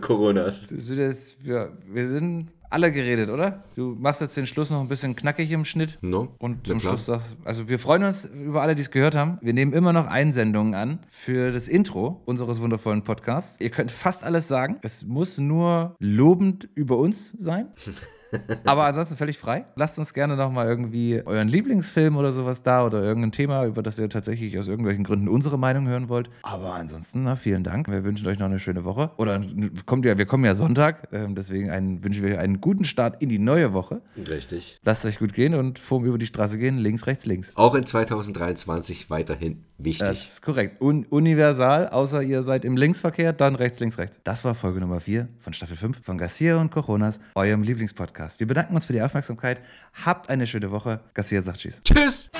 Coronas. 0.00 0.66
du- 0.66 0.76
du- 0.76 0.96
das- 0.96 1.36
wir, 1.44 1.76
wir 1.86 2.08
sind 2.08 2.50
alle 2.70 2.92
geredet, 2.92 3.30
oder? 3.30 3.60
Du 3.74 3.96
machst 3.98 4.20
jetzt 4.20 4.36
den 4.36 4.46
Schluss 4.46 4.70
noch 4.70 4.80
ein 4.80 4.88
bisschen 4.88 5.16
knackig 5.16 5.50
im 5.50 5.64
Schnitt. 5.64 5.98
No? 6.00 6.34
Und 6.38 6.66
zum. 6.66 6.80
Schluss 6.80 7.06
sagst 7.06 7.36
also 7.44 7.68
wir 7.68 7.78
freuen 7.78 8.04
uns 8.04 8.24
über 8.24 8.62
alle, 8.62 8.74
die 8.74 8.80
es 8.80 8.90
gehört 8.90 9.16
haben. 9.16 9.38
Wir 9.42 9.52
nehmen 9.52 9.72
immer 9.72 9.92
noch 9.92 10.06
Einsendungen 10.06 10.74
an 10.74 11.00
für 11.08 11.52
das 11.52 11.68
Intro 11.68 12.22
unseres 12.24 12.60
wundervollen 12.60 13.02
Podcasts. 13.02 13.60
Ihr 13.60 13.70
könnt 13.70 13.90
fast 13.90 14.24
alles 14.24 14.48
sagen. 14.48 14.78
Es 14.82 15.04
muss 15.04 15.38
nur 15.38 15.96
lobend 15.98 16.68
über 16.74 16.96
uns 16.96 17.34
sein. 17.36 17.68
Aber 18.64 18.84
ansonsten 18.84 19.16
völlig 19.16 19.38
frei. 19.38 19.64
Lasst 19.76 19.98
uns 19.98 20.14
gerne 20.14 20.36
nochmal 20.36 20.66
irgendwie 20.66 21.22
euren 21.24 21.48
Lieblingsfilm 21.48 22.16
oder 22.16 22.32
sowas 22.32 22.62
da 22.62 22.84
oder 22.84 23.02
irgendein 23.02 23.32
Thema, 23.32 23.64
über 23.64 23.82
das 23.82 23.98
ihr 23.98 24.08
tatsächlich 24.08 24.58
aus 24.58 24.68
irgendwelchen 24.68 25.04
Gründen 25.04 25.28
unsere 25.28 25.58
Meinung 25.58 25.88
hören 25.88 26.08
wollt. 26.08 26.30
Aber 26.42 26.74
ansonsten, 26.74 27.24
na, 27.24 27.36
vielen 27.36 27.64
Dank. 27.64 27.88
Wir 27.88 28.04
wünschen 28.04 28.26
euch 28.28 28.38
noch 28.38 28.46
eine 28.46 28.58
schöne 28.58 28.84
Woche. 28.84 29.10
Oder 29.16 29.40
kommt 29.86 30.04
ja, 30.04 30.16
wir 30.18 30.26
kommen 30.26 30.44
ja 30.44 30.54
Sonntag, 30.54 31.08
ähm, 31.12 31.34
deswegen 31.34 31.70
einen, 31.70 32.04
wünschen 32.04 32.22
wir 32.22 32.40
einen 32.40 32.60
guten 32.60 32.84
Start 32.84 33.20
in 33.22 33.28
die 33.28 33.38
neue 33.38 33.72
Woche. 33.72 34.02
Richtig. 34.16 34.78
Lasst 34.84 35.04
euch 35.06 35.18
gut 35.18 35.32
gehen 35.32 35.54
und 35.54 35.78
vorm 35.78 36.04
über 36.04 36.18
die 36.18 36.26
Straße 36.26 36.58
gehen, 36.58 36.78
links, 36.78 37.06
rechts, 37.06 37.26
links. 37.26 37.52
Auch 37.56 37.74
in 37.74 37.86
2023 37.86 39.10
weiterhin 39.10 39.64
wichtig. 39.78 40.08
Das 40.08 40.24
ist 40.32 40.42
korrekt. 40.42 40.80
Un 40.80 41.06
universal, 41.06 41.88
außer 41.88 42.22
ihr 42.22 42.42
seid 42.42 42.64
im 42.64 42.76
Linksverkehr, 42.76 43.32
dann 43.32 43.54
rechts, 43.54 43.80
links, 43.80 43.98
rechts. 43.98 44.20
Das 44.24 44.44
war 44.44 44.54
Folge 44.54 44.80
Nummer 44.80 45.00
4 45.00 45.28
von 45.38 45.52
Staffel 45.52 45.76
5 45.76 46.02
von 46.02 46.18
Garcia 46.18 46.60
und 46.60 46.70
Coronas, 46.70 47.20
eurem 47.34 47.62
Lieblingspodcast. 47.62 48.19
Wir 48.38 48.46
bedanken 48.46 48.74
uns 48.74 48.86
für 48.86 48.92
die 48.92 49.02
Aufmerksamkeit. 49.02 49.60
Habt 50.04 50.28
eine 50.30 50.46
schöne 50.46 50.70
Woche. 50.70 51.00
Garcia 51.14 51.42
sagt 51.42 51.58
Tschüss. 51.58 51.82
Tschüss! 51.84 52.30